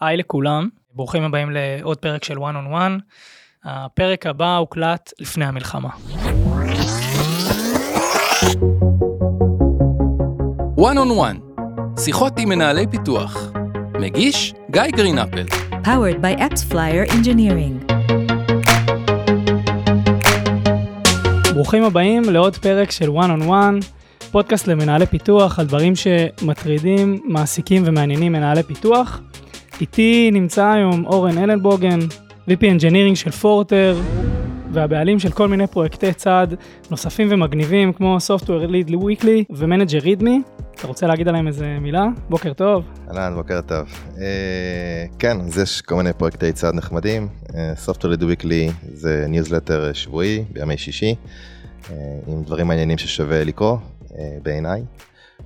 היי 0.00 0.16
לכולם, 0.16 0.68
ברוכים 0.94 1.24
הבאים 1.24 1.50
לעוד 1.50 1.98
פרק 1.98 2.24
של 2.24 2.34
one 2.34 2.54
on 2.54 2.72
one. 2.72 3.00
הפרק 3.64 4.26
הבא 4.26 4.56
הוקלט 4.56 5.12
לפני 5.18 5.44
המלחמה. 5.44 5.88
one 10.76 10.96
on 10.96 11.10
one, 11.10 11.62
שיחות 12.00 12.38
עם 12.38 12.48
מנהלי 12.48 12.86
פיתוח. 12.90 13.50
מגיש 14.00 14.54
גיא 14.70 14.82
גרינאפל. 14.82 15.44
powered 15.84 16.20
by 16.22 16.40
AppsFlyer 16.40 17.12
engineering. 17.12 17.92
ברוכים 21.54 21.84
הבאים 21.84 22.22
לעוד 22.24 22.56
פרק 22.56 22.90
של 22.90 23.08
one 23.08 23.42
on 23.42 23.48
one, 23.48 23.84
פודקאסט 24.30 24.66
למנהלי 24.66 25.06
פיתוח 25.06 25.58
על 25.58 25.66
דברים 25.66 25.92
שמטרידים, 25.96 27.20
מעסיקים 27.24 27.82
ומעניינים 27.86 28.32
מנהלי 28.32 28.62
פיתוח. 28.62 29.20
איתי 29.80 30.30
נמצא 30.32 30.66
היום 30.66 31.06
אורן 31.06 31.38
אלנבוגן, 31.38 31.98
VP 32.48 32.60
Engineering 32.60 33.14
של 33.14 33.30
פורטר, 33.30 33.96
והבעלים 34.72 35.18
של 35.18 35.30
כל 35.30 35.48
מיני 35.48 35.66
פרויקטי 35.66 36.12
צד 36.12 36.46
נוספים 36.90 37.28
ומגניבים 37.30 37.92
כמו 37.92 38.16
Software 38.16 38.70
Lead 38.70 38.92
Weekly 38.92 39.44
ו 39.50 39.56
Manager 39.56 39.98
README. 39.98 40.42
אתה 40.74 40.86
רוצה 40.86 41.06
להגיד 41.06 41.28
עליהם 41.28 41.46
איזה 41.46 41.76
מילה? 41.80 42.06
בוקר 42.28 42.52
טוב. 42.52 42.84
אהלן, 43.08 43.34
בוקר 43.34 43.60
טוב. 43.60 43.88
אה, 44.14 44.18
כן, 45.18 45.40
אז 45.40 45.58
יש 45.58 45.80
כל 45.80 45.94
מיני 45.94 46.12
פרויקטי 46.12 46.52
צד 46.52 46.74
נחמדים. 46.74 47.28
אה, 47.44 47.52
Software 47.86 48.18
Lead 48.18 48.22
Weekly 48.22 48.72
זה 48.92 49.24
ניוזלטר 49.28 49.92
שבועי 49.92 50.44
בימי 50.52 50.78
שישי, 50.78 51.14
אה, 51.82 51.90
עם 52.26 52.42
דברים 52.42 52.66
מעניינים 52.66 52.98
ששווה 52.98 53.44
לקרוא 53.44 53.76
uh, 54.06 54.12
בעיניי. 54.42 54.82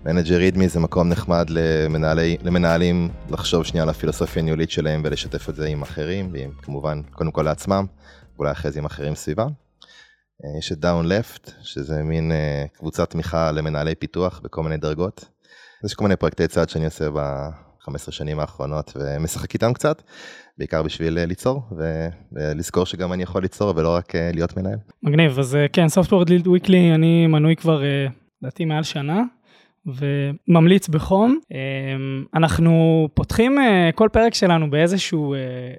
Manager 0.04 0.36
README 0.36 0.68
זה 0.68 0.80
מקום 0.80 1.08
נחמד 1.08 1.46
למנהלי, 1.50 2.36
למנהלים 2.42 3.08
לחשוב 3.30 3.64
שנייה 3.64 3.82
על 3.82 3.88
הפילוסופיה 3.88 4.42
הניהולית 4.42 4.70
שלהם 4.70 5.02
ולשתף 5.04 5.48
את 5.48 5.54
זה 5.54 5.66
עם 5.66 5.82
אחרים, 5.82 6.30
ועם 6.32 6.50
כמובן 6.62 7.02
קודם 7.10 7.30
כל 7.30 7.42
לעצמם, 7.42 7.86
ואולי 8.36 8.52
אחרי 8.52 8.70
זה 8.70 8.78
עם 8.78 8.84
אחרים 8.84 9.14
סביבם. 9.14 9.48
אה, 10.44 10.58
יש 10.58 10.72
את 10.72 10.78
דאון 10.78 11.08
לפט, 11.08 11.50
שזה 11.62 12.02
מין 12.02 12.32
אה, 12.32 12.64
קבוצת 12.72 13.10
תמיכה 13.10 13.52
למנהלי 13.52 13.94
פיתוח 13.94 14.40
בכל 14.44 14.62
מיני 14.62 14.76
דרגות. 14.76 15.24
יש 15.84 15.94
כל 15.94 16.04
מיני 16.04 16.16
פרויקטי 16.16 16.48
צד 16.48 16.68
שאני 16.68 16.84
עושה 16.84 17.10
ב-15 17.10 18.10
שנים 18.10 18.40
האחרונות 18.40 18.92
ומשחק 18.96 19.54
איתם 19.54 19.72
קצת, 19.72 20.02
בעיקר 20.58 20.82
בשביל 20.82 21.18
אה, 21.18 21.26
ליצור 21.26 21.62
ולזכור 22.32 22.86
שגם 22.86 23.12
אני 23.12 23.22
יכול 23.22 23.42
ליצור 23.42 23.72
ולא 23.76 23.94
רק 23.94 24.12
להיות 24.14 24.56
מנהל. 24.56 24.78
מגניב, 25.02 25.38
אז 25.38 25.58
כן, 25.72 25.86
Software 25.86 26.46
Weekly, 26.46 26.94
אני 26.94 27.26
מנוי 27.26 27.56
כבר, 27.56 27.82
לדעתי 28.42 28.64
מעל 28.64 28.82
שנה. 28.82 29.22
וממליץ 29.86 30.88
בחום. 30.88 31.38
אנחנו 32.34 33.08
פותחים 33.14 33.58
כל 33.94 34.08
פרק 34.12 34.34
שלנו 34.34 34.70
באיזשהו 34.70 35.34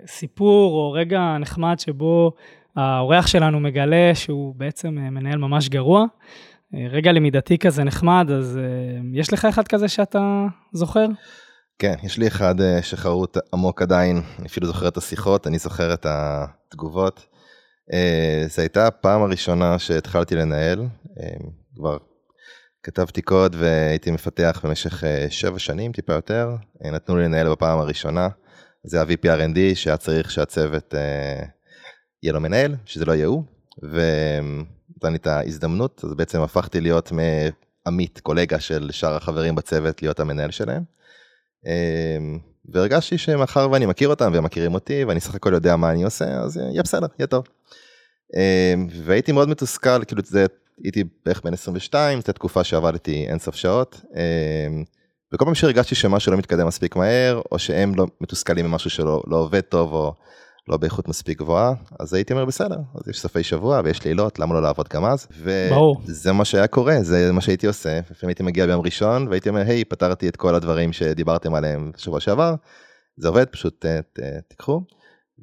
סיפור 0.06 0.74
או 0.74 0.92
רגע 0.92 1.38
נחמד 1.40 1.80
שבו 1.80 2.32
האורח 2.76 3.28
שלנו 3.28 3.60
מגלה 3.60 4.12
שהוא 4.16 4.56
בעצם 4.56 4.98
אה, 4.98 5.10
מנהל 5.10 5.38
ממש 5.38 5.70
גרוע. 5.70 6.06
אה, 6.76 6.88
רגע 6.90 7.12
למידתי 7.12 7.58
כזה 7.58 7.84
נחמד, 7.84 8.28
אז 8.38 8.58
אה, 8.58 9.00
יש 9.14 9.34
לך 9.34 9.46
אחד 9.46 9.68
כזה 9.68 9.88
שאתה 9.88 10.46
זוכר? 10.74 11.06
כן, 11.80 11.96
יש 12.04 12.18
לי 12.18 12.28
אחד 12.28 12.56
שחרוט 12.82 13.38
עמוק 13.54 13.82
עדיין, 13.82 14.22
אני 14.40 14.48
אפילו 14.48 14.68
זוכר 14.68 14.88
את 14.88 14.98
השיחות, 14.98 15.48
אני 15.48 15.58
זוכר 15.58 15.94
את 15.94 16.06
התגובות. 16.10 17.26
זו 18.48 18.62
הייתה 18.62 18.88
הפעם 18.88 19.22
הראשונה 19.22 19.80
שהתחלתי 19.80 20.36
לנהל, 20.36 20.86
כבר 21.76 21.98
כתבתי 22.84 23.22
קוד 23.22 23.56
והייתי 23.60 24.12
מפתח 24.12 24.62
במשך 24.64 25.04
שבע 25.30 25.60
שנים, 25.60 25.92
טיפה 25.92 26.14
יותר, 26.14 26.56
נתנו 26.82 27.18
לי 27.18 27.24
לנהל 27.24 27.52
בפעם 27.52 27.80
הראשונה. 27.80 28.28
זה 28.84 29.02
ה-VPRND 29.02 29.76
שהיה 29.76 29.98
צריך 29.98 30.32
שהצוות 30.32 30.94
יהיה 32.24 32.34
לו 32.34 32.42
מנהל, 32.42 32.76
שזה 32.86 33.06
לא 33.06 33.14
יהיה 33.14 33.26
הוא, 33.26 33.44
ונתן 33.84 35.12
לי 35.12 35.16
את 35.16 35.28
ההזדמנות, 35.28 36.02
אז 36.04 36.14
בעצם 36.14 36.42
הפכתי 36.42 36.82
להיות 36.82 37.12
מעמית, 37.12 38.20
קולגה 38.20 38.60
של 38.60 38.90
שאר 38.92 39.16
החברים 39.16 39.56
בצוות, 39.56 40.02
להיות 40.02 40.20
המנהל 40.20 40.52
שלהם. 40.52 40.84
והרגשתי 42.66 43.18
שמאחר 43.18 43.72
ואני 43.72 43.86
מכיר 43.86 44.10
אותם 44.10 44.32
והם 44.34 44.44
מכירים 44.44 44.74
אותי 44.74 45.04
ואני 45.04 45.20
סך 45.20 45.36
הכל 45.36 45.54
יודע 45.54 45.76
מה 45.76 45.92
אני 45.92 46.04
עושה, 46.04 46.26
אז 46.26 46.58
יהיה 46.58 46.84
בסדר, 46.84 47.08
יהיה 47.20 47.28
טוב. 47.28 47.46
והייתי 49.04 49.32
מאוד 49.32 49.50
מתוסכל, 49.50 50.06
כאילו 50.06 50.22
זה, 50.26 50.46
הייתי 50.84 51.04
בערך 51.26 51.42
בן 51.44 51.54
22, 51.54 52.22
זו 52.22 52.34
תקופה 52.34 52.64
שעבדתי 52.64 53.26
אינסוף 53.28 53.56
שעות. 53.56 54.02
אמ, 54.16 54.84
וכל 55.34 55.46
פעם 55.46 55.56
שהרגשתי 55.56 55.96
שמשהו 55.96 56.32
לא 56.32 56.38
מתקדם 56.38 56.68
מספיק 56.68 56.96
מהר, 56.96 57.42
או 57.52 57.60
שהם 57.60 57.96
לא 57.96 58.08
מתוסכלים 58.22 58.66
ממשהו 58.66 58.90
שלא 58.90 59.24
לא 59.28 59.38
עובד 59.38 59.62
טוב, 59.62 59.94
או 59.94 60.14
לא 60.68 60.78
באיכות 60.78 61.08
מספיק 61.08 61.40
גבוהה, 61.40 61.74
אז 62.00 62.14
הייתי 62.14 62.34
אומר 62.34 62.46
בסדר, 62.46 62.78
אז 62.96 63.08
יש 63.08 63.20
סופי 63.20 63.44
שבוע 63.44 63.82
ויש 63.84 64.06
לילות, 64.06 64.40
למה 64.40 64.54
לא 64.54 64.62
לעבוד 64.62 64.88
גם 64.94 65.06
אז? 65.06 65.28
וזה 66.06 66.32
מה 66.32 66.46
שהיה 66.46 66.68
קורה, 66.68 66.98
זה 67.02 67.32
מה 67.32 67.42
שהייתי 67.42 67.68
עושה. 67.68 68.00
לפעמים 68.00 68.30
הייתי 68.30 68.44
מגיע 68.44 68.66
ביום 68.66 68.82
ראשון 68.82 69.28
והייתי 69.28 69.50
אומר, 69.50 69.62
היי, 69.62 69.86
פתרתי 69.86 70.30
את 70.30 70.36
כל 70.36 70.56
הדברים 70.56 70.94
שדיברתם 70.94 71.54
עליהם 71.54 71.92
בשבוע 71.96 72.20
שעבר, 72.20 72.56
זה 73.18 73.28
עובד, 73.28 73.46
פשוט 73.46 73.86
ת, 73.86 74.20
ת, 74.20 74.20
תיקחו. 74.48 74.82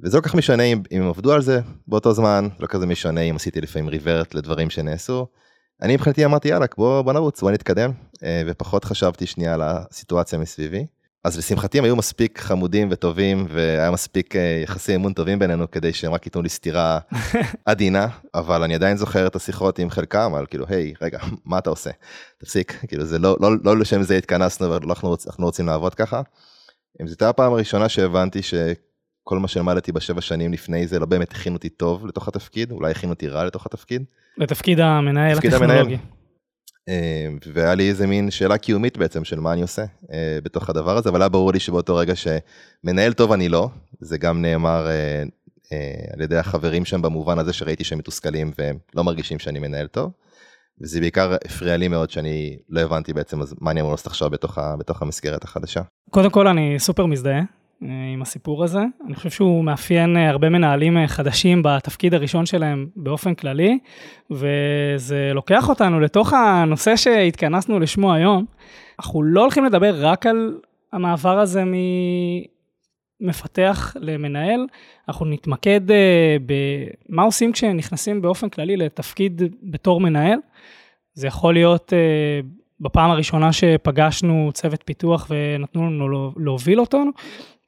וזה 0.03 0.17
לא 0.17 0.23
כך 0.23 0.35
משנה 0.35 0.63
אם, 0.63 0.83
אם 0.93 1.03
עבדו 1.09 1.33
על 1.33 1.43
זה 1.43 1.61
באותו 1.87 2.13
זמן, 2.13 2.49
לא 2.61 2.67
כזה 2.67 2.87
משנה 2.87 3.21
אם 3.21 3.37
עשיתי 3.37 3.61
לפעמים 3.61 3.89
ריברט 3.89 4.35
לדברים 4.35 4.71
שנעשו. 4.71 5.27
אני 5.83 5.95
מבחינתי 5.95 6.25
אמרתי 6.25 6.49
יאללה 6.49 6.67
בוא, 6.77 7.03
בוא 7.03 7.13
נרוץ 7.13 7.41
בוא 7.41 7.51
נתקדם 7.51 7.91
אה, 8.25 8.43
ופחות 8.47 8.85
חשבתי 8.85 9.27
שנייה 9.27 9.55
על 9.55 9.63
הסיטואציה 9.63 10.39
מסביבי. 10.39 10.87
אז 11.25 11.39
לשמחתי 11.39 11.79
הם 11.79 11.85
היו 11.85 11.97
מספיק 11.97 12.41
חמודים 12.41 12.89
וטובים 12.91 13.47
והיה 13.49 13.91
מספיק 13.91 14.37
אה, 14.37 14.61
יחסי 14.63 14.95
אמון 14.95 15.13
טובים 15.13 15.39
בינינו 15.39 15.71
כדי 15.71 15.93
שהם 15.93 16.13
רק 16.13 16.27
ייתנו 16.27 16.43
לי 16.43 16.49
סטירה 16.49 16.99
עדינה 17.65 18.09
אבל 18.35 18.63
אני 18.63 18.75
עדיין 18.75 18.97
זוכר 18.97 19.27
את 19.27 19.37
השיחות 19.37 19.79
עם 19.79 19.91
חלקם 19.91 20.35
על 20.35 20.47
כאילו 20.47 20.65
היי 20.69 20.95
רגע 21.03 21.19
מה 21.45 21.59
אתה 21.59 21.71
עושה 21.71 21.91
תפסיק 22.39 22.81
כאילו 22.89 23.05
זה 23.05 23.19
לא 23.19 23.37
לא 23.41 23.51
לא 23.65 23.77
לשם 23.77 24.03
זה 24.03 24.17
התכנסנו 24.17 24.71
ואנחנו 24.71 25.09
רוצ, 25.09 25.27
רוצים 25.39 25.67
לעבוד 25.67 25.95
ככה. 25.95 26.23
אם 27.01 27.07
זאת 27.07 27.23
הייתה 27.23 27.29
הפעם 27.29 27.53
הראשונה 27.53 27.89
שהבנתי 27.89 28.41
שכל 29.31 29.39
מה 29.39 29.49
שלמדתי 29.49 29.93
בשבע 29.93 30.21
שנים 30.21 30.53
לפני 30.53 30.87
זה 30.87 30.99
לא 30.99 31.07
באמת 31.07 31.33
הכין 31.33 31.53
אותי 31.53 31.69
טוב 31.69 32.07
לתוך 32.07 32.29
התפקיד 32.29 32.73
אולי 32.73 32.91
הכין 32.91 33.11
אותי 33.11 33.29
רע 33.29 33.45
לתוך 33.45 33.67
התפקיד. 33.67 34.05
לתפקיד 34.39 34.81
המנהל 34.81 35.39
הטכנולוגי. 35.39 35.97
אה, 36.89 37.29
והיה 37.53 37.75
לי 37.75 37.89
איזה 37.89 38.07
מין 38.07 38.31
שאלה 38.31 38.59
קיומית 38.59 38.99
בעצם 38.99 39.25
של 39.25 39.41
מה 39.41 39.53
אני 39.53 39.63
עושה 39.63 39.85
אה, 40.13 40.39
בתוך 40.43 40.71
הדבר 40.71 40.97
הזה, 40.97 41.09
אבל 41.09 41.23
היה 41.23 41.29
ברור 41.29 41.53
לי 41.53 41.61
שבאותו 41.61 41.97
רגע 41.97 42.13
שמנהל 42.17 43.13
טוב 43.13 43.33
אני 43.33 43.49
לא, 43.49 43.69
זה 44.01 44.19
גם 44.19 44.43
נאמר 44.43 44.87
אה, 44.91 45.23
על 46.15 46.21
ידי 46.21 46.37
החברים 46.37 46.85
שם 46.85 47.03
במובן 47.03 47.39
הזה 47.39 47.53
שראיתי 47.53 47.85
שהם 47.85 47.99
מתוסכלים 47.99 48.53
והם 48.59 48.79
לא 48.95 49.05
מרגישים 49.05 49.39
שאני 49.39 49.59
מנהל 49.59 49.87
טוב. 49.87 50.13
וזה 50.83 51.01
בעיקר 51.01 51.37
הפריע 51.45 51.77
לי 51.77 51.89
מאוד 51.89 52.11
שאני 52.11 52.57
לא 52.69 52.81
הבנתי 52.81 53.13
בעצם 53.13 53.43
אז 53.43 53.55
מה 53.61 53.71
אני 53.71 53.81
אמור 53.81 53.93
לעשות 53.93 54.07
עכשיו 54.07 54.31
בתוך, 54.31 54.59
בתוך 54.79 55.03
המסגרת 55.03 55.45
החדשה. 55.45 55.81
קודם 56.11 56.31
כל 56.31 56.47
אני 56.47 56.79
סופר 56.79 57.07
מזדהה, 57.07 57.39
אה, 57.39 57.60
עם 57.83 58.23
הסיפור 58.23 58.65
הזה. 58.65 58.81
אני 59.07 59.15
חושב 59.15 59.31
שהוא 59.31 59.65
מאפיין 59.65 60.17
אה, 60.17 60.29
הרבה 60.29 60.49
מנהלים 60.49 60.99
אה, 60.99 61.09
חדשים 61.09 61.63
בתפקיד 61.65 62.15
הראשון 62.15 62.47
שלהם 62.47 62.87
באופן 62.97 63.35
כללי, 63.35 63.79
וזה 64.31 65.31
לוקח 65.35 65.69
אותנו 65.69 66.01
לתוך 66.01 66.33
הנושא 66.33 66.97
שהתכנסנו 66.97 67.81
לשמו 67.81 68.13
היום. 68.13 68.45
אנחנו 68.99 69.23
לא 69.23 69.41
הולכים 69.41 69.65
לדבר 69.65 69.95
רק 70.07 70.27
על 70.27 70.59
המעבר 70.93 71.39
הזה 71.39 71.65
ממפתח 73.21 73.97
למנהל, 74.01 74.67
אנחנו 75.09 75.27
נתמקד 75.27 75.81
במה 76.47 77.23
עושים 77.23 77.53
כשנכנסים 77.53 78.23
באופן 78.23 78.49
כללי 78.49 78.77
לתפקיד 78.77 79.43
בתור 79.63 80.01
מנהל. 80.01 80.39
זה 81.15 81.27
יכול 81.27 81.55
להיות 81.55 81.93
בפעם 82.81 83.11
הראשונה 83.11 83.53
שפגשנו 83.53 84.51
צוות 84.55 84.83
פיתוח 84.87 85.27
ונתנו 85.31 85.87
לנו 85.87 86.33
להוביל 86.37 86.81
אותו, 86.81 87.03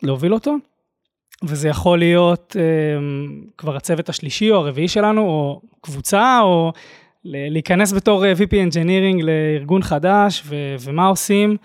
להוביל 0.03 0.35
אותו, 0.35 0.57
וזה 1.45 1.69
יכול 1.69 1.99
להיות 1.99 2.57
um, 2.57 3.51
כבר 3.59 3.77
הצוות 3.77 4.09
השלישי 4.09 4.51
או 4.51 4.57
הרביעי 4.57 4.89
שלנו, 4.89 5.21
או 5.21 5.61
קבוצה, 5.81 6.41
או 6.43 6.73
להיכנס 7.25 7.93
בתור 7.93 8.25
אה, 8.27 8.33
VP 8.33 8.51
Engineering 8.51 9.25
לארגון 9.25 9.83
חדש, 9.83 10.43
ו- 10.47 10.75
ומה 10.81 11.07
עושים 11.07 11.57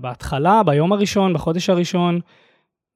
בהתחלה, 0.00 0.62
ביום 0.62 0.92
הראשון, 0.92 1.32
בחודש 1.32 1.70
הראשון, 1.70 2.20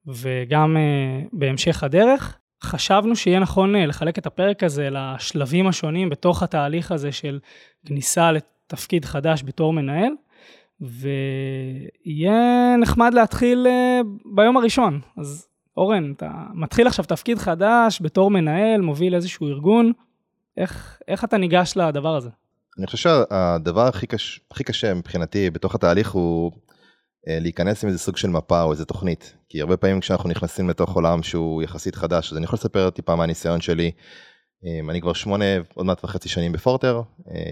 וגם 0.06 0.76
uh, 0.76 1.28
בהמשך 1.32 1.82
הדרך. 1.84 2.36
חשבנו 2.62 3.16
שיהיה 3.16 3.38
נכון 3.38 3.74
לחלק 3.74 4.18
את 4.18 4.26
הפרק 4.26 4.62
הזה 4.62 4.88
לשלבים 4.90 5.66
השונים 5.66 6.10
בתוך 6.10 6.42
התהליך 6.42 6.92
הזה 6.92 7.12
של 7.12 7.38
כניסה 7.86 8.32
לתפקיד 8.32 9.04
חדש 9.04 9.42
בתור 9.42 9.72
מנהל. 9.72 10.12
ויהיה 10.80 12.76
נחמד 12.80 13.14
להתחיל 13.14 13.66
אה, 13.66 14.00
ביום 14.34 14.56
הראשון. 14.56 15.00
אז 15.18 15.46
אורן, 15.76 16.12
אתה 16.16 16.30
מתחיל 16.54 16.86
עכשיו 16.86 17.04
תפקיד 17.04 17.38
חדש 17.38 18.02
בתור 18.02 18.30
מנהל, 18.30 18.80
מוביל 18.80 19.14
איזשהו 19.14 19.48
ארגון, 19.48 19.92
איך, 20.56 20.98
איך 21.08 21.24
אתה 21.24 21.36
ניגש 21.36 21.72
לדבר 21.76 22.16
הזה? 22.16 22.30
אני 22.78 22.86
חושב 22.86 22.98
שהדבר 22.98 23.86
הכי, 23.86 24.06
קש, 24.06 24.40
הכי 24.50 24.64
קשה 24.64 24.94
מבחינתי 24.94 25.50
בתוך 25.50 25.74
התהליך 25.74 26.10
הוא 26.10 26.52
אה, 27.28 27.38
להיכנס 27.40 27.84
עם 27.84 27.88
איזה 27.88 27.98
סוג 27.98 28.16
של 28.16 28.28
מפה 28.28 28.62
או 28.62 28.72
איזה 28.72 28.84
תוכנית. 28.84 29.34
כי 29.48 29.60
הרבה 29.60 29.76
פעמים 29.76 30.00
כשאנחנו 30.00 30.28
נכנסים 30.28 30.70
לתוך 30.70 30.94
עולם 30.94 31.22
שהוא 31.22 31.62
יחסית 31.62 31.94
חדש, 31.94 32.32
אז 32.32 32.36
אני 32.36 32.44
יכול 32.44 32.56
לספר 32.56 32.90
טיפה 32.90 33.16
מהניסיון 33.16 33.60
שלי. 33.60 33.90
אה, 34.64 34.90
אני 34.90 35.00
כבר 35.00 35.12
שמונה, 35.12 35.44
עוד 35.74 35.86
מעט 35.86 36.04
וחצי 36.04 36.28
שנים 36.28 36.52
בפורטר, 36.52 37.02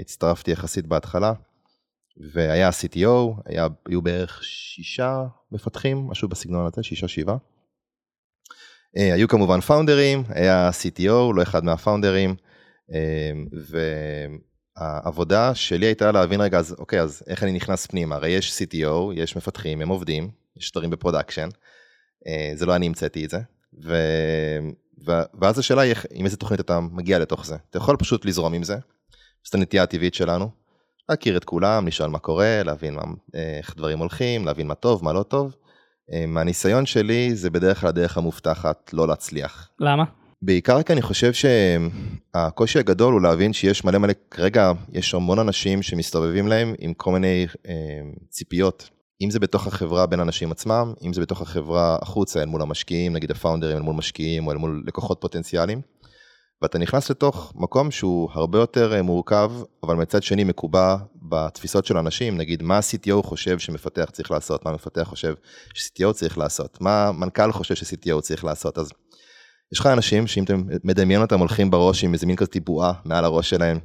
הצטרפתי 0.01 0.51
יחסית 0.51 0.87
בהתחלה, 0.87 1.33
והיה 2.33 2.71
CTO, 2.71 3.43
היה, 3.45 3.67
היו 3.89 4.03
בערך 4.03 4.45
שישה 4.45 5.25
מפתחים, 5.53 6.07
משהו 6.07 6.29
בסגנון 6.29 6.67
הזה, 6.67 6.83
שישה 6.83 7.09
שבעה. 7.09 7.37
היו 8.95 9.29
כמובן 9.29 9.61
founderים, 9.61 10.23
היה 10.29 10.71
CTO, 10.71 11.35
לא 11.35 11.43
אחד 11.43 11.65
מהפאונדרים, 11.65 12.35
העבודה 14.77 15.55
שלי 15.55 15.87
הייתה 15.87 16.13
להבין 16.13 16.41
רגע, 16.41 16.59
אז 16.59 16.77
אוקיי, 16.79 17.01
אז 17.01 17.23
איך 17.27 17.43
אני 17.43 17.53
נכנס 17.53 17.87
פנימה? 17.87 18.15
הרי 18.15 18.31
יש 18.31 18.63
CTO, 18.63 19.13
יש 19.15 19.37
מפתחים, 19.37 19.81
הם 19.81 19.89
עובדים, 19.89 20.31
יש 20.57 20.73
דברים 20.73 20.91
בפרודקשן, 20.91 21.49
אה, 22.27 22.53
זה 22.55 22.67
לא 22.67 22.77
אני 22.77 22.87
המצאתי 22.87 23.25
את 23.25 23.31
זה. 23.31 23.39
ו... 23.85 23.97
ואז 25.41 25.59
השאלה 25.59 25.83
היא 25.83 25.95
עם 26.11 26.25
איזה 26.25 26.37
תוכנית 26.37 26.61
אתה 26.61 26.81
מגיע 26.81 27.19
לתוך 27.19 27.47
זה. 27.47 27.57
אתה 27.71 27.79
יכול 27.79 27.97
פשוט 27.97 28.25
לזרום 28.25 28.55
עם 28.55 28.63
זה, 28.63 28.77
זאת 29.45 29.55
הנטייה 29.55 29.83
הטבעית 29.83 30.15
שלנו, 30.15 30.51
להכיר 31.09 31.37
את 31.37 31.45
כולם, 31.45 31.87
לשאול 31.87 32.11
מה 32.11 32.19
קורה, 32.19 32.63
להבין 32.65 32.95
מה, 32.95 33.03
איך 33.59 33.77
דברים 33.77 33.99
הולכים, 33.99 34.47
להבין 34.47 34.67
מה 34.67 34.75
טוב, 34.75 35.05
מה 35.05 35.13
לא 35.13 35.23
טוב. 35.23 35.57
אה, 36.13 36.27
מהניסיון 36.27 36.87
שלי 36.87 37.35
זה 37.35 37.51
בדרך 37.51 37.81
כלל 37.81 37.89
הדרך 37.89 38.19
המובטחת 38.19 38.91
לא 38.93 39.09
להצליח. 39.09 39.69
למה? 39.81 40.05
בעיקר 40.43 40.83
כי 40.83 40.93
אני 40.93 41.03
חושב 41.03 41.33
שהקושי 41.33 42.79
הגדול 42.79 43.13
הוא 43.13 43.23
להבין 43.23 43.53
שיש 43.53 43.85
מלא 43.85 43.99
מלא, 43.99 44.13
כרגע 44.31 44.73
יש 44.93 45.15
המון 45.15 45.39
אנשים 45.39 45.83
שמסתובבים 45.83 46.49
להם 46.49 46.75
עם 46.79 46.95
כל 46.95 47.13
מיני 47.13 47.47
אה, 47.69 47.75
ציפיות. 48.31 48.91
אם 49.21 49.31
זה 49.31 49.39
בתוך 49.41 49.67
החברה 49.67 50.07
בין 50.07 50.21
אנשים 50.21 50.53
עצמם, 50.53 50.93
אם 51.07 51.13
זה 51.13 51.21
בתוך 51.21 51.43
החברה 51.43 51.99
החוצה 52.03 52.41
אל 52.41 52.47
מול 52.47 52.63
המשקיעים, 52.63 53.13
נגיד 53.13 53.31
הפאונדרים 53.31 53.77
אל 53.77 53.83
מול 53.83 53.95
משקיעים 53.95 54.47
או 54.47 54.53
אל 54.53 54.57
מול 54.57 54.83
לקוחות 54.87 55.19
פוטנציאליים. 55.21 55.81
ואתה 56.63 56.79
נכנס 56.79 57.11
לתוך 57.11 57.53
מקום 57.57 57.91
שהוא 57.91 58.31
הרבה 58.33 58.59
יותר 58.59 58.95
אה, 58.95 59.03
מורכב, 59.03 59.53
אבל 59.83 59.95
מצד 59.95 60.23
שני 60.23 60.45
מקובע 60.45 60.97
בתפיסות 61.15 61.87
של 61.87 61.97
אנשים, 61.97 62.37
נגיד 62.37 62.63
מה 62.63 62.77
ה-CTO 62.77 63.23
חושב 63.23 63.59
שמפתח 63.59 64.11
צריך 64.13 64.31
לעשות, 64.31 64.65
מה 64.65 64.73
מפתח 64.73 65.03
חושב 65.03 65.35
ש-CTO 65.75 66.13
צריך 66.13 66.39
לעשות, 66.39 66.81
מה 66.81 67.13
מנכ"ל 67.13 67.53
חושב 67.53 67.75
ש-CTO 67.75 68.21
צריך 68.21 68.45
לעשות, 68.45 68.79
אז 68.79 68.93
יש 69.73 69.81
לך 69.81 69.87
אנשים 69.87 70.27
שאם 70.27 70.45
אתם 70.45 70.63
מדמיין 70.85 71.21
אותם 71.21 71.39
הולכים 71.39 71.71
בראש 71.71 72.05
עם 72.05 72.13
איזה 72.13 72.27
מין 72.27 72.37
כזה 72.37 72.51
טיבועה 72.51 72.93
מעל 73.05 73.25
הראש 73.25 73.51
שלהם, 73.51 73.79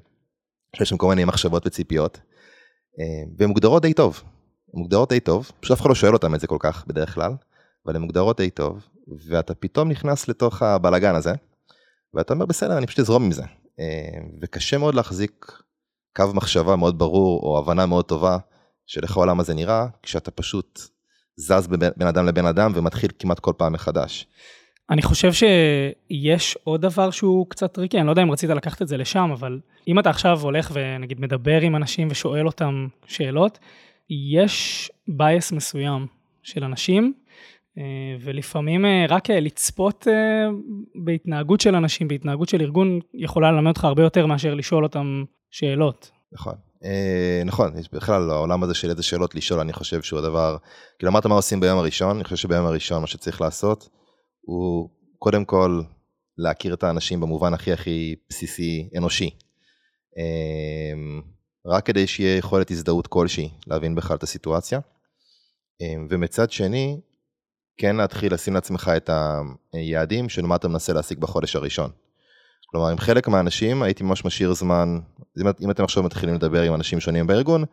שיש 0.75 0.89
שם 0.89 0.97
כל 0.97 1.07
מיני 1.07 1.25
מחשבות 1.25 1.67
וציפיות, 1.67 2.17
אה, 2.99 3.31
והן 3.37 3.49
מוגדרות 3.49 3.81
די 3.81 3.93
טוב. 3.93 4.21
הן 4.73 4.79
מוגדרות 4.79 5.09
די 5.09 5.19
טוב, 5.19 5.51
פשוט 5.59 5.71
אף 5.71 5.81
אחד 5.81 5.89
לא 5.89 5.95
שואל 5.95 6.13
אותם 6.13 6.35
את 6.35 6.39
זה 6.39 6.47
כל 6.47 6.57
כך 6.59 6.87
בדרך 6.87 7.13
כלל, 7.13 7.31
אבל 7.85 7.95
הן 7.95 8.01
מוגדרות 8.01 8.37
די 8.37 8.49
טוב, 8.49 8.87
ואתה 9.27 9.53
פתאום 9.55 9.89
נכנס 9.89 10.27
לתוך 10.27 10.61
הבלגן 10.61 11.15
הזה, 11.15 11.33
ואתה 12.13 12.33
אומר 12.33 12.45
בסדר 12.45 12.77
אני 12.77 12.87
פשוט 12.87 12.99
אזרום 12.99 13.23
עם 13.23 13.31
זה. 13.31 13.43
אה, 13.79 14.19
וקשה 14.41 14.77
מאוד 14.77 14.95
להחזיק 14.95 15.61
קו 16.15 16.25
מחשבה 16.33 16.75
מאוד 16.75 16.99
ברור 16.99 17.39
או 17.43 17.59
הבנה 17.59 17.85
מאוד 17.85 18.05
טובה 18.05 18.37
של 18.85 19.03
איך 19.03 19.17
העולם 19.17 19.39
הזה 19.39 19.53
נראה, 19.53 19.87
כשאתה 20.03 20.31
פשוט 20.31 20.81
זז 21.35 21.67
בין 21.97 22.07
אדם 22.07 22.25
לבין 22.25 22.45
אדם 22.45 22.71
ומתחיל 22.75 23.09
כמעט 23.19 23.39
כל 23.39 23.53
פעם 23.57 23.73
מחדש. 23.73 24.27
אני 24.89 25.01
חושב 25.01 25.31
שיש 25.33 26.57
עוד 26.63 26.81
דבר 26.81 27.11
שהוא 27.11 27.49
קצת 27.49 27.73
טריקי, 27.73 27.97
אני 27.97 28.05
לא 28.05 28.11
יודע 28.11 28.21
אם 28.21 28.31
רצית 28.31 28.49
לקחת 28.49 28.81
את 28.81 28.87
זה 28.87 28.97
לשם, 28.97 29.29
אבל 29.33 29.59
אם 29.87 29.99
אתה 29.99 30.09
עכשיו 30.09 30.39
הולך 30.41 30.71
ונגיד 30.73 31.21
מדבר 31.21 31.61
עם 31.61 31.75
אנשים 31.75 32.07
ושואל 32.11 32.45
אותם 32.45 32.87
שאלות, 33.05 33.59
יש 34.09 34.91
בייס 35.07 35.51
מסוים 35.51 36.07
של 36.43 36.63
אנשים, 36.63 37.13
ולפעמים 38.19 38.85
אה, 38.85 39.05
רק 39.09 39.29
אה, 39.29 39.39
לצפות 39.39 40.07
בהתנהגות 41.05 41.61
של 41.61 41.75
אנשים, 41.75 42.07
בהתנהגות 42.07 42.49
של 42.49 42.61
ארגון, 42.61 42.99
יכולה 43.13 43.51
ללמד 43.51 43.67
אותך 43.67 43.85
הרבה 43.85 44.03
יותר 44.03 44.25
מאשר 44.25 44.53
לשאול 44.53 44.83
אותם 44.83 45.23
שאלות. 45.51 46.11
נכון. 46.31 46.53
נכון, 47.45 47.73
בכלל 47.93 48.29
העולם 48.29 48.63
הזה 48.63 48.73
של 48.73 48.89
איזה 48.89 49.03
שאלות 49.03 49.35
לשאול, 49.35 49.59
אני 49.59 49.73
חושב 49.73 50.01
שהוא 50.01 50.19
הדבר, 50.19 50.57
כאילו 50.99 51.11
אמרת 51.11 51.25
מה 51.25 51.35
עושים 51.35 51.59
ביום 51.59 51.79
הראשון, 51.79 52.15
אני 52.15 52.23
חושב 52.23 52.35
שביום 52.35 52.65
הראשון 52.65 53.01
מה 53.01 53.07
שצריך 53.07 53.41
לעשות, 53.41 53.89
הוא 54.41 54.89
קודם 55.19 55.45
כל 55.45 55.81
להכיר 56.37 56.73
את 56.73 56.83
האנשים 56.83 57.19
במובן 57.19 57.53
הכי 57.53 57.73
הכי 57.73 58.15
בסיסי 58.29 58.89
אנושי. 58.97 59.29
רק 61.65 61.85
כדי 61.85 62.07
שיהיה 62.07 62.37
יכולת 62.37 62.71
הזדהות 62.71 63.07
כלשהי 63.07 63.49
להבין 63.67 63.95
בכלל 63.95 64.17
את 64.17 64.23
הסיטואציה. 64.23 64.79
ומצד 66.09 66.51
שני, 66.51 66.97
כן 67.77 67.95
להתחיל 67.95 68.33
לשים 68.33 68.53
לעצמך 68.53 68.91
את 68.97 69.09
היעדים 69.73 70.29
של 70.29 70.45
מה 70.45 70.55
אתה 70.55 70.67
מנסה 70.67 70.93
להשיג 70.93 71.19
בחודש 71.19 71.55
הראשון. 71.55 71.89
כלומר, 72.65 72.89
עם 72.89 72.97
חלק 72.97 73.27
מהאנשים 73.27 73.83
הייתי 73.83 74.03
ממש 74.03 74.25
משאיר 74.25 74.53
זמן, 74.53 74.99
אם 75.61 75.71
אתם 75.71 75.83
עכשיו 75.83 76.03
מתחילים 76.03 76.35
לדבר 76.35 76.61
עם 76.61 76.73
אנשים 76.75 76.99
שונים 76.99 77.27
בארגון, 77.27 77.63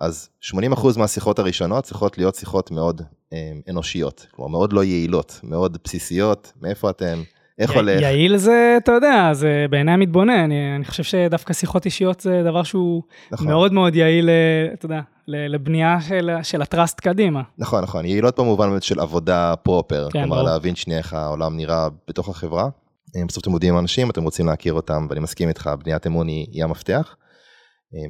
אז 0.00 0.28
80% 0.44 0.54
מהשיחות 0.98 1.38
הראשונות 1.38 1.84
צריכות 1.84 2.18
להיות 2.18 2.34
שיחות 2.34 2.70
מאוד 2.70 3.02
אה, 3.32 3.52
אנושיות, 3.70 4.26
כלומר 4.30 4.50
מאוד 4.50 4.72
לא 4.72 4.84
יעילות, 4.84 5.40
מאוד 5.42 5.78
בסיסיות, 5.84 6.52
מאיפה 6.62 6.90
אתם, 6.90 7.22
איך 7.58 7.70
י- 7.70 7.74
הולך. 7.74 8.00
יעיל 8.02 8.36
זה, 8.36 8.74
אתה 8.82 8.92
יודע, 8.92 9.28
זה 9.32 9.66
בעיני 9.70 9.92
המתבונן, 9.92 10.38
אני, 10.38 10.76
אני 10.76 10.84
חושב 10.84 11.02
שדווקא 11.02 11.52
שיחות 11.54 11.84
אישיות 11.84 12.20
זה 12.20 12.42
דבר 12.44 12.62
שהוא 12.62 13.02
נכון. 13.30 13.46
מאוד 13.46 13.72
מאוד 13.72 13.94
יעיל, 13.94 14.28
אה, 14.28 14.74
אתה 14.74 14.86
יודע, 14.86 15.00
לבנייה 15.28 16.00
של, 16.00 16.30
של 16.42 16.62
הטראסט 16.62 17.00
קדימה. 17.00 17.42
נכון, 17.58 17.82
נכון, 17.82 18.04
יעילות 18.04 18.38
במובן 18.38 18.80
של 18.80 19.00
עבודה 19.00 19.54
פרופר, 19.62 20.08
כן, 20.12 20.22
כלומר 20.22 20.36
בוא. 20.36 20.50
להבין 20.50 20.74
שנייה 20.74 20.98
איך 20.98 21.12
העולם 21.12 21.56
נראה 21.56 21.88
בתוך 22.08 22.28
החברה. 22.28 22.68
אה, 23.16 23.22
בסוף 23.28 23.42
אתם 23.42 23.50
עובדים 23.50 23.74
עם 23.74 23.80
אנשים, 23.80 24.10
אתם 24.10 24.22
רוצים 24.22 24.46
להכיר 24.46 24.72
אותם, 24.72 25.06
ואני 25.10 25.20
מסכים 25.20 25.48
איתך, 25.48 25.70
בניית 25.84 26.06
אמון 26.06 26.28
היא, 26.28 26.46
היא 26.52 26.64
המפתח. 26.64 27.16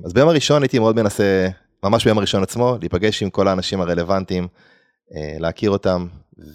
אז 0.05 0.13
ביום 0.13 0.29
הראשון 0.29 0.63
הייתי 0.63 0.79
מאוד 0.79 0.97
מנסה 0.97 1.49
ממש 1.85 2.05
ביום 2.05 2.19
הראשון 2.19 2.43
עצמו, 2.43 2.77
להיפגש 2.81 3.23
עם 3.23 3.31
כל 3.31 3.49
האנשים 3.49 3.81
הרלוונטיים, 3.81 4.49
אה, 5.17 5.37
להכיר 5.39 5.71
אותם, 5.71 6.07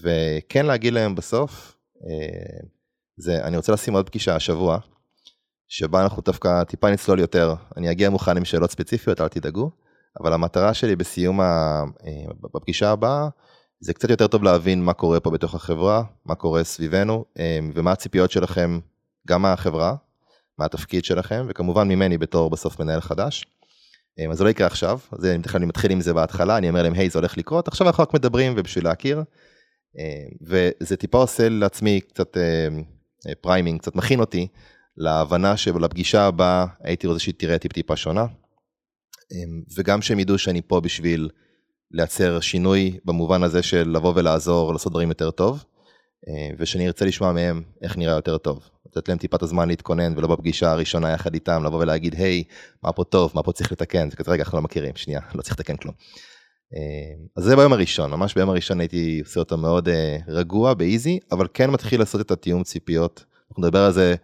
וכן 0.03 0.65
להגיד 0.65 0.93
להם 0.93 1.15
בסוף, 1.15 1.75
אה, 1.95 2.67
זה, 3.17 3.43
אני 3.43 3.57
רוצה 3.57 3.71
לשים 3.71 3.93
עוד 3.93 4.09
פגישה 4.09 4.35
השבוע, 4.35 4.77
שבה 5.67 6.03
אנחנו 6.03 6.21
דווקא 6.25 6.63
טיפה 6.63 6.91
נצלול 6.91 7.19
יותר, 7.19 7.53
אני 7.77 7.91
אגיע 7.91 8.09
מוכן 8.09 8.37
עם 8.37 8.45
שאלות 8.45 8.71
ספציפיות, 8.71 9.21
אל 9.21 9.27
תדאגו, 9.27 9.71
אבל 10.21 10.33
המטרה 10.33 10.73
שלי 10.73 10.95
בסיום, 10.95 11.41
ה, 11.41 11.83
אה, 12.05 12.33
בפגישה 12.53 12.91
הבאה, 12.91 13.27
זה 13.79 13.93
קצת 13.93 14.09
יותר 14.09 14.27
טוב 14.27 14.43
להבין 14.43 14.83
מה 14.83 14.93
קורה 14.93 15.19
פה 15.19 15.29
בתוך 15.29 15.55
החברה, 15.55 16.03
מה 16.25 16.35
קורה 16.35 16.63
סביבנו, 16.63 17.25
ומה 17.75 17.91
הציפיות 17.91 18.31
שלכם, 18.31 18.79
גם 19.27 19.41
מהחברה, 19.41 19.95
מה 20.57 20.65
התפקיד 20.65 21.05
שלכם, 21.05 21.45
וכמובן 21.49 21.87
ממני 21.87 22.17
בתור 22.17 22.49
בסוף 22.49 22.79
מנהל 22.79 23.01
חדש. 23.01 23.45
אמ, 24.19 24.31
אז 24.31 24.37
זה 24.37 24.43
לא 24.43 24.49
יקרה 24.49 24.67
עכשיו, 24.67 24.99
אז 25.11 25.25
אני 25.55 25.65
מתחיל 25.65 25.91
עם 25.91 26.01
זה 26.01 26.13
בהתחלה, 26.13 26.57
אני 26.57 26.69
אומר 26.69 26.83
להם, 26.83 26.93
היי, 26.93 27.09
זה 27.09 27.19
הולך 27.19 27.37
לקרות, 27.37 27.67
עכשיו 27.67 27.87
אנחנו 27.87 28.03
רק 28.03 28.13
מדברים 28.13 28.53
ובשביל 28.57 28.83
להכיר. 28.83 29.23
וזה 30.41 30.97
טיפה 30.97 31.17
עושה 31.17 31.49
לעצמי 31.49 32.01
קצת 32.01 32.37
framing, 33.41 33.79
קצת 33.79 33.95
מכין 33.95 34.19
אותי 34.19 34.47
להבנה 34.97 35.57
שלפגישה 35.57 36.25
הבאה 36.25 36.65
הייתי 36.83 37.07
רוצה 37.07 37.19
שהיא 37.19 37.33
תראה 37.37 37.57
טיפ 37.57 37.73
טיפה 37.73 37.95
שונה. 37.95 38.25
וגם 39.77 40.01
שהם 40.01 40.19
ידעו 40.19 40.37
שאני 40.37 40.61
פה 40.67 40.81
בשביל 40.81 41.29
לייצר 41.91 42.39
שינוי 42.39 42.99
במובן 43.05 43.43
הזה 43.43 43.63
של 43.63 43.89
לבוא 43.89 44.13
ולעזור, 44.15 44.73
לעשות 44.73 44.91
דברים 44.91 45.09
יותר 45.09 45.31
טוב, 45.31 45.63
ושאני 46.59 46.87
ארצה 46.87 47.05
לשמוע 47.05 47.31
מהם 47.31 47.63
איך 47.81 47.97
נראה 47.97 48.13
יותר 48.13 48.37
טוב. 48.37 48.69
לתת 48.97 49.09
להם 49.09 49.17
טיפה 49.17 49.37
את 49.37 49.43
הזמן 49.43 49.67
להתכונן 49.67 50.17
ולא 50.17 50.27
בפגישה 50.27 50.71
הראשונה 50.71 51.11
יחד 51.11 51.33
איתם 51.33 51.63
לבוא 51.65 51.79
ולהגיד 51.79 52.15
היי 52.15 52.43
מה 52.83 52.91
פה 52.91 53.03
טוב 53.03 53.31
מה 53.35 53.43
פה 53.43 53.51
צריך 53.51 53.71
לתקן 53.71 54.09
זה 54.09 54.15
כזה 54.15 54.31
רגע 54.31 54.43
אנחנו 54.43 54.57
לא 54.57 54.61
מכירים 54.61 54.95
שנייה 54.95 55.19
לא 55.35 55.41
צריך 55.41 55.59
לתקן 55.59 55.75
כלום. 55.75 55.93
אה, 56.75 57.25
אז 57.37 57.43
זה 57.43 57.55
ביום 57.55 57.73
הראשון 57.73 58.11
ממש 58.11 58.35
ביום 58.35 58.49
הראשון 58.49 58.79
הייתי 58.79 59.19
עושה 59.25 59.39
אותו 59.39 59.57
מאוד 59.57 59.89
אה, 59.89 60.17
רגוע 60.27 60.73
באיזי 60.73 61.19
אבל 61.31 61.47
כן 61.53 61.69
מתחיל 61.69 61.99
לעשות 61.99 62.21
את 62.21 62.31
התיאום 62.31 62.63
ציפיות 62.63 63.25
אנחנו 63.49 63.63
נדבר 63.63 63.79
על 63.79 63.91
זה 63.91 64.15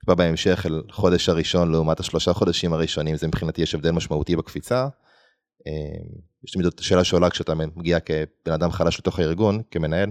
טיפה 0.00 0.14
בהמשך 0.14 0.66
על 0.66 0.82
חודש 0.90 1.28
הראשון 1.28 1.72
לעומת 1.72 2.00
השלושה 2.00 2.32
חודשים 2.32 2.72
הראשונים 2.72 3.16
זה 3.16 3.26
מבחינתי 3.26 3.62
יש 3.62 3.74
הבדל 3.74 3.90
משמעותי 3.90 4.36
בקפיצה. 4.36 4.88
אה, 5.66 5.72
יש 6.44 6.50
תמיד 6.52 6.66
את 6.66 6.80
השאלה 6.80 7.04
שעולה 7.04 7.30
כשאתה 7.30 7.54
מגיע 7.54 8.00
כבן 8.00 8.52
אדם 8.54 8.70
חלש 8.70 8.98
לתוך 8.98 9.18
הארגון 9.18 9.62
כמנהל. 9.70 10.10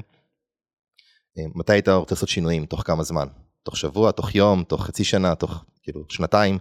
מתי 1.56 1.74
היית 1.74 1.90
רוצה 1.90 2.16
לעשות 2.16 2.30
שינויים 2.30 2.66
תוך 2.66 2.84
כמה 2.86 3.04
זמן 3.04 3.28
תוך 3.64 3.78
שבוע, 3.78 4.12
תוך 4.12 4.36
יום, 4.36 4.64
תוך 4.64 4.86
חצי 4.86 5.04
שנה, 5.04 5.36
תוך 5.36 5.66
כאילו 5.84 6.04
שנתיים. 6.10 6.58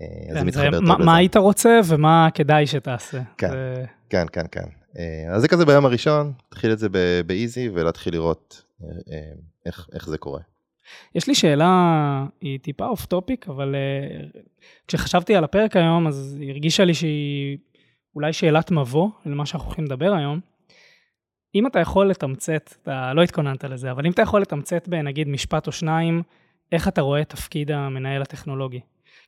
אה, 0.00 0.34
כן, 0.34 0.38
זה 0.38 0.44
מתחבר 0.44 0.70
טוב 0.70 0.82
לזה. 0.82 1.04
מה 1.04 1.16
היית 1.16 1.36
רוצה 1.36 1.80
ומה 1.88 2.28
כדאי 2.34 2.66
שתעשה. 2.66 3.20
כן. 3.38 3.50
כן, 4.10 4.26
כן, 4.32 4.44
כן. 4.52 4.68
אה, 4.98 5.34
אז 5.34 5.42
זה 5.42 5.48
כזה 5.48 5.64
ביום 5.64 5.86
הראשון, 5.86 6.32
תתחיל 6.48 6.72
את 6.72 6.78
זה 6.78 6.88
ב 7.26 7.34
easy 7.34 7.68
ולהתחיל 7.68 8.14
לראות 8.14 8.62
אה, 8.82 8.88
איך, 9.66 9.88
איך 9.92 10.08
זה 10.08 10.18
קורה. 10.18 10.40
יש 11.14 11.28
לי 11.28 11.34
שאלה, 11.34 12.26
היא 12.40 12.58
טיפה 12.58 12.86
off 12.86 13.06
topic, 13.06 13.48
אבל 13.48 13.74
כשחשבתי 14.88 15.36
על 15.36 15.44
הפרק 15.44 15.76
היום, 15.76 16.06
אז 16.06 16.38
הרגישה 16.48 16.84
לי 16.84 16.94
שהיא 16.94 17.58
אולי 18.14 18.32
שאלת 18.32 18.70
מבוא 18.70 19.08
למה 19.26 19.46
שאנחנו 19.46 19.66
הולכים 19.66 19.84
לדבר 19.84 20.12
היום. 20.12 20.40
אם 21.54 21.66
אתה 21.66 21.80
יכול 21.80 22.06
לתמצת, 22.10 22.74
אתה 22.82 23.12
לא 23.14 23.22
התכוננת 23.22 23.64
לזה, 23.64 23.90
אבל 23.90 24.06
אם 24.06 24.12
אתה 24.12 24.22
יכול 24.22 24.42
לתמצת 24.42 24.88
בנגיד 24.88 25.28
משפט 25.28 25.66
או 25.66 25.72
שניים, 25.72 26.22
איך 26.72 26.88
אתה 26.88 27.00
רואה 27.00 27.20
את 27.20 27.28
תפקיד 27.28 27.70
המנהל 27.70 28.22
הטכנולוגי? 28.22 28.80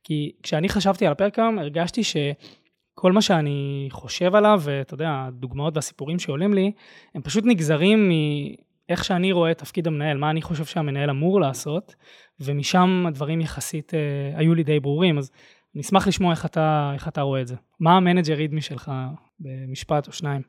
כי 0.05 0.33
כשאני 0.43 0.69
חשבתי 0.69 1.07
על 1.07 1.13
הפרק 1.13 1.39
היום, 1.39 1.59
הרגשתי 1.59 2.03
שכל 2.05 3.13
מה 3.13 3.23
שאני 3.23 3.89
חושב 3.91 4.35
עליו, 4.35 4.61
ואתה 4.65 4.95
יודע, 4.95 5.25
הדוגמאות 5.27 5.77
והסיפורים 5.77 6.19
שעולים 6.19 6.55
לי, 6.55 6.73
הם 7.15 7.23
פשוט 7.23 7.45
נגזרים 7.47 8.11
מאיך 8.88 9.05
שאני 9.05 9.33
רואה 9.33 9.50
את 9.50 9.59
תפקיד 9.59 9.87
המנהל, 9.87 10.17
מה 10.17 10.31
אני 10.31 10.43
חושב 10.43 10.64
שהמנהל 10.64 11.11
אמור 11.11 11.41
לעשות, 11.41 11.95
ומשם 12.41 13.05
הדברים 13.09 13.41
יחסית 13.41 13.95
אה, 13.95 14.38
היו 14.38 14.55
לי 14.55 14.62
די 14.62 14.81
ברורים, 14.81 15.19
אז 15.19 15.31
אני 15.75 15.83
אשמח 15.83 16.09
לשמוע 16.09 16.31
איך 16.33 16.47
אתה, 16.47 16.91
איך 16.95 17.09
אתה 17.09 17.21
רואה 17.21 17.41
את 17.41 17.47
זה. 17.47 17.55
מה 17.81 17.97
המנג'ר 17.97 18.35
רידמי 18.35 18.61
שלך 18.61 18.93
במשפט 19.41 20.07
או 20.07 20.12
שניים? 20.12 20.43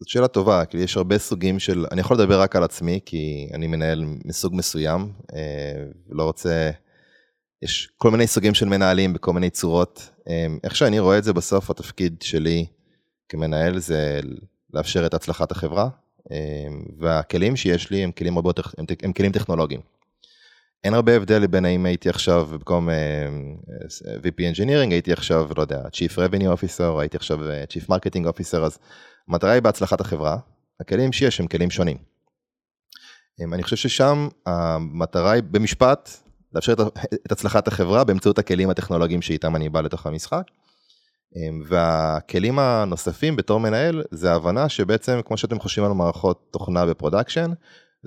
זאת 0.00 0.08
שאלה 0.08 0.28
טובה, 0.28 0.64
כי 0.64 0.76
יש 0.76 0.96
הרבה 0.96 1.18
סוגים 1.18 1.58
של, 1.58 1.86
אני 1.92 2.00
יכול 2.00 2.16
לדבר 2.16 2.40
רק 2.40 2.56
על 2.56 2.64
עצמי, 2.64 3.00
כי 3.06 3.48
אני 3.54 3.66
מנהל 3.66 4.04
מסוג 4.24 4.54
מסוים, 4.54 5.12
אה, 5.34 5.84
לא 6.10 6.24
רוצה, 6.24 6.70
יש 7.62 7.88
כל 7.96 8.10
מיני 8.10 8.26
סוגים 8.26 8.54
של 8.54 8.66
מנהלים 8.66 9.12
בכל 9.12 9.32
מיני 9.32 9.50
צורות. 9.50 10.10
אה, 10.28 10.46
איך 10.64 10.76
שאני 10.76 10.98
רואה 10.98 11.18
את 11.18 11.24
זה 11.24 11.32
בסוף, 11.32 11.70
התפקיד 11.70 12.22
שלי 12.22 12.66
כמנהל 13.28 13.78
זה 13.78 14.20
לאפשר 14.74 15.06
את 15.06 15.14
הצלחת 15.14 15.52
החברה, 15.52 15.88
והכלים 16.98 17.56
שיש 17.56 17.90
לי 17.90 18.04
הם 18.04 18.12
כלים 18.12 18.36
הרבה 18.36 18.48
יותר, 18.48 18.62
הם, 18.78 18.84
הם 19.02 19.12
כלים 19.12 19.32
טכנולוגיים. 19.32 19.80
אין 20.84 20.94
הרבה 20.94 21.16
הבדל 21.16 21.46
בין 21.46 21.64
האם 21.64 21.86
הייתי 21.86 22.08
עכשיו 22.08 22.48
במקום 22.50 22.88
uh, 22.88 22.92
VP 24.22 24.54
Engineering, 24.54 24.90
הייתי 24.90 25.12
עכשיו, 25.12 25.50
לא 25.56 25.62
יודע, 25.62 25.82
Chief 25.82 26.16
Revenue 26.16 26.58
Officer, 26.58 27.00
הייתי 27.00 27.16
עכשיו 27.16 27.38
Chief 27.42 27.86
Marketing 27.86 28.24
Officer, 28.24 28.58
אז 28.58 28.78
המטרה 29.28 29.50
היא 29.50 29.62
בהצלחת 29.62 30.00
החברה, 30.00 30.36
הכלים 30.80 31.12
שיש 31.12 31.40
הם 31.40 31.46
כלים 31.46 31.70
שונים. 31.70 31.96
אני 33.52 33.62
חושב 33.62 33.76
ששם 33.76 34.28
המטרה 34.46 35.32
היא 35.32 35.42
במשפט, 35.50 36.10
לאפשר 36.52 36.72
את 37.26 37.32
הצלחת 37.32 37.68
החברה 37.68 38.04
באמצעות 38.04 38.38
הכלים 38.38 38.70
הטכנולוגיים 38.70 39.22
שאיתם 39.22 39.56
אני 39.56 39.68
בא 39.68 39.80
לתוך 39.80 40.06
המשחק. 40.06 40.42
והכלים 41.66 42.58
הנוספים 42.58 43.36
בתור 43.36 43.60
מנהל 43.60 44.02
זה 44.10 44.32
ההבנה 44.32 44.68
שבעצם 44.68 45.20
כמו 45.24 45.36
שאתם 45.36 45.60
חושבים 45.60 45.84
על 45.84 45.92
מערכות 45.92 46.48
תוכנה 46.50 46.86
בפרודקשן, 46.86 47.50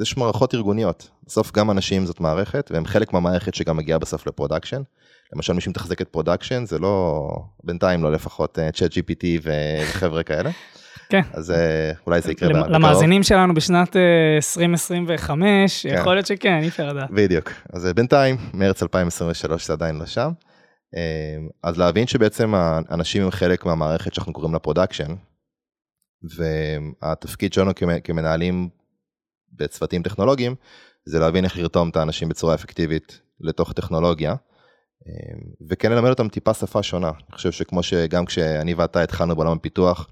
יש 0.02 0.18
מערכות 0.18 0.54
ארגוניות. 0.56 1.10
בסוף 1.28 1.52
גם 1.52 1.72
אנשים 1.72 2.06
זאת 2.06 2.20
מערכת 2.20 2.72
והם 2.74 2.86
חלק 2.86 3.14
מהמערכת 3.14 3.54
שגם 3.54 3.78
מגיעה 3.78 4.00
בסוף 4.00 4.28
לפרודקשן. 4.28 4.82
למשל 5.34 5.54
מי 5.54 5.62
שמתחזק 5.62 6.02
את 6.02 6.08
פרודקשן 6.08 6.66
זה 6.66 6.80
לא, 6.80 7.30
בינתיים 7.64 8.04
לא 8.04 8.12
לפחות 8.12 8.60
צ'אט 8.74 8.98
אה, 8.98 9.02
GPT 9.02 9.26
וחבר'ה 9.44 10.24
כאלה. 10.24 10.50
כן. 11.10 11.22
אז 11.34 11.52
אה, 11.52 11.92
אולי 12.08 12.22
זה 12.22 12.32
יקרה 12.32 12.50
בקרוב. 12.50 12.68
למאזינים 12.68 13.24
שלנו 13.24 13.54
בשנת 13.54 13.96
2025, 14.36 15.86
אה, 15.86 15.92
כן. 15.92 15.98
יכול 16.00 16.14
להיות 16.14 16.26
שכן, 16.26 16.60
אי 16.62 16.68
אפשר 16.68 16.88
לדעת. 16.88 17.12
בדיוק. 17.12 17.52
אז 17.74 17.86
בינתיים, 17.96 18.38
מרץ 18.54 18.84
2023 18.84 19.68
זה 19.68 19.74
עדיין 19.74 19.96
לא 19.96 20.06
שם. 20.06 20.32
אז 21.64 21.78
להבין 21.78 22.08
שבעצם 22.08 22.54
האנשים 22.56 23.24
הם 23.24 23.32
חלק 23.32 23.66
מהמערכת 23.66 24.14
שאנחנו 24.14 24.34
קוראים 24.34 24.54
לה 24.54 24.60
פרודקשן, 24.60 25.16
והתפקיד 26.38 27.54
שלנו 27.54 27.72
כמנהלים 28.04 28.70
בצוותים 29.54 30.04
טכנולוגיים, 30.04 30.56
זה 31.06 31.20
להבין 31.20 31.46
איך 31.46 31.58
לרתום 31.58 31.90
את 31.90 31.96
האנשים 31.96 32.30
בצורה 32.30 32.56
אפקטיבית 32.56 33.22
לתוך 33.40 33.74
טכנולוגיה, 33.74 34.36
וכן 35.70 35.92
ללמד 35.92 36.10
אותם 36.10 36.30
טיפה 36.30 36.54
שפה 36.54 36.84
שונה. 36.84 37.10
אני 37.10 37.36
חושב 37.36 37.52
שכמו 37.52 37.84
שגם 37.84 38.26
כשאני 38.26 38.74
ואתה 38.74 39.02
התחלנו 39.02 39.36
בעולם 39.36 39.58
הפיתוח, 39.58 40.08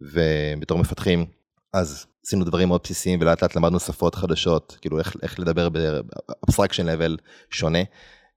ובתור 0.00 0.78
מפתחים, 0.78 1.26
אז 1.72 2.06
עשינו 2.26 2.44
דברים 2.44 2.68
מאוד 2.68 2.80
בסיסיים 2.84 3.20
ולאט 3.20 3.42
לאט 3.42 3.56
למדנו 3.56 3.80
שפות 3.80 4.14
חדשות, 4.14 4.78
כאילו 4.80 4.98
איך, 4.98 5.16
איך 5.22 5.40
לדבר 5.40 5.68
ב 5.68 5.78
abstraction 5.78 6.86
level 6.86 7.16
שונה. 7.50 7.78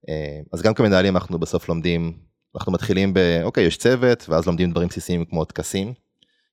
אה, 0.10 0.40
אז 0.54 0.62
גם 0.62 0.74
כמנהלים 0.74 1.16
אנחנו 1.16 1.40
בסוף 1.40 1.70
לומדים, 1.70 2.14
אנחנו 2.56 2.72
מתחילים 2.72 3.14
ב, 3.14 3.20
אוקיי, 3.44 3.64
יש 3.64 3.78
צוות, 3.78 4.26
ואז 4.30 4.46
לומדים 4.46 4.72
דברים 4.72 4.88
בסיסיים 4.88 5.26
כמו 5.26 5.46
טקסים, 5.46 5.94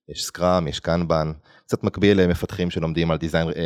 יש 0.09 0.25
Scrum, 0.25 0.67
יש 0.67 0.79
Kanban, 0.79 1.31
קצת 1.65 1.83
מקביל 1.83 2.21
למפתחים 2.21 2.69
שלומדים 2.69 3.11
על 3.11 3.17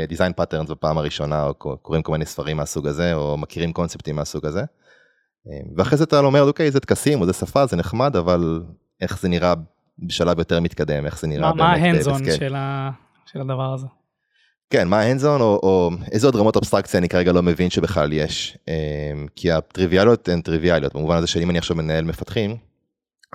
design 0.07 0.33
patterns 0.33 0.69
בפעם 0.69 0.97
הראשונה, 0.97 1.43
או 1.43 1.53
קוראים 1.81 2.03
כל 2.03 2.11
מיני 2.11 2.25
ספרים 2.25 2.57
מהסוג 2.57 2.87
הזה, 2.87 3.13
או 3.13 3.37
מכירים 3.37 3.73
קונספטים 3.73 4.15
מהסוג 4.15 4.45
הזה. 4.45 4.59
אה, 5.47 5.59
ואחרי 5.77 5.97
זה 5.97 6.03
אתה 6.03 6.19
אומר, 6.19 6.43
אוקיי, 6.43 6.71
זה 6.71 6.79
טקסים, 6.79 7.21
או 7.21 7.25
זה 7.25 7.33
שפה, 7.33 7.65
זה 7.65 7.77
נחמד, 7.77 8.15
אבל 8.15 8.63
איך 9.01 9.19
זה 9.19 9.29
נראה 9.29 9.53
בשלב 9.99 10.39
יותר 10.39 10.59
מתקדם, 10.59 11.05
איך 11.05 11.19
זה 11.19 11.27
נראה 11.27 11.41
מה, 11.41 11.53
באמת. 11.53 11.59
מה 11.59 11.73
ה 11.73 11.80
hands-on 11.80 12.31
של, 12.31 12.55
ה... 12.55 12.91
של 13.25 13.41
הדבר 13.41 13.73
הזה? 13.73 13.87
כן, 14.69 14.87
מה 14.87 14.99
ה 14.99 15.04
hands-on 15.04 15.41
או, 15.41 15.59
או 15.63 15.91
איזה 16.11 16.27
עוד 16.27 16.35
רמות 16.35 16.57
אבסטרקציה 16.57 16.97
אני 16.97 17.09
כרגע 17.09 17.31
לא 17.31 17.43
מבין 17.43 17.69
שבכלל 17.69 18.13
יש. 18.13 18.57
אמ, 18.67 19.27
כי 19.35 19.51
הטריוויאליות 19.51 20.29
הן 20.29 20.41
טריוויאליות, 20.41 20.95
במובן 20.95 21.17
הזה 21.17 21.27
שאם 21.27 21.49
אני 21.49 21.57
עכשיו 21.57 21.77
מנהל 21.77 22.03
מפתחים, 22.05 22.57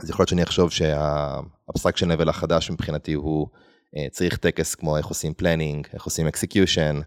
אז 0.03 0.11
יכול 0.11 0.23
להיות 0.23 0.29
שאני 0.29 0.43
אחשוב 0.43 0.71
שה 0.71 1.00
abstraction 1.00 2.09
level 2.09 2.29
החדש 2.29 2.71
מבחינתי 2.71 3.13
הוא 3.13 3.47
אה, 3.97 4.07
צריך 4.11 4.37
טקס 4.37 4.75
כמו 4.75 4.97
איך 4.97 5.07
עושים 5.07 5.35
planning, 5.35 5.87
איך 5.95 6.05
עושים 6.05 6.27
execution, 6.27 7.01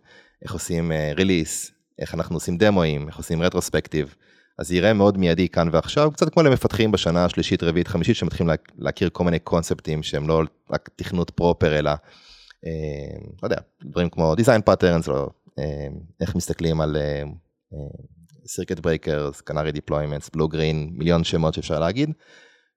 איך 0.44 0.54
עושים 0.54 0.92
release, 1.16 1.68
אה, 1.68 1.74
איך 2.00 2.14
אנחנו 2.14 2.36
עושים 2.36 2.58
דמואים, 2.58 3.08
איך 3.08 3.18
עושים 3.18 3.42
retrospective. 3.42 4.16
אז 4.60 4.68
זה 4.68 4.76
יראה 4.76 4.94
מאוד 4.94 5.18
מיידי 5.18 5.50
כאן 5.50 5.70
ועכשיו, 5.72 6.12
קצת 6.12 6.34
כמו 6.34 6.44
למפתחים 6.44 6.92
בשנה 6.92 7.26
השלישית, 7.26 7.64
רביעית, 7.64 7.88
חמישית, 7.88 8.16
שמתחילים 8.16 8.48
לה, 8.48 8.56
להכיר 8.78 9.10
כל 9.14 9.24
מיני 9.24 9.40
קונספטים 9.40 10.04
שהם 10.04 10.28
לא 10.28 10.44
רק 10.70 10.90
תכנות 10.96 11.30
proper, 11.30 11.80
אלא, 11.80 11.90
אה, 11.90 11.96
לא 13.44 13.46
יודע, 13.46 13.58
דברים 13.84 14.10
כמו 14.10 14.34
design 14.34 14.70
patterns, 14.70 15.10
או 15.12 15.30
אה, 15.60 15.88
איך 16.22 16.36
מסתכלים 16.36 16.82
על 16.82 16.98
אה, 16.98 17.24
circuit 18.46 18.80
breakers, 18.80 19.52
canary 19.52 19.76
deployments, 19.76 20.30
blue 20.38 20.54
green, 20.54 20.92
מיליון 20.92 21.24
שמות 21.24 21.54
שאפשר 21.54 21.80
להגיד. 21.80 22.10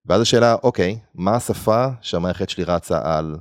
ואז 0.06 0.20
השאלה, 0.20 0.56
אוקיי, 0.62 0.98
מה 1.14 1.36
השפה 1.36 1.86
שהמערכת 2.00 2.50
שלי 2.50 2.64
רצה 2.64 3.00
על 3.04 3.36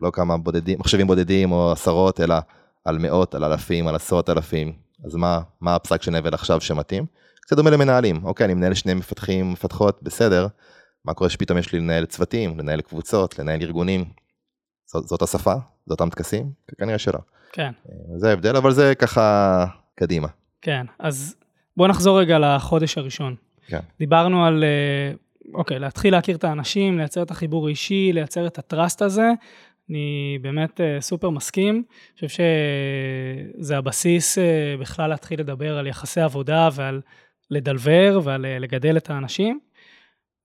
לא 0.00 0.10
כמה 0.10 0.38
בודדים, 0.38 0.78
מחשבים 0.78 1.06
בודדים 1.06 1.52
או 1.52 1.72
עשרות, 1.72 2.20
אלא 2.20 2.34
על 2.84 2.98
מאות, 2.98 3.34
על 3.34 3.44
אלפים, 3.44 3.88
על 3.88 3.94
עשרות 3.94 4.30
אלפים, 4.30 4.72
אז 5.06 5.14
מה, 5.14 5.40
מה 5.60 5.74
הפסק 5.74 6.02
של 6.02 6.10
נבל 6.10 6.34
עכשיו 6.34 6.60
שמתאים? 6.60 7.06
קצת 7.42 7.56
דומה 7.56 7.70
למנהלים, 7.70 8.24
אוקיי, 8.24 8.44
אני 8.44 8.54
מנהל 8.54 8.74
שני 8.74 8.94
מפתחים, 8.94 9.52
מפתחות, 9.52 10.02
בסדר, 10.02 10.46
מה 11.04 11.14
קורה 11.14 11.30
שפתאום 11.30 11.58
יש 11.58 11.72
לי 11.72 11.78
לנהל 11.78 12.06
צוותים, 12.06 12.58
לנהל 12.58 12.80
קבוצות, 12.80 13.38
לנהל 13.38 13.62
ארגונים, 13.62 14.04
זאת, 14.86 15.08
זאת 15.08 15.22
השפה? 15.22 15.54
זה 15.86 15.92
אותם 15.92 16.10
טקסים? 16.10 16.50
כנראה 16.78 16.98
שלא. 16.98 17.18
כן. 17.52 17.70
אה, 17.88 18.18
זה 18.18 18.30
ההבדל, 18.30 18.56
אבל 18.56 18.72
זה 18.72 18.94
ככה 18.94 19.66
קדימה. 19.94 20.28
כן, 20.62 20.86
אז 20.98 21.36
בוא 21.76 21.88
נחזור 21.88 22.20
רגע 22.20 22.38
לחודש 22.38 22.98
הראשון. 22.98 23.34
כן. 23.66 23.80
דיברנו 23.98 24.44
על, 24.44 24.64
אה, 24.64 25.14
אוקיי, 25.54 25.78
להתחיל 25.78 26.14
להכיר 26.14 26.36
את 26.36 26.44
האנשים, 26.44 26.98
לייצר 26.98 27.22
את 27.22 27.30
החיבור 27.30 27.66
האישי, 27.66 28.10
לייצר 28.12 28.46
את 28.46 28.58
הטראסט 28.58 29.02
הזה. 29.02 29.30
אני 29.90 30.38
באמת 30.42 30.80
אה, 30.80 31.00
סופר 31.00 31.30
מסכים. 31.30 31.74
אני 31.74 32.28
חושב 32.28 32.44
שזה 33.58 33.78
הבסיס 33.78 34.38
בכלל 34.80 35.10
להתחיל 35.10 35.40
לדבר 35.40 35.78
על 35.78 35.86
יחסי 35.86 36.20
עבודה 36.20 36.68
ועל 36.72 37.00
לדלבר 37.50 38.20
ועל 38.24 38.46
לגדל 38.60 38.96
את 38.96 39.10
האנשים. 39.10 39.60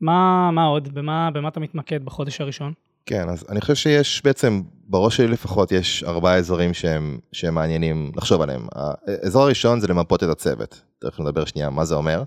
מה, 0.01 0.51
מה 0.51 0.65
עוד? 0.65 0.93
במה, 0.93 1.29
במה 1.31 1.47
אתה 1.47 1.59
מתמקד 1.59 2.05
בחודש 2.05 2.41
הראשון? 2.41 2.73
כן, 3.07 3.29
אז 3.29 3.45
אני 3.49 3.61
חושב 3.61 3.75
שיש 3.75 4.21
בעצם, 4.23 4.61
בראש 4.87 5.17
שלי 5.17 5.27
לפחות, 5.27 5.71
יש 5.71 6.03
ארבעה 6.03 6.37
אזורים 6.37 6.73
שהם, 6.73 7.19
שהם 7.31 7.55
מעניינים 7.55 8.11
לחשוב 8.15 8.41
עליהם. 8.41 8.67
האזור 8.75 9.43
הראשון 9.43 9.79
זה 9.79 9.87
למפות 9.87 10.23
את 10.23 10.29
הצוות, 10.29 10.81
תכף 10.99 11.19
נדבר 11.19 11.45
שנייה 11.45 11.69
מה 11.69 11.85
זה 11.85 11.95
אומר. 11.95 12.23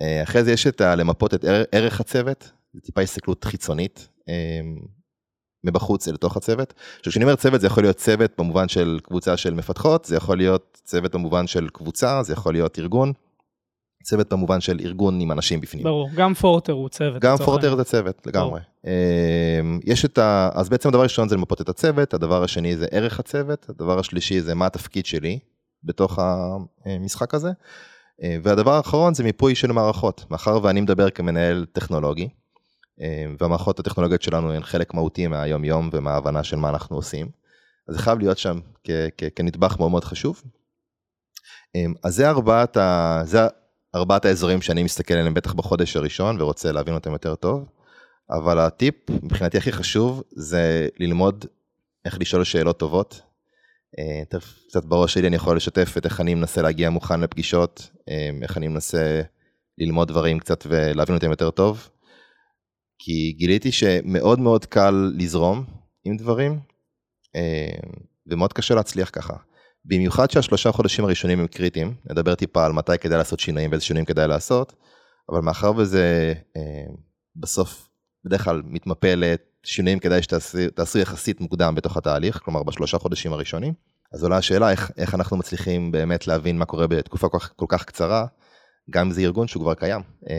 אה, 0.00 0.22
אחרי 0.22 0.44
זה 0.44 0.52
יש 0.52 0.66
את 0.66 0.80
למפות 0.80 1.34
את 1.34 1.44
ערך 1.72 2.00
הצוות, 2.00 2.50
זה 2.74 2.80
טיפה 2.80 3.00
הסתכלות 3.00 3.44
חיצונית 3.44 4.08
אה, 4.28 4.60
מבחוץ 5.64 6.08
לתוך 6.08 6.36
הצוות. 6.36 6.74
עכשיו 6.98 7.10
כשאני 7.10 7.24
אומר 7.24 7.36
צוות 7.36 7.60
זה 7.60 7.66
יכול 7.66 7.82
להיות 7.82 7.96
צוות 7.96 8.32
במובן 8.38 8.68
של 8.68 8.98
קבוצה 9.02 9.36
של 9.36 9.54
מפתחות, 9.54 10.04
זה 10.04 10.16
יכול 10.16 10.36
להיות 10.36 10.80
צוות 10.84 11.14
במובן 11.14 11.46
של 11.46 11.68
קבוצה, 11.68 12.22
זה 12.22 12.32
יכול 12.32 12.54
להיות 12.54 12.78
ארגון. 12.78 13.12
צוות 14.06 14.32
במובן 14.32 14.60
של 14.60 14.80
ארגון 14.80 15.20
עם 15.20 15.32
אנשים 15.32 15.60
בפנים. 15.60 15.84
ברור, 15.84 16.10
גם 16.14 16.34
פורטר 16.34 16.72
הוא 16.72 16.88
צוות. 16.88 17.22
גם 17.22 17.36
פורטר 17.36 17.76
זה 17.76 17.84
צוות, 17.84 18.26
לגמרי. 18.26 18.60
אמ, 18.84 19.80
יש 19.84 20.04
את 20.04 20.18
ה... 20.18 20.50
אז 20.54 20.68
בעצם 20.68 20.88
הדבר 20.88 21.00
הראשון 21.00 21.28
זה 21.28 21.36
למפות 21.36 21.60
את 21.60 21.68
הצוות, 21.68 22.14
הדבר 22.14 22.42
השני 22.42 22.76
זה 22.76 22.86
ערך 22.90 23.20
הצוות, 23.20 23.66
הדבר 23.68 23.98
השלישי 23.98 24.40
זה 24.40 24.54
מה 24.54 24.66
התפקיד 24.66 25.06
שלי 25.06 25.38
בתוך 25.84 26.18
המשחק 26.84 27.34
הזה, 27.34 27.50
אה, 28.22 28.36
והדבר 28.42 28.72
האחרון 28.72 29.14
זה 29.14 29.24
מיפוי 29.24 29.54
של 29.54 29.72
מערכות, 29.72 30.24
מאחר 30.30 30.58
ואני 30.62 30.80
מדבר 30.80 31.10
כמנהל 31.10 31.66
טכנולוגי, 31.72 32.28
אה, 33.00 33.26
והמערכות 33.40 33.80
הטכנולוגיות 33.80 34.22
שלנו 34.22 34.52
הן 34.52 34.62
חלק 34.62 34.94
מהותי 34.94 35.26
מהיום 35.26 35.64
יום 35.64 35.90
ומההבנה 35.92 36.44
של 36.44 36.56
מה 36.56 36.68
אנחנו 36.68 36.96
עושים, 36.96 37.28
אז 37.88 37.94
זה 37.94 38.02
חייב 38.02 38.18
להיות 38.18 38.38
שם 38.38 38.58
כנדבך 39.36 39.76
מאוד 39.78 39.90
מאוד 39.90 40.04
חשוב. 40.04 40.42
אמ, 41.74 41.94
אז 42.02 42.14
זה 42.14 42.28
ארבעת 42.28 42.76
ה... 42.76 43.20
זה 43.24 43.38
ארבעת 43.96 44.24
האזורים 44.24 44.62
שאני 44.62 44.82
מסתכל 44.82 45.14
עליהם 45.14 45.34
בטח 45.34 45.52
בחודש 45.52 45.96
הראשון 45.96 46.40
ורוצה 46.40 46.72
להבין 46.72 46.94
אותם 46.94 47.12
יותר 47.12 47.34
טוב, 47.34 47.64
אבל 48.30 48.58
הטיפ 48.58 48.94
מבחינתי 49.10 49.58
הכי 49.58 49.72
חשוב 49.72 50.22
זה 50.30 50.88
ללמוד 51.00 51.44
איך 52.04 52.18
לשאול 52.20 52.44
שאלות 52.44 52.78
טובות. 52.78 53.20
אה, 53.98 54.24
תכף 54.28 54.54
קצת 54.68 54.84
בראש 54.84 55.14
שלי 55.14 55.28
אני 55.28 55.36
יכול 55.36 55.56
לשתף 55.56 55.94
את 55.98 56.04
איך 56.04 56.20
אני 56.20 56.34
מנסה 56.34 56.62
להגיע 56.62 56.90
מוכן 56.90 57.20
לפגישות, 57.20 57.90
אה, 58.08 58.30
איך 58.42 58.56
אני 58.56 58.68
מנסה 58.68 59.22
ללמוד 59.78 60.08
דברים 60.08 60.38
קצת 60.38 60.66
ולהבין 60.68 61.14
אותם 61.14 61.30
יותר 61.30 61.50
טוב. 61.50 61.88
כי 62.98 63.32
גיליתי 63.38 63.72
שמאוד 63.72 64.40
מאוד 64.40 64.64
קל 64.64 65.12
לזרום 65.18 65.64
עם 66.04 66.16
דברים, 66.16 66.60
אה, 67.36 67.78
ומאוד 68.26 68.52
קשה 68.52 68.74
להצליח 68.74 69.10
ככה. 69.12 69.34
במיוחד 69.88 70.30
שהשלושה 70.30 70.72
חודשים 70.72 71.04
הראשונים 71.04 71.40
הם 71.40 71.46
קריטיים, 71.46 71.94
נדבר 72.10 72.34
טיפה 72.34 72.66
על 72.66 72.72
מתי 72.72 72.98
כדאי 73.00 73.18
לעשות 73.18 73.40
שינויים 73.40 73.70
ואיזה 73.70 73.84
שינויים 73.84 74.04
כדאי 74.04 74.28
לעשות, 74.28 74.72
אבל 75.28 75.40
מאחר 75.40 75.72
וזה 75.76 76.34
בסוף 77.36 77.88
בדרך 78.24 78.44
כלל 78.44 78.62
מתמפה 78.64 79.08
לשינויים 79.16 79.98
כדאי 79.98 80.22
שתעשו 80.22 80.98
יחסית 80.98 81.40
מוקדם 81.40 81.74
בתוך 81.74 81.96
התהליך, 81.96 82.40
כלומר 82.44 82.62
בשלושה 82.62 82.98
חודשים 82.98 83.32
הראשונים. 83.32 83.74
אז 84.12 84.22
עולה 84.22 84.36
השאלה 84.36 84.70
איך, 84.70 84.90
איך 84.96 85.14
אנחנו 85.14 85.36
מצליחים 85.36 85.92
באמת 85.92 86.26
להבין 86.26 86.58
מה 86.58 86.64
קורה 86.64 86.86
בתקופה 86.86 87.28
כל 87.28 87.38
כך, 87.38 87.52
כל 87.56 87.66
כך 87.68 87.84
קצרה, 87.84 88.26
גם 88.90 89.06
אם 89.06 89.12
זה 89.12 89.20
ארגון 89.20 89.46
שהוא 89.46 89.62
כבר 89.62 89.74
קיים, 89.74 90.00
אה, 90.30 90.34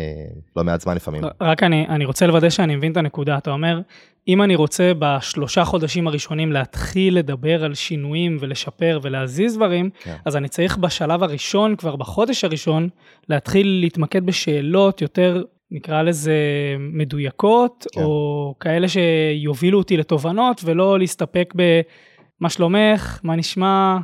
לא 0.56 0.63
מעט 0.63 0.82
זמן 0.82 0.96
לפעמים. 0.96 1.24
רק 1.42 1.63
אני, 1.63 1.88
אני 1.89 2.06
רוצה 2.06 2.27
לוודא 2.27 2.50
שאני 2.50 2.75
מבין 2.75 2.92
את 2.92 2.98
הנקודה, 2.98 3.38
אתה 3.38 3.51
אומר, 3.51 3.82
אם 4.27 4.42
אני 4.42 4.56
רוצה 4.56 4.92
בשלושה 5.00 5.66
חודשים 5.66 6.08
הראשונים 6.08 6.51
להתחיל 6.51 7.18
לדבר 7.18 7.63
על 7.63 7.74
שינויים 7.74 8.38
ולשפר 8.39 9.00
ולהזיז 9.01 9.56
דברים, 9.56 9.89
כן. 10.04 10.16
אז 10.25 10.36
אני 10.36 10.48
צריך 10.48 10.77
בשלב 10.77 11.24
הראשון, 11.24 11.75
כבר 11.75 11.96
בחודש 11.96 12.44
הראשון, 12.44 12.89
להתחיל 13.30 13.68
להתמקד 13.82 14.25
בשאלות 14.25 15.01
יותר 15.01 15.44
נקרא 15.72 16.01
לזה 16.01 16.36
מדויקות, 16.80 17.86
כן. 17.92 18.04
או 18.04 18.56
כאלה 18.60 18.88
שיובילו 18.88 19.77
אותי 19.77 19.98
לתובנות, 19.98 20.62
ולא 20.66 21.00
להסתפק 21.00 21.54
במה 21.56 22.50
שלומך, 22.50 23.20
מה 23.24 23.36
נשמע, 23.36 23.98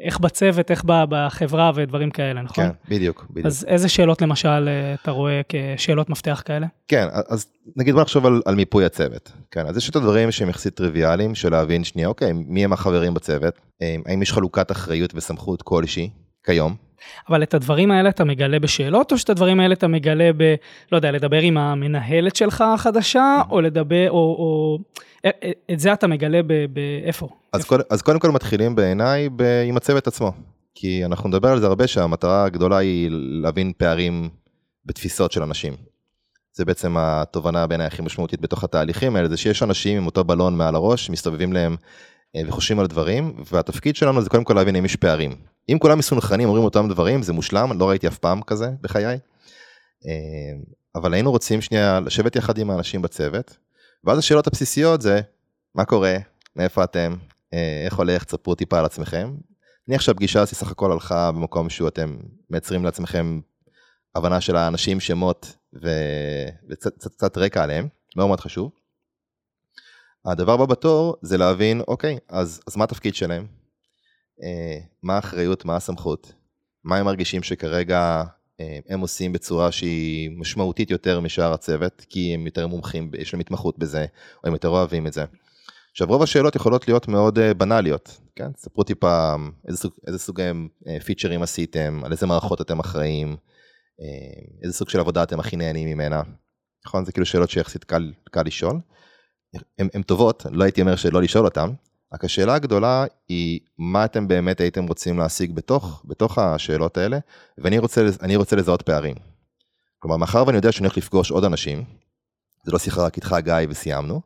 איך 0.00 0.20
בצוות, 0.20 0.70
איך 0.70 0.84
בחברה 0.86 1.70
ודברים 1.74 2.10
כאלה, 2.10 2.42
נכון? 2.42 2.64
כן, 2.64 2.70
בדיוק, 2.88 3.26
בדיוק. 3.30 3.46
אז 3.46 3.64
איזה 3.68 3.88
שאלות 3.88 4.22
למשל 4.22 4.68
אתה 5.02 5.10
רואה 5.10 5.40
כשאלות 5.48 6.10
מפתח 6.10 6.42
כאלה? 6.44 6.66
כן, 6.88 7.06
אז 7.28 7.46
נגיד 7.76 7.94
בוא 7.94 8.02
נחשוב 8.02 8.26
על, 8.26 8.42
על 8.44 8.54
מיפוי 8.54 8.84
הצוות. 8.84 9.32
כן, 9.50 9.66
אז 9.66 9.76
יש 9.76 9.90
את 9.90 9.96
הדברים 9.96 10.30
שהם 10.30 10.48
יחסית 10.48 10.74
טריוויאליים, 10.74 11.34
של 11.34 11.50
להבין 11.50 11.84
שנייה, 11.84 12.08
אוקיי, 12.08 12.32
מי 12.32 12.64
הם 12.64 12.72
החברים 12.72 13.14
בצוות, 13.14 13.54
האם 14.06 14.22
יש 14.22 14.32
חלוקת 14.32 14.70
אחריות 14.70 15.12
וסמכות 15.14 15.62
כלשהי 15.62 16.10
כיום, 16.44 16.74
אבל 17.28 17.42
את 17.42 17.54
הדברים 17.54 17.90
האלה 17.90 18.08
אתה 18.08 18.24
מגלה 18.24 18.58
בשאלות, 18.58 19.12
או 19.12 19.18
שאת 19.18 19.30
הדברים 19.30 19.60
האלה 19.60 19.74
אתה 19.74 19.88
מגלה 19.88 20.30
ב... 20.36 20.54
לא 20.92 20.96
יודע, 20.96 21.10
לדבר 21.10 21.40
עם 21.40 21.58
המנהלת 21.58 22.36
שלך 22.36 22.64
החדשה, 22.74 23.42
או 23.50 23.60
לדבר, 23.60 24.10
או... 24.10 24.16
או... 24.16 24.78
את 25.72 25.80
זה 25.80 25.92
אתה 25.92 26.06
מגלה 26.06 26.40
באיפה? 26.42 27.28
אז, 27.52 27.60
איפה? 27.60 27.68
קודם, 27.68 27.82
אז 27.90 28.02
קודם 28.02 28.18
כל 28.18 28.30
מתחילים 28.30 28.74
בעיניי 28.74 29.28
עם 29.68 29.76
הצוות 29.76 30.06
עצמו. 30.06 30.32
כי 30.74 31.04
אנחנו 31.04 31.28
נדבר 31.28 31.48
על 31.48 31.60
זה 31.60 31.66
הרבה 31.66 31.86
שהמטרה 31.86 32.44
הגדולה 32.44 32.76
היא 32.76 33.08
להבין 33.42 33.72
פערים 33.76 34.28
בתפיסות 34.86 35.32
של 35.32 35.42
אנשים. 35.42 35.76
זה 36.52 36.64
בעצם 36.64 36.96
התובנה 36.98 37.66
בעיניי 37.66 37.86
הכי 37.86 38.02
משמעותית 38.02 38.40
בתוך 38.40 38.64
התהליכים 38.64 39.16
האלה, 39.16 39.28
זה 39.28 39.36
שיש 39.36 39.62
אנשים 39.62 39.96
עם 39.96 40.06
אותו 40.06 40.24
בלון 40.24 40.56
מעל 40.56 40.74
הראש, 40.74 41.10
מסתובבים 41.10 41.52
להם 41.52 41.76
אה, 42.36 42.42
וחושבים 42.46 42.80
על 42.80 42.86
דברים, 42.86 43.36
והתפקיד 43.52 43.96
שלנו 43.96 44.22
זה 44.22 44.30
קודם 44.30 44.44
כל 44.44 44.54
להבין 44.54 44.76
אם 44.76 44.84
יש 44.84 44.96
פערים. 44.96 45.36
אם 45.68 45.78
כולם 45.78 45.98
מסונכרנים 45.98 46.48
אומרים 46.48 46.64
אותם 46.64 46.88
דברים 46.88 47.22
זה 47.22 47.32
מושלם 47.32 47.80
לא 47.80 47.88
ראיתי 47.88 48.08
אף 48.08 48.18
פעם 48.18 48.42
כזה 48.42 48.70
בחיי. 48.80 49.18
אה, 50.06 50.52
אבל 50.94 51.14
היינו 51.14 51.30
רוצים 51.30 51.60
שנייה 51.60 52.00
לשבת 52.00 52.36
יחד 52.36 52.58
עם 52.58 52.70
האנשים 52.70 53.02
בצוות 53.02 53.56
ואז 54.04 54.18
השאלות 54.18 54.46
הבסיסיות 54.46 55.02
זה 55.02 55.20
מה 55.74 55.84
קורה 55.84 56.16
מאיפה 56.56 56.84
אתם 56.84 57.14
אה, 57.54 57.82
איך 57.84 57.94
הולך 57.94 58.24
תספרו 58.24 58.54
טיפה 58.54 58.78
על 58.78 58.84
עצמכם. 58.84 59.34
נניח 59.88 60.00
שהפגישה 60.00 60.40
הזאת 60.40 60.54
סך 60.54 60.70
הכל 60.70 60.92
הלכה 60.92 61.32
במקום 61.32 61.70
שהוא 61.70 61.88
אתם 61.88 62.16
מייצרים 62.50 62.84
לעצמכם 62.84 63.40
הבנה 64.14 64.40
של 64.40 64.56
האנשים 64.56 65.00
שמות. 65.00 65.56
וקצת 66.70 67.38
רקע 67.38 67.62
עליהם 67.62 67.88
מאוד 68.16 68.26
מאוד 68.26 68.40
חשוב. 68.40 68.72
הדבר 70.24 70.52
הבא 70.52 70.64
בתור 70.64 71.16
זה 71.22 71.38
להבין 71.38 71.80
אוקיי 71.88 72.18
אז, 72.28 72.60
אז 72.66 72.76
מה 72.76 72.84
התפקיד 72.84 73.14
שלהם 73.14 73.46
מה 75.02 75.16
האחריות, 75.16 75.64
מה 75.64 75.76
הסמכות, 75.76 76.32
מה 76.84 76.96
הם 76.96 77.06
מרגישים 77.06 77.42
שכרגע 77.42 78.22
אה, 78.60 78.78
הם 78.88 79.00
עושים 79.00 79.32
בצורה 79.32 79.72
שהיא 79.72 80.30
משמעותית 80.38 80.90
יותר 80.90 81.20
משאר 81.20 81.52
הצוות, 81.52 82.06
כי 82.08 82.34
הם 82.34 82.46
יותר 82.46 82.66
מומחים, 82.66 83.10
יש 83.18 83.34
להם 83.34 83.40
התמחות 83.40 83.78
בזה, 83.78 84.06
או 84.42 84.48
הם 84.48 84.52
יותר 84.52 84.68
אוהבים 84.68 85.06
את 85.06 85.12
זה. 85.12 85.24
עכשיו 85.90 86.06
רוב 86.06 86.22
השאלות 86.22 86.56
יכולות 86.56 86.88
להיות 86.88 87.08
מאוד 87.08 87.38
אה, 87.38 87.54
בנאליות, 87.54 88.20
כן? 88.36 88.50
ספרו 88.56 88.84
טיפה 88.84 89.34
איזה 89.68 89.78
סוג, 89.78 89.92
איזה 90.06 90.18
סוג 90.18 90.40
פיצ'רים 91.04 91.42
עשיתם, 91.42 92.00
על 92.04 92.12
איזה 92.12 92.26
מערכות 92.26 92.60
אתם 92.60 92.80
אחראים, 92.80 93.36
איזה 94.62 94.74
סוג 94.74 94.88
של 94.88 95.00
עבודה 95.00 95.22
אתם 95.22 95.40
הכי 95.40 95.56
נהנים 95.56 95.88
ממנה. 95.88 96.22
נכון? 96.86 97.04
זה 97.04 97.12
כאילו 97.12 97.26
שאלות 97.26 97.50
שיחסית 97.50 97.84
קל, 97.84 98.12
קל 98.30 98.42
לשאול. 98.46 98.80
הן 99.78 100.02
טובות, 100.02 100.46
לא 100.50 100.64
הייתי 100.64 100.80
אומר 100.80 100.96
שלא 100.96 101.22
לשאול 101.22 101.44
אותן, 101.44 101.70
רק 102.14 102.24
השאלה 102.24 102.54
הגדולה 102.54 103.04
היא 103.28 103.60
מה 103.78 104.04
אתם 104.04 104.28
באמת 104.28 104.60
הייתם 104.60 104.86
רוצים 104.86 105.18
להשיג 105.18 105.52
בתוך, 105.52 106.02
בתוך 106.04 106.38
השאלות 106.38 106.96
האלה, 106.96 107.18
ואני 107.58 107.78
רוצה, 107.78 108.06
רוצה 108.36 108.56
לזהות 108.56 108.82
פערים. 108.82 109.16
כלומר, 109.98 110.16
מאחר 110.16 110.44
ואני 110.46 110.56
יודע 110.56 110.72
שאני 110.72 110.86
הולך 110.86 110.96
לפגוש 110.96 111.30
עוד 111.30 111.44
אנשים, 111.44 111.84
זה 112.64 112.72
לא 112.72 112.78
שיחה 112.78 113.02
רק 113.02 113.16
איתך 113.16 113.36
גיא 113.44 113.54
וסיימנו, 113.68 114.20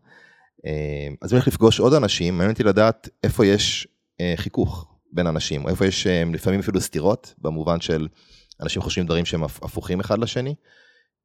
אה, 0.67 1.09
אז 1.23 1.33
אני 1.33 1.37
הולך 1.37 1.49
לפגוש 1.49 1.81
עוד 1.81 1.95
אנשים, 1.95 2.35
מעניין 2.35 2.53
אותי 2.53 2.63
לדעת 2.63 3.09
איפה 3.25 3.47
יש 3.47 3.89
אה, 4.21 4.35
חיכוך 4.37 4.95
בין 5.13 5.27
אנשים, 5.27 5.65
או 5.65 5.69
איפה 5.69 5.87
יש 5.87 6.07
אה, 6.07 6.23
לפעמים 6.33 6.61
אפילו 6.61 6.81
סתירות, 6.81 7.35
במובן 7.39 7.81
של 7.81 8.09
אנשים 8.61 8.83
חושבים 8.83 9.07
דברים 9.07 9.25
שהם 9.25 9.45
הפוכים 9.45 10.01
אחד 10.01 10.19
לשני, 10.19 10.55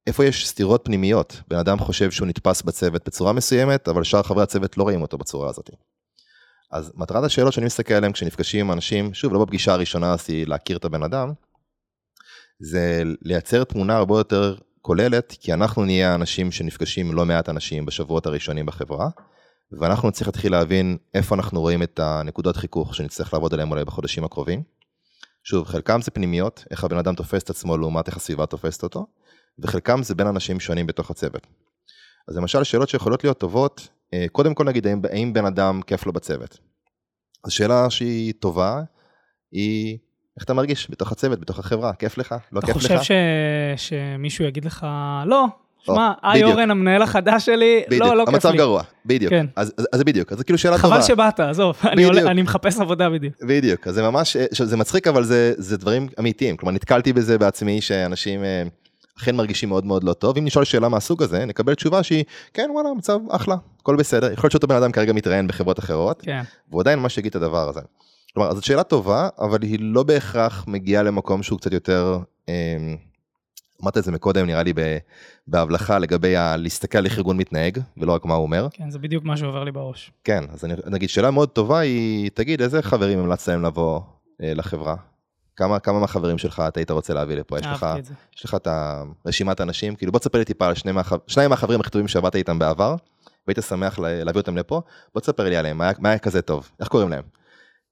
איפה 0.08 0.26
יש 0.26 0.48
סתירות 0.48 0.82
פנימיות, 0.86 1.42
בן 1.48 1.58
אדם 1.58 1.80
חושב 1.80 2.12
שהוא 2.12 2.28
נתפס 2.28 2.62
בצוות 2.62 3.06
בצורה 3.06 3.34
מסוימת, 3.34 3.88
אבל 3.88 4.04
שאר 4.04 4.24
חברי 4.24 4.44
הצוות 4.44 4.78
לא 4.78 4.84
רואים 4.84 5.02
אותו 5.02 5.18
בצורה 5.18 5.50
הזאת. 5.50 5.70
אז 6.72 6.92
מטרת 6.96 7.24
השאלות 7.24 7.54
שאני 7.54 7.66
מסתכל 7.66 7.94
עליהן 7.94 8.12
כשנפגשים 8.12 8.66
עם 8.66 8.72
אנשים, 8.72 9.14
שוב, 9.14 9.34
לא 9.34 9.46
בפגישה 9.46 9.74
הראשונה 9.74 10.16
היא 10.28 10.48
להכיר 10.48 10.78
את 10.78 10.86
הבן 10.86 11.04
אדם, 11.04 11.34
זה 12.60 13.04
לייצר 13.22 13.64
תמונה 13.64 13.98
הרבה 13.98 14.18
יותר 14.18 14.56
כוללת, 14.82 15.36
כי 15.40 15.54
אנחנו 15.54 15.86
נהיה 15.86 16.12
האנשים 16.12 16.52
שנפגשים 16.52 17.08
עם 17.08 17.16
לא 17.16 17.26
מעט 17.26 17.50
אנשים 17.50 17.86
בשבועות 17.86 18.26
הראשונים 18.26 18.66
בחברה, 18.66 19.10
ואנחנו 19.72 20.08
נצטרך 20.08 20.28
להתחיל 20.28 20.52
להבין 20.52 20.98
איפה 21.14 21.36
אנחנו 21.36 21.62
רואים 21.62 21.84
את 21.84 22.00
הנקודות 22.00 22.58
חיכוך 22.58 22.96
שנצטרך 22.96 23.34
לעבוד 23.34 23.54
עליהן 23.54 23.72
אולי 23.72 23.86
בחודשים 23.86 24.24
הקרובים. 24.24 24.64
שוב, 25.44 25.68
חלקם 25.68 26.02
זה 26.02 26.12
פנימיות, 26.12 26.66
איך 26.72 26.84
הבן 26.84 26.98
אדם 26.98 27.16
תופס 27.16 27.44
את 27.44 27.50
עצמו 27.50 27.78
לעומת 27.78 28.08
איך 28.08 28.18
הסביבה 28.18 28.46
תופסת 28.46 28.84
אותו, 28.84 29.08
וחלקם 29.60 30.04
זה 30.04 30.16
בין 30.16 30.28
אנשים 30.28 30.60
שונים 30.60 30.88
בתוך 30.88 31.12
הצוות. 31.12 31.48
אז 32.28 32.38
למשל 32.38 32.64
שאלות 32.64 32.90
שיכולות 32.90 33.24
להיות 33.24 33.38
טובות 33.38 33.90
קודם 34.32 34.54
כל 34.54 34.66
נגיד 34.66 34.88
האם, 34.88 35.02
האם 35.12 35.34
בן 35.34 35.46
אדם 35.46 35.82
כיף 35.88 36.06
לו 36.06 36.14
בצוות. 36.14 36.60
אז 37.44 37.52
שאלה 37.52 37.90
שהיא 37.90 38.34
טובה 38.40 38.82
היא 39.52 39.98
איך 40.38 40.44
אתה 40.46 40.54
מרגיש 40.54 40.88
בתוך 40.92 41.12
הצוות, 41.12 41.40
בתוך 41.40 41.60
החברה, 41.60 41.94
כיף 41.94 42.18
לך, 42.18 42.36
לא 42.52 42.62
כיף 42.62 42.76
לך? 42.76 42.86
אתה 42.86 42.98
חושב 42.98 43.14
ש... 43.76 43.90
שמישהו 43.90 44.46
יגיד 44.46 44.66
לך 44.66 44.88
לא, 45.26 45.46
שמע, 45.80 46.12
היי 46.24 46.44
אורן 46.44 46.72
המנהל 46.72 47.02
החדש 47.02 47.46
שלי, 47.46 47.84
בדיוק, 47.88 48.04
לא, 48.04 48.16
לא 48.16 48.26
כיף 48.26 48.30
לי. 48.30 48.36
המצב 48.36 48.52
גרוע, 48.54 48.84
בדיוק. 49.06 49.30
כן. 49.30 49.46
אז, 49.56 49.74
אז, 49.78 49.88
אז 49.94 49.98
זה 49.98 50.04
בדיוק, 50.04 50.32
אז 50.32 50.38
זה 50.38 50.44
כאילו 50.44 50.58
שאלה 50.58 50.78
חבל 50.78 50.90
טובה. 50.90 51.02
חבל 51.02 51.08
שבאת, 51.08 51.40
עזוב, 51.40 51.78
אני, 51.84 52.04
עולה, 52.04 52.32
אני 52.32 52.42
מחפש 52.42 52.80
עבודה 52.80 53.10
בדיוק. 53.10 53.34
בדיוק, 53.44 53.88
אז 53.88 53.96
זה 53.96 54.02
ממש, 54.02 54.38
זה 54.52 54.78
מצחיק 54.78 55.08
אבל 55.08 55.24
זה, 55.24 55.54
זה 55.58 55.78
דברים 55.78 56.08
אמיתיים, 56.20 56.58
כלומר 56.58 56.74
נתקלתי 56.74 57.14
בזה 57.14 57.38
בעצמי 57.38 57.82
שאנשים 57.82 58.44
אה, 58.44 58.64
אכן 59.22 59.36
מרגישים 59.36 59.70
מאוד 59.70 59.86
מאוד 59.86 60.04
לא 60.04 60.14
טוב 60.14 60.38
אם 60.38 60.46
נשאל 60.46 60.64
שאלה 60.64 60.90
מהסוג 60.90 61.24
הזה 61.24 61.46
נקבל 61.46 61.74
תשובה 61.76 62.04
שהיא 62.04 62.24
כן 62.54 62.70
וואלה 62.74 62.90
מצב 62.98 63.20
אחלה 63.30 63.56
הכל 63.80 63.96
בסדר 63.96 64.32
יכול 64.32 64.44
להיות 64.44 64.52
שאותו 64.52 64.68
בן 64.68 64.76
אדם 64.76 64.92
כרגע 64.92 65.14
מתראיין 65.14 65.48
בחברות 65.48 65.80
אחרות 65.80 66.22
כן. 66.22 66.42
והוא 66.70 66.82
עדיין 66.82 67.00
ממש 67.00 67.18
יגיד 67.18 67.30
את 67.30 67.36
הדבר 67.36 67.70
הזה. 67.70 67.80
כלומר 68.34 68.54
זאת 68.54 68.64
שאלה 68.64 68.84
טובה 68.84 69.30
אבל 69.40 69.58
היא 69.62 69.78
לא 69.82 70.04
בהכרח 70.04 70.66
מגיעה 70.68 71.04
למקום 71.04 71.44
שהוא 71.44 71.60
קצת 71.60 71.74
יותר. 71.74 72.18
אמ, 72.50 72.54
אמרת 73.84 73.98
את 73.98 74.04
זה 74.04 74.12
מקודם 74.12 74.46
נראה 74.46 74.64
לי 74.64 74.74
בהבלחה 75.48 76.00
לגבי 76.00 76.36
ה- 76.36 76.58
להסתכל 76.58 76.98
על 76.98 77.06
איך 77.06 77.18
ארגון 77.18 77.38
מתנהג 77.38 77.78
ולא 77.98 78.14
רק 78.14 78.26
מה 78.26 78.34
הוא 78.34 78.44
אומר. 78.44 78.68
כן 78.72 78.90
זה 78.90 79.00
בדיוק 79.00 79.24
מה 79.24 79.38
שעובר 79.38 79.64
לי 79.64 79.72
בראש. 79.72 80.12
כן 80.24 80.44
אז 80.54 80.66
אני 80.66 80.74
נגיד 80.86 81.10
שאלה 81.10 81.32
מאוד 81.32 81.50
טובה 81.50 81.80
היא 81.80 82.30
תגיד 82.34 82.62
איזה 82.62 82.82
חברים 82.82 83.20
המלצת 83.20 83.48
להם 83.48 83.64
לבוא 83.64 84.00
אה, 84.44 84.54
לחברה 84.54 84.96
כמה, 85.56 85.80
כמה 85.80 86.00
מהחברים 86.00 86.38
שלך 86.38 86.64
אתה 86.68 86.80
היית 86.80 86.92
רוצה 86.92 87.14
להביא 87.14 87.36
לפה? 87.36 87.60
יש 87.60 87.66
לך, 87.66 87.86
יש 88.38 88.46
לך 88.46 88.56
את 88.56 88.68
הרשימת 88.68 89.62
אנשים? 89.62 89.96
כאילו 89.96 90.12
בוא 90.12 90.20
תספר 90.20 90.38
לי 90.38 90.46
טיפה 90.46 90.68
על 90.68 90.76
שני 90.76 90.92
מהח... 90.92 91.14
שניים 91.28 91.50
מהחברים 91.50 91.80
הכי 91.80 91.90
טובים 91.90 92.08
שעבדת 92.08 92.36
איתם 92.36 92.60
בעבר, 92.60 92.96
והיית 93.48 93.60
שמח 93.62 94.00
להביא 94.00 94.42
אותם 94.42 94.58
לפה, 94.58 94.82
בוא 95.14 95.22
תספר 95.22 95.50
לי 95.50 95.58
עליהם, 95.58 95.78
מה 95.78 95.84
היה, 95.84 95.94
מה 96.00 96.10
היה 96.10 96.20
כזה 96.20 96.42
טוב, 96.42 96.70
איך 96.80 96.88
קוראים 96.88 97.10
להם? 97.10 97.24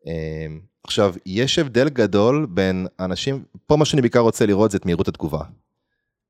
אמ, 0.06 0.60
עכשיו, 0.84 1.16
יש 1.26 1.60
הבדל 1.60 1.90
גדול 1.90 2.48
בין 2.50 2.88
אנשים, 3.00 3.44
פה 3.68 3.76
מה 3.76 3.86
שאני 3.86 4.02
בעיקר 4.02 4.20
רוצה 4.20 4.46
לראות 4.46 4.72
זה 4.72 4.78
את 4.78 4.86
מהירות 4.86 5.08
התגובה. 5.08 5.42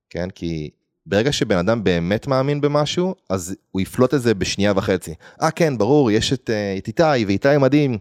כן, 0.10 0.30
כי 0.30 0.70
ברגע 1.06 1.32
שבן 1.32 1.58
אדם 1.58 1.84
באמת 1.84 2.28
מאמין 2.28 2.62
במשהו, 2.62 3.16
אז 3.30 3.56
הוא 3.72 3.82
יפלוט 3.82 4.14
את 4.14 4.22
זה 4.22 4.34
בשנייה 4.34 4.74
וחצי. 4.76 5.14
אה 5.42 5.52
כן, 5.52 5.78
ברור, 5.78 6.12
יש 6.12 6.34
את, 6.34 6.50
אה, 6.50 6.78
את 6.78 6.88
איתי, 6.88 7.26
ואיתי 7.28 7.58
מדהים. 7.58 7.98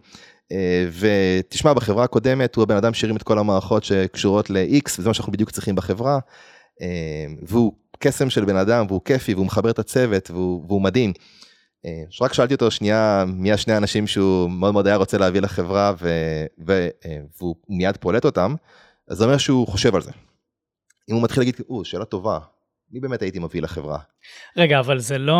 אה, 0.52 0.88
ותשמע, 0.98 1.72
בחברה 1.72 2.04
הקודמת 2.04 2.54
הוא 2.54 2.62
הבן 2.62 2.76
אדם 2.76 2.94
שהרים 2.94 3.16
את 3.16 3.22
כל 3.22 3.38
המערכות 3.38 3.84
שקשורות 3.84 4.50
ל-X, 4.50 4.90
וזה 4.98 5.08
מה 5.08 5.14
שאנחנו 5.14 5.32
בדיוק 5.32 5.50
צריכים 5.50 5.74
בחברה. 5.74 6.18
אה, 6.82 7.26
והוא 7.42 7.72
קסם 7.98 8.30
של 8.30 8.44
בן 8.44 8.56
אדם, 8.56 8.86
והוא 8.88 9.00
כיפי, 9.04 9.34
והוא 9.34 9.46
מחבר 9.46 9.70
את 9.70 9.78
הצוות, 9.78 10.30
והוא, 10.30 10.64
והוא 10.68 10.82
מדהים. 10.82 11.12
רק 12.20 12.32
שאלתי 12.32 12.54
אותו 12.54 12.70
שנייה 12.70 13.24
מי 13.26 13.52
השני 13.52 13.74
האנשים 13.74 14.06
שהוא 14.06 14.50
מאוד 14.50 14.72
מאוד 14.72 14.86
היה 14.86 14.96
רוצה 14.96 15.18
להביא 15.18 15.40
לחברה 15.40 15.92
ו, 15.98 16.08
ו, 16.66 16.88
והוא 17.38 17.56
מיד 17.68 17.96
פולט 17.96 18.24
אותם, 18.24 18.54
אז 19.08 19.18
זה 19.18 19.24
אומר 19.24 19.38
שהוא 19.38 19.68
חושב 19.68 19.94
על 19.94 20.02
זה. 20.02 20.10
אם 21.10 21.14
הוא 21.14 21.22
מתחיל 21.22 21.40
להגיד, 21.40 21.56
או, 21.68 21.84
שאלה 21.84 22.04
טובה, 22.04 22.38
מי 22.90 23.00
באמת 23.00 23.22
הייתי 23.22 23.38
מביא 23.38 23.62
לחברה? 23.62 23.98
רגע, 24.56 24.80
אבל 24.80 24.98
זה 24.98 25.18
לא... 25.18 25.38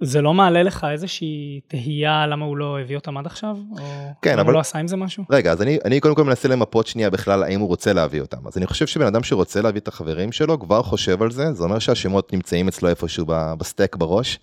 זה 0.00 0.20
לא 0.20 0.34
מעלה 0.34 0.62
לך 0.62 0.86
איזושהי 0.92 1.60
תהייה 1.68 2.26
למה 2.26 2.44
הוא 2.44 2.56
לא 2.56 2.80
הביא 2.80 2.96
אותם 2.96 3.16
עד 3.16 3.26
עכשיו? 3.26 3.56
או 3.70 4.12
כן, 4.22 4.38
אבל... 4.38 4.44
הוא 4.44 4.52
לא 4.52 4.58
עשה 4.58 4.78
עם 4.78 4.88
זה 4.88 4.96
משהו? 4.96 5.24
רגע, 5.30 5.52
אז 5.52 5.62
אני, 5.62 5.78
אני 5.84 6.00
קודם 6.00 6.14
כל 6.14 6.24
מנסה 6.24 6.48
למפות 6.48 6.86
שנייה 6.86 7.10
בכלל 7.10 7.42
האם 7.42 7.60
הוא 7.60 7.68
רוצה 7.68 7.92
להביא 7.92 8.20
אותם. 8.20 8.46
אז 8.46 8.58
אני 8.58 8.66
חושב 8.66 8.86
שבן 8.86 9.06
אדם 9.06 9.22
שרוצה 9.22 9.62
להביא 9.62 9.80
את 9.80 9.88
החברים 9.88 10.32
שלו 10.32 10.60
כבר 10.60 10.82
חושב 10.82 11.22
על 11.22 11.30
זה, 11.30 11.52
זה 11.52 11.64
אומר 11.64 11.78
שהשמות 11.78 12.32
נמצאים 12.32 12.68
אצלו 12.68 12.88
איפשהו 12.88 13.26
בסטייק 13.58 13.96
בראש. 13.96 14.38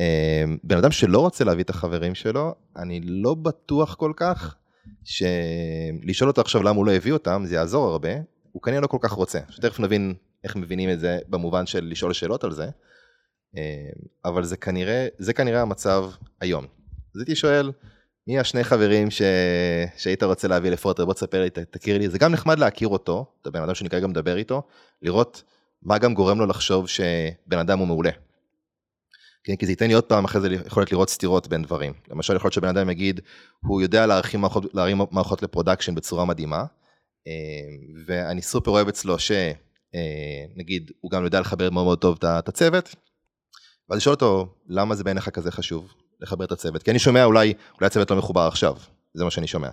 אה, 0.00 0.44
בן 0.64 0.76
אדם 0.76 0.90
שלא 0.90 1.18
רוצה 1.18 1.44
להביא 1.44 1.64
את 1.64 1.70
החברים 1.70 2.14
שלו, 2.14 2.54
אני 2.76 3.00
לא 3.04 3.34
בטוח 3.34 3.94
כל 3.94 4.12
כך 4.16 4.54
שלשאול 5.04 6.30
אותו 6.30 6.40
עכשיו 6.40 6.62
למה 6.62 6.76
הוא 6.76 6.86
לא 6.86 6.92
הביא 6.92 7.12
אותם, 7.12 7.42
זה 7.46 7.54
יעזור 7.54 7.88
הרבה, 7.88 8.10
הוא 8.52 8.62
כנראה 8.62 8.80
לא 8.80 8.86
כל 8.86 8.98
כך 9.00 9.12
רוצה. 9.12 9.38
שתכף 9.50 9.80
נבין 9.80 10.14
איך 10.44 10.56
מבינים 10.56 10.90
את 10.90 11.00
זה 11.00 11.18
במובן 11.28 11.66
של 11.66 11.84
לשאול 11.84 12.12
שאלות 12.12 12.44
על 12.44 12.52
זה, 12.52 12.68
אבל 14.24 14.44
זה 14.44 14.56
כנראה, 14.56 15.08
זה 15.18 15.32
כנראה 15.32 15.62
המצב 15.62 16.10
היום. 16.40 16.64
אז 17.14 17.20
הייתי 17.20 17.36
שואל, 17.36 17.72
מי 18.26 18.38
השני 18.38 18.64
חברים 18.64 19.10
ש... 19.10 19.22
שהיית 19.96 20.22
רוצה 20.22 20.48
להביא 20.48 20.70
לפורטר, 20.70 21.04
בוא 21.04 21.14
תספר 21.14 21.42
לי, 21.42 21.50
תכיר 21.50 21.98
לי, 21.98 22.08
זה 22.08 22.18
גם 22.18 22.32
נחמד 22.32 22.58
להכיר 22.58 22.88
אותו, 22.88 23.26
את 23.42 23.46
הבן 23.46 23.62
אדם 23.62 23.74
שאני 23.74 23.90
כרגע 23.90 24.06
מדבר 24.06 24.36
איתו, 24.36 24.62
לראות 25.02 25.42
מה 25.82 25.98
גם 25.98 26.14
גורם 26.14 26.38
לו 26.38 26.46
לחשוב 26.46 26.88
שבן 26.88 27.58
אדם 27.58 27.78
הוא 27.78 27.86
מעולה. 27.86 28.10
כן, 29.44 29.56
כי 29.56 29.66
זה 29.66 29.72
ייתן 29.72 29.88
לי 29.88 29.94
עוד 29.94 30.04
פעם 30.04 30.24
אחרי 30.24 30.40
זה 30.40 30.48
יכולת 30.66 30.92
לראות 30.92 31.10
סתירות 31.10 31.48
בין 31.48 31.62
דברים. 31.62 31.92
למשל 32.08 32.36
יכול 32.36 32.46
להיות 32.46 32.54
שבן 32.54 32.68
אדם 32.68 32.90
יגיד, 32.90 33.20
הוא 33.66 33.82
יודע 33.82 34.06
להרים 34.06 34.40
מערכות, 34.40 34.74
להרים 34.74 35.00
מערכות 35.10 35.42
ל 35.42 35.47
production 35.47 35.94
בצורה 35.94 36.24
מדהימה, 36.24 36.64
אה, 37.26 37.32
ואני 38.06 38.42
סופר 38.42 38.70
אוהב 38.70 38.88
אצלו 38.88 39.16
שנגיד 39.18 40.90
אה, 40.90 40.96
הוא 41.00 41.10
גם 41.10 41.24
יודע 41.24 41.40
לחבר 41.40 41.70
מאוד 41.70 41.84
מאוד 41.84 41.98
טוב 41.98 42.18
את 42.24 42.48
הצוות, 42.48 42.94
ואז 43.92 43.98
לשאול 43.98 44.14
אותו 44.14 44.46
למה 44.68 44.94
זה 44.94 45.04
בעיניך 45.04 45.28
כזה 45.28 45.50
חשוב 45.50 45.94
לחבר 46.20 46.44
את 46.44 46.52
הצוות, 46.52 46.82
כי 46.82 46.90
אני 46.90 46.98
שומע 46.98 47.24
אולי, 47.24 47.54
אולי 47.74 47.86
הצוות 47.86 48.10
לא 48.10 48.16
מחובר 48.16 48.40
עכשיו, 48.40 48.76
זה 49.14 49.24
מה 49.24 49.30
שאני 49.30 49.46
שומע. 49.46 49.68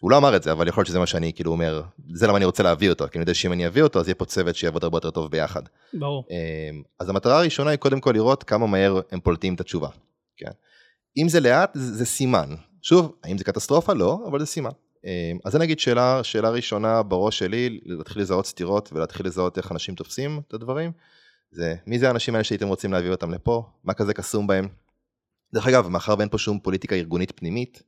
הוא 0.00 0.10
לא 0.10 0.16
אמר 0.16 0.36
את 0.36 0.42
זה, 0.42 0.52
אבל 0.52 0.68
יכול 0.68 0.80
להיות 0.80 0.88
שזה 0.88 0.98
מה 0.98 1.06
שאני 1.06 1.32
כאילו 1.32 1.52
אומר, 1.52 1.82
זה 2.14 2.26
למה 2.26 2.36
אני 2.36 2.44
רוצה 2.44 2.62
להביא 2.62 2.90
אותו, 2.90 3.04
כי 3.12 3.18
אני 3.18 3.22
יודע 3.22 3.34
שאם 3.34 3.52
אני 3.52 3.66
אביא 3.66 3.82
אותו, 3.82 4.00
אז 4.00 4.08
יהיה 4.08 4.14
פה 4.14 4.24
צוות 4.24 4.56
שיעבוד 4.56 4.84
הרבה 4.84 4.96
יותר 4.96 5.10
טוב 5.10 5.30
ביחד. 5.30 5.62
ברור. 5.94 6.24
אמ, 6.30 6.82
אז 7.00 7.08
המטרה 7.08 7.38
הראשונה 7.38 7.70
היא 7.70 7.76
קודם 7.76 8.00
כל 8.00 8.10
לראות 8.14 8.42
כמה 8.42 8.66
מהר 8.66 9.00
הם 9.12 9.20
פולטים 9.20 9.54
את 9.54 9.60
התשובה. 9.60 9.88
כן? 10.36 10.50
אם 11.22 11.28
זה 11.28 11.40
לאט, 11.40 11.70
זה, 11.74 11.94
זה 11.94 12.04
סימן. 12.04 12.54
שוב, 12.82 13.12
האם 13.24 13.38
זה 13.38 13.44
קטסטרופה? 13.44 13.92
לא, 13.92 14.18
אבל 14.28 14.40
זה 14.40 14.46
סימן. 14.46 14.70
אמ, 15.04 15.38
אז 15.44 15.56
אני 15.56 15.64
אגיד 15.64 15.78
שאלה, 15.78 16.24
שאלה 16.24 16.50
ראשונה 16.50 17.02
בראש 17.02 17.38
שלי, 17.38 17.80
להתחיל 17.84 18.22
לזהות 18.22 18.46
סתירות 18.46 18.92
ולהתחיל 18.92 19.26
לזהות 19.26 19.58
איך 19.58 19.72
אנשים 19.72 19.94
תופסים 19.94 20.40
את 20.48 20.54
הדברים, 20.54 20.92
זה 21.50 21.74
מי 21.86 21.98
זה 21.98 22.08
האנשים 22.08 22.34
האלה 22.34 22.44
שהייתם 22.44 22.68
רוצים 22.68 22.92
להביא 22.92 23.10
אותם 23.10 23.30
לפה, 23.30 23.62
מה 23.84 23.94
כזה 23.94 24.14
קסום 24.14 24.46
בהם. 24.46 24.68
דרך 25.54 25.66
אגב, 25.66 25.88
מאחר 25.88 26.14
ואין 26.18 26.28
פה 26.28 26.38
שום 26.38 26.58
פוליטיקה 26.58 26.94
ארגונית 26.94 27.32
פנימית, 27.36 27.82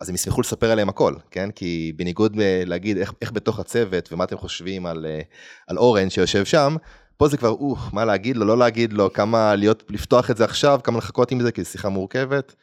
אז 0.00 0.08
הם 0.08 0.14
ישמחו 0.14 0.40
לספר 0.40 0.70
עליהם 0.70 0.88
הכל, 0.88 1.14
כן? 1.30 1.50
כי 1.50 1.92
בניגוד 1.96 2.36
להגיד 2.66 2.96
איך, 2.96 3.12
איך 3.22 3.32
בתוך 3.32 3.58
הצוות 3.58 4.12
ומה 4.12 4.24
אתם 4.24 4.36
חושבים 4.36 4.86
על, 4.86 5.06
אה, 5.06 5.20
על 5.66 5.78
אורן 5.78 6.10
שיושב 6.10 6.44
שם, 6.44 6.76
פה 7.16 7.28
זה 7.28 7.36
כבר, 7.36 7.48
אוף, 7.48 7.78
מה 7.92 8.04
להגיד 8.04 8.36
לו, 8.36 8.44
לא 8.44 8.58
להגיד 8.58 8.92
לו, 8.92 9.12
כמה 9.12 9.54
להיות, 9.54 9.82
לפתוח 9.90 10.30
את 10.30 10.36
זה 10.36 10.44
עכשיו, 10.44 10.80
כמה 10.84 10.98
לחכות 10.98 11.30
עם 11.30 11.40
זה, 11.40 11.52
כי 11.52 11.64
זו 11.64 11.70
שיחה 11.70 11.88
מורכבת. 11.88 12.54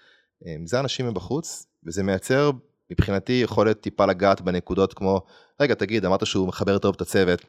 אה, 0.47 0.55
זה 0.65 0.79
אנשים 0.79 1.07
מבחוץ, 1.07 1.65
וזה 1.85 2.03
מייצר 2.03 2.51
מבחינתי 2.91 3.33
יכולת 3.33 3.81
טיפה 3.81 4.05
לגעת 4.05 4.41
בנקודות 4.41 4.93
כמו, 4.93 5.21
רגע, 5.61 5.73
תגיד, 5.73 6.05
אמרת 6.05 6.25
שהוא 6.25 6.47
מחבר 6.47 6.77
טוב 6.77 6.95
את 6.95 7.01
הצוות, 7.01 7.45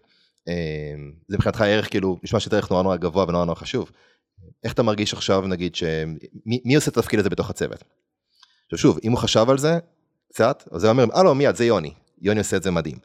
זה 1.29 1.37
מבחינתך 1.37 1.61
ערך, 1.61 1.91
כאילו, 1.91 2.19
נשמע 2.23 2.41
שזה 2.41 2.57
ערך 2.57 2.71
נורא 2.71 2.83
נורא 2.83 2.97
גבוה 2.97 3.25
ונורא 3.29 3.45
נורא 3.45 3.57
חשוב. 3.57 3.91
איך 4.65 4.73
אתה 4.73 4.83
מרגיש 4.83 5.13
עכשיו, 5.13 5.47
נגיד, 5.47 5.75
שמי 5.75 6.61
מי 6.65 6.75
עושה 6.75 6.91
את 6.91 6.97
התפקיד 6.97 7.21
הזה 7.21 7.31
בתוך 7.31 7.51
הצוות? 7.51 7.85
עכשיו 8.65 8.79
שוב, 8.79 8.99
אם 9.05 9.13
הוא 9.13 9.19
חשב 9.19 9.47
על 9.51 9.59
זה 9.59 9.79
קצת, 10.29 10.65
אז 10.73 10.85
הוא 10.85 10.91
אומר, 10.91 11.05
לא, 11.23 11.35
מיד, 11.35 11.57
זה 11.57 11.65
יוני, 11.65 11.93
יוני 12.21 12.39
עושה 12.39 12.57
את 12.57 12.63
זה 12.63 12.71
מדהים. 12.71 12.99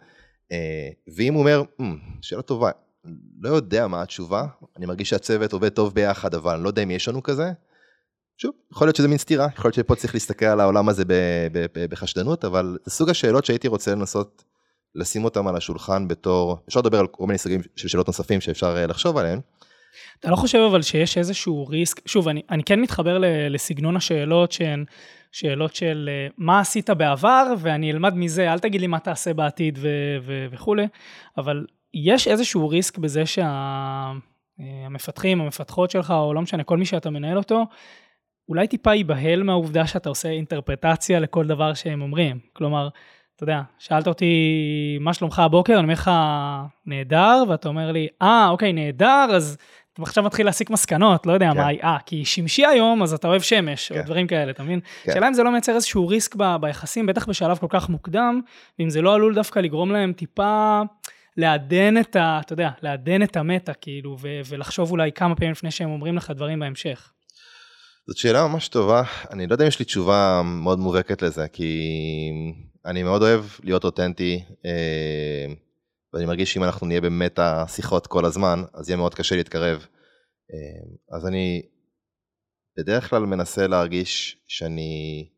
אה, 0.51 0.89
ואם 1.15 1.33
הוא 1.33 1.39
אומר, 1.39 1.63
אמ, 1.79 1.97
שאלה 2.21 2.41
טובה, 2.41 2.71
לא 3.39 3.49
יודע 3.49 3.87
מה 3.87 4.01
התשובה, 4.01 4.45
אני 4.77 4.85
מרגיש 4.85 5.09
שהצוות 5.09 5.53
עובד 5.53 5.69
טוב 5.69 5.93
ביחד, 5.93 6.35
אבל 6.35 6.53
אני 6.53 6.63
לא 6.63 6.69
יודע 6.69 6.83
אם 6.83 6.91
יש 6.91 7.07
לנו 7.07 7.23
כזה. 7.23 7.51
שוב, 8.37 8.51
יכול 8.71 8.87
להיות 8.87 8.95
שזה 8.95 9.07
מין 9.07 9.17
סתירה, 9.17 9.47
יכול 9.55 9.67
להיות 9.67 9.75
שפה 9.75 9.95
צריך 9.95 10.13
להסתכל 10.13 10.45
על 10.45 10.59
העולם 10.59 10.89
הזה 10.89 11.03
בחשדנות, 11.89 12.45
אבל 12.45 12.77
זה 12.85 12.91
סוג 12.91 13.09
השאלות 13.09 13.45
שהייתי 13.45 13.67
רוצה 13.67 13.91
לנסות 13.91 14.43
לשים 14.95 15.23
אותם 15.23 15.47
על 15.47 15.55
השולחן 15.55 16.07
בתור, 16.07 16.57
אפשר 16.67 16.79
לדבר 16.79 16.99
על 16.99 17.07
כל 17.07 17.25
מיני 17.27 17.37
סוגים 17.37 17.61
של 17.75 17.87
שאלות 17.87 18.07
נוספים 18.07 18.41
שאפשר 18.41 18.77
אה, 18.77 18.87
לחשוב 18.87 19.17
עליהן. 19.17 19.39
אתה 20.19 20.29
לא 20.29 20.35
חושב 20.35 20.57
אבל 20.69 20.81
שיש 20.81 21.17
איזשהו 21.17 21.67
ריסק, 21.67 22.07
שוב, 22.07 22.27
אני, 22.27 22.41
אני 22.49 22.63
כן 22.63 22.81
מתחבר 22.81 23.17
לסגנון 23.49 23.95
השאלות 23.95 24.51
שהן 24.51 24.85
שאלות 25.31 25.75
של 25.75 26.09
אה, 26.11 26.27
מה 26.37 26.59
עשית 26.59 26.89
בעבר 26.89 27.53
ואני 27.59 27.91
אלמד 27.91 28.13
מזה, 28.15 28.53
אל 28.53 28.59
תגיד 28.59 28.81
לי 28.81 28.87
מה 28.87 28.99
תעשה 28.99 29.33
בעתיד 29.33 29.79
ו- 29.81 30.17
ו- 30.21 30.45
וכולי, 30.51 30.87
אבל 31.37 31.65
יש 31.93 32.27
איזשהו 32.27 32.69
ריסק 32.69 32.97
בזה 32.97 33.23
שהמפתחים, 34.59 35.37
שה- 35.37 35.43
המפתחות 35.43 35.91
שלך, 35.91 36.11
או 36.11 36.33
לא 36.33 36.41
משנה, 36.41 36.63
כל 36.63 36.77
מי 36.77 36.85
שאתה 36.85 37.09
מנהל 37.09 37.37
אותו, 37.37 37.63
אולי 38.49 38.67
טיפה 38.67 38.93
ייבהל 38.93 39.43
מהעובדה 39.43 39.87
שאתה 39.87 40.09
עושה 40.09 40.29
אינטרפרטציה 40.29 41.19
לכל 41.19 41.47
דבר 41.47 41.73
שהם 41.73 42.01
אומרים. 42.01 42.39
כלומר, 42.53 42.89
אתה 43.43 43.51
יודע, 43.51 43.61
שאלת 43.79 44.07
אותי, 44.07 44.97
מה 44.99 45.13
שלומך 45.13 45.39
הבוקר? 45.39 45.73
אני 45.73 45.81
אומר 45.83 45.93
לך, 45.93 46.11
נהדר, 46.85 47.43
ואתה 47.49 47.69
אומר 47.69 47.91
לי, 47.91 48.07
אה, 48.21 48.49
אוקיי, 48.49 48.73
נהדר, 48.73 49.27
אז 49.35 49.57
אתה 49.93 50.01
עכשיו 50.01 50.23
מתחיל 50.23 50.45
להסיק 50.45 50.69
מסקנות, 50.69 51.25
לא 51.25 51.31
יודע 51.31 51.51
כן. 51.51 51.57
מה, 51.57 51.69
אה, 51.83 51.97
כי 52.05 52.25
שמשי 52.25 52.65
היום, 52.65 53.03
אז 53.03 53.13
אתה 53.13 53.27
אוהב 53.27 53.41
שמש, 53.41 53.91
כן. 53.91 53.99
או 53.99 54.05
דברים 54.05 54.27
כאלה, 54.27 54.51
אתה 54.51 54.63
מבין? 54.63 54.79
כן. 55.03 55.13
שאלה 55.13 55.27
אם 55.27 55.33
זה 55.33 55.43
לא 55.43 55.51
מייצר 55.51 55.75
איזשהו 55.75 56.07
ריסק 56.07 56.35
ב, 56.35 56.55
ביחסים, 56.61 57.05
בטח 57.05 57.25
בשלב 57.25 57.57
כל 57.57 57.67
כך 57.69 57.89
מוקדם, 57.89 58.41
ואם 58.79 58.89
זה 58.89 59.01
לא 59.01 59.13
עלול 59.13 59.35
דווקא 59.35 59.59
לגרום 59.59 59.91
להם 59.91 60.13
טיפה 60.13 60.81
לעדן 61.37 61.97
את 61.97 62.15
ה... 62.15 62.39
אתה 62.45 62.53
יודע, 62.53 62.69
לעדן 62.81 63.23
את 63.23 63.37
המטה, 63.37 63.73
כאילו, 63.73 64.17
ו, 64.21 64.27
ולחשוב 64.49 64.91
אולי 64.91 65.11
כמה 65.11 65.35
פעמים 65.35 65.51
לפני 65.51 65.71
שהם 65.71 65.89
אומרים 65.89 66.17
לך 66.17 66.31
דברים 66.31 66.59
בהמשך. 66.59 67.11
זאת 68.07 68.17
שאלה 68.17 68.47
ממש 68.47 68.67
טובה, 68.67 69.03
אני 69.31 69.47
לא 69.47 69.53
יודע 69.53 69.63
אם 69.65 69.67
יש 69.67 69.79
לי 69.79 69.85
תשובה 69.85 70.41
מאוד 70.43 70.79
מובהקת 70.79 71.21
לזה, 71.21 71.47
כי 71.47 71.89
אני 72.85 73.03
מאוד 73.03 73.21
אוהב 73.21 73.45
להיות 73.63 73.83
אותנטי. 73.83 74.43
אה... 74.65 75.53
ואני 76.13 76.25
מרגיש 76.25 76.53
שאם 76.53 76.63
אנחנו 76.63 76.87
נהיה 76.87 77.01
באמת 77.01 77.39
השיחות 77.39 78.07
כל 78.07 78.25
הזמן, 78.25 78.63
אז 78.73 78.89
יהיה 78.89 78.97
מאוד 78.97 79.15
קשה 79.15 79.35
להתקרב. 79.35 79.85
אה, 80.53 81.17
אז 81.17 81.27
אני 81.27 81.61
בדרך 82.77 83.09
כלל 83.09 83.25
מנסה 83.25 83.67
להרגיש 83.67 84.37
שאני, 84.47 85.29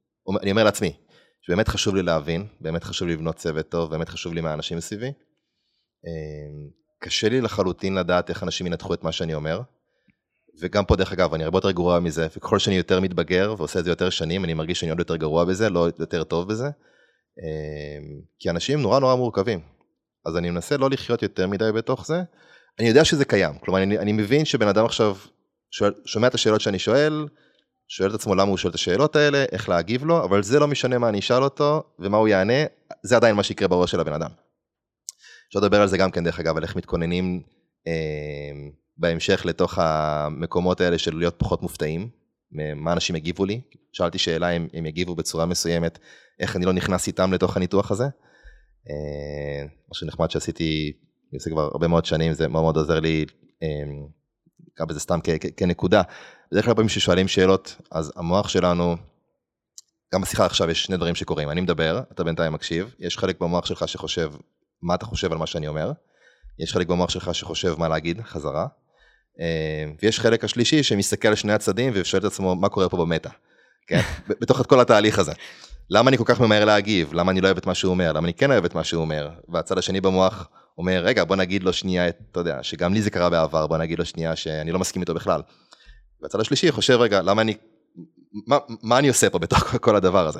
אני 0.42 0.52
אומר 0.52 0.64
לעצמי, 0.64 0.94
שבאמת 1.42 1.68
חשוב 1.68 1.96
לי 1.96 2.04
להבין, 2.04 2.48
באמת 2.62 2.84
חשוב 2.84 3.08
לי 3.08 3.14
לבנות 3.14 3.36
צוות 3.36 3.70
טוב, 3.70 3.92
באמת 3.92 4.10
חשוב 4.10 4.34
לי 4.34 4.42
מהאנשים 4.42 4.78
מסביבי. 4.78 5.12
אה, 6.06 6.70
קשה 7.00 7.30
לי 7.30 7.42
לחלוטין 7.42 7.96
לדעת 7.96 8.30
איך 8.30 8.44
אנשים 8.44 8.68
ינתחו 8.68 8.94
את 8.94 9.04
מה 9.04 9.12
שאני 9.12 9.34
אומר. 9.34 9.62
וגם 10.62 10.86
פה 10.86 10.96
דרך 10.96 11.12
אגב, 11.12 11.34
אני 11.34 11.44
הרבה 11.44 11.58
יותר 11.58 11.72
גרוע 11.72 12.00
מזה, 12.00 12.28
וככל 12.38 12.60
שאני 12.60 12.76
יותר 12.76 13.00
מתבגר 13.00 13.56
ועושה 13.58 13.80
את 13.80 13.86
זה 13.86 13.92
יותר 13.92 14.10
שנים, 14.10 14.44
אני 14.44 14.54
מרגיש 14.54 14.80
שאני 14.80 14.90
עוד 14.90 15.00
יותר 15.00 15.16
גרוע 15.16 15.46
בזה, 15.46 15.70
לא 15.70 15.88
יותר 16.00 16.24
טוב 16.24 16.48
בזה. 16.48 16.68
אה, 17.40 18.00
כי 18.40 18.50
אנשים 18.50 18.82
נורא 18.82 19.00
נורא 19.00 19.16
מורכבים. 19.16 19.60
אז 20.26 20.38
אני 20.38 20.50
מנסה 20.50 20.78
לא 20.78 20.90
לחיות 20.90 21.24
יותר 21.24 21.48
מדי 21.48 21.72
בתוך 21.76 22.08
זה. 22.08 22.22
אני 22.80 22.88
יודע 22.88 23.06
שזה 23.06 23.26
קיים, 23.26 23.58
כלומר 23.58 23.84
אני, 23.84 23.98
אני 23.98 24.12
מבין 24.12 24.46
שבן 24.46 24.68
אדם 24.68 24.86
עכשיו 24.86 25.16
שואל, 25.72 25.94
שומע 26.06 26.28
את 26.28 26.34
השאלות 26.34 26.62
שאני 26.62 26.80
שואל, 26.80 27.28
שואל 27.88 28.10
את 28.10 28.16
עצמו 28.16 28.36
למה 28.36 28.50
הוא 28.50 28.58
שואל 28.58 28.70
את 28.70 28.76
השאלות 28.76 29.16
האלה, 29.16 29.46
איך 29.52 29.70
להגיב 29.70 30.06
לו, 30.06 30.24
אבל 30.24 30.44
זה 30.44 30.60
לא 30.60 30.68
משנה 30.68 30.98
מה 30.98 31.10
אני 31.10 31.20
אשאל 31.20 31.44
אותו 31.44 31.84
ומה 32.00 32.18
הוא 32.18 32.28
יענה, 32.28 32.64
זה 33.04 33.16
עדיין 33.16 33.36
מה 33.36 33.44
שיקרה 33.44 33.68
בראש 33.68 33.92
של 33.92 34.00
הבן 34.00 34.14
אדם. 34.14 34.30
אפשר 35.48 35.60
לדבר 35.60 35.82
על 35.82 35.88
זה 35.88 35.98
גם 35.98 36.12
כן 36.12 36.24
דרך 36.24 36.40
אגב, 36.40 36.58
על 36.58 36.64
איך 36.64 36.76
מתכוננים 36.76 37.42
אה, 37.88 38.52
בהמשך 38.98 39.46
לתוך 39.46 39.80
המקומות 39.80 40.82
האלה 40.82 40.98
של 40.98 41.18
להיות 41.18 41.36
פחות 41.38 41.62
מופתעים, 41.62 42.10
מה 42.76 42.94
אנשים 42.94 43.16
יגיבו 43.16 43.46
לי, 43.46 43.62
שאלתי 43.92 44.18
שאלה 44.18 44.50
אם 44.50 44.68
הם 44.74 44.86
יגיבו 44.86 45.16
בצורה 45.16 45.46
מסוימת, 45.46 46.00
איך 46.40 46.56
אני 46.56 46.66
לא 46.66 46.74
נכנס 46.74 47.08
איתם 47.08 47.34
לתוך 47.34 47.58
הניתוח 47.58 47.92
הזה. 47.92 48.06
אה, 48.90 49.66
משהו 49.92 50.08
נחמד 50.08 50.32
שעשיתי, 50.32 50.94
אני 51.32 51.38
עושה 51.38 51.50
כבר 51.50 51.62
הרבה 51.62 51.88
מאוד 51.88 52.06
שנים, 52.06 52.34
זה 52.34 52.48
מאוד 52.48 52.64
מאוד 52.64 52.78
עוזר 52.78 53.00
לי 53.00 53.26
נקרא 54.74 54.86
בזה 54.86 55.00
סתם 55.00 55.20
כנקודה. 55.58 56.02
בדרך 56.52 56.66
כלל 56.66 56.74
פעמים 56.74 56.90
ששואלים 56.90 57.28
שאלות, 57.28 57.76
אז 57.92 58.14
המוח 58.16 58.48
שלנו, 58.48 58.96
גם 60.14 60.22
בשיחה 60.22 60.46
עכשיו 60.46 60.70
יש 60.70 60.84
שני 60.84 60.98
דברים 60.98 61.16
שקורים, 61.16 61.50
אני 61.50 61.62
מדבר, 61.62 62.02
אתה 62.12 62.24
בינתיים 62.24 62.54
מקשיב, 62.54 62.96
יש 63.00 63.18
חלק 63.18 63.40
במוח 63.40 63.66
שלך 63.66 63.88
שחושב 63.88 64.34
מה 64.82 64.96
אתה 64.96 65.06
חושב 65.06 65.32
על 65.32 65.38
מה 65.38 65.48
שאני 65.48 65.68
אומר, 65.68 65.92
יש 66.60 66.74
חלק 66.74 66.88
במוח 66.88 67.10
שלך 67.10 67.36
שחושב 67.36 67.76
מה 67.78 67.88
להגיד 67.88 68.22
חזרה, 68.22 68.62
אה, 68.62 68.68
ויש 70.02 70.20
חלק 70.20 70.44
השלישי 70.44 70.84
שמסתכל 70.84 71.28
על 71.28 71.36
שני 71.36 71.54
הצדדים 71.54 71.92
ושואל 71.96 72.22
את 72.22 72.26
עצמו 72.26 72.56
מה 72.56 72.70
קורה 72.70 72.90
פה 72.90 72.98
במטה, 72.98 73.30
כן? 73.88 74.00
בתוך 74.42 74.62
את 74.62 74.66
כל 74.66 74.80
התהליך 74.80 75.20
הזה. 75.20 75.32
למה 75.90 76.10
אני 76.10 76.18
כל 76.18 76.24
כך 76.28 76.42
ממהר 76.42 76.66
להגיב? 76.66 77.14
למה 77.14 77.32
אני 77.32 77.42
לא 77.42 77.48
אוהב 77.48 77.58
את 77.58 77.66
מה 77.66 77.76
שהוא 77.76 77.92
אומר? 77.92 78.14
למה 78.14 78.26
אני 78.26 78.34
כן 78.34 78.52
אוהב 78.52 78.66
את 78.66 78.76
מה 78.76 78.84
שהוא 78.84 79.02
אומר? 79.02 79.30
והצד 79.50 79.78
השני 79.78 80.02
במוח 80.02 80.50
אומר, 80.78 81.02
רגע, 81.04 81.24
בוא 81.24 81.36
נגיד 81.36 81.64
לו 81.64 81.74
שנייה, 81.74 82.08
אתה 82.10 82.40
יודע, 82.40 82.64
שגם 82.64 82.94
לי 82.94 83.02
זה 83.02 83.10
קרה 83.10 83.30
בעבר, 83.30 83.68
בוא 83.68 83.78
נגיד 83.78 84.00
לו 84.00 84.06
שנייה 84.06 84.36
שאני 84.36 84.72
לא 84.72 84.80
מסכים 84.80 85.02
איתו 85.02 85.14
בכלל. 85.14 85.42
והצד 86.22 86.40
השלישי 86.40 86.72
חושב, 86.72 86.98
רגע, 87.00 87.22
למה 87.22 87.42
אני, 87.42 87.56
מה, 88.48 88.58
מה 88.84 89.00
אני 89.00 89.08
עושה 89.08 89.30
פה 89.30 89.40
בתוך 89.40 89.76
כל 89.86 89.96
הדבר 89.96 90.28
הזה? 90.28 90.40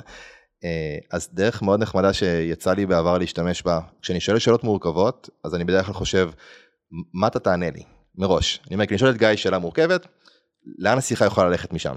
אה, 0.64 0.98
אז 1.12 1.28
דרך 1.32 1.62
מאוד 1.62 1.80
נחמדה 1.80 2.12
שיצא 2.12 2.72
לי 2.72 2.86
בעבר 2.86 3.18
להשתמש 3.18 3.62
בה, 3.62 3.80
כשאני 4.02 4.20
שואל 4.20 4.38
שאלות 4.38 4.64
מורכבות, 4.64 5.30
אז 5.44 5.54
אני 5.54 5.64
בדרך 5.64 5.86
כלל 5.86 5.94
חושב, 5.94 6.30
מה 7.14 7.26
אתה 7.26 7.38
תענה 7.38 7.70
לי? 7.70 7.82
מראש. 8.14 8.60
אני 8.66 8.74
אומר, 8.74 8.86
כי 8.86 8.94
אני 8.94 8.98
שואל 8.98 9.10
את 9.10 9.16
גיא 9.16 9.36
שאלה 9.36 9.58
מורכבת, 9.58 10.06
לאן 10.78 10.98
השיחה 10.98 11.24
יכולה 11.24 11.48
ללכת 11.48 11.72
משם? 11.72 11.94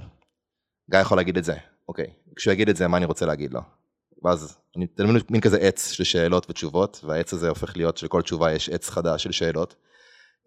גיא 0.91 0.99
יכול 0.99 1.17
להגיד 1.17 1.37
את 1.37 1.43
זה, 1.43 1.55
אוקיי. 1.87 2.07
כשהוא 2.35 2.53
יגיד 2.53 2.69
את 2.69 2.75
זה, 2.75 2.87
מה 2.87 2.97
אני 2.97 3.05
רוצה 3.05 3.25
להגיד 3.25 3.53
לו? 3.53 3.61
ואז 4.23 4.57
אני 4.77 4.85
אתן 4.95 5.03
מין 5.29 5.41
כזה 5.41 5.57
עץ 5.57 5.91
של 5.91 6.03
שאלות 6.03 6.49
ותשובות, 6.49 7.01
והעץ 7.03 7.33
הזה 7.33 7.49
הופך 7.49 7.77
להיות 7.77 7.97
שלכל 7.97 8.21
תשובה 8.21 8.51
יש 8.51 8.69
עץ 8.69 8.89
חדש 8.89 9.23
של 9.23 9.31
שאלות. 9.31 9.75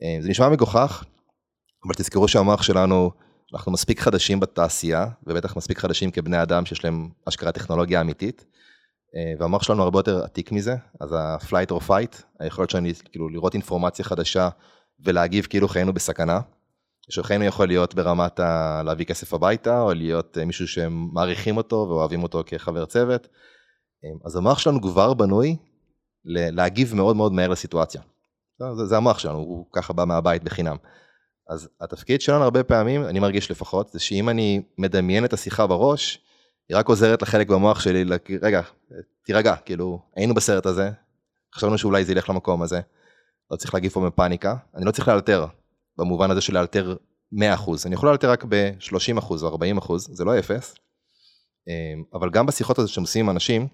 אה, 0.02 0.22
זה 0.22 0.28
נשמע 0.28 0.48
מגוחך, 0.48 1.04
אבל 1.86 1.94
תזכרו 1.94 2.28
שהמוח 2.28 2.62
שלנו, 2.62 3.10
אנחנו 3.54 3.72
מספיק 3.72 4.00
חדשים 4.00 4.40
בתעשייה, 4.40 5.06
ובטח 5.26 5.56
מספיק 5.56 5.78
חדשים 5.78 6.10
כבני 6.10 6.42
אדם 6.42 6.66
שיש 6.66 6.84
להם 6.84 7.08
אשכרה 7.28 7.52
טכנולוגיה 7.52 8.00
אמיתית, 8.00 8.44
אה, 9.16 9.34
והמוח 9.38 9.62
שלנו 9.62 9.82
הרבה 9.82 9.98
יותר 9.98 10.24
עתיק 10.24 10.52
מזה, 10.52 10.76
אז 11.00 11.12
ה-flight 11.12 11.70
or 11.70 11.82
fight, 11.88 12.22
היכולת 12.40 12.70
שלנו 12.70 12.88
כאילו 13.10 13.28
לראות 13.28 13.54
אינפורמציה 13.54 14.04
חדשה 14.04 14.48
ולהגיב 15.04 15.46
כאילו 15.46 15.68
חיינו 15.68 15.92
בסכנה. 15.92 16.40
שחיינו 17.10 17.44
יכול 17.44 17.68
להיות 17.68 17.94
ברמת 17.94 18.40
ה... 18.40 18.82
להביא 18.84 19.06
כסף 19.06 19.34
הביתה, 19.34 19.80
או 19.80 19.94
להיות 19.94 20.38
אה, 20.38 20.44
מישהו 20.44 20.68
שהם 20.68 21.08
מעריכים 21.12 21.56
אותו 21.56 21.76
ואוהבים 21.76 22.22
אותו 22.22 22.42
כחבר 22.46 22.84
צוות. 22.84 23.28
אז 24.24 24.36
המוח 24.36 24.58
שלנו 24.58 24.82
כבר 24.82 25.14
בנוי 25.14 25.56
להגיב 26.24 26.94
מאוד 26.94 27.16
מאוד 27.16 27.32
מהר 27.32 27.48
לסיטואציה. 27.48 28.00
זה, 28.76 28.86
זה 28.86 28.96
המוח 28.96 29.18
שלנו, 29.18 29.38
הוא 29.38 29.66
ככה 29.72 29.92
בא 29.92 30.04
מהבית 30.04 30.44
בחינם. 30.44 30.76
אז 31.48 31.68
התפקיד 31.80 32.20
שלנו 32.20 32.44
הרבה 32.44 32.64
פעמים, 32.64 33.04
אני 33.04 33.20
מרגיש 33.20 33.50
לפחות, 33.50 33.88
זה 33.88 33.98
שאם 33.98 34.28
אני 34.28 34.62
מדמיין 34.78 35.24
את 35.24 35.32
השיחה 35.32 35.66
בראש, 35.66 36.18
היא 36.68 36.76
רק 36.76 36.88
עוזרת 36.88 37.22
לחלק 37.22 37.48
במוח 37.48 37.80
שלי, 37.80 38.04
רגע, 38.42 38.60
תירגע, 39.24 39.56
כאילו, 39.56 39.98
היינו 40.16 40.34
בסרט 40.34 40.66
הזה, 40.66 40.90
חשבנו 41.54 41.78
שאולי 41.78 42.04
זה 42.04 42.12
ילך 42.12 42.30
למקום 42.30 42.62
הזה, 42.62 42.80
לא 43.50 43.56
צריך 43.56 43.74
להגיב 43.74 43.92
פה 43.92 44.06
בפאניקה, 44.06 44.56
אני 44.76 44.84
לא 44.84 44.90
צריך 44.90 45.08
לאלתר, 45.08 45.46
במובן 45.98 46.30
הזה 46.30 46.40
של 46.40 46.54
לאלתר 46.54 46.96
100%, 47.34 47.38
אני 47.86 47.94
יכול 47.94 48.08
לאלתר 48.08 48.30
רק 48.30 48.44
ב-30% 48.48 49.30
או 49.42 49.58
40%, 49.80 49.92
זה 49.98 50.24
לא 50.24 50.38
אפס, 50.38 50.74
אבל 52.14 52.30
גם 52.30 52.46
בשיחות 52.46 52.78
הזה 52.78 52.88
שאתם 52.88 53.00
עושים 53.00 53.24
עם 53.24 53.30
אנשים, 53.30 53.68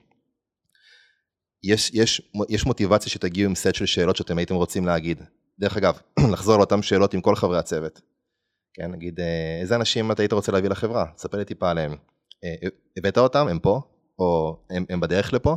יש, 1.63 1.91
יש, 1.95 2.23
יש 2.49 2.67
מוטיבציה 2.67 3.11
שתגיעו 3.11 3.49
עם 3.49 3.55
סט 3.55 3.75
של 3.75 3.87
שאלות 3.87 4.17
שאתם 4.17 4.39
הייתם 4.39 4.55
רוצים 4.55 4.87
להגיד. 4.87 5.23
דרך 5.59 5.77
אגב, 5.77 5.99
לחזור 6.33 6.57
לאותן 6.57 6.83
שאלות 6.83 7.15
עם 7.15 7.21
כל 7.21 7.37
חברי 7.37 7.59
הצוות. 7.59 8.01
כן, 8.75 8.91
נגיד, 8.91 9.21
אה, 9.21 9.59
איזה 9.61 9.77
אנשים 9.77 10.13
אתה 10.13 10.23
היית 10.23 10.33
רוצה 10.33 10.53
להביא 10.53 10.71
לחברה? 10.71 11.07
ספר 11.17 11.39
לי 11.39 11.45
טיפה 11.45 11.71
עליהם. 11.71 11.97
אה, 12.45 12.69
הבאת 12.99 13.19
אותם, 13.19 13.49
הם 13.49 13.59
פה, 13.59 13.81
או 14.19 14.59
הם, 14.71 14.85
הם 14.89 15.01
בדרך 15.01 15.33
לפה? 15.33 15.57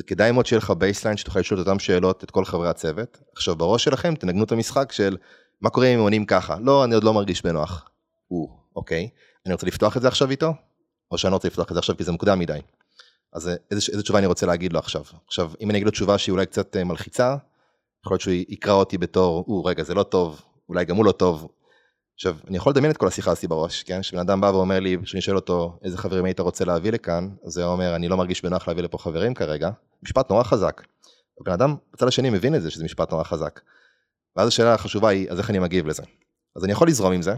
זה 0.00 0.04
כדאי 0.04 0.32
מאוד 0.32 0.46
שיהיה 0.46 0.58
לך 0.58 0.70
baseline 0.70 1.16
שתוכל 1.16 1.40
לשאול 1.40 1.60
את 1.60 1.66
אותם 1.66 1.78
שאלות 1.78 2.24
את 2.24 2.30
כל 2.30 2.44
חברי 2.44 2.68
הצוות. 2.68 3.18
עכשיו 3.36 3.56
בראש 3.56 3.84
שלכם 3.84 4.14
תנגנו 4.14 4.44
את 4.44 4.52
המשחק 4.52 4.92
של 4.92 5.16
מה 5.60 5.70
קורה 5.70 5.86
אם 5.86 5.94
הם 5.98 6.00
עונים 6.00 6.26
ככה? 6.26 6.56
לא, 6.60 6.84
אני 6.84 6.94
עוד 6.94 7.04
לא 7.04 7.14
מרגיש 7.14 7.42
בנוח. 7.42 7.88
או, 8.30 8.48
אוקיי, 8.76 9.08
אני 9.46 9.54
רוצה 9.54 9.66
לפתוח 9.66 9.96
את 9.96 10.02
זה 10.02 10.08
עכשיו 10.08 10.30
איתו? 10.30 10.54
או 11.10 11.18
שאני 11.18 11.30
לא 11.30 11.36
רוצה 11.36 11.48
לפתוח 11.48 11.68
את 11.68 11.74
זה 11.74 11.78
עכשיו 11.78 11.96
כי 11.96 12.04
זה 12.04 12.12
מוקדם 12.12 12.38
מדי. 12.38 12.58
אז 13.32 13.48
אה, 13.48 13.54
איזה, 13.70 13.92
איזה 13.92 14.02
תשובה 14.02 14.18
אני 14.18 14.26
רוצה 14.26 14.46
להגיד 14.46 14.72
לו 14.72 14.78
עכשיו. 14.78 15.02
עכשיו, 15.26 15.50
אם 15.60 15.70
אני 15.70 15.78
אגיד 15.78 15.86
לו 15.86 15.92
תשובה 15.92 16.18
שהיא 16.18 16.32
אולי 16.32 16.46
קצת 16.46 16.76
אה, 16.76 16.84
מלחיצה, 16.84 17.36
יכול 18.04 18.14
להיות 18.14 18.20
שהוא 18.20 18.34
יקרא 18.34 18.72
אותי 18.72 18.98
בתור, 18.98 19.44
או 19.48 19.64
רגע 19.64 19.82
זה 19.82 19.94
לא 19.94 20.02
טוב, 20.02 20.42
אולי 20.68 20.84
גם 20.84 20.96
הוא 20.96 21.04
לא 21.04 21.12
טוב. 21.12 21.48
עכשיו, 22.20 22.36
אני 22.48 22.56
יכול 22.56 22.70
לדמיין 22.70 22.90
את 22.90 22.96
כל 22.96 23.06
השיחה 23.06 23.30
הזו 23.30 23.48
בראש, 23.48 23.82
כן? 23.82 24.00
כשבן 24.00 24.18
אדם 24.18 24.40
בא 24.40 24.46
ואומר 24.46 24.80
לי, 24.80 24.96
כשאני 25.02 25.20
שואל 25.20 25.36
אותו 25.36 25.78
איזה 25.84 25.98
חברים 25.98 26.24
היית 26.24 26.40
רוצה 26.40 26.64
להביא 26.64 26.92
לכאן, 26.92 27.28
אז 27.46 27.58
הוא 27.58 27.72
אומר, 27.72 27.96
אני 27.96 28.08
לא 28.08 28.16
מרגיש 28.16 28.42
בנוח 28.42 28.68
להביא 28.68 28.82
לפה 28.82 28.98
חברים 28.98 29.34
כרגע. 29.34 29.70
משפט 30.02 30.30
נורא 30.30 30.42
חזק. 30.42 30.82
הבן 31.40 31.52
אדם 31.52 31.76
בצד 31.92 32.08
השני 32.08 32.30
מבין 32.30 32.54
את 32.54 32.62
זה 32.62 32.70
שזה 32.70 32.84
משפט 32.84 33.10
נורא 33.10 33.24
חזק. 33.24 33.60
ואז 34.36 34.48
השאלה 34.48 34.74
החשובה 34.74 35.08
היא, 35.08 35.30
אז 35.30 35.38
איך 35.38 35.50
אני 35.50 35.58
מגיב 35.58 35.86
לזה? 35.86 36.02
אז 36.56 36.64
אני 36.64 36.72
יכול 36.72 36.88
לזרום 36.88 37.12
עם 37.12 37.22
זה, 37.22 37.34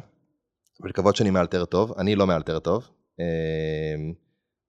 ולקוות 0.81 1.17
שאני 1.17 1.31
מאלתר 1.31 1.65
טוב, 1.65 1.93
אני 1.99 2.17
לא 2.17 2.27
מאלתר 2.27 2.59
טוב. 2.59 2.89
אמ, 3.21 4.13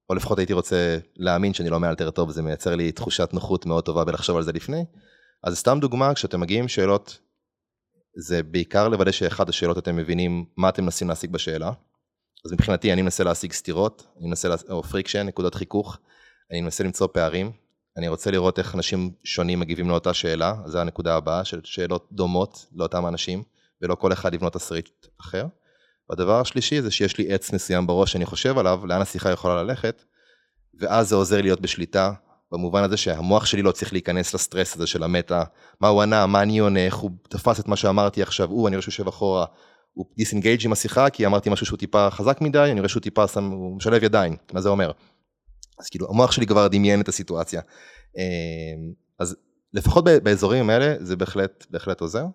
או 0.10 0.15
לפחות 0.15 0.39
הייתי 0.39 0.54
רוצה 0.54 0.97
להאמין 1.15 1.54
שאני 1.54 1.69
לא 1.69 1.80
מאלתר 1.80 2.12
טוב, 2.12 2.32
זה 2.32 2.41
מייצר 2.41 2.76
לי 2.76 2.91
תחושת 2.91 3.30
נוחות 3.34 3.65
מאוד 3.65 3.84
טובה 3.84 4.04
בלחשוב 4.04 4.38
על 4.38 4.43
זה 4.43 4.52
לפני. 4.52 4.86
אז 5.43 5.58
סתם 5.58 5.78
דוגמה, 5.82 6.13
כשאתם 6.13 6.39
מגיעים 6.39 6.67
שאלות, 6.67 7.19
זה 8.15 8.43
בעיקר 8.43 8.88
לוודא 8.88 9.12
שאחד 9.12 9.49
השאלות 9.49 9.78
אתם 9.78 9.95
מבינים 9.95 10.45
מה 10.58 10.69
אתם 10.69 10.84
מנסים 10.84 11.10
להשיג 11.10 11.32
בשאלה. 11.32 11.71
אז 12.45 12.54
מבחינתי 12.54 12.93
אני 12.93 13.02
מנסה 13.02 13.23
להשיג 13.23 13.54
סתירות, 13.54 14.08
אני 14.19 14.28
מנסה, 14.28 14.47
לה... 14.49 14.56
או 14.69 14.84
friction, 14.84 15.28
נקודות 15.28 15.56
חיכוך, 15.56 15.97
אני 16.52 16.62
מנסה 16.62 16.84
למצוא 16.84 17.08
פערים, 17.13 17.52
אני 17.97 18.08
רוצה 18.08 18.32
לראות 18.32 18.60
איך 18.60 18.76
אנשים 18.76 19.12
שונים 19.23 19.60
מגיבים 19.60 19.89
לאותה 19.89 20.13
שאלה, 20.13 20.56
זו 20.65 20.80
הנקודה 20.80 21.15
הבאה, 21.15 21.45
של 21.45 21.62
שאלות 21.63 22.08
דומות 22.12 22.65
לאותם 22.76 23.08
אנשים, 23.08 23.43
ולא 23.82 23.95
כל 23.95 24.13
אחד 24.13 24.34
לבנות 24.36 24.54
תסריט 24.54 24.89
אחר. 25.21 25.45
והדבר 26.10 26.39
השלישי 26.39 26.82
זה 26.82 26.91
שיש 26.91 27.17
לי 27.17 27.34
עץ 27.34 27.54
מסוים 27.54 27.88
בראש 27.88 28.12
שאני 28.12 28.26
חושב 28.26 28.58
עליו, 28.58 28.86
לאן 28.86 29.02
השיחה 29.02 29.32
יכולה 29.32 29.63
ללכת, 29.63 30.04
ואז 30.80 31.10
זה 31.10 31.15
עוזר 31.15 31.41
להיות 31.41 31.62
בשליטה, 31.62 32.13
במובן 32.54 32.84
הזה 32.84 32.98
שהמוח 32.98 33.46
שלי 33.46 33.62
לא 33.62 33.72
צריך 33.72 33.94
להיכנס 33.94 34.34
לסטרס 34.34 34.76
הזה 34.76 34.88
של 34.88 35.04
המטה, 35.04 35.44
מה 35.82 35.88
הוא 35.88 36.02
ענה, 36.02 36.26
מה 36.26 36.42
אני 36.42 36.60
עונה, 36.60 36.86
איך 36.86 36.96
הוא 36.96 37.12
תפס 37.30 37.60
את 37.60 37.68
מה 37.68 37.76
שאמרתי 37.76 38.22
עכשיו, 38.22 38.50
הוא, 38.50 38.68
אני 38.68 38.76
רואה 38.76 38.82
שהוא 38.82 38.92
יושב 38.92 39.08
אחורה, 39.08 39.46
הוא 39.94 40.06
דיסנגייג' 40.18 40.66
עם 40.66 40.72
השיחה, 40.72 41.10
כי 41.10 41.26
אמרתי 41.26 41.50
משהו 41.50 41.66
שהוא 41.66 41.80
טיפה 41.80 42.10
חזק 42.10 42.42
מדי, 42.42 42.70
אני 42.72 42.80
רואה 42.80 42.89
שהוא 42.89 43.02
טיפה 43.02 43.28
שם, 43.28 43.50
הוא 43.50 43.78
משלב 43.78 44.04
ידיים, 44.04 44.36
מה 44.54 44.62
זה 44.62 44.70
אומר? 44.70 44.92
אז 45.80 45.89
כאילו, 45.89 46.10
המוח 46.10 46.32
שלי 46.32 46.48
כבר 46.48 46.68
דמיין 46.68 47.02
את 47.02 47.08
הסיטואציה. 47.08 47.62
אמ, 48.18 48.94
אז 49.20 49.36
לפחות 49.74 50.04
באזורים 50.04 50.70
האלה, 50.70 50.96
זה 51.00 51.16
בהחלט, 51.16 51.66
בהחלט 51.70 52.02
עוזר. 52.02 52.26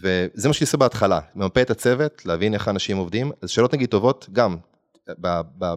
וזה 0.00 0.48
מה 0.48 0.54
שאני 0.54 0.64
עושה 0.64 0.76
בהתחלה, 0.76 1.20
ממפה 1.34 1.62
את 1.62 1.70
הצוות, 1.70 2.26
להבין 2.26 2.54
איך 2.54 2.68
אנשים 2.68 2.96
עובדים, 2.96 3.32
אז 3.42 3.50
שאלות 3.50 3.74
נגיד 3.74 3.88
טובות 3.88 4.28
גם, 4.32 4.56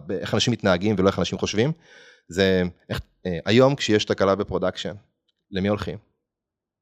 באיך 0.06 0.34
אנשים 0.34 0.52
מתנהגים 0.52 0.96
ולא 0.98 1.08
איך 1.08 1.18
אנשים 1.18 1.38
חושבים, 1.38 1.72
זה 2.28 2.62
איך, 2.88 3.00
אה, 3.26 3.38
היום 3.44 3.74
כשיש 3.74 4.04
תקלה 4.04 4.34
ב 4.34 4.39
production, 4.39 4.94
למי 5.50 5.68
הולכים? 5.68 5.98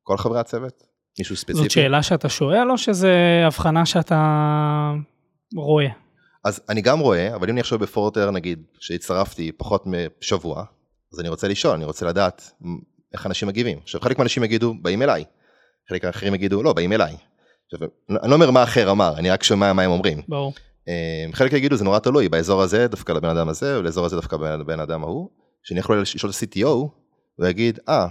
כל 0.02 0.16
חברי 0.16 0.40
הצוות? 0.40 0.82
מישהו 1.18 1.36
ספציפי? 1.36 1.62
זאת 1.62 1.70
שאלה 1.70 2.02
שאתה 2.02 2.28
שואל 2.28 2.70
או 2.70 2.78
שזה 2.78 3.42
הבחנה 3.46 3.86
שאתה 3.86 4.92
רואה? 5.56 5.88
אז 6.44 6.60
אני 6.68 6.82
גם 6.82 7.00
רואה, 7.00 7.34
אבל 7.34 7.48
אם 7.48 7.52
אני 7.52 7.60
עכשיו 7.60 7.78
בפורטר 7.78 8.30
נגיד, 8.30 8.62
שהצטרפתי 8.80 9.52
פחות 9.52 9.84
משבוע, 9.86 10.64
אז 11.12 11.20
אני 11.20 11.28
רוצה 11.28 11.48
לשאול, 11.48 11.74
אני 11.74 11.84
רוצה 11.84 12.06
לדעת 12.06 12.52
איך 13.12 13.26
אנשים 13.26 13.48
מגיבים. 13.48 13.78
עכשיו 13.82 14.00
חלק 14.00 14.18
מהאנשים 14.18 14.44
יגידו, 14.44 14.74
באים 14.82 15.02
אליי, 15.02 15.24
חלק 15.88 16.04
האחרים 16.04 16.34
יגידו, 16.34 16.62
לא, 16.62 16.72
באים 16.72 16.92
אליי. 16.92 17.16
עכשיו, 17.66 17.88
אני 18.22 18.30
לא 18.30 18.34
אומר 18.34 18.50
מה 18.50 18.62
אחר 18.62 18.90
אמר, 18.90 19.18
אני 19.18 19.30
רק 19.30 19.42
שומע 19.42 19.72
מה 19.72 19.82
הם 19.82 19.90
אומרים. 19.90 20.22
ברור. 20.28 20.52
אה, 20.88 21.26
חלק 21.32 21.52
יגידו, 21.52 21.76
זה 21.76 21.84
נורא 21.84 21.98
תלוי, 21.98 22.28
באזור 22.28 22.62
הזה 22.62 22.88
דווקא 22.88 23.12
לבן 23.12 23.28
אדם 23.28 23.48
הזה, 23.48 23.78
ולאזור 23.78 24.06
הזה 24.06 24.16
דווקא 24.16 24.36
לבן 24.36 24.80
אדם 24.80 25.02
ההוא. 25.02 25.28
שאני 25.62 25.80
יכול 25.80 26.00
לשאול 26.00 26.32
את 26.32 26.36
ה-CTO, 26.42 26.68
הוא 27.36 27.46
יגיד, 27.46 27.78
אה, 27.88 28.06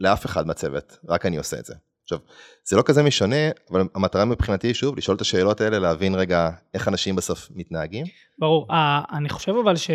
לאף 0.00 0.26
אחד 0.26 0.46
מהצוות, 0.46 0.98
רק 1.08 1.26
אני 1.26 1.36
עושה 1.36 1.58
את 1.58 1.64
זה. 1.64 1.74
עכשיו, 2.02 2.18
זה 2.64 2.76
לא 2.76 2.82
כזה 2.82 3.02
משנה, 3.02 3.50
אבל 3.70 3.82
המטרה 3.94 4.24
מבחינתי, 4.24 4.74
שוב, 4.74 4.96
לשאול 4.96 5.16
את 5.16 5.20
השאלות 5.20 5.60
האלה, 5.60 5.78
להבין 5.78 6.14
רגע 6.14 6.50
איך 6.74 6.88
אנשים 6.88 7.16
בסוף 7.16 7.48
מתנהגים. 7.54 8.06
ברור, 8.38 8.66
אני 9.12 9.28
חושב 9.28 9.52
אבל 9.64 9.76
ש... 9.76 9.90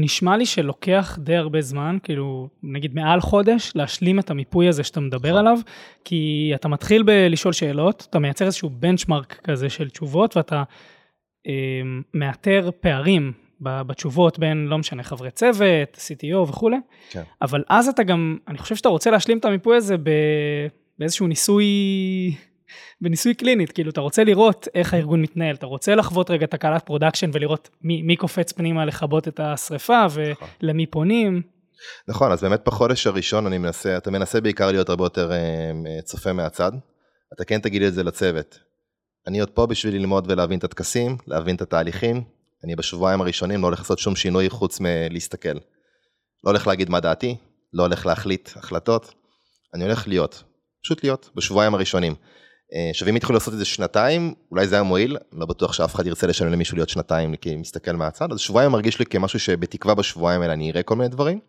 נשמע 0.00 0.36
לי 0.36 0.46
שלוקח 0.46 1.18
די 1.22 1.36
הרבה 1.36 1.60
זמן, 1.60 1.98
כאילו 2.02 2.48
נגיד 2.62 2.94
מעל 2.94 3.20
חודש, 3.20 3.72
להשלים 3.74 4.18
את 4.18 4.30
המיפוי 4.30 4.68
הזה 4.68 4.84
שאתה 4.84 5.00
מדבר 5.00 5.28
נכון. 5.28 5.38
עליו, 5.38 5.58
כי 6.04 6.52
אתה 6.54 6.68
מתחיל 6.68 7.02
בלשאול 7.02 7.52
שאלות, 7.52 8.06
אתה 8.10 8.18
מייצר 8.18 8.46
איזשהו 8.46 8.70
בנצ'מרק 8.70 9.40
כזה 9.44 9.70
של 9.70 9.90
תשובות, 9.90 10.36
ואתה 10.36 10.62
אה, 11.46 11.52
מאתר 12.14 12.70
פערים 12.80 13.32
בתשובות 13.60 14.38
בין, 14.38 14.66
לא 14.66 14.78
משנה, 14.78 15.02
חברי 15.02 15.30
צוות, 15.30 15.96
CTO 15.96 16.36
וכולי, 16.36 16.76
כן. 17.10 17.22
אבל 17.42 17.64
אז 17.68 17.88
אתה 17.88 18.02
גם, 18.02 18.38
אני 18.48 18.58
חושב 18.58 18.76
שאתה 18.76 18.88
רוצה 18.88 19.10
להשלים 19.10 19.38
את 19.38 19.44
המיפוי 19.44 19.76
הזה 19.76 19.96
באיזשהו 20.98 21.26
ניסוי, 21.26 21.64
בניסוי 23.00 23.34
קלינית, 23.34 23.72
כאילו 23.72 23.90
אתה 23.90 24.00
רוצה 24.00 24.24
לראות 24.24 24.68
איך 24.74 24.94
הארגון 24.94 25.22
מתנהל, 25.22 25.54
אתה 25.54 25.66
רוצה 25.66 25.94
לחוות 25.94 26.30
רגע 26.30 26.46
תקלת 26.46 26.86
production 26.86 27.30
ולראות 27.32 27.68
מי, 27.82 28.02
מי 28.02 28.16
קופץ 28.16 28.52
פנימה 28.52 28.84
לכבות 28.84 29.28
את 29.28 29.40
השריפה 29.40 30.06
ולמי 30.62 30.86
פונים. 30.86 31.42
נכון, 32.08 32.32
אז 32.32 32.42
באמת 32.42 32.60
בחודש 32.66 33.06
הראשון 33.06 33.46
אני 33.46 33.58
מנסה, 33.58 33.96
אתה 33.96 34.10
מנסה 34.10 34.40
בעיקר 34.40 34.70
להיות 34.70 34.88
הרבה 34.88 35.04
יותר 35.04 35.32
אה, 35.32 36.02
צופה 36.04 36.32
מהצד. 36.32 36.72
אתה 37.34 37.44
כן 37.44 37.60
תגיד 37.60 37.82
את 37.82 37.94
זה 37.94 38.02
לצוות. 38.02 38.58
אני 39.26 39.40
עוד 39.40 39.50
פה 39.50 39.66
בשביל 39.66 39.94
ללמוד 39.94 40.30
ולהבין 40.30 40.58
את 40.58 40.64
הטקסים, 40.64 41.16
להבין 41.26 41.56
את 41.56 41.62
התהליכים. 41.62 42.22
אני 42.64 42.76
בשבועיים 42.76 43.20
הראשונים 43.20 43.60
לא 43.60 43.66
הולך 43.66 43.78
לעשות 43.78 43.98
שום 43.98 44.16
שינוי 44.16 44.50
חוץ 44.50 44.80
מלהסתכל. 44.80 45.54
לא 46.44 46.50
הולך 46.50 46.66
להגיד 46.66 46.90
מה 46.90 47.00
דעתי, 47.00 47.36
לא 47.72 47.82
הולך 47.82 48.06
להחליט 48.06 48.50
החלטות, 48.56 49.14
אני 49.74 49.84
הולך 49.84 50.08
להיות, 50.08 50.42
פשוט 50.84 51.02
להיות, 51.04 51.30
בשבועיים 51.34 51.74
הראשונים. 51.74 52.14
אה, 52.74 52.90
עכשיו 52.90 53.08
אם 53.08 53.16
יתחילו 53.16 53.34
לעשות 53.34 53.54
את 53.54 53.58
זה 53.58 53.64
שנתיים, 53.64 54.34
אולי 54.50 54.66
זה 54.66 54.74
היה 54.74 54.82
מועיל, 54.82 55.16
לא 55.32 55.46
בטוח 55.46 55.72
שאף 55.72 55.94
אחד 55.94 56.06
ירצה 56.06 56.26
לשלם 56.26 56.52
למישהו 56.52 56.76
להיות 56.76 56.88
שנתיים 56.88 57.36
כי 57.36 57.56
מסתכל 57.56 57.92
מהצד, 57.92 58.32
אז 58.32 58.40
שבועיים 58.40 58.72
מרגיש 58.72 58.98
לי 58.98 59.06
כמשהו 59.06 59.38
שבתקווה 59.38 59.94
בשבועיים 59.94 60.42
האלה 60.42 60.52
אני 60.52 60.70
אראה 60.70 60.82
כל 60.82 60.96
מיני 60.96 61.08
דברים. 61.08 61.40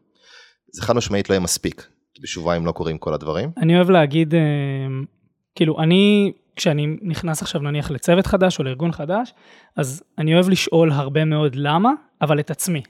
זה 0.73 0.81
חד 0.81 0.95
משמעית 0.95 1.29
לא 1.29 1.33
יהיה 1.33 1.39
מספיק, 1.39 1.87
בשבועיים 2.23 2.65
לא 2.65 2.71
קורים 2.71 2.97
כל 2.97 3.13
הדברים. 3.13 3.49
אני 3.57 3.75
אוהב 3.75 3.89
להגיד, 3.89 4.35
אה, 4.35 4.39
כאילו 5.55 5.79
אני, 5.79 6.31
כשאני 6.55 6.87
נכנס 7.01 7.41
עכשיו 7.41 7.61
נניח 7.61 7.91
לצוות 7.91 8.27
חדש 8.27 8.59
או 8.59 8.63
לארגון 8.63 8.91
חדש, 8.91 9.33
אז 9.77 10.03
אני 10.17 10.33
אוהב 10.33 10.49
לשאול 10.49 10.91
הרבה 10.91 11.25
מאוד 11.25 11.55
למה, 11.55 11.91
אבל 12.21 12.39
את 12.39 12.51
עצמי. 12.51 12.81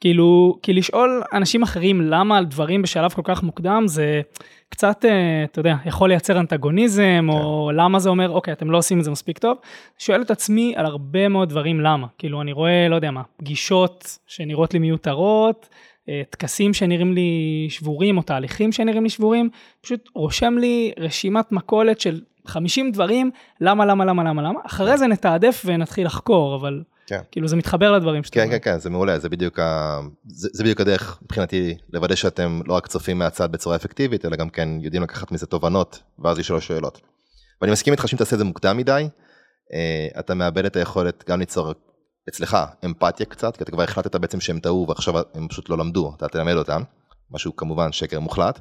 כאילו, 0.00 0.58
כי 0.62 0.72
לשאול 0.72 1.22
אנשים 1.32 1.62
אחרים 1.62 2.00
למה 2.00 2.38
על 2.38 2.44
דברים 2.44 2.82
בשלב 2.82 3.12
כל 3.12 3.22
כך 3.24 3.42
מוקדם 3.42 3.82
זה 3.86 4.20
קצת, 4.68 5.04
אה, 5.04 5.44
אתה 5.44 5.60
יודע, 5.60 5.74
יכול 5.84 6.08
לייצר 6.08 6.40
אנטגוניזם, 6.40 7.02
כן. 7.02 7.28
או 7.28 7.70
למה 7.74 7.98
זה 7.98 8.08
אומר, 8.08 8.30
אוקיי, 8.30 8.52
אתם 8.52 8.70
לא 8.70 8.78
עושים 8.78 8.98
את 8.98 9.04
זה 9.04 9.10
מספיק 9.10 9.38
טוב. 9.38 9.56
שואל 9.98 10.22
את 10.22 10.30
עצמי 10.30 10.72
על 10.76 10.86
הרבה 10.86 11.28
מאוד 11.28 11.48
דברים 11.48 11.80
למה. 11.80 12.06
כאילו, 12.18 12.42
אני 12.42 12.52
רואה, 12.52 12.88
לא 12.88 12.94
יודע 12.94 13.10
מה, 13.10 13.22
פגישות 13.36 14.18
שנראות 14.26 14.74
לי 14.74 14.78
מיותרות, 14.78 15.68
אה, 16.08 16.22
טקסים 16.30 16.74
שנראים 16.74 17.12
לי 17.12 17.66
שבורים, 17.70 18.16
או 18.16 18.22
תהליכים 18.22 18.72
שנראים 18.72 19.02
לי 19.02 19.10
שבורים, 19.10 19.50
פשוט 19.80 20.08
רושם 20.14 20.54
לי 20.58 20.92
רשימת 20.98 21.52
מכולת 21.52 22.00
של 22.00 22.20
50 22.46 22.92
דברים, 22.92 23.30
למה, 23.60 23.86
למה, 23.86 24.04
למה, 24.04 24.24
למה, 24.24 24.42
למה, 24.42 24.60
אחרי 24.66 24.98
זה 24.98 25.06
נתעדף 25.06 25.62
ונתחיל 25.66 26.06
לחקור, 26.06 26.54
אבל... 26.54 26.82
כן. 27.08 27.20
כאילו 27.30 27.48
זה 27.48 27.56
מתחבר 27.56 27.92
לדברים 27.92 28.24
שאתה 28.24 28.34
כן, 28.34 28.46
אומר. 28.46 28.58
כן, 28.58 28.72
כן, 28.72 28.78
זה 28.78 28.90
מעולה, 28.90 29.18
זה 29.18 29.28
בדיוק, 29.28 29.58
ה... 29.58 30.00
זה, 30.26 30.48
זה 30.52 30.62
בדיוק 30.62 30.80
הדרך 30.80 31.18
מבחינתי 31.22 31.76
לוודא 31.92 32.14
שאתם 32.14 32.60
לא 32.66 32.74
רק 32.74 32.86
צופים 32.86 33.18
מהצד 33.18 33.52
בצורה 33.52 33.76
אפקטיבית, 33.76 34.24
אלא 34.24 34.36
גם 34.36 34.50
כן 34.50 34.68
יודעים 34.80 35.02
לקחת 35.02 35.32
מזה 35.32 35.46
תובנות, 35.46 36.02
ואז 36.18 36.38
לשאול 36.38 36.60
שאלות. 36.60 37.00
ואני 37.60 37.72
מסכים 37.72 37.92
איתך 37.92 38.08
שאם 38.08 38.18
תעשה 38.18 38.34
את 38.34 38.38
זה 38.38 38.44
מוקדם 38.44 38.76
מדי, 38.76 39.08
אה, 39.72 40.20
אתה 40.20 40.34
מאבד 40.34 40.64
את 40.64 40.76
היכולת 40.76 41.24
גם 41.28 41.38
ליצור 41.38 41.72
אצלך 42.28 42.56
אמפתיה 42.84 43.26
קצת, 43.26 43.56
כי 43.56 43.62
אתה 43.62 43.72
כבר 43.72 43.82
החלטת 43.82 44.16
בעצם 44.16 44.40
שהם 44.40 44.60
טעו 44.60 44.86
ועכשיו 44.88 45.14
הם 45.34 45.48
פשוט 45.48 45.68
לא 45.68 45.78
למדו, 45.78 46.14
אתה 46.16 46.28
תלמד 46.28 46.54
אותם, 46.54 46.82
משהו 47.30 47.56
כמובן 47.56 47.92
שקר 47.92 48.20
מוחלט. 48.20 48.60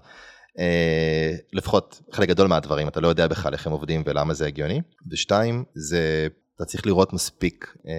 אה, 0.59 1.31
לפחות 1.53 2.01
חלק 2.11 2.29
גדול 2.29 2.47
מהדברים, 2.47 2.87
אתה 2.87 2.99
לא 2.99 3.07
יודע 3.07 3.27
בכלל 3.27 3.53
איך 3.53 3.67
הם 3.67 3.73
עובדים 3.73 4.03
ולמה 4.05 4.33
זה 4.33 4.45
הגיוני. 4.45 4.81
ושתיים, 5.11 5.63
זה 5.75 6.27
אתה 6.57 6.65
צריך 6.65 6.85
לראות 6.85 7.13
מספיק 7.13 7.75
אה, 7.87 7.93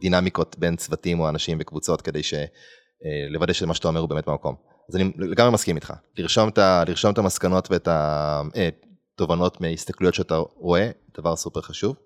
דינמיקות 0.00 0.58
בין 0.58 0.76
צוותים 0.76 1.20
או 1.20 1.28
אנשים 1.28 1.58
בקבוצות 1.58 2.02
כדי 2.02 2.22
ש... 2.22 2.34
אה, 2.34 3.28
לוודא 3.28 3.52
שמה 3.52 3.74
שאתה 3.74 3.88
אומר 3.88 4.00
הוא 4.00 4.08
באמת 4.08 4.28
במקום. 4.28 4.54
אז 4.88 4.96
אני 4.96 5.10
לגמרי 5.18 5.52
מסכים 5.52 5.76
איתך. 5.76 5.92
לרשום 6.18 6.48
את, 6.48 6.58
לרשום 6.58 7.12
את 7.12 7.18
המסקנות 7.18 7.70
ואת 7.70 7.88
התובנות 7.90 9.56
אה, 9.62 9.68
מהסתכלויות 9.68 10.14
שאתה 10.14 10.36
רואה, 10.56 10.90
דבר 11.18 11.36
סופר 11.36 11.60
חשוב. 11.60 11.96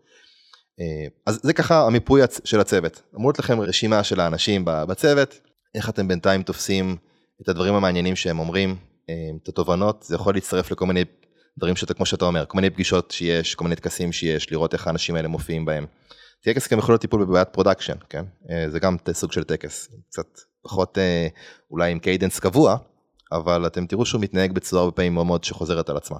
אז 1.27 1.41
זה 1.43 1.53
ככה 1.53 1.87
המיפוי 1.87 2.21
של 2.45 2.61
הצוות. 2.61 3.03
אמרו 3.15 3.31
לכם 3.39 3.61
רשימה 3.61 4.05
של 4.05 4.21
האנשים 4.21 4.62
בצוות, 4.65 5.41
איך 5.75 5.89
אתם 5.89 6.09
בינתיים 6.09 6.43
תופסים 6.43 6.97
את 7.43 7.49
הדברים 7.49 7.75
המעניינים 7.75 8.17
שהם 8.17 8.39
אומרים, 8.39 8.77
את 9.43 9.49
התובנות, 9.49 10.03
זה 10.03 10.15
יכול 10.15 10.35
להצטרף 10.35 10.71
לכל 10.71 10.87
מיני 10.87 11.05
דברים 11.59 11.77
שאתה, 11.77 11.95
כמו 11.95 12.07
שאתה 12.07 12.25
אומר, 12.25 12.45
כל 12.47 12.57
מיני 12.57 12.71
פגישות 12.71 13.11
שיש, 13.11 13.55
כל 13.55 13.64
מיני 13.64 13.77
טקסים 13.77 14.12
שיש, 14.12 14.53
לראות 14.53 14.73
איך 14.73 14.87
האנשים 14.87 15.16
האלה 15.16 15.29
מופיעים 15.29 15.64
בהם. 15.64 15.87
טקס 16.40 16.73
גם 16.73 16.79
יכול 16.79 16.92
להיות 16.92 17.01
טיפול 17.01 17.25
בבעיית 17.25 17.49
production, 17.49 17.97
כן? 18.09 18.25
אה, 18.51 18.71
זה 18.71 18.79
גם 18.79 18.97
סוג 19.12 19.33
של 19.33 19.45
טקס, 19.45 19.88
קצת 20.09 20.40
פחות 20.62 20.99
אה, 20.99 21.29
אולי 21.71 21.92
עם 21.92 21.99
cadence 21.99 22.39
קבוע, 22.38 22.77
אבל 23.33 23.66
אתם 23.66 23.87
תראו 23.87 24.07
שהוא 24.07 24.21
מתנהג 24.21 24.53
בצורה 24.53 24.83
הרבה 24.83 24.92
פעמים 24.92 25.14
מאוד 25.14 25.45
שחוזרת 25.45 25.88
על 25.88 25.97
עצמה. 25.97 26.19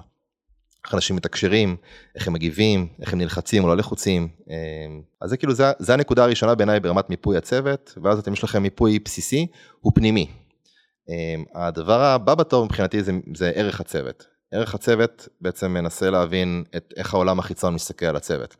איך 0.85 0.93
אנשים 0.93 1.15
מתקשרים, 1.15 1.75
איך 2.15 2.27
הם 2.27 2.33
מגיבים, 2.33 2.87
איך 3.01 3.13
הם 3.13 3.19
נלחצים 3.19 3.63
או 3.63 3.67
לא 3.67 3.77
לחוצים. 3.77 4.27
אה, 4.49 4.55
אז 5.21 5.29
זה 5.29 5.37
כאילו, 5.37 5.53
זה, 5.53 5.71
זה 5.79 5.93
הנקודה 5.93 6.23
הראשונה 6.23 6.55
בעיניי 6.55 6.79
ברמת 6.79 7.09
מיפוי 7.09 7.37
הצוות, 7.37 7.93
ואז 8.03 8.19
אתם 8.19 8.33
יש 8.33 8.43
לכם 8.43 8.63
מיפוי 8.63 8.99
בסיסי, 8.99 9.47
הוא 9.79 9.91
פנימי. 9.95 10.27
הדבר 11.55 12.01
הבא 12.01 12.35
בתור 12.35 12.65
מבחינתי 12.65 13.03
זה, 13.03 13.11
זה 13.35 13.51
ערך 13.55 13.79
הצוות. 13.79 14.36
ערך 14.51 14.75
הצוות 14.75 15.27
בעצם 15.41 15.71
מנסה 15.71 16.09
להבין 16.09 16.63
את 16.75 16.93
איך 16.97 17.13
העולם 17.13 17.39
החיצון 17.39 17.73
מסתכל 17.73 18.05
על 18.05 18.15
הצוות. 18.15 18.55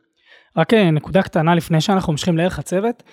רק 0.58 0.74
אה, 0.74 0.92
נקודה 0.92 1.22
קטנה 1.22 1.56
לפני 1.56 1.82
שאנחנו 1.82 2.14
ממשיכים 2.14 2.38
לערך 2.38 2.60
הצוות, 2.60 3.04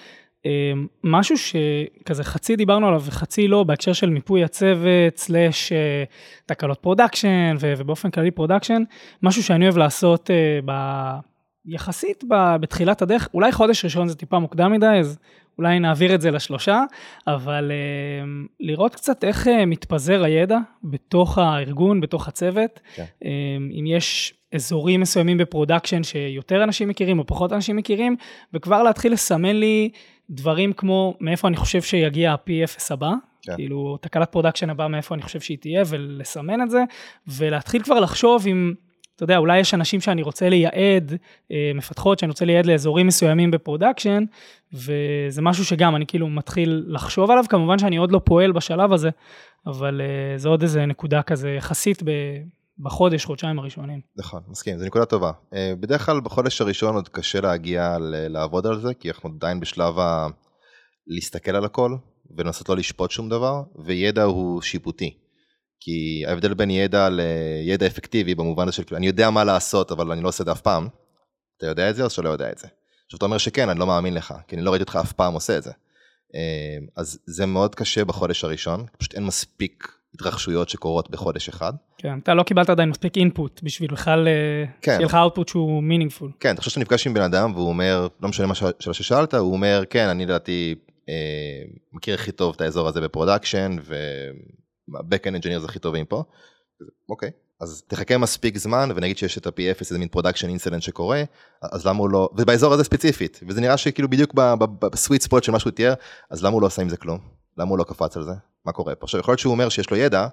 אה, 0.46 0.72
משהו 1.04 1.36
שכזה 1.38 2.24
חצי 2.24 2.56
דיברנו 2.56 2.88
עליו 2.88 3.02
וחצי 3.04 3.48
לא 3.48 3.64
בהקשר 3.64 3.92
של 3.92 4.10
מיפוי 4.10 4.44
הצוות, 4.44 5.16
slash 5.16 5.72
אה, 5.72 6.04
תקלות 6.46 6.78
production 6.78 7.56
ובאופן 7.60 8.10
כללי 8.10 8.30
production, 8.30 8.82
משהו 9.22 9.42
שאני 9.42 9.64
אוהב 9.64 9.76
לעשות 9.76 10.30
ב... 10.64 10.72
יחסית 11.66 12.24
בתחילת 12.60 13.02
הדרך, 13.02 13.28
אולי 13.34 13.52
חודש 13.52 13.84
ראשון 13.84 14.08
זה 14.08 14.14
טיפה 14.14 14.38
מוקדם 14.38 14.72
מדי, 14.72 14.86
אז 14.86 15.18
אולי 15.58 15.80
נעביר 15.80 16.14
את 16.14 16.20
זה 16.20 16.30
לשלושה, 16.30 16.82
אבל 17.26 17.70
אה, 17.70 18.48
לראות 18.60 18.94
קצת 18.94 19.24
איך 19.24 19.46
אה, 19.46 19.50
מתפזר 19.66 20.24
הידע 20.24 20.58
בתוך 20.84 21.38
הארגון, 21.38 22.00
בתוך 22.00 22.28
הצוות, 22.28 22.80
כן. 22.94 23.04
אה, 23.04 23.26
אם 23.80 23.84
יש 23.86 24.34
אזורים 24.54 25.00
מסוימים 25.00 25.38
ב 25.38 25.44
production 25.44 26.02
שיותר 26.02 26.64
אנשים 26.64 26.88
מכירים 26.88 27.18
או 27.18 27.26
פחות 27.26 27.52
אנשים 27.52 27.76
מכירים, 27.76 28.16
וכבר 28.54 28.82
להתחיל 28.82 29.12
לסמן 29.12 29.56
לי 29.56 29.90
דברים 30.30 30.72
כמו 30.72 31.14
מאיפה 31.20 31.48
אני 31.48 31.56
חושב 31.56 31.82
שיגיע 31.82 32.32
ה-P0 32.32 32.80
הבא, 32.90 33.12
כן. 33.42 33.56
כאילו 33.56 33.96
תקלת 34.00 34.32
production 34.32 34.70
הבאה 34.70 34.88
מאיפה 34.88 35.14
אני 35.14 35.22
חושב 35.22 35.40
שהיא 35.40 35.58
תהיה, 35.58 35.82
ולסמן 35.86 36.62
את 36.62 36.70
זה, 36.70 36.84
ולהתחיל 37.28 37.82
כבר 37.82 38.00
לחשוב 38.00 38.46
אם... 38.46 38.74
אתה 39.16 39.24
יודע, 39.24 39.36
אולי 39.36 39.58
יש 39.58 39.74
אנשים 39.74 40.00
שאני 40.00 40.22
רוצה 40.22 40.48
לייעד, 40.48 41.12
אה, 41.50 41.72
מפתחות 41.74 42.18
שאני 42.18 42.30
רוצה 42.30 42.44
לייעד 42.44 42.66
לאזורים 42.66 43.06
מסוימים 43.06 43.50
ב 43.50 43.57
production, 43.57 44.24
וזה 44.72 45.42
משהו 45.42 45.64
שגם 45.64 45.96
אני 45.96 46.06
כאילו 46.06 46.28
מתחיל 46.28 46.84
לחשוב 46.86 47.30
עליו, 47.30 47.44
כמובן 47.48 47.78
שאני 47.78 47.96
עוד 47.96 48.12
לא 48.12 48.20
פועל 48.24 48.52
בשלב 48.52 48.92
הזה, 48.92 49.10
אבל 49.66 50.00
אה, 50.00 50.38
זה 50.38 50.48
עוד 50.48 50.62
איזה 50.62 50.86
נקודה 50.86 51.22
כזה 51.22 51.50
יחסית 51.50 52.02
ב... 52.02 52.10
בחודש, 52.78 53.24
חודשיים 53.24 53.58
הראשונים. 53.58 54.00
נכון, 54.16 54.40
מסכים, 54.48 54.78
זו 54.78 54.84
נקודה 54.84 55.04
טובה. 55.04 55.32
אה, 55.54 55.72
בדרך 55.80 56.06
כלל 56.06 56.20
בחודש 56.20 56.60
הראשון 56.60 56.94
עוד 56.94 57.08
קשה 57.08 57.40
להגיע 57.40 57.96
לעבוד 58.00 58.66
על 58.66 58.80
זה, 58.80 58.94
כי 58.94 59.08
אנחנו 59.08 59.30
עדיין 59.36 59.60
בשלב 59.60 59.98
ה... 59.98 60.26
להסתכל 61.06 61.56
על 61.56 61.64
הכל 61.64 61.96
ולנסות 62.36 62.68
לא 62.68 62.76
לשפוט 62.76 63.10
שום 63.10 63.28
דבר, 63.28 63.62
וידע 63.84 64.22
הוא 64.22 64.62
שיפוטי. 64.62 65.23
כי 65.84 66.24
ההבדל 66.26 66.54
בין 66.54 66.70
ידע 66.70 67.08
לידע 67.10 67.86
אפקטיבי 67.86 68.34
במובן 68.34 68.68
הזה 68.68 68.72
של 68.72 68.82
אני 68.94 69.06
יודע 69.06 69.30
מה 69.30 69.44
לעשות 69.44 69.92
אבל 69.92 70.12
אני 70.12 70.22
לא 70.22 70.28
עושה 70.28 70.42
את 70.42 70.46
זה 70.46 70.52
אף 70.52 70.60
פעם, 70.60 70.88
אתה 71.56 71.66
יודע 71.66 71.90
את 71.90 71.96
זה 71.96 72.04
או 72.04 72.10
שלא 72.10 72.28
יודע 72.28 72.50
את 72.50 72.58
זה? 72.58 72.66
עכשיו 73.06 73.16
אתה 73.16 73.24
אומר 73.24 73.38
שכן, 73.38 73.68
אני 73.68 73.78
לא 73.78 73.86
מאמין 73.86 74.14
לך, 74.14 74.34
כי 74.48 74.56
אני 74.56 74.64
לא 74.64 74.70
ראיתי 74.70 74.82
אותך 74.82 74.98
אף 75.02 75.12
פעם 75.12 75.34
עושה 75.34 75.58
את 75.58 75.62
זה. 75.62 75.70
אה, 76.34 76.78
אז 76.96 77.18
זה 77.26 77.46
מאוד 77.46 77.74
קשה 77.74 78.04
בחודש 78.04 78.44
הראשון, 78.44 78.84
פשוט 78.98 79.14
אין 79.14 79.24
מספיק 79.24 79.88
התרחשויות 80.14 80.68
שקורות 80.68 81.10
בחודש 81.10 81.48
אחד. 81.48 81.72
כן, 81.98 82.18
אתה 82.18 82.34
לא 82.34 82.42
קיבלת 82.42 82.70
עדיין 82.70 82.88
מספיק 82.88 83.16
input 83.16 83.60
בשביל 83.62 83.92
בכלל, 83.92 84.28
אה, 84.28 84.64
כן. 84.82 84.92
שיהיה 84.92 85.06
לך 85.06 85.14
output 85.14 85.48
שהוא 85.48 85.82
meaningful. 85.82 86.30
כן, 86.40 86.54
אתה 86.54 86.60
חושב 86.60 86.70
שאתה 86.70 86.80
נפגש 86.80 87.06
עם 87.06 87.14
בן 87.14 87.22
אדם 87.22 87.52
והוא 87.54 87.68
אומר, 87.68 88.08
לא 88.20 88.28
משנה 88.28 88.46
מה 88.46 88.54
ששאלת, 88.80 89.34
הוא 89.34 89.52
אומר, 89.52 89.82
כן, 89.90 90.08
אני 90.08 90.26
לדעתי 90.26 90.74
אה, 91.08 91.14
מכיר 91.92 92.14
הכי 92.14 92.32
טוב 92.32 92.54
את 92.56 92.60
האזור 92.60 92.88
הזה 92.88 93.00
ב 93.00 93.07
production, 93.07 93.76
ה-Backend 94.94 95.42
Engineers 95.42 95.64
הכי 95.64 95.78
טובים 95.78 96.04
פה. 96.04 96.22
אוקיי, 97.08 97.30
אז 97.60 97.82
תחכה 97.88 98.18
מספיק 98.18 98.58
זמן 98.58 98.88
ונגיד 98.96 99.18
שיש 99.18 99.38
את 99.38 99.46
ה-P0 99.46 99.80
איזה 99.80 99.98
מין 99.98 100.08
production 100.08 100.48
incident 100.48 100.82
שקורה, 100.82 101.22
אז 101.72 101.86
למה 101.86 101.98
הוא 101.98 102.10
לא, 102.10 102.28
ובאזור 102.36 102.72
הזה 102.72 102.84
ספציפית, 102.84 103.40
וזה 103.48 103.60
נראה 103.60 103.76
שכאילו 103.76 104.08
בדיוק 104.10 104.34
ב 104.80 104.87
sweet 104.87 105.22
spot 105.22 105.44
של 105.44 105.52
מה 105.52 105.58
שהוא 105.58 105.70
תיאר, 105.70 105.94
אז 106.30 106.44
למה 106.44 106.54
הוא 106.54 106.62
לא 106.62 106.66
עושה 106.66 106.82
עם 106.82 106.88
זה 106.88 106.96
כלום? 106.96 107.18
למה 107.58 107.70
הוא 107.70 107.78
לא 107.78 107.84
קפץ 107.84 108.16
על 108.16 108.24
זה? 108.24 108.32
מה 108.66 108.72
קורה 108.72 108.94
פה? 108.94 109.04
עכשיו 109.04 109.20
יכול 109.20 109.32
להיות 109.32 109.38
שהוא 109.38 109.52
אומר 109.52 109.68
שיש 109.68 109.90
לו 109.90 109.96
ידע, 109.96 110.26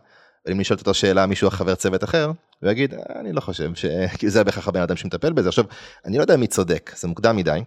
ואם 0.45 0.59
נשאלת 0.59 0.79
אותו 0.79 0.93
שאלה 0.93 1.25
מישהו 1.25 1.49
חבר 1.49 1.75
צוות 1.75 2.03
אחר, 2.03 2.31
הוא 2.61 2.71
יגיד, 2.71 2.93
אה, 2.93 2.99
אני 3.19 3.33
לא 3.33 3.41
חושב 3.41 3.75
שכאילו 3.75 4.31
זה 4.33 4.43
בהכרח 4.43 4.67
הבן 4.67 4.81
אדם 4.81 4.95
שמטפל 4.95 5.33
בזה. 5.33 5.49
עכשיו, 5.49 5.65
אני 6.05 6.17
לא 6.17 6.23
יודע 6.23 6.37
מי 6.37 6.47
צודק, 6.47 6.91
זה 6.95 7.07
מוקדם 7.07 7.35
מדי, 7.35 7.63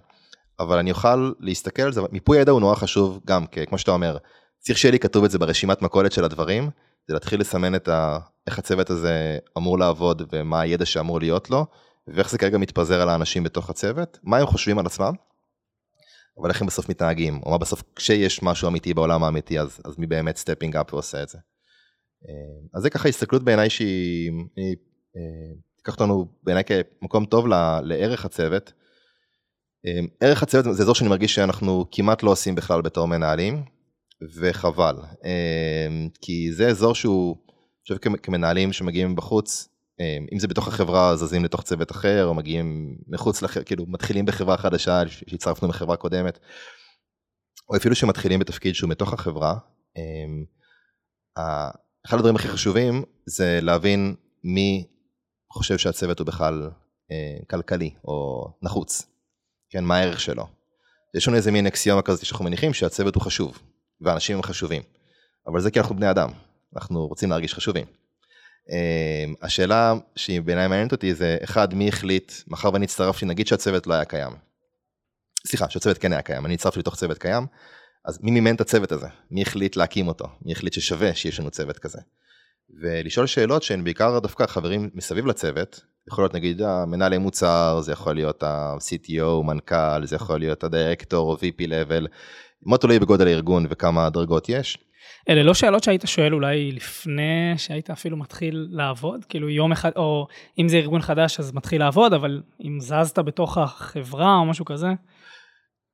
אבל 0.61 0.79
אני 0.79 0.91
אוכל 0.91 1.33
להסתכל 1.41 1.83
על 1.83 1.93
זה, 1.93 2.01
מיפוי 2.13 2.39
ידע 2.39 2.53
הוא 2.53 2.61
נורא 2.61 2.75
חשוב 2.75 3.21
גם, 3.27 3.45
כמו 3.69 3.79
שאתה 3.79 3.91
אומר, 3.91 4.17
צריך 4.67 4.79
שיהיה 4.79 4.93
לי 4.93 4.99
כתוב 4.99 5.25
את 5.25 5.31
זה 5.31 5.39
ברשימת 5.39 5.83
מכולת 5.83 6.13
של 6.13 6.25
הדברים, 6.25 6.71
זה 7.09 7.15
להתחיל 7.15 7.41
לסמן 7.41 7.75
את 7.75 7.89
ה... 7.89 8.19
איך 8.47 8.59
הצוות 8.59 8.91
הזה 8.91 9.39
אמור 9.59 9.79
לעבוד 9.79 10.23
ומה 10.33 10.61
הידע 10.61 10.87
שאמור 10.87 11.21
להיות 11.21 11.51
לו, 11.51 11.67
ואיך 12.07 12.31
זה 12.31 12.39
כרגע 12.39 12.59
מתפזר 12.59 13.01
על 13.01 13.09
האנשים 13.09 13.43
בתוך 13.43 13.71
הצוות, 13.71 14.19
מה 14.23 14.39
הם 14.39 14.47
חושבים 14.47 14.79
על 14.79 14.87
עצמם, 14.87 15.13
אבל 16.41 16.51
איך 16.51 16.61
הם 16.61 16.67
בסוף 16.67 16.89
מתנהגים, 16.89 17.41
או 17.47 17.51
מה 17.51 17.59
בסוף 17.59 17.83
כשיש 17.97 18.43
משהו 18.43 18.69
אמיתי 18.69 18.95
בעולם 18.95 19.25
האמיתי, 19.25 19.61
אז, 19.61 19.81
אז 19.85 19.99
מי 19.99 20.07
באמת 20.07 20.37
stepping 20.37 20.77
up 20.77 20.95
ועושה 20.95 21.23
את 21.23 21.29
זה. 21.29 21.39
אה, 22.29 22.69
אז 22.75 22.83
זה 22.83 22.91
ככה 22.91 23.09
הסתכלות 23.09 23.43
בעיניי 23.43 23.71
שהיא, 23.71 24.33
היא, 24.57 24.77
אה, 25.17 25.55
תיקח 25.77 25.93
אותנו 25.93 26.29
בעיניי 26.43 26.65
כמקום 26.65 27.25
טוב 27.25 27.47
לערך 27.83 28.25
הצוות. 28.25 28.73
אה, 29.87 30.01
ערך 30.21 30.43
הצוות 30.43 30.77
זה 30.77 30.83
אזור 30.83 30.95
שאני 30.95 31.11
מרגיש 31.11 31.35
שאנחנו 31.35 31.85
כמעט 31.93 32.23
לא 32.23 32.31
עושים 32.31 32.55
בכלל 32.55 32.83
בתור 32.83 33.09
מנהלים, 33.09 33.74
וחבל. 34.35 34.97
כי 36.21 36.53
זה 36.53 36.69
אזור 36.69 36.95
שהוא, 36.95 37.37
אני 37.37 37.99
חושב 37.99 38.17
כמנהלים 38.23 38.73
שמגיעים 38.73 39.11
מבחוץ, 39.11 39.69
אם 40.33 40.39
זה 40.39 40.49
בתוך 40.49 40.69
החברה 40.69 41.17
זזים 41.17 41.45
לתוך 41.45 41.63
צוות 41.63 41.91
אחר, 41.91 42.27
או 42.27 42.35
מגיעים 42.35 42.99
מחוץ 43.09 43.43
לחברה, 43.43 43.65
כאילו 43.65 43.87
מתחילים 43.89 44.27
בחברה 44.27 44.57
חדשה 44.57 45.09
שהצטרפנו 45.09 45.69
מחברה 45.69 45.97
קודמת, 45.97 46.39
או 47.69 47.77
אפילו 47.77 47.95
שמתחילים 47.95 48.41
בתפקיד 48.41 48.75
שהוא 48.75 48.91
מתוך 48.91 49.13
החברה. 49.13 49.55
אחד 52.07 52.17
הדברים 52.17 52.37
הכי 52.37 52.49
חשובים 52.49 53.03
זה 53.27 53.59
להבין 53.63 54.15
מי 54.45 54.87
חושב 55.53 55.79
שהצוות 55.79 56.19
הוא 56.19 56.27
בכלל 56.27 56.71
אה, 57.11 57.45
כלכלי 57.51 57.91
או 58.05 58.47
נחוץ, 58.63 59.07
כן, 59.71 59.85
מה 59.85 59.97
הערך 59.97 60.21
שלו. 60.21 60.47
יש 61.17 61.29
לנו 61.29 61.37
איזה 61.37 61.53
מין 61.53 61.67
אקסיומה 61.67 62.03
כזאת 62.03 62.27
שאנחנו 62.27 62.45
מניחים 62.45 62.75
שהצוות 62.75 63.15
הוא 63.15 63.23
חשוב, 63.23 63.63
ואנשים 64.01 64.37
הם 64.37 64.43
חשובים, 64.43 64.83
אבל 65.47 65.61
זה 65.61 65.71
כי 65.71 65.81
אנחנו 65.81 65.97
בני 65.97 66.11
אדם, 66.11 66.31
אנחנו 66.77 67.07
רוצים 67.07 67.31
להרגיש 67.31 67.55
חשובים. 67.55 67.85
אה, 68.71 69.25
השאלה 69.43 69.95
שהיא 70.17 70.43
בעיניי 70.43 70.69
מעניינת 70.69 70.93
אותי 70.93 71.15
זה, 71.15 71.37
אחד, 71.45 71.75
מי 71.75 71.89
החליט, 71.89 72.33
מאחר 72.49 72.73
ואני 72.73 72.85
הצטרפתי, 72.85 73.27
נגיד 73.27 73.47
שהצוות 73.47 73.87
לא 73.87 73.95
היה 73.95 74.05
קיים. 74.05 74.33
סליחה, 75.47 75.71
שהצוות 75.71 75.99
כן 75.99 76.13
היה 76.13 76.23
קיים, 76.23 76.47
אני 76.47 76.55
הצטרפתי 76.55 76.81
לתוך 76.81 76.97
צוות 76.97 77.19
קיים, 77.19 77.47
אז 78.05 78.19
מי 78.23 78.31
מימן 78.31 78.55
את 78.55 78.61
הצוות 78.61 78.93
הזה? 78.93 79.07
מי 79.31 79.43
החליט 79.43 79.77
להקים 79.77 80.09
אותו? 80.09 80.27
מי 80.43 80.53
החליט 80.53 80.73
ששווה 80.73 81.15
שיש 81.15 81.41
לנו 81.41 81.51
צוות 81.51 81.79
כזה? 81.79 81.99
ולשאול 82.83 83.27
שאלות 83.27 83.63
שהן 83.63 83.85
בעיקר 83.85 84.19
דווקא 84.19 84.47
חברים 84.47 84.91
מסביב 84.95 85.27
לצוות, 85.27 85.81
יכול 86.09 86.25
להיות 86.25 86.35
נגיד 86.35 86.63
המנהלי 86.63 87.19
מוצר, 87.19 87.81
זה 87.81 87.93
יכול 87.93 88.15
להיות 88.15 88.43
ה-CTO, 88.43 89.43
מנכ"ל, 89.45 90.07
זה 90.07 90.17
יכול 90.17 90.39
להיות 90.39 90.65
הדירקטור 90.65 91.31
או 91.31 91.37
VP 91.37 91.67
level, 91.67 92.07
מאוד 92.67 92.81
תלוי 92.81 92.99
בגודל 92.99 93.27
הארגון 93.27 93.67
וכמה 93.71 94.11
דרגות 94.11 94.49
יש. 94.49 94.79
אלה 95.29 95.43
לא 95.43 95.55
שאלות 95.55 95.85
שהיית 95.85 96.03
שואל 96.07 96.35
אולי 96.35 96.73
לפני 96.73 97.55
שהיית 97.57 97.91
אפילו 97.91 98.17
מתחיל 98.17 98.69
לעבוד? 98.71 99.25
כאילו 99.29 99.51
יום 99.51 99.73
אחד, 99.73 99.91
או 99.97 100.27
אם 100.59 100.69
זה 100.69 100.77
ארגון 100.77 101.03
חדש 101.03 101.41
אז 101.41 101.53
מתחיל 101.55 101.81
לעבוד, 101.81 102.13
אבל 102.13 102.43
אם 102.65 102.81
זזת 102.81 103.19
בתוך 103.19 103.59
החברה 103.59 104.37
או 104.37 104.45
משהו 104.45 104.65
כזה? 104.65 104.89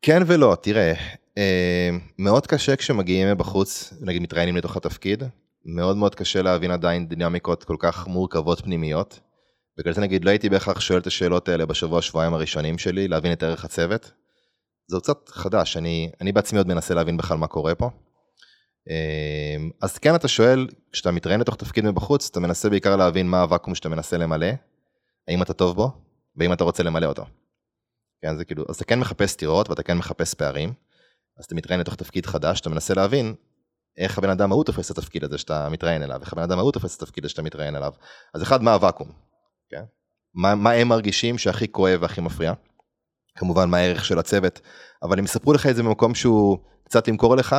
כן 0.03 0.23
ולא, 0.27 0.57
תראה, 0.63 0.93
אה, 1.39 1.91
מאוד 2.19 2.47
קשה 2.47 2.77
כשמגיעים 2.77 3.31
מבחוץ, 3.31 3.95
נגיד 4.01 4.23
מתראיינים 4.23 4.57
לתוך 4.57 4.77
התפקיד, 4.77 5.23
מאוד 5.65 5.97
מאוד 5.97 6.15
קשה 6.15 6.43
להבין 6.43 6.71
עדיין 6.71 7.09
דינמיקות 7.09 7.65
כל 7.65 7.77
כך 7.79 8.09
מורכבות 8.09 8.61
פנימיות. 8.61 9.21
בגלל 9.79 9.95
זה 9.95 10.01
נגיד 10.01 10.25
לא 10.25 10.31
הייתי 10.31 10.49
בהכרח 10.49 10.81
שואל 10.81 10.99
את 10.99 11.07
השאלות 11.07 11.49
האלה 11.49 11.67
בשבוע 11.67 12.03
שבועיים 12.03 12.35
הראשונים 12.35 12.79
שלי, 12.79 13.09
להבין 13.09 13.33
את 13.33 13.43
ערך 13.43 13.65
הצוות. 13.65 14.13
זה 14.91 15.01
קצת 15.01 15.29
חדש, 15.29 15.77
אני, 15.77 16.11
אני 16.21 16.33
בעצמי 16.33 16.59
עוד 16.59 16.69
מנסה 16.69 16.95
להבין 16.95 17.17
בכלל 17.17 17.37
מה 17.37 17.47
קורה 17.47 17.75
פה. 17.75 17.91
אה, 18.91 19.57
אז 19.83 19.99
כן 19.99 20.15
אתה 20.15 20.29
שואל, 20.29 20.69
כשאתה 20.93 21.11
מתראיין 21.11 21.41
לתוך 21.41 21.57
תפקיד 21.57 21.85
מבחוץ, 21.85 22.29
אתה 22.31 22.41
מנסה 22.41 22.71
בעיקר 22.71 22.97
להבין 22.97 23.29
מה 23.29 23.43
הוואקום 23.43 23.75
שאתה 23.75 23.89
מנסה 23.89 24.17
למלא, 24.17 24.47
האם 25.29 25.43
אתה 25.43 25.53
טוב 25.53 25.77
בו, 25.77 25.91
והאם 26.37 26.53
אתה 26.53 26.65
רוצה 26.65 26.83
למלא 26.83 27.07
אותו. 27.07 27.25
כן, 28.23 28.37
זה 28.37 28.45
כאילו, 28.45 28.65
אז 28.69 28.77
אתה 28.77 28.85
כן 28.85 29.01
מחפש 29.01 29.31
סתירות 29.31 29.71
ואתה 29.71 29.83
כן 29.83 29.99
מחפש 29.99 30.35
פערים. 30.35 30.73
אז 31.39 31.45
אתה 31.45 31.55
מתראיין 31.55 31.81
לתוך 31.81 31.95
תפקיד 31.95 32.27
חדש, 32.27 32.61
אתה 32.61 32.71
מנסה 32.71 32.95
להבין 32.95 33.35
איך 33.99 34.19
הבן 34.19 34.31
אדם 34.31 34.53
ההוא 34.53 34.65
תופס 34.65 34.91
את 34.91 34.99
התפקיד 34.99 35.25
הזה 35.25 35.39
שאתה 35.39 35.69
מתראיין 35.69 36.03
אליו, 36.03 36.21
איך 36.21 36.33
הבן 36.33 36.43
אדם 36.43 36.59
ההוא 36.59 36.73
תופס 36.73 36.97
את 36.97 37.03
התפקיד 37.03 37.25
הזה 37.25 37.31
שאתה 37.31 37.43
מתראיין 37.43 37.77
אליו. 37.77 37.93
אז 38.35 38.43
אחד, 38.43 38.63
מה 38.63 38.75
הוואקום? 38.75 39.13
כן? 39.71 39.83
מה, 40.35 40.55
מה 40.55 40.71
הם 40.71 40.89
מרגישים 40.89 41.39
שהכי 41.39 41.73
כואב 41.73 41.99
והכי 42.03 42.21
מפריע? 42.21 42.53
כמובן, 43.41 43.71
מה 43.71 43.77
הערך 43.77 44.05
של 44.05 44.19
הצוות, 44.19 44.61
אבל 45.03 45.19
הם 45.19 45.25
יספרו 45.25 45.53
לך 45.53 45.67
את 45.67 45.77
זה 45.77 45.83
במקום 45.83 46.15
שהוא 46.15 46.59
קצת 46.85 47.09
ימכור 47.09 47.37
לך, 47.37 47.57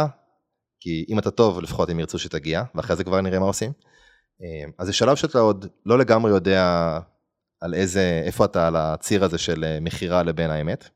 כי 0.79 1.05
אם 1.09 1.19
אתה 1.19 1.31
טוב, 1.31 1.59
לפחות 1.59 1.89
הם 1.89 1.99
ירצו 1.99 2.19
שתגיע, 2.19 2.63
ואחרי 2.75 2.95
זה 2.95 3.03
כבר 3.03 3.21
נראה 3.21 3.39
מה 3.39 3.45
עושים. 3.45 3.71
אה, 4.41 4.71
אז 4.79 4.87
זה 4.87 4.93
שלב 4.93 5.15
שאתה 5.15 5.39
עוד 5.39 5.65
לא 5.85 5.99
לגמרי 5.99 6.31
יודע 6.31 6.99
על 7.61 7.73
איזה, 7.73 8.21
איפה 8.25 8.45
אתה 8.45 8.67
על 8.67 8.75
הציר 8.75 9.23
הזה 9.23 9.37
של 9.37 9.63
אה, 9.63 9.79
מכירה 9.79 10.23
לבין 10.23 10.49
האמת. 10.49 10.89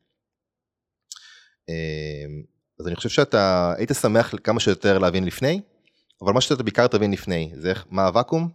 אה, 1.69 2.25
אז 2.79 2.88
אני 2.88 2.95
חושב 2.95 3.09
שאתה 3.09 3.73
היית 3.77 3.91
שמח 4.01 4.33
כמה 4.43 4.59
שיותר 4.59 4.97
להבין 4.97 5.25
לפני, 5.25 5.61
אבל 6.21 6.33
מה 6.33 6.41
שאתה 6.41 6.63
בעיקר 6.63 6.88
תבין 6.88 7.11
לפני 7.11 7.51
זה 7.55 7.73
מה 7.89 8.05
הוואקום, 8.07 8.49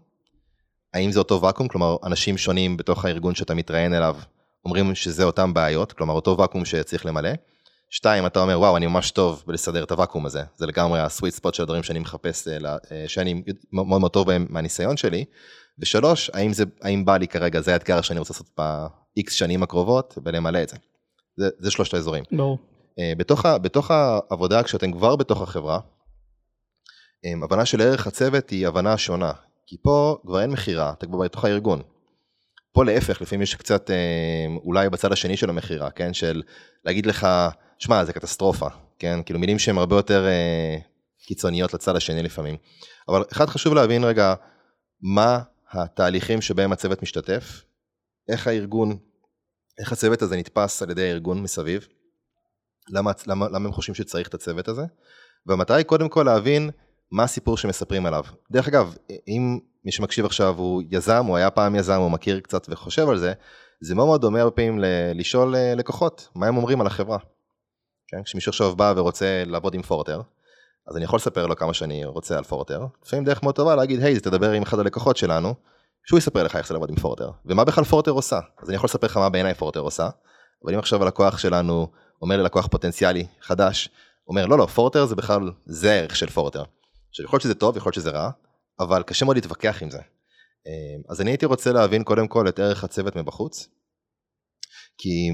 האם 0.94 1.12
זה 1.12 1.18
אותו 1.18 1.42
ואקום, 1.42 1.68
כלומר 1.68 1.96
אנשים 2.04 2.38
שונים 2.38 2.76
בתוך 2.76 3.04
הארגון 3.04 3.34
שאתה 3.34 3.54
מתראיין 3.54 3.94
אליו 3.94 4.16
אומרים 4.64 4.94
שזה 4.94 5.24
אותם 5.24 5.54
בעיות, 5.54 5.92
כלומר 5.92 6.14
אותו 6.14 6.38
ואקום 6.38 6.64
שצריך 6.64 7.06
למלא. 7.06 7.30
שתיים, 7.90 8.26
אתה 8.26 8.40
אומר 8.40 8.60
וואו 8.60 8.76
אני 8.76 8.86
ממש 8.86 9.10
טוב 9.10 9.44
בלסדר 9.46 9.84
את 9.84 9.90
הוואקום 9.90 10.26
הזה, 10.26 10.42
זה 10.56 10.66
לגמרי 10.66 11.00
הסוויט 11.00 11.34
ספוט 11.34 11.54
של 11.54 11.62
הדברים 11.62 11.82
שאני 11.82 11.98
מחפש, 11.98 12.48
אה, 12.48 12.76
אה, 12.92 13.04
שאני 13.08 13.42
מאוד 13.72 14.00
מאוד 14.00 14.10
טוב 14.10 14.26
בהם 14.26 14.46
מהניסיון 14.50 14.96
שלי. 14.96 15.24
ושלוש, 15.78 16.30
האם, 16.34 16.52
זה, 16.52 16.64
האם 16.82 17.04
בא 17.04 17.16
לי 17.16 17.28
כרגע, 17.28 17.60
זה 17.60 17.72
האתגר 17.72 18.00
שאני 18.00 18.18
רוצה 18.18 18.34
לעשות 18.34 18.46
ב-X 18.58 19.30
שנים 19.30 19.62
הקרובות 19.62 20.18
ולמלא 20.24 20.62
את 20.62 20.68
זה. 20.68 20.76
זה, 21.36 21.48
זה 21.58 21.70
שלושת 21.70 21.94
האזורים. 21.94 22.24
ברור. 22.32 22.58
אה, 22.98 23.12
בתוך, 23.16 23.46
בתוך 23.46 23.90
העבודה, 23.90 24.62
כשאתם 24.62 24.92
כבר 24.92 25.16
בתוך 25.16 25.42
החברה, 25.42 25.80
הבנה 27.42 27.66
של 27.66 27.80
ערך 27.80 28.06
הצוות 28.06 28.50
היא 28.50 28.66
הבנה 28.66 28.98
שונה. 28.98 29.32
כי 29.66 29.76
פה 29.82 30.16
כבר 30.26 30.40
אין 30.40 30.50
מכירה, 30.50 30.92
אתה 30.98 31.06
כבר 31.06 31.18
בתוך 31.18 31.44
הארגון. 31.44 31.82
פה 32.72 32.84
להפך, 32.84 33.22
לפעמים 33.22 33.42
יש 33.42 33.54
קצת 33.54 33.90
אה, 33.90 34.46
אולי 34.64 34.90
בצד 34.90 35.12
השני 35.12 35.36
של 35.36 35.50
המכירה, 35.50 35.90
כן? 35.90 36.14
של 36.14 36.42
להגיד 36.84 37.06
לך, 37.06 37.26
שמע, 37.78 38.04
זה 38.04 38.12
קטסטרופה, 38.12 38.68
כן? 38.98 39.22
כאילו 39.26 39.38
מילים 39.38 39.58
שהן 39.58 39.78
הרבה 39.78 39.96
יותר 39.96 40.26
קיצוניות 41.26 41.74
לצד 41.74 41.96
השני 41.96 42.22
לפעמים. 42.22 42.56
אבל 43.08 43.24
אחד 43.32 43.46
חשוב 43.46 43.74
להבין 43.74 44.04
רגע, 44.04 44.34
מה 45.02 45.40
התהליכים 45.70 46.40
שבהם 46.40 46.72
הצוות 46.72 47.02
משתתף, 47.02 47.62
איך 48.28 48.46
הארגון, 48.46 48.98
איך 49.78 49.92
הצוות 49.92 50.22
הזה 50.22 50.36
נתפס 50.36 50.82
על 50.82 50.90
ידי 50.90 51.02
הארגון 51.02 51.42
מסביב, 51.42 51.86
למה, 52.88 53.12
למה, 53.26 53.46
למה 53.48 53.66
הם 53.66 53.72
חושבים 53.72 53.94
שצריך 53.94 54.28
את 54.28 54.34
הצוות 54.34 54.68
הזה, 54.68 54.82
היא 55.68 55.82
קודם 55.82 56.08
כל 56.08 56.22
להבין 56.22 56.70
מה 57.12 57.22
הסיפור 57.22 57.56
שמספרים 57.56 58.06
עליו. 58.06 58.24
דרך 58.50 58.68
אגב, 58.68 58.96
אם 59.28 59.58
מי 59.84 59.92
שמקשיב 59.92 60.24
עכשיו 60.24 60.54
הוא 60.58 60.82
יזם, 60.90 61.24
הוא 61.26 61.36
היה 61.36 61.50
פעם 61.50 61.74
יזם, 61.74 62.00
הוא 62.00 62.10
מכיר 62.10 62.40
קצת 62.40 62.66
וחושב 62.70 63.08
על 63.08 63.18
זה, 63.18 63.32
זה 63.80 63.94
מאוד 63.94 64.06
מאוד 64.06 64.20
דומה 64.20 64.40
הרבה 64.40 64.50
פעמים 64.50 64.78
ל- 64.78 65.12
לשאול 65.14 65.56
אה, 65.56 65.74
לקוחות, 65.74 66.28
מה 66.34 66.46
הם 66.46 66.56
אומרים 66.56 66.80
על 66.80 66.86
החברה. 66.86 67.18
כן? 68.08 68.22
כשמישהו 68.22 68.50
עכשיו 68.50 68.76
בא 68.76 68.92
ורוצה 68.96 69.42
לעבוד 69.46 69.74
עם 69.74 69.82
פורטר, 69.82 70.20
אז 70.88 70.96
אני 70.96 71.04
יכול 71.04 71.16
לספר 71.16 71.46
לו 71.46 71.56
כמה 71.56 71.74
שאני 71.74 72.04
רוצה 72.04 72.38
על 72.38 72.44
פורטר, 72.44 72.86
לפעמים 73.04 73.24
דרך 73.24 73.42
מאוד 73.42 73.54
טובה 73.54 73.76
להגיד, 73.76 74.02
היי, 74.02 74.16
hey, 74.16 74.20
תדבר 74.20 74.50
עם 74.50 74.62
אחד 74.62 74.78
הלקוחות 74.78 75.16
שלנו, 75.16 75.54
שהוא 76.04 76.18
יספר 76.18 76.42
לך 76.42 76.56
איך 76.56 76.68
זה 76.68 76.74
לעבוד 76.74 76.90
עם 76.90 76.96
פורטר, 76.96 77.30
ומה 77.46 77.64
בכלל 77.64 77.84
פורטר 77.84 78.10
עושה. 78.10 78.40
אז 78.62 78.68
אני 78.68 78.76
יכול 78.76 78.86
לספר 78.86 79.06
לך 79.06 79.16
מה 79.16 79.28
בעיניי 79.28 79.54
פורטר 79.54 79.80
עושה, 79.80 80.08
אבל 80.64 80.74
אם 80.74 80.78
עכשיו 80.78 81.02
הלקוח 81.02 81.38
שלנו 81.38 81.86
אומר 82.22 82.36
ללקוח 82.36 82.66
פוטנציאלי 82.66 83.26
חדש, 83.40 83.88
אומר 84.28 84.46
לא 84.46 84.58
לא 84.58 84.66
פורטר 84.66 85.06
זה 85.06 85.16
בכלל 85.16 85.50
זה 85.66 85.92
הערך 85.92 86.16
של 86.16 86.26
פורטר. 86.26 86.62
עכשיו 87.10 87.24
יכול 87.24 87.36
להיות 87.36 87.42
שזה 87.42 87.54
טוב 87.54 87.76
יכול 87.76 87.90
להיות 87.90 87.94
שזה 87.94 88.10
רע 88.10 88.30
אבל 88.80 89.02
קשה 89.02 89.24
מאוד 89.24 89.36
להתווכח 89.36 89.82
עם 89.82 89.90
זה. 89.90 89.98
אמ, 90.66 91.02
אז 91.08 91.20
אני 91.20 91.30
הייתי 91.30 91.46
רוצה 91.46 91.72
להבין 91.72 92.04
קודם 92.04 92.28
כל 92.28 92.48
את 92.48 92.58
ערך 92.58 92.84
הצוות 92.84 93.16
מבחוץ. 93.16 93.68
כי 94.98 95.30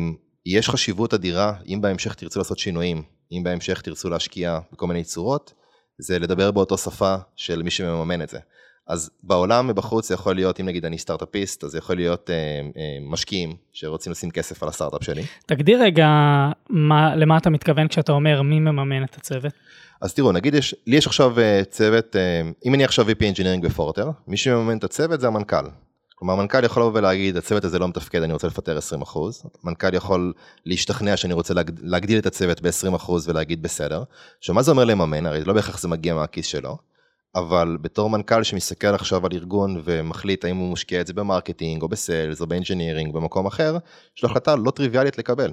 יש 0.47 0.69
חשיבות 0.69 1.15
אדירה 1.15 1.53
אם 1.67 1.81
בהמשך 1.81 2.15
תרצו 2.15 2.39
לעשות 2.39 2.59
שינויים 2.59 3.03
אם 3.33 3.43
בהמשך 3.45 3.81
תרצו 3.81 4.09
להשקיע 4.09 4.59
בכל 4.73 4.87
מיני 4.87 5.05
צורות 5.05 5.53
זה 5.99 6.19
לדבר 6.19 6.51
באותו 6.51 6.79
שפה 6.79 7.17
של 7.37 7.63
מי 7.63 7.71
שמממן 7.71 8.23
את 8.23 8.29
זה. 8.29 8.39
אז 8.87 9.11
בעולם 9.23 9.67
מבחוץ 9.67 10.09
זה 10.09 10.15
יכול 10.15 10.35
להיות, 10.35 10.61
אם 10.61 10.67
נגיד 10.67 10.85
אני 10.85 10.99
סטארט-אפיסט, 10.99 11.65
אז 11.65 11.71
זה 11.71 11.79
יכול 11.79 11.97
להיות 11.97 12.31
אה, 12.31 12.35
אה, 12.77 12.99
משקיעים 13.01 13.57
שרוצים 13.73 14.13
לשים 14.13 14.31
כסף 14.31 14.63
על 14.63 14.69
הסטארט-אפ 14.69 15.05
שלי. 15.05 15.23
תגדיר 15.47 15.83
רגע 15.83 16.09
מה, 16.71 17.17
למה 17.17 17.37
אתה 17.37 17.51
מתכוון 17.51 17.89
כשאתה 17.89 18.13
אומר 18.13 18.43
מי 18.43 18.61
מממן 18.61 19.05
את 19.05 19.17
הצוות. 19.17 19.53
אז 20.01 20.15
תראו, 20.15 20.33
נגיד 20.33 20.55
יש, 20.55 20.75
לי 20.87 20.97
יש 20.97 21.07
עכשיו 21.07 21.41
אה, 21.41 21.63
צוות, 21.71 22.17
אה, 22.17 22.43
אם 22.65 22.75
אני 22.75 22.85
עכשיו 22.85 23.07
VP 23.09 23.21
Engineering 23.21 23.63
בפורטר, 23.63 24.11
מי 24.29 24.37
שמממן 24.37 24.79
את 24.79 24.85
הצוות 24.85 25.21
זה 25.21 25.27
המנכ"ל. 25.27 25.67
כלומר, 26.15 26.35
המנכ"ל 26.35 26.65
יכול 26.65 26.83
לבוא 26.83 26.99
ולהגיד, 26.99 27.37
הצוות 27.37 27.65
הזה 27.65 27.79
לא 27.79 27.89
מתפקד, 27.89 28.23
אני 28.23 28.33
רוצה 28.33 28.47
לפטר 28.47 28.79
20%. 28.79 29.19
מנכ"ל 29.65 29.95
יכול 29.95 30.33
להשתכנע 30.67 31.17
שאני 31.17 31.35
רוצה 31.35 31.55
להגד... 31.55 31.79
להגדיל 31.79 32.19
את 32.19 32.27
הצוות 32.27 32.61
ב-20% 32.61 33.11
ולהגיד 33.27 33.63
בסדר. 33.63 34.03
עכשיו, 34.39 34.55
מה 34.55 34.63
זה 34.63 34.71
אומר 34.71 34.85
לממן? 34.85 35.27
הרי 35.27 35.45
לא 35.45 35.53
בהכרח 35.53 35.79
זה 35.79 35.89
מגיע 35.89 36.15
מהכיס 36.15 36.47
שלו. 36.47 36.77
אבל 37.37 37.79
בתור 37.81 38.11
מנכ"ל 38.11 38.43
שמסתכל 38.43 38.95
עכשיו 38.95 39.27
על 39.27 39.33
ארגון 39.33 39.83
ומחליט 39.85 40.45
האם 40.45 40.57
הוא 40.57 40.73
משקיע 40.73 41.01
את 41.01 41.07
זה 41.07 41.15
ב 41.15 41.22
marketing 41.22 41.83
או 41.83 41.89
ב 41.89 41.98
sales 41.98 42.41
או 42.41 42.47
ב 42.47 42.53
engineering 42.53 43.15
במקום 43.15 43.47
אחר, 43.47 43.77
יש 44.17 44.23
לו 44.23 44.31
החלטה 44.31 44.57
לא 44.57 44.71
טריוויאלית 44.71 45.19
לקבל. 45.19 45.53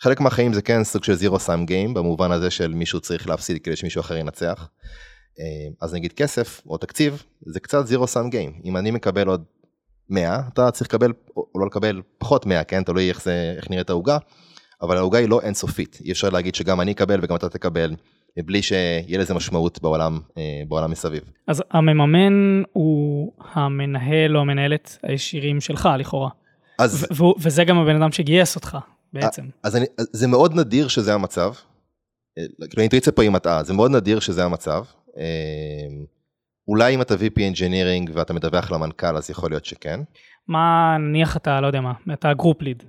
חלק 0.00 0.20
מהחיים 0.20 0.52
זה 0.52 0.62
כן 0.62 0.84
סוג 0.84 1.04
של 1.04 1.14
zero 1.14 1.38
sum 1.38 1.66
game 1.66 1.94
במובן 1.94 2.32
הזה 2.32 2.50
של 2.50 2.74
מישהו 2.74 3.00
צריך 3.00 3.28
להפסיד 3.28 3.62
כדי 3.62 3.76
שמישהו 3.76 4.00
אחר 4.00 4.16
ינצח. 4.16 4.68
אה, 5.40 5.44
אז 5.80 5.94
נגיד 5.94 6.12
כסף 6.12 6.62
או 6.66 6.78
תקציב 6.78 7.22
זה 7.46 7.60
קצת 7.60 7.86
זירו 7.86 8.06
סאם 8.06 8.30
גיים 8.30 8.60
אם 8.64 8.76
אני 8.76 8.90
מקבל 8.90 9.28
עוד 9.28 9.44
100 10.10 10.40
אתה 10.52 10.70
צריך 10.70 10.88
לקבל 10.88 11.12
או 11.36 11.60
לא 11.60 11.66
לקבל 11.66 12.02
פחות 12.18 12.46
100 12.46 12.64
כן 12.64 12.82
תלוי 12.82 13.08
איך 13.08 13.22
זה 13.22 13.54
איך 13.56 13.70
נראית 13.70 13.90
העוגה. 13.90 14.18
אבל 14.82 14.96
העוגה 14.96 15.18
היא 15.18 15.28
לא 15.28 15.40
אינסופית 15.40 15.98
אי 16.04 16.12
אפשר 16.12 16.30
להגיד 16.30 16.54
שגם 16.54 16.80
אני 16.80 16.92
אקבל 16.92 17.20
וגם 17.22 17.36
אתה 17.36 17.48
תקבל 17.48 17.94
מבלי 18.38 18.62
שיהיה 18.62 19.18
לזה 19.18 19.34
משמעות 19.34 19.82
בעולם 19.82 20.20
אה, 20.38 20.62
בעולם 20.68 20.90
מסביב. 20.90 21.22
אז 21.46 21.62
המממן 21.70 22.62
הוא 22.72 23.32
המנהל 23.54 24.36
או 24.36 24.40
המנהלת 24.40 24.98
הישירים 25.02 25.60
שלך 25.60 25.88
לכאורה. 25.98 26.30
אז, 26.78 27.06
ו- 27.20 27.40
וזה 27.40 27.64
גם 27.64 27.78
הבן 27.78 28.02
אדם 28.02 28.12
שגייס 28.12 28.56
אותך 28.56 28.78
בעצם. 29.12 29.42
אז 29.62 29.76
אני, 29.76 29.86
זה 29.98 30.26
מאוד 30.26 30.54
נדיר 30.54 30.88
שזה 30.88 31.14
המצב. 31.14 31.52
אה, 32.38 32.44
כאילו 32.70 32.80
האינטואיציה 32.80 33.12
פה 33.12 33.22
היא 33.22 33.30
מטעה 33.30 33.62
זה 33.62 33.72
מאוד 33.72 33.90
נדיר 33.90 34.20
שזה 34.20 34.44
המצב. 34.44 34.84
אה, 35.18 36.04
אולי 36.68 36.94
אם 36.94 37.02
אתה 37.02 37.14
VP 37.14 37.36
Engineering 37.36 38.10
ואתה 38.12 38.32
מדווח 38.32 38.70
למנכ"ל 38.70 39.16
אז 39.16 39.30
יכול 39.30 39.50
להיות 39.50 39.64
שכן. 39.64 40.00
מה 40.48 40.96
נניח 41.00 41.36
אתה 41.36 41.60
לא 41.60 41.66
יודע 41.66 41.80
מה 41.80 41.92
אתה 42.12 42.34
group 42.34 42.62
lead. 42.62 42.82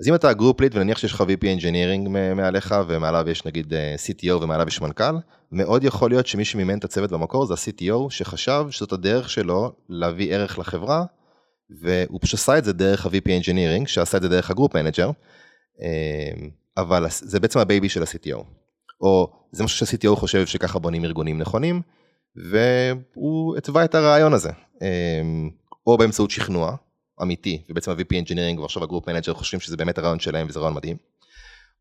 אז 0.00 0.08
אם 0.08 0.14
אתה 0.14 0.32
group 0.32 0.60
lead 0.60 0.76
ונניח 0.76 0.98
שיש 0.98 1.12
לך 1.12 1.20
VP 1.20 1.42
Engineering 1.42 2.08
מעליך 2.08 2.74
ומעליו 2.88 3.28
יש 3.28 3.44
נגיד 3.44 3.74
אה, 3.74 3.94
CTO 4.06 4.42
ומעליו 4.42 4.68
יש 4.68 4.80
מנכ"ל, 4.80 5.14
מאוד 5.52 5.84
יכול 5.84 6.10
להיות 6.10 6.26
שמי 6.26 6.44
שמימן 6.44 6.78
את 6.78 6.84
הצוות 6.84 7.10
במקור 7.10 7.46
זה 7.46 7.54
ה-CTO 7.54 8.10
שחשב 8.10 8.66
שזאת 8.70 8.92
הדרך 8.92 9.30
שלו 9.30 9.72
להביא 9.88 10.34
ערך 10.34 10.58
לחברה, 10.58 11.04
והוא 11.82 12.20
פשוט 12.22 12.40
עשה 12.40 12.58
את 12.58 12.64
זה 12.64 12.72
דרך 12.72 13.06
ה-VP 13.06 13.26
Engineering 13.26 13.86
שעשה 13.86 14.16
את 14.16 14.22
זה 14.22 14.28
דרך 14.28 14.50
ה 14.50 14.54
group 14.54 14.76
manager, 14.76 15.10
אבל 16.76 17.06
זה 17.10 17.40
בעצם 17.40 17.58
ה 17.58 17.64
baby 17.64 17.88
של 17.88 18.02
ה-CTO, 18.02 18.42
או 19.00 19.32
זה 19.52 19.64
משהו 19.64 19.86
שה-CTO 19.86 20.16
חושב 20.16 20.46
שככה 20.46 20.78
בונים 20.78 21.04
ארגונים 21.04 21.38
נכונים, 21.38 21.82
והוא 22.50 23.56
התווה 23.56 23.84
את 23.84 23.94
הרעיון 23.94 24.32
הזה, 24.32 24.50
או 25.86 25.98
באמצעות 25.98 26.30
שכנוע. 26.30 26.76
אמיתי, 27.22 27.62
ובעצם 27.70 27.90
ה-VP 27.90 28.24
Engineering 28.24 28.60
ועכשיו 28.60 28.82
ה 28.82 28.86
group 28.86 29.08
manager 29.08 29.34
חושבים 29.34 29.60
שזה 29.60 29.76
באמת 29.76 29.98
הרעיון 29.98 30.20
שלהם 30.20 30.46
וזה 30.48 30.60
רעיון 30.60 30.74
מדהים, 30.74 30.96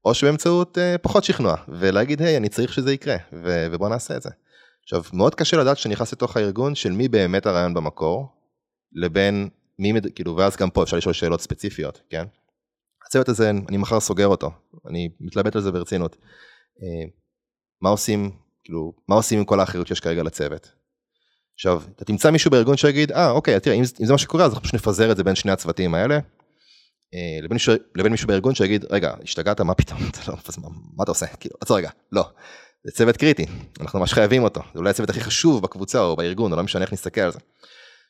או 0.05 0.13
שבאמצעות 0.13 0.77
uh, 0.77 0.97
פחות 0.97 1.23
שכנוע, 1.23 1.55
ולהגיד, 1.67 2.21
היי, 2.21 2.37
אני 2.37 2.49
צריך 2.49 2.73
שזה 2.73 2.93
יקרה, 2.93 3.15
ו- 3.33 3.67
ובוא 3.71 3.89
נעשה 3.89 4.17
את 4.17 4.21
זה. 4.21 4.29
עכשיו, 4.83 5.03
מאוד 5.13 5.35
קשה 5.35 5.57
לדעת 5.57 5.77
שאני 5.77 5.93
נכנס 5.93 6.13
לתוך 6.13 6.37
הארגון 6.37 6.75
של 6.75 6.91
מי 6.91 7.07
באמת 7.07 7.45
הרעיון 7.45 7.73
במקור, 7.73 8.27
לבין 8.93 9.49
מי, 9.79 9.91
מד... 9.91 10.13
כאילו, 10.13 10.35
ואז 10.35 10.57
גם 10.57 10.69
פה 10.69 10.83
אפשר 10.83 10.97
לשאול 10.97 11.13
שאלות 11.13 11.41
ספציפיות, 11.41 12.01
כן? 12.09 12.25
הצוות 13.05 13.29
הזה, 13.29 13.49
אני 13.49 13.77
מחר 13.77 13.99
סוגר 13.99 14.27
אותו, 14.27 14.51
אני 14.89 15.09
מתלבט 15.19 15.55
על 15.55 15.61
זה 15.61 15.71
ברצינות. 15.71 16.15
Uh, 16.15 17.09
מה 17.81 17.89
עושים, 17.89 18.31
כאילו, 18.63 18.93
מה 19.07 19.15
עושים 19.15 19.39
עם 19.39 19.45
כל 19.45 19.59
האחריות 19.59 19.87
שיש 19.87 19.99
כרגע 19.99 20.23
לצוות? 20.23 20.71
עכשיו, 21.57 21.81
אתה 21.95 22.05
תמצא 22.05 22.31
מישהו 22.31 22.51
בארגון 22.51 22.77
שיגיד, 22.77 23.11
אה, 23.11 23.29
אוקיי, 23.29 23.59
תראה, 23.59 23.75
אם, 23.75 23.83
אם 23.99 24.05
זה 24.05 24.11
מה 24.11 24.17
שקורה, 24.17 24.45
אז 24.45 24.51
אנחנו 24.51 24.63
פשוט 24.63 24.75
נפזר 24.75 25.11
את 25.11 25.17
זה 25.17 25.23
בין 25.23 25.35
שני 25.35 25.51
הצוותים 25.51 25.95
האלה. 25.95 26.15
אה, 27.13 27.39
לבין, 27.43 27.53
מישהו, 27.53 27.73
לבין 27.95 28.11
מישהו 28.11 28.27
בארגון 28.27 28.55
שיגיד, 28.55 28.85
רגע, 28.89 29.13
השתגעת, 29.23 29.61
מה 29.61 29.73
פתאום, 29.73 29.99
אתה 30.11 30.19
לא, 30.31 30.37
מה, 30.57 30.69
מה 30.97 31.03
אתה 31.03 31.11
עושה? 31.11 31.25
כאילו, 31.27 31.55
עצור 31.61 31.77
רגע, 31.77 31.89
לא. 32.11 32.29
זה 32.85 32.91
צוות 32.91 33.17
קריטי, 33.17 33.45
אנחנו 33.81 33.99
ממש 33.99 34.13
חייבים 34.13 34.43
אותו, 34.43 34.61
זה 34.73 34.79
אולי 34.79 34.89
הצוות 34.89 35.09
הכי 35.09 35.21
חשוב 35.21 35.61
בקבוצה 35.63 36.01
או 36.01 36.15
בארגון, 36.15 36.51
או 36.51 36.57
לא 36.57 36.63
משנה 36.63 36.81
איך 36.81 36.93
נסתכל 36.93 37.21
על 37.21 37.31
זה. 37.31 37.39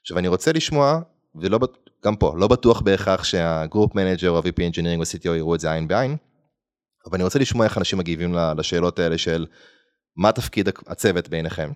עכשיו, 0.02 0.18
אני 0.18 0.28
רוצה 0.28 0.52
לשמוע, 0.52 1.00
ולא, 1.42 1.60
גם 2.06 2.16
פה, 2.16 2.34
לא 2.38 2.48
בטוח 2.48 2.82
בהכרח 2.82 3.24
שה 3.24 3.51
group 3.51 3.96
manager 3.96 4.30
או 4.30 4.38
ה-VP 4.38 4.72
Engineering 4.72 4.98
או 4.98 5.04
CTO 5.04 5.30
יראו 5.38 5.56
את 5.56 5.60
זה 5.60 5.72
עין 5.72 5.88
בעין, 5.88 6.18
אבל 7.06 7.16
אני 7.16 7.24
רוצה 7.24 7.40
לשמוע 7.40 7.66
איך 7.66 7.78
אנשים 7.78 8.00
מגיבים 8.00 8.36
לשאלות 8.58 9.00
האלה 9.00 9.18
של 9.18 9.46
מה 10.18 10.32
תפקיד 10.32 10.70
הצוות 10.88 11.30
בעיניכם. 11.30 11.72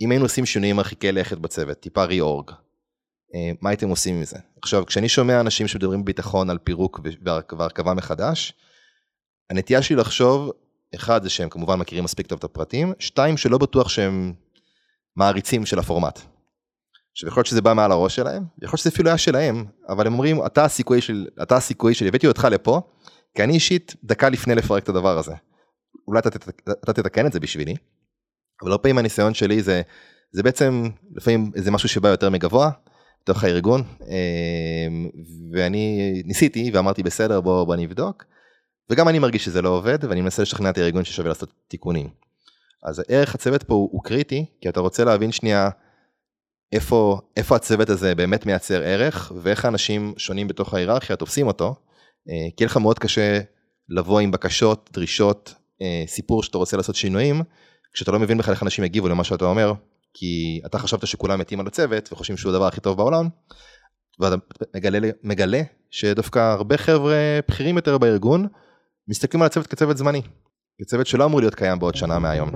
אם 0.00 0.10
היינו 0.10 0.24
עושים 0.24 0.46
שינויים 0.46 0.76
מרחיקי 0.76 1.12
לכת 1.12 1.38
בצוות, 1.38 1.80
טיפה 1.80 2.04
reorg, 2.04 2.50
אה, 3.34 3.50
מה 3.60 3.70
הייתם 3.70 3.88
עושים 3.88 4.16
עם 4.16 4.24
זה? 4.24 4.38
עכשיו, 4.62 4.86
כשאני 4.86 5.08
שומע 5.08 5.40
אנשים 5.40 5.68
שמדברים 5.68 6.02
בביטחון 6.02 6.50
על 6.50 6.58
פירוק 6.58 7.00
והרכבה 7.58 7.94
מחדש, 7.94 8.52
הנטייה 9.50 9.82
שלי 9.82 9.96
לחשוב, 9.96 10.50
אחד 10.94 11.22
זה 11.22 11.30
שהם 11.30 11.48
כמובן 11.48 11.78
מכירים 11.78 12.04
מספיק 12.04 12.26
טוב 12.26 12.38
את 12.38 12.44
הפרטים, 12.44 12.92
שתיים 12.98 13.36
שלא 13.36 13.58
בטוח 13.58 13.88
שהם 13.88 14.32
מעריצים 15.16 15.66
של 15.66 15.78
הפורמט. 15.78 16.20
עכשיו 17.12 17.28
יכול 17.28 17.40
להיות 17.40 17.46
שזה 17.46 17.62
בא 17.62 17.74
מעל 17.74 17.92
הראש 17.92 18.16
שלהם, 18.16 18.44
יכול 18.62 18.70
להיות 18.72 18.78
שזה 18.80 18.90
אפילו 18.90 19.08
היה 19.08 19.18
שלהם, 19.18 19.64
אבל 19.88 20.06
הם 20.06 20.12
אומרים 20.12 20.46
אתה 20.46 20.64
הסיכוי 20.64 21.00
של, 21.00 21.26
אתה 21.42 21.56
הסיכוי 21.56 21.94
שלי, 21.94 22.08
הבאתי 22.08 22.26
אותך 22.26 22.48
לפה, 22.50 22.80
כי 23.36 23.44
אני 23.44 23.52
אישית 23.52 23.96
דקה 24.04 24.28
לפני 24.28 24.54
לפרק 24.54 24.82
את 24.82 24.88
הדבר 24.88 25.18
הזה. 25.18 25.34
אולי 26.08 26.20
אתה, 26.20 26.28
אתה 26.84 26.92
תתקן 26.92 27.26
את 27.26 27.32
זה 27.32 27.40
בשבילי, 27.40 27.74
אבל 28.62 28.70
הרבה 28.70 28.82
פעמים 28.82 28.98
הניסיון 28.98 29.34
שלי 29.34 29.62
זה, 29.62 29.82
זה 30.32 30.42
בעצם 30.42 30.88
לפעמים 31.16 31.50
זה 31.54 31.70
משהו 31.70 31.88
שבא 31.88 32.08
יותר 32.08 32.30
מגבוה, 32.30 32.70
בתוך 33.22 33.44
הארגון, 33.44 33.82
אמ, 34.08 35.10
ואני 35.52 36.12
ניסיתי 36.24 36.70
ואמרתי 36.74 37.02
בסדר 37.02 37.40
בוא, 37.40 37.64
בוא 37.64 37.76
נבדוק, 37.76 38.24
וגם 38.90 39.08
אני 39.08 39.18
מרגיש 39.18 39.44
שזה 39.44 39.62
לא 39.62 39.68
עובד 39.68 39.98
ואני 40.02 40.20
מנסה 40.20 40.42
לשכנע 40.42 40.70
את 40.70 40.78
הארגון 40.78 41.04
ששווה 41.04 41.28
לעשות 41.28 41.52
תיקונים. 41.68 42.08
אז 42.84 43.02
ערך 43.08 43.34
הצוות 43.34 43.62
פה 43.62 43.74
הוא, 43.74 43.88
הוא 43.92 44.02
קריטי, 44.04 44.46
כי 44.60 44.68
אתה 44.68 44.80
רוצה 44.80 45.04
להבין 45.04 45.32
שנייה 45.32 45.70
איפה, 46.72 47.20
איפה 47.36 47.56
הצוות 47.56 47.90
הזה 47.90 48.14
באמת 48.14 48.46
מייצר 48.46 48.82
ערך, 48.82 49.32
ואיך 49.42 49.64
האנשים 49.64 50.14
שונים 50.16 50.48
בתוך 50.48 50.74
ההיררכיה 50.74 51.16
תופסים 51.16 51.46
אותו, 51.46 51.74
אה, 52.28 52.48
כי 52.56 52.64
יהיה 52.64 52.66
לך 52.66 52.76
מאוד 52.76 52.98
קשה 52.98 53.40
לבוא 53.88 54.20
עם 54.20 54.30
בקשות, 54.30 54.90
דרישות, 54.92 55.54
אה, 55.82 56.04
סיפור 56.06 56.42
שאתה 56.42 56.58
רוצה 56.58 56.76
לעשות 56.76 56.94
שינויים, 56.94 57.42
כשאתה 57.92 58.12
לא 58.12 58.18
מבין 58.18 58.38
בכלל 58.38 58.54
איך 58.54 58.62
אנשים 58.62 58.84
יגיבו 58.84 59.08
למה 59.08 59.24
שאתה 59.24 59.44
אומר, 59.44 59.72
כי 60.14 60.60
אתה 60.66 60.78
חשבת 60.78 61.06
שכולם 61.06 61.40
מתים 61.40 61.60
על 61.60 61.66
הצוות 61.66 62.12
וחושבים 62.12 62.36
שהוא 62.36 62.52
הדבר 62.52 62.66
הכי 62.66 62.80
טוב 62.80 62.96
בעולם, 62.96 63.28
ואתה 64.18 64.36
מגלה, 64.76 65.08
מגלה 65.22 65.62
שדווקא 65.90 66.38
הרבה 66.38 66.76
חבר'ה 66.76 67.40
בכירים 67.48 67.76
יותר 67.76 67.98
בארגון 67.98 68.46
מסתכלים 69.08 69.42
על 69.42 69.46
הצוות 69.46 69.66
כצוות 69.66 69.96
זמני, 69.96 70.22
כצוות 70.82 71.06
שלא 71.06 71.24
אמור 71.24 71.40
להיות 71.40 71.54
קיים 71.54 71.78
בעוד 71.78 71.94
שנה 71.94 72.18
מהיום. 72.18 72.50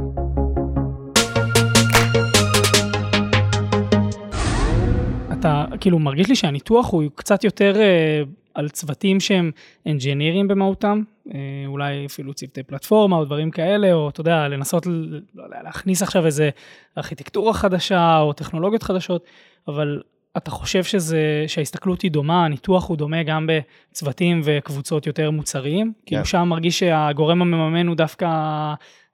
אתה 5.32 5.64
כאילו 5.80 5.98
מרגיש 5.98 6.28
לי 6.28 6.36
שהניתוח 6.36 6.90
הוא 6.90 7.02
קצת 7.14 7.44
יותר 7.44 7.80
אה, 7.80 8.22
על 8.54 8.68
צוותים 8.68 9.20
שהם 9.20 9.50
אנג'ינירים 9.86 10.48
במהותם, 10.48 11.02
אה, 11.34 11.40
אולי 11.66 12.06
אפילו 12.06 12.34
צוותי 12.34 12.62
פלטפורמה 12.62 13.16
או 13.16 13.24
דברים 13.24 13.50
כאלה, 13.50 13.92
או 13.92 14.08
אתה 14.08 14.20
יודע, 14.20 14.48
לנסות 14.48 14.86
לא 15.34 15.44
להכניס 15.64 16.02
עכשיו 16.02 16.26
איזה 16.26 16.50
ארכיטקטורה 16.98 17.52
חדשה 17.52 18.18
או 18.18 18.32
טכנולוגיות 18.32 18.82
חדשות, 18.82 19.24
אבל 19.68 20.02
אתה 20.36 20.50
חושב 20.50 20.84
שזה, 20.84 21.44
שההסתכלות 21.46 22.02
היא 22.02 22.10
דומה, 22.10 22.44
הניתוח 22.44 22.88
הוא 22.88 22.96
דומה 22.96 23.22
גם 23.22 23.46
בצוותים 23.46 24.40
וקבוצות 24.44 25.06
יותר 25.06 25.30
מוצריים? 25.30 25.92
כן. 25.96 26.02
כאילו 26.06 26.24
שם 26.24 26.48
מרגיש 26.48 26.78
שהגורם 26.78 27.42
המממן 27.42 27.86
הוא 27.86 27.96
דווקא 27.96 28.26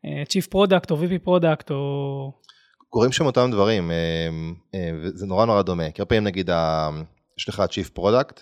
אה, 0.05 0.23
Chief 0.29 0.55
Product 0.55 0.91
או 0.91 0.97
VP 0.97 1.27
Product 1.29 1.71
או... 1.71 2.33
קורים 2.89 3.13
שם 3.13 3.27
אותם 3.27 3.51
דברים, 3.53 3.91
אה, 3.91 4.91
וזה 5.03 5.27
נורא 5.27 5.47
נורא 5.47 5.63
דומה, 5.63 5.91
כי 5.91 6.03
הרבה 6.03 6.09
פעמים 6.09 6.25
נגיד 6.25 6.51
יש 7.39 7.49
לך 7.49 7.63
Chief 7.71 7.99
Product, 7.99 8.41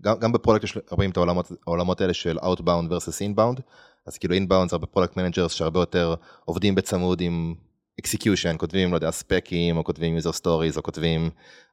גם, 0.00 0.18
גם 0.18 0.32
ב 0.32 0.36
product 0.36 0.64
יש 0.64 0.78
הרבה 0.90 1.04
את 1.06 1.16
העולמות, 1.16 1.52
העולמות 1.66 2.00
האלה 2.00 2.14
של 2.14 2.38
Outbound 2.38 2.88
versus 2.90 3.36
Inbound, 3.36 3.60
אז 4.06 4.18
כאילו 4.18 4.34
Inbound 4.34 4.68
זה 4.68 4.76
הרבה 4.76 4.86
product 4.86 5.16
managers 5.16 5.52
שהרבה 5.52 5.80
יותר 5.80 6.14
עובדים 6.44 6.74
בצמוד 6.74 7.20
עם 7.20 7.54
execution, 8.02 8.56
כותבים, 8.56 8.90
לא 8.90 8.96
יודע, 8.96 9.10
specים, 9.10 9.76
או 9.76 9.84
כותבים 9.84 10.16
user 10.16 10.40
stories, 10.40 10.76
או 10.76 10.82
כותבים, 10.82 11.30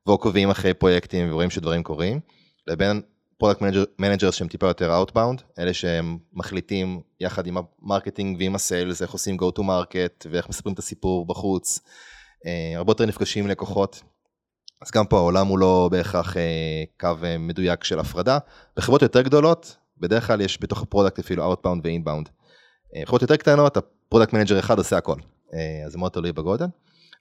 ועוקבים 0.07 0.49
אחרי 0.49 0.73
פרויקטים 0.73 1.31
ורואים 1.31 1.49
שדברים 1.49 1.83
קורים, 1.83 2.19
לבין 2.67 3.01
product 3.38 3.61
managers 3.99 4.36
שהם 4.35 4.47
טיפה 4.47 4.67
יותר 4.67 5.03
Outbound, 5.03 5.41
אלה 5.59 5.73
שהם 5.73 6.17
מחליטים 6.33 7.01
יחד 7.19 7.47
עם 7.47 7.57
ה 7.82 7.87
marketing 7.87 8.38
ועם 8.39 8.55
ה 8.55 8.62
sales, 8.62 9.01
איך 9.01 9.11
עושים 9.11 9.37
go 9.37 9.59
to 9.59 9.61
market 9.61 10.27
ואיך 10.31 10.49
מספרים 10.49 10.73
את 10.73 10.79
הסיפור 10.79 11.27
בחוץ, 11.27 11.79
אה, 12.45 12.77
הרבה 12.77 12.91
יותר 12.91 13.05
נפגשים 13.05 13.43
עם 13.43 13.49
לקוחות. 13.49 14.03
אז 14.82 14.91
גם 14.91 15.05
פה 15.05 15.17
העולם 15.17 15.47
הוא 15.47 15.59
לא 15.59 15.89
בהכרח 15.91 16.38
אה, 16.38 16.84
קו 16.99 17.09
אה, 17.23 17.38
מדויק 17.38 17.84
של 17.84 17.99
הפרדה. 17.99 18.38
בחברות 18.77 19.01
יותר 19.01 19.21
גדולות, 19.21 19.77
בדרך 19.97 20.27
כלל 20.27 20.41
יש 20.41 20.57
בתוך 20.61 20.82
ה 20.82 20.86
product 20.86 21.19
אפילו 21.19 21.53
Outbound 21.53 21.79
ו-Inbound. 21.84 22.29
אה, 22.95 23.01
חברות 23.05 23.21
יותר 23.21 23.36
קטנות, 23.36 23.77
ה 23.77 23.84
product 23.84 24.34
manager 24.34 24.59
אחד 24.59 24.77
עושה 24.77 24.97
הכל, 24.97 25.15
אז 25.86 25.91
זה 25.91 25.97
מאוד 25.97 26.11
תלוי 26.11 26.32
בגודל. 26.32 26.65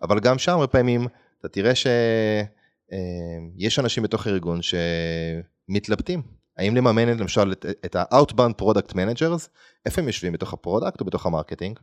אבל 0.03 0.21
גם 0.21 0.39
שם 0.39 0.53
הרבה 0.53 0.67
פעמים 0.67 1.07
אתה 1.41 1.49
תראה 1.49 1.73
שיש 1.75 3.79
אנשים 3.79 4.03
בתוך 4.03 4.27
הארגון 4.27 4.61
שמתלבטים. 4.63 6.23
האם 6.57 6.77
לממן 6.77 7.09
למשל 7.09 7.53
את, 7.53 7.67
את 7.85 7.97
ה-Outbound 7.97 8.63
Product 8.63 8.93
Managers, 8.93 9.49
איפה 9.87 10.01
הם 10.01 10.07
יושבים, 10.07 10.33
בתוך 10.33 10.53
ה 10.53 10.59
product 10.59 11.01
או 11.01 11.05
בתוך 11.05 11.27
ה 11.27 11.31
marketing? 11.31 11.79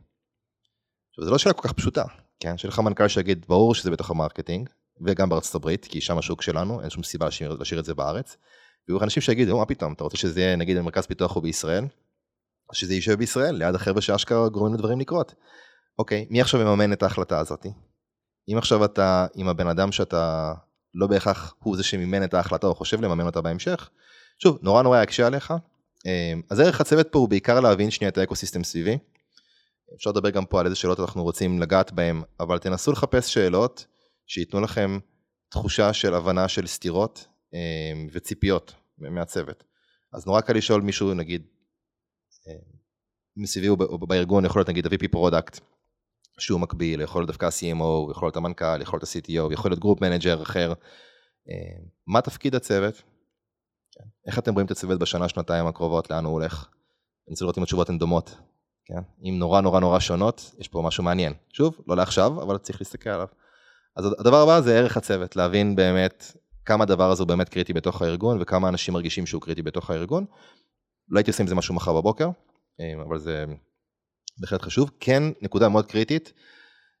עכשיו, 1.10 1.24
זו 1.24 1.30
לא 1.30 1.38
שאלה 1.38 1.52
כל 1.52 1.68
כך 1.68 1.72
פשוטה, 1.72 2.04
כן? 2.40 2.58
שיהיה 2.58 2.72
לך 2.72 2.78
מנכ"ל 2.78 3.08
שיגיד, 3.08 3.46
ברור 3.48 3.74
שזה 3.74 3.90
בתוך 3.90 4.10
ה 4.10 4.15
marketing, 4.15 4.68
וגם 5.06 5.28
בארצות 5.28 5.54
הברית, 5.54 5.84
כי 5.84 6.00
שם 6.00 6.18
השוק 6.18 6.42
שלנו, 6.42 6.80
אין 6.80 6.90
שום 6.90 7.02
סיבה 7.02 7.26
להשאיר, 7.26 7.58
את 7.78 7.84
זה 7.84 7.94
בארץ. 7.94 8.36
ויהיו 8.88 9.02
אנשים 9.02 9.20
שיגידו, 9.20 9.58
מה 9.58 9.66
פתאום, 9.66 9.92
אתה 9.92 10.04
רוצה 10.04 10.16
שזה 10.16 10.40
יהיה, 10.40 10.56
נגיד, 10.56 10.80
מרכז 10.80 11.06
פיתוח 11.06 11.34
הוא 11.34 11.42
בישראל? 11.42 11.84
שזה 12.72 12.94
יישב 12.94 13.14
בישראל, 13.14 13.54
ליד 13.54 13.74
החבר'ה 13.74 14.00
שאשכרה 14.00 14.48
גורמים 14.48 14.74
לדברים 14.74 15.00
לקרות. 15.00 15.34
אוקיי, 15.98 16.26
מי 16.30 16.40
עכשיו 16.40 16.60
מממן 16.60 16.92
את 16.92 17.02
ההחלטה 17.02 17.38
הזאת? 17.38 17.66
אם 18.52 18.58
עכשיו 18.58 18.84
אתה 18.84 19.26
עם 19.34 19.48
הבן 19.48 19.66
אדם 19.66 19.92
שאתה 19.92 20.52
לא 20.94 21.06
בהכרח 21.06 21.54
הוא 21.58 21.76
זה 21.76 21.82
שמימן 21.82 22.24
את 22.24 22.34
ההחלטה 22.34 22.66
או 22.66 22.74
חושב 22.74 23.00
לממן 23.00 23.26
אותה 23.26 23.40
בהמשך, 23.40 23.90
שוב, 24.42 24.58
נורא 24.62 24.82
נורא 24.82 25.02
יקשה 25.02 25.26
עליך. 25.26 25.54
אמ, 26.06 26.42
אז 26.50 26.60
ערך 26.60 26.80
הצוות 26.80 27.08
פה 27.12 27.18
הוא 27.18 27.28
בעיקר 27.28 27.60
להבין 27.60 27.90
שנייה 27.90 28.08
את 28.08 28.18
ה 28.18 28.23
ecosystem 28.23 28.64
סביבי. 28.64 28.98
אפשר 29.96 30.10
לדבר 30.10 30.30
גם 30.30 30.46
פה 30.46 30.60
על 30.60 30.66
איזה 30.66 30.76
שאלות 30.76 31.00
אנחנו 31.00 31.22
רוצים 31.22 31.62
לגעת 31.62 31.92
בהם, 31.92 32.22
אבל 32.40 32.58
תנסו 32.58 32.92
לחפש 32.92 33.34
שאלות 33.34 33.86
שייתנו 34.28 34.60
לכם 34.60 34.98
תחושה 35.48 35.92
של 35.92 36.14
הבנה 36.14 36.48
של 36.48 36.66
סתירות 36.66 37.26
אמ, 37.52 38.08
וציפיות 38.12 38.74
מהצוות. 38.98 39.64
אז 40.12 40.26
נורא 40.26 40.40
קל 40.40 40.52
לשאול 40.52 40.82
מישהו, 40.82 41.14
נגיד, 41.14 41.46
אמ, 42.46 42.78
מסביבי 43.36 43.68
או 43.68 44.06
בארגון, 44.06 44.44
יכול 44.44 44.60
להיות 44.60 44.68
נגיד 44.68 44.86
ה-VP 44.86 45.08
product, 45.10 45.60
שהוא 46.38 46.60
מקביל, 46.60 47.00
יכול 47.00 47.20
להיות 47.20 47.26
דווקא 47.26 47.46
ה-CMO, 47.46 48.10
יכול 48.10 48.26
להיות 48.26 48.36
המנכ"ל, 48.36 48.82
יכול 48.82 49.00
להיות 49.02 49.16
ה-CTO, 49.16 49.52
יכול 49.52 49.70
להיות 49.70 49.80
group 49.80 50.00
manager 50.00 50.42
אחר. 50.42 50.72
מה 52.06 52.20
תפקיד 52.20 52.54
הצוות? 52.54 53.02
איך 54.26 54.38
אתם 54.38 54.52
רואים 54.52 54.66
את 54.66 54.70
הצוות 54.70 54.98
בשנה, 54.98 55.28
שנתיים 55.28 55.66
הקרובות, 55.66 56.10
לאן 56.10 56.24
הוא 56.24 56.32
הולך? 56.32 56.68
אני 57.26 57.32
רוצה 57.32 57.44
לראות 57.44 57.58
אם 57.58 57.62
התשובות 57.62 57.88
הן 57.88 57.98
דומות. 57.98 58.36
כן? 58.84 59.00
אם 59.22 59.38
נורא 59.38 59.60
נורא 59.60 59.80
נורא 59.80 59.98
שונות, 59.98 60.54
יש 60.58 60.68
פה 60.68 60.82
משהו 60.82 61.04
מעניין. 61.04 61.32
שוב, 61.52 61.80
לא 61.86 61.96
לעכשיו, 61.96 62.42
אבל 62.42 62.58
צריך 62.58 62.80
להסתכל 62.80 63.10
עליו. 63.10 63.26
אז 63.98 64.06
הדבר 64.18 64.36
הבא 64.42 64.60
זה 64.60 64.78
ערך 64.78 64.96
הצוות, 64.96 65.36
להבין 65.36 65.76
באמת 65.76 66.32
כמה 66.64 66.82
הדבר 66.82 67.10
הזה 67.10 67.22
הוא 67.22 67.28
באמת 67.28 67.48
קריטי 67.48 67.72
בתוך 67.72 68.02
הארגון, 68.02 68.38
וכמה 68.40 68.68
אנשים 68.68 68.94
מרגישים 68.94 69.26
שהוא 69.26 69.42
קריטי 69.42 69.62
בתוך 69.62 69.90
הארגון. 69.90 70.24
לא 71.08 71.18
הייתי 71.18 71.30
עושה 71.30 71.42
עם 71.42 71.46
זה 71.46 71.54
משהו 71.54 71.74
מחר 71.74 71.94
בבוקר, 71.94 72.28
אה, 72.80 73.02
אבל 73.08 73.18
זה 73.18 73.44
בהחלט 74.38 74.62
חשוב. 74.62 74.90
כן, 75.00 75.22
נקודה 75.42 75.68
מאוד 75.68 75.86
קריטית, 75.86 76.32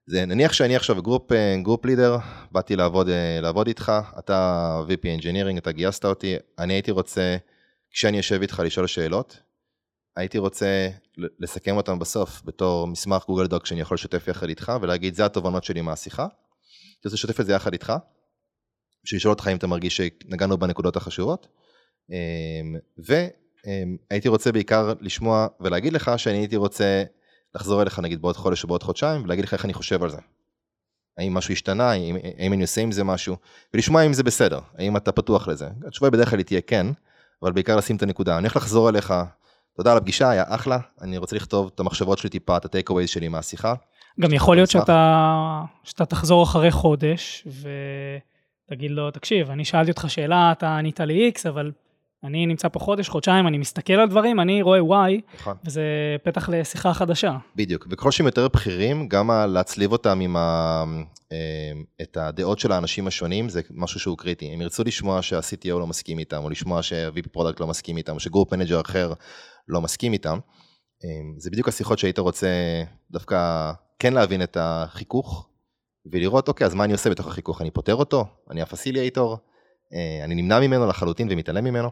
זה 0.06 0.26
נניח 0.26 0.52
שאני 0.52 0.76
עכשיו 0.76 1.02
group, 1.02 1.32
group 1.62 1.84
leader, 1.84 2.16
באתי 2.52 2.76
לעבוד, 2.76 3.08
אה, 3.08 3.38
לעבוד 3.42 3.66
איתך, 3.66 3.92
אתה 4.18 4.80
VP 4.88 5.20
Engineering, 5.20 5.58
אתה 5.58 5.72
גייסת 5.72 6.04
אותי, 6.04 6.36
אני 6.58 6.72
הייתי 6.72 6.90
רוצה, 6.90 7.36
כשאני 7.90 8.16
יושב 8.16 8.40
איתך 8.42 8.62
לשאול 8.64 8.86
שאלות, 8.86 9.40
הייתי 10.16 10.38
רוצה 10.38 10.88
לסכם 11.38 11.76
אותם 11.76 11.98
בסוף 11.98 12.42
בתור 12.44 12.86
מסמך 12.86 13.26
גוגל 13.26 13.46
דוק 13.46 13.66
שאני 13.66 13.80
יכול 13.80 13.94
לשתף 13.94 14.28
יחד 14.28 14.48
איתך 14.48 14.72
ולהגיד 14.80 15.14
זה 15.14 15.24
התובנות 15.24 15.64
שלי 15.64 15.80
מהשיחה. 15.80 16.26
רוצה 17.04 17.14
לשתף 17.14 17.40
את 17.40 17.46
זה 17.46 17.52
יחד 17.52 17.72
איתך, 17.72 17.92
בשביל 19.04 19.18
לשאול 19.18 19.32
אותך 19.32 19.48
אם 19.52 19.56
אתה 19.56 19.66
מרגיש 19.66 19.96
שנגענו 19.96 20.58
בנקודות 20.58 20.96
החשובות. 20.96 21.48
אמ, 22.10 22.76
והייתי 24.08 24.28
רוצה 24.28 24.52
בעיקר 24.52 24.92
לשמוע 25.00 25.46
ולהגיד 25.60 25.92
לך 25.92 26.10
שאני 26.16 26.38
הייתי 26.38 26.56
רוצה 26.56 27.02
לחזור 27.54 27.82
אליך 27.82 27.98
נגיד 27.98 28.22
בעוד 28.22 28.36
חודש 28.36 28.62
או 28.62 28.68
בעוד 28.68 28.82
חודשיים 28.82 29.22
ולהגיד 29.22 29.44
לך 29.44 29.54
איך 29.54 29.64
אני 29.64 29.74
חושב 29.74 30.02
על 30.02 30.10
זה. 30.10 30.18
האם 31.18 31.34
משהו 31.34 31.52
השתנה, 31.52 31.90
האם 31.90 32.52
אני 32.52 32.62
עושה 32.62 32.80
עם 32.80 32.92
זה 32.92 33.04
משהו, 33.04 33.36
ולשמוע 33.74 34.02
אם 34.02 34.12
זה 34.12 34.22
בסדר, 34.22 34.60
האם 34.74 34.96
אתה 34.96 35.12
פתוח 35.12 35.48
לזה. 35.48 35.68
התשובה 35.86 36.10
בדרך 36.10 36.30
כלל 36.30 36.38
היא 36.38 36.46
תהיה 36.46 36.60
כן, 36.60 36.86
אבל 37.42 37.52
בעיקר 37.52 37.76
לשים 37.76 37.96
את 37.96 38.02
הנקודה. 38.02 38.38
אני 38.38 38.42
הולך 38.42 38.56
לחזור 38.56 38.88
אליך, 38.88 39.14
תודה 39.76 39.92
על 39.92 39.96
הפגישה, 39.96 40.30
היה 40.30 40.44
אחלה, 40.46 40.78
אני 41.00 41.18
רוצה 41.18 41.36
לכתוב 41.36 41.70
את 41.74 41.80
המחשבות 41.80 42.18
שלי 42.18 42.30
טיפה, 42.30 42.56
את 42.56 42.64
הטייק 42.64 42.90
אווייז 42.90 43.08
שלי 43.08 43.28
מהשיחה. 43.28 43.74
גם 44.20 44.32
יכול 44.32 44.56
להיות 44.56 44.70
שאתה, 44.70 45.62
שאתה 45.84 46.04
תחזור 46.04 46.42
אחרי 46.42 46.70
חודש, 46.70 47.46
ותגיד 48.70 48.90
לו, 48.90 49.10
תקשיב, 49.10 49.50
אני 49.50 49.64
שאלתי 49.64 49.90
אותך 49.90 50.04
שאלה, 50.08 50.52
אתה 50.52 50.76
ענית 50.76 51.00
לי 51.00 51.24
איקס, 51.24 51.46
אבל 51.46 51.72
אני 52.24 52.46
נמצא 52.46 52.68
פה 52.68 52.78
חודש, 52.78 53.08
חודשיים, 53.08 53.46
אני 53.46 53.58
מסתכל 53.58 53.92
על 53.92 54.08
דברים, 54.08 54.40
אני 54.40 54.62
רואה 54.62 54.84
וואי, 54.84 55.20
נכון. 55.34 55.56
וזה 55.66 55.82
פתח 56.22 56.48
לשיחה 56.48 56.94
חדשה. 56.94 57.36
בדיוק, 57.56 57.86
וככל 57.90 58.10
שהם 58.10 58.26
יותר 58.26 58.48
בכירים, 58.48 59.08
גם 59.08 59.30
להצליב 59.48 59.92
אותם 59.92 60.20
עם 60.20 60.36
ה... 60.36 60.84
אה, 61.32 61.72
את 62.02 62.16
הדעות 62.16 62.58
של 62.58 62.72
האנשים 62.72 63.06
השונים, 63.06 63.48
זה 63.48 63.60
משהו 63.70 64.00
שהוא 64.00 64.18
קריטי. 64.18 64.46
הם 64.52 64.60
ירצו 64.60 64.84
לשמוע 64.84 65.22
שה-CTO 65.22 65.68
לא 65.68 65.86
מסכים 65.86 66.18
איתם, 66.18 66.44
או 66.44 66.50
לשמוע 66.50 66.82
שה-VP 66.82 67.28
product 67.32 67.60
לא 67.60 67.66
מסכים 67.66 67.96
איתם, 67.96 68.14
או 68.14 68.20
ש 68.20 68.29
group 68.29 68.52
manager 68.52 68.80
אחר 68.80 69.12
לא 69.68 69.80
מסכים 69.80 70.12
איתם. 70.12 70.38
אה, 71.04 71.08
זה 71.38 71.50
בדיוק 71.50 71.68
השיחות 71.68 71.98
שהיית 71.98 72.18
רוצה 72.18 72.48
דווקא 73.10 73.70
כן 73.98 74.14
להבין 74.14 74.42
את 74.42 74.56
החיכוך, 74.60 75.48
ולראות, 76.12 76.48
אוקיי, 76.48 76.66
אז 76.66 76.74
מה 76.74 76.84
אני 76.84 76.92
עושה 76.92 77.10
בתוך 77.10 77.26
החיכוך? 77.26 77.60
אני 77.60 77.70
פותר 77.70 77.94
אותו? 77.94 78.26
אני 78.50 78.62
ה 78.62 78.68
facilitator? 78.68 79.38
אה, 79.92 80.24
אני 80.24 80.34
נמנע 80.34 80.60
ממנו 80.60 80.86
לחלוטין 80.86 81.28
ומתעלם 81.30 81.64
ממנו? 81.64 81.90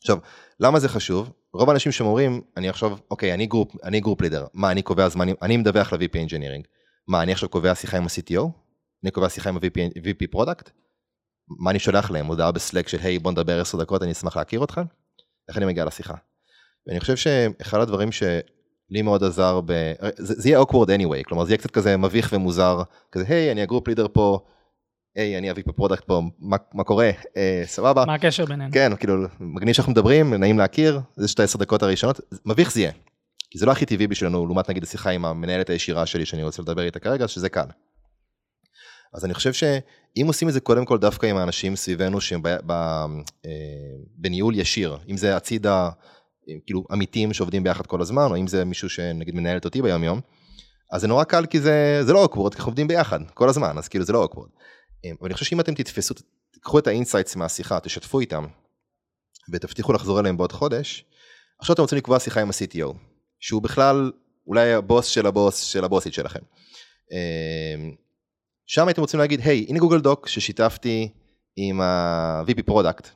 עכשיו, 0.00 0.18
למה 0.60 0.80
זה 0.80 0.88
חשוב? 0.88 1.32
רוב 1.52 1.70
האנשים 1.70 1.92
שאומרים, 1.92 2.40
אני 2.56 2.68
עכשיו, 2.68 2.96
אוקיי, 3.10 3.34
אני 3.34 3.46
group, 3.46 3.84
אני 3.84 4.00
group 4.00 4.20
leader, 4.20 4.46
מה, 4.54 4.70
אני 4.70 4.82
קובע 4.82 5.08
זמנים, 5.08 5.36
אני 5.42 5.56
מדווח 5.56 5.92
ל-VP 5.92 6.12
Engineering, 6.14 6.66
מה, 7.08 7.22
אני 7.22 7.32
עכשיו 7.32 7.48
קובע 7.48 7.74
שיחה 7.74 7.96
עם 7.96 8.04
ה-CTO? 8.04 8.42
אני 9.04 9.10
קובע 9.10 9.28
שיחה 9.28 9.48
עם 9.48 9.56
ה- 9.56 9.91
VP 9.91 10.26
product? 10.30 10.70
מה 11.58 11.70
אני 11.70 11.78
שולח 11.78 12.10
להם? 12.10 12.26
הודעה 12.26 12.52
ב-Slack 12.52 12.88
של, 12.88 12.98
היי, 13.02 13.18
בוא 13.18 13.32
נדבר 13.32 13.60
10 13.60 13.78
דקות, 13.78 14.02
אני 14.02 14.12
אשמח 14.12 14.36
להכיר 14.36 14.64
אתכם? 14.64 14.82
איך 15.48 15.56
אני 15.56 15.66
מגיע 15.66 15.84
לשיחה? 15.84 16.14
ואני 16.86 17.00
חושב 17.00 17.16
שאחד 17.16 17.80
הדברים 17.80 18.12
שלי 18.90 19.02
מאוד 19.02 19.24
עזר 19.24 19.60
ב... 19.66 19.92
זה, 20.16 20.34
זה 20.36 20.48
יהיה 20.48 20.60
awkward 20.60 20.86
anyway, 20.86 21.24
כלומר 21.24 21.44
זה 21.44 21.50
יהיה 21.50 21.58
קצת 21.58 21.70
כזה 21.70 21.96
מביך 21.96 22.30
ומוזר, 22.32 22.82
כזה, 23.12 23.24
היי, 23.28 23.52
אני 23.52 23.62
ה-group 23.62 23.88
leader 23.88 24.06
פה, 24.12 24.38
היי, 25.16 25.38
אני 25.38 25.50
אביב 25.50 25.64
ב-product 25.68 26.04
פה, 26.04 26.22
מה, 26.38 26.56
מה 26.74 26.84
קורה? 26.84 27.10
אה, 27.36 27.62
סבבה? 27.66 28.04
מה 28.04 28.14
הקשר 28.14 28.44
בינינו? 28.44 28.72
כן, 28.72 28.96
כאילו, 28.96 29.14
מגניב 29.40 29.74
שאנחנו 29.74 29.92
מדברים, 29.92 30.34
נעים 30.34 30.58
להכיר, 30.58 31.00
זה 31.16 31.28
שתי 31.28 31.42
עשר 31.42 31.58
דקות 31.58 31.82
הראשונות, 31.82 32.20
מביך 32.46 32.72
זה 32.72 32.80
יהיה. 32.80 32.92
כי 33.50 33.58
זה 33.58 33.66
לא 33.66 33.72
הכי 33.72 33.86
טבעי 33.86 34.06
בשבילנו, 34.06 34.46
לעומת 34.46 34.70
נגיד 34.70 34.82
השיחה 34.82 35.10
עם 35.10 35.24
המנהלת 35.24 35.70
הישירה 35.70 36.06
שלי 36.06 36.26
שאני 36.26 36.42
רוצה 36.42 36.62
לדבר 36.62 36.82
איתה 36.82 36.98
כרגע, 36.98 37.28
שזה 37.28 37.48
קל. 37.48 37.66
אז 39.14 39.24
אני 39.24 39.34
חושב 39.34 39.52
שאם 39.52 40.26
עושים 40.26 40.48
את 40.48 40.52
זה 40.52 40.60
קודם 40.60 40.84
כל 40.84 40.98
דווקא 40.98 41.26
עם 41.26 41.36
האנשים 41.36 41.76
סביבנו 41.76 42.20
שהם 42.20 42.42
ב, 42.42 42.48
ב, 42.66 42.72
אה, 42.72 43.50
בניהול 44.16 44.54
ישיר, 44.54 44.98
אם 45.08 45.16
זה 45.16 45.36
הצידה, 45.36 45.90
כאילו 46.66 46.84
עמיתים 46.90 47.32
שעובדים 47.32 47.62
ביחד 47.62 47.86
כל 47.86 48.00
הזמן, 48.00 48.26
או 48.30 48.36
אם 48.36 48.46
זה 48.46 48.64
מישהו 48.64 48.88
שנגיד 48.88 49.34
מנהלת 49.34 49.64
אותי 49.64 49.82
ביום 49.82 50.04
יום, 50.04 50.20
אז 50.92 51.00
זה 51.00 51.08
נורא 51.08 51.24
קל 51.24 51.46
כי 51.46 51.60
זה, 51.60 52.00
זה 52.02 52.12
לא 52.12 52.22
awkward, 52.22 52.54
כי 52.54 52.58
אנחנו 52.58 52.70
עובדים 52.70 52.88
ביחד 52.88 53.20
כל 53.34 53.48
הזמן, 53.48 53.78
אז 53.78 53.88
כאילו 53.88 54.04
זה 54.04 54.12
לא 54.12 54.22
awkward. 54.22 54.48
אבל 55.04 55.26
אני 55.26 55.34
חושב 55.34 55.46
שאם 55.46 55.60
אתם 55.60 55.74
תתפסו, 55.74 56.14
תיקחו 56.50 56.78
את 56.78 56.86
ה-insights 56.86 57.36
מהשיחה, 57.36 57.80
תשתפו 57.80 58.20
איתם, 58.20 58.46
ותבטיחו 59.52 59.92
לחזור 59.92 60.20
אליהם 60.20 60.36
בעוד 60.36 60.52
חודש, 60.52 61.04
עכשיו 61.58 61.74
אתם 61.74 61.82
רוצים 61.82 61.98
לקבוע 61.98 62.18
שיחה 62.18 62.40
עם 62.40 62.48
ה-CTO, 62.48 62.94
שהוא 63.40 63.62
בכלל 63.62 64.12
אולי 64.46 64.72
הבוס 64.72 65.06
של 65.06 65.26
הבוס 65.26 65.62
של 65.62 65.84
הבוסית 65.84 66.14
שלכם. 66.14 66.40
אמ, 67.12 67.94
שם 68.66 68.88
הייתם 68.88 69.00
רוצים 69.00 69.20
להגיד, 69.20 69.40
היי, 69.40 69.66
הנה 69.68 69.78
Google 69.78 70.00
Doc 70.00 70.28
ששיתפתי 70.28 71.08
עם 71.56 71.80
ה- 71.80 72.21
VP 72.21 72.62
product, 72.62 73.08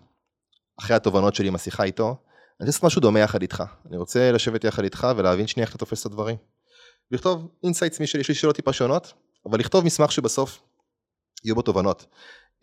אחרי 0.78 0.96
התובנות 0.96 1.34
שלי 1.34 1.48
עם 1.48 1.54
השיחה 1.54 1.84
איתו, 1.84 2.16
אני 2.60 2.66
רוצה 2.66 2.76
לעשות 2.76 2.84
משהו 2.84 3.00
דומה 3.00 3.20
יחד 3.20 3.42
איתך. 3.42 3.62
אני 3.88 3.96
רוצה 3.96 4.32
לשבת 4.32 4.64
יחד 4.64 4.84
איתך 4.84 5.06
ולהבין 5.16 5.46
שנייה 5.46 5.64
איך 5.64 5.70
אתה 5.70 5.78
תופס 5.78 6.00
את 6.00 6.06
הדברים. 6.06 6.36
לכתוב 7.10 7.48
insights 7.64 8.00
משלי, 8.00 8.20
יש 8.20 8.28
לי 8.28 8.34
שאלות 8.34 8.56
טיפה 8.56 8.72
שונות, 8.72 9.12
אבל 9.46 9.58
לכתוב 9.58 9.84
מסמך 9.84 10.12
שבסוף 10.12 10.62
יהיו 11.44 11.54
בו 11.54 11.62
תובנות. 11.62 12.06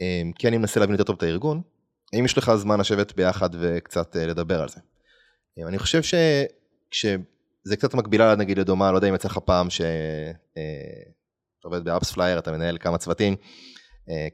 אמ, 0.01 0.31
כי 0.39 0.47
אני 0.47 0.57
מנסה 0.57 0.79
להבין 0.79 0.93
יותר 0.93 1.03
טוב 1.03 1.15
את 1.15 1.23
הארגון, 1.23 1.61
האם 2.13 2.25
יש 2.25 2.37
לך 2.37 2.55
זמן 2.55 2.79
לשבת 2.79 3.15
ביחד 3.15 3.49
וקצת 3.59 4.15
אה, 4.15 4.25
לדבר 4.25 4.61
על 4.61 4.69
זה. 4.69 4.79
אמ, 5.57 5.67
אני 5.67 5.79
חושב 5.79 6.01
שכשזה 6.03 7.75
קצת 7.77 7.93
מקבילה 7.93 8.35
נגיד 8.35 8.59
לדומה, 8.59 8.91
לא 8.91 8.97
יודע 8.97 9.09
אם 9.09 9.15
יצא 9.15 9.27
לך 9.27 9.37
פעם 9.37 9.69
שאתה 9.69 9.89
אה, 10.57 11.11
עובד 11.63 11.83
ב-AppsFlyer, 11.83 12.39
אתה 12.39 12.51
מנהל 12.51 12.77
כמה 12.77 12.97
צוותים, 12.97 13.35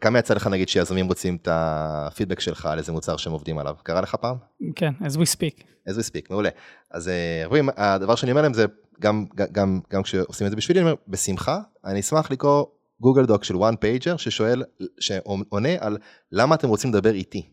כמה 0.01 0.19
יצא 0.19 0.33
לך 0.33 0.47
נגיד 0.47 0.69
שיזמים 0.69 1.07
רוצים 1.07 1.37
את 1.41 1.47
ה-feedback 1.51 2.39
שלך 2.39 2.65
על 2.65 2.77
איזה 2.77 2.91
מוצר 2.91 3.17
שהם 3.17 3.33
עובדים 3.33 3.57
עליו? 3.57 3.75
קרה 3.83 4.01
לך 4.01 4.15
פעם? 4.15 4.35
כן, 4.75 4.93
as 5.01 5.13
we 5.13 5.35
speak. 5.35 5.63
as 5.89 5.93
we 5.93 6.03
speak, 6.09 6.27
מעולה. 6.29 6.49
אז 6.91 7.11
רואים, 7.45 7.69
הדבר 7.77 8.15
שאני 8.15 8.31
אומר 8.31 8.41
להם 8.41 8.53
זה, 8.53 8.65
גם, 8.99 9.25
גם, 9.51 9.79
גם 9.91 10.03
כשעושים 10.03 10.47
את 10.47 10.51
זה 10.51 10.57
בשבילי, 10.57 10.79
אני 10.79 10.89
אומר, 10.89 11.01
בשמחה, 11.07 11.59
אני 11.85 11.99
אשמח 11.99 12.31
לקרוא 12.31 12.65
גוגל 13.01 13.25
דוק 13.25 13.43
של 13.43 13.55
one 13.55 13.75
pager 13.75 14.17
ששואל, 14.17 14.63
שעונה 14.99 15.69
על 15.79 15.97
למה 16.31 16.55
אתם 16.55 16.67
רוצים 16.67 16.89
לדבר 16.89 17.13
איתי. 17.13 17.49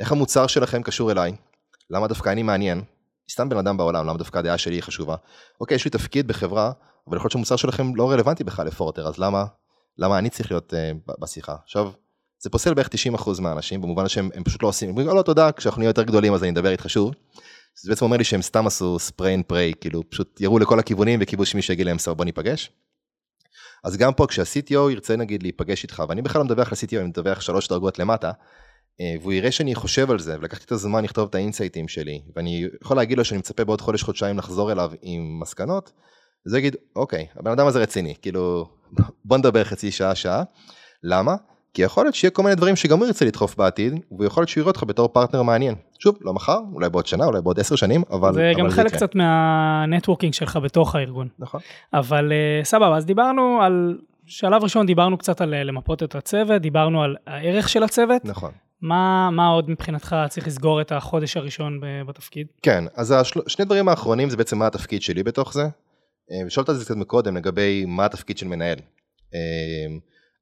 איך 0.00 0.12
המוצר 0.12 0.46
שלכם 0.46 0.82
קשור 0.82 1.12
אליי? 1.12 1.32
למה 1.90 2.06
דווקא 2.08 2.30
אני 2.30 2.42
מעניין? 2.42 2.82
סתם 3.30 3.48
בן 3.48 3.56
אדם 3.56 3.76
בעולם, 3.76 4.06
למה 4.06 4.18
דווקא 4.18 4.38
הדעה 4.38 4.58
שלי 4.58 4.74
היא 4.74 4.82
חשובה? 4.82 5.16
אוקיי, 5.60 5.74
יש 5.74 5.84
לי 5.84 5.90
תפקיד 5.90 6.28
בחברה, 6.28 6.72
אבל 7.08 7.16
יכול 7.16 7.24
להיות 7.24 7.32
שהמוצר 7.32 7.56
שלכם 7.56 7.96
לא 7.96 8.10
רלוונטי 8.10 8.44
בכלל 8.44 8.66
לפורטר, 8.66 9.08
אז 9.08 9.18
למה, 9.18 9.44
למה 9.98 10.18
אני 10.18 10.30
צריך 10.30 10.50
להיות 10.52 10.72
uh, 10.72 11.12
בשיחה? 11.20 11.54
עכשיו, 11.64 11.90
זה 12.38 12.50
פוסל 12.50 12.74
בערך 12.74 12.88
90% 13.14 13.40
מהאנשים, 13.40 13.82
במובן 13.82 14.08
שהם 14.08 14.44
פשוט 14.44 14.62
לא 14.62 14.68
עושים, 14.68 14.88
אומרים, 14.88 15.06
לא, 15.06 15.16
לא, 15.16 15.22
תודה, 15.22 15.52
כשאנחנו 15.52 15.78
נהיה 15.80 15.88
יותר 15.88 16.02
גדולים 16.02 16.34
אז 16.34 16.42
אני 16.42 16.50
אדבר 16.50 16.70
איתך 16.70 16.90
שוב. 16.90 17.14
זה 17.82 17.90
בעצם 17.90 18.04
אומר 18.04 18.16
לי 18.16 18.24
שהם 18.24 18.42
סתם 18.42 18.66
עשו 18.66 18.98
spray 18.98 19.34
and 19.34 19.44
pray, 19.44 19.72
כאילו 19.80 20.10
פשוט 20.10 20.40
ירו 20.40 20.58
לכל 20.58 20.78
הכיוונים 20.78 21.18
וקיבלו 21.22 21.46
שמישהו 21.46 21.74
יגיד 21.74 21.86
להם, 21.86 21.96
בוא 22.16 22.24
ניפגש. 22.24 22.70
אז 23.84 23.96
גם 23.96 24.14
פה 24.14 24.26
כשה-CTO 24.26 24.90
ירצה 24.90 25.16
נגיד 25.16 25.42
להיפגש 25.42 25.82
איתך, 25.82 26.02
ואני 26.08 26.22
בכלל 26.22 26.38
לא 26.40 26.44
מדווח 26.44 26.72
ל-CTO, 26.72 26.96
אני 26.96 27.08
מדווח 27.08 27.40
שלוש 27.40 27.68
דרגות 27.68 27.98
למטה, 27.98 28.32
אה, 29.00 29.14
והוא 29.20 29.32
יראה 29.32 29.52
שאני 29.52 29.74
חושב 29.74 30.10
על 30.10 30.18
זה, 30.18 30.36
ולקחתי 30.38 30.64
את 30.64 30.72
הזמן 30.72 31.04
לכתוב 31.04 31.28
את 31.28 31.34
האינסייטים 31.34 31.88
שלי, 31.88 32.22
ואני 32.36 32.66
יכול 32.82 32.96
להגיד 32.96 33.18
לו 33.18 33.24
שאני 33.24 33.38
מצפה 33.38 33.64
בעוד 33.64 33.80
חודש-חודשיים 33.80 34.38
לחזור 34.38 34.72
אליו 34.72 34.92
עם 35.02 35.40
מסקנות, 35.40 35.92
אז 36.46 36.52
הוא 36.52 36.58
יגיד, 36.58 36.76
אוקיי, 36.96 37.26
הבן 37.36 37.50
אדם 37.50 37.66
הזה 37.66 37.78
רציני, 37.78 38.14
כאילו, 38.22 38.68
בוא 39.24 39.38
נדבר 39.38 39.64
חצי 39.64 39.90
שעה, 39.90 40.14
שעה. 40.14 40.42
למה? 41.02 41.34
כי 41.74 41.82
יכול 41.82 42.04
להיות 42.04 42.14
שיהיה 42.14 42.30
כל 42.30 42.42
מיני 42.42 42.54
דברים 42.54 42.76
שגם 42.76 42.98
הוא 42.98 43.06
ירצה 43.06 43.24
לדחוף 43.24 43.56
בעתיד, 43.56 43.94
והוא 44.10 44.24
יכול 44.24 44.40
להיות 44.40 44.48
שהוא 44.48 44.60
יראה 44.60 44.70
אותך 44.70 44.82
בתור 44.82 45.08
פרטנר 45.08 45.42
מעניין. 45.42 45.74
שוב, 45.98 46.16
לא 46.20 46.34
מחר, 46.34 46.58
אולי 46.72 46.90
בעוד 46.90 47.06
שנה, 47.06 47.24
אולי 47.24 47.42
בעוד 47.42 47.60
עשר 47.60 47.76
שנים, 47.76 48.02
אבל... 48.10 48.34
זה 48.34 48.52
אבל 48.54 48.60
גם 48.60 48.70
חלק 48.70 48.86
יקרה. 48.86 48.98
קצת 48.98 49.14
מהנטוורקינג 49.14 50.34
שלך 50.34 50.56
בתוך 50.56 50.94
הארגון. 50.94 51.28
נכון. 51.38 51.60
אבל 51.92 52.32
אה, 52.32 52.64
סבבה, 52.64 52.96
אז 52.96 53.06
דיברנו 53.06 53.58
על, 53.62 53.98
שלב 54.26 54.62
ראשון 54.62 54.86
דיברנו 54.86 55.18
קצת 55.18 55.40
על 55.40 55.54
אה, 55.54 55.64
למפות 55.64 56.02
את 56.02 56.14
הצוות, 56.14 56.62
דיברנו 56.62 57.02
על 57.02 57.16
הערך 57.26 57.68
של 57.68 57.82
הצוות. 57.82 58.24
נכון. 58.24 58.50
מה, 58.82 59.30
מה 59.32 59.48
עוד 59.48 59.70
מבחינתך 59.70 60.16
צריך 60.28 60.46
לסגור 60.46 60.80
את 60.80 60.92
החודש 60.92 61.36
הראשון 61.36 61.80
בתפקיד? 62.06 62.46
כן, 62.62 62.84
אז 62.94 63.10
השל... 63.10 63.40
שני 63.46 63.64
דברים 63.64 63.88
האחרונים 63.88 64.30
זה 64.30 64.36
בעצם 64.36 64.58
מה 64.58 64.66
התפקיד 64.66 65.02
שלי 65.02 65.22
בתוך 65.22 65.52
זה. 65.52 65.68
אה, 66.32 66.46
ושאלת 66.46 66.68
על 66.68 66.74
זה 66.74 66.84
קצת 66.84 66.96
מקודם 66.96 67.36
לגבי 67.36 67.84
מה 67.86 68.04
התפקיד 68.04 68.38
של 68.38 68.48
מנהל. 68.48 68.78
אה, 69.34 69.96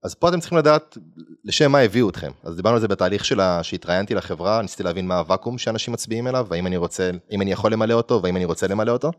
אז 0.05 0.15
פה 0.15 0.29
אתם 0.29 0.41
צריכים 0.41 0.59
לדעת 0.59 0.99
לשם 1.45 1.73
מה 1.73 1.79
הביאו 1.79 2.11
אתכם. 2.11 2.31
אז 2.43 2.57
דיברנו 2.57 2.75
על 2.75 2.81
זה 2.81 2.89
בתהליך 2.89 3.25
שלה, 3.25 3.63
שהתראיינתי 3.63 4.15
לחברה, 4.15 4.63
ניסיתי 4.63 4.83
להבין 4.83 5.07
מה 5.07 5.19
הוואקום 5.19 5.59
שאנשים 5.59 5.95
מצביעים 5.95 6.27
אליו, 6.27 6.47
והאם 6.51 6.67
אני 6.67 6.77
רוצה, 6.77 7.11
אם 7.31 7.43
אני 7.43 7.53
יכול 7.53 7.73
למלא 7.73 7.95
אותו, 7.95 8.23
והאם 8.23 8.37
אני 8.37 8.45
רוצה 8.45 8.67
למלא 8.67 8.93
אותו. 8.93 9.11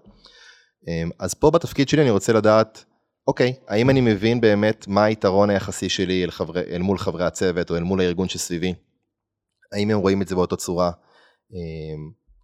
אה, 0.87 1.03
אז 1.19 1.33
פה 1.33 1.51
בתפקיד 1.51 1.89
שלי 1.89 2.01
אני 2.01 2.09
רוצה 2.09 2.33
לדעת, 2.33 2.85
אוקיי, 3.27 3.53
האם 3.67 3.89
אני 3.89 4.01
מבין 4.01 4.41
באמת 4.41 4.87
מה 4.87 5.03
היתרון 5.03 5.49
היחסי 5.49 5.89
שלי 5.89 6.23
אל, 6.23 6.31
חברי, 6.31 6.61
אל 6.71 6.81
מול 6.81 6.97
חברי 6.97 7.25
הצוות, 7.25 7.69
או 7.71 7.75
אל 7.75 7.83
מול 7.83 8.01
הארגון 8.01 8.29
שסביבי? 8.29 8.73
האם 9.71 9.89
הם 9.89 9.97
רואים 9.97 10.21
את 10.21 10.27
זה 10.27 10.35
באותה 10.35 10.55
צורה? 10.55 10.91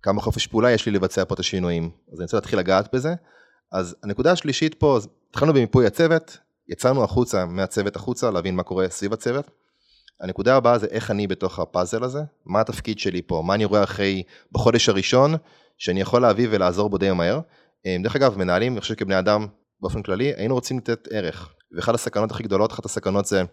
כמה 0.01 0.21
חופש 0.21 0.47
פעולה 0.47 0.71
יש 0.71 0.85
לי 0.85 0.91
לבצע 0.91 1.25
פה 1.25 1.35
את 1.35 1.39
השינויים, 1.39 1.83
אז 1.83 2.19
אני 2.19 2.23
רוצה 2.23 2.37
להתחיל 2.37 2.59
לגעת 2.59 2.93
בזה. 2.93 3.13
אז 3.73 3.95
הנקודה 4.03 4.31
השלישית 4.31 4.73
פה, 4.73 4.97
אז 4.97 5.07
התחלנו 5.29 5.53
במיפוי 5.53 5.87
הצוות, 5.87 6.37
יצאנו 6.67 7.03
החוצה 7.03 7.45
מהצוות 7.45 7.95
החוצה, 7.95 8.31
להבין 8.31 8.55
מה 8.55 8.63
קורה 8.63 8.89
סביב 8.89 9.13
הצוות. 9.13 9.49
הנקודה 10.21 10.55
הבאה 10.55 10.77
זה 10.77 10.87
איך 10.91 11.11
אני 11.11 11.27
בתוך 11.27 11.59
הפאזל 11.59 12.03
הזה, 12.03 12.21
מה 12.45 12.61
התפקיד 12.61 12.99
שלי 12.99 13.21
פה, 13.21 13.43
מה 13.45 13.53
אני 13.53 13.65
רואה 13.65 13.83
אחרי, 13.83 14.23
בחודש 14.51 14.89
הראשון, 14.89 15.35
שאני 15.77 16.01
יכול 16.01 16.21
להביא 16.21 16.47
ולעזור 16.51 16.89
בו 16.89 16.97
די 16.97 17.11
מהר. 17.11 17.39
אה, 17.85 17.97
דרך 18.03 18.15
אגב, 18.15 18.37
מנהלים, 18.37 18.73
אני 18.73 18.81
חושב 18.81 18.95
כבני 18.95 19.19
אדם, 19.19 19.47
באופן 19.81 20.01
כללי, 20.01 20.33
היינו 20.37 20.55
רוצים 20.55 20.77
לתת 20.77 21.07
ערך. 21.11 21.53
ואחת 21.75 21.95
הסכנות 21.95 22.31
הכי 22.31 22.43
גדולות, 22.43 22.71
אחת 22.71 22.85
הסכנות 22.85 23.25
זה 23.25 23.43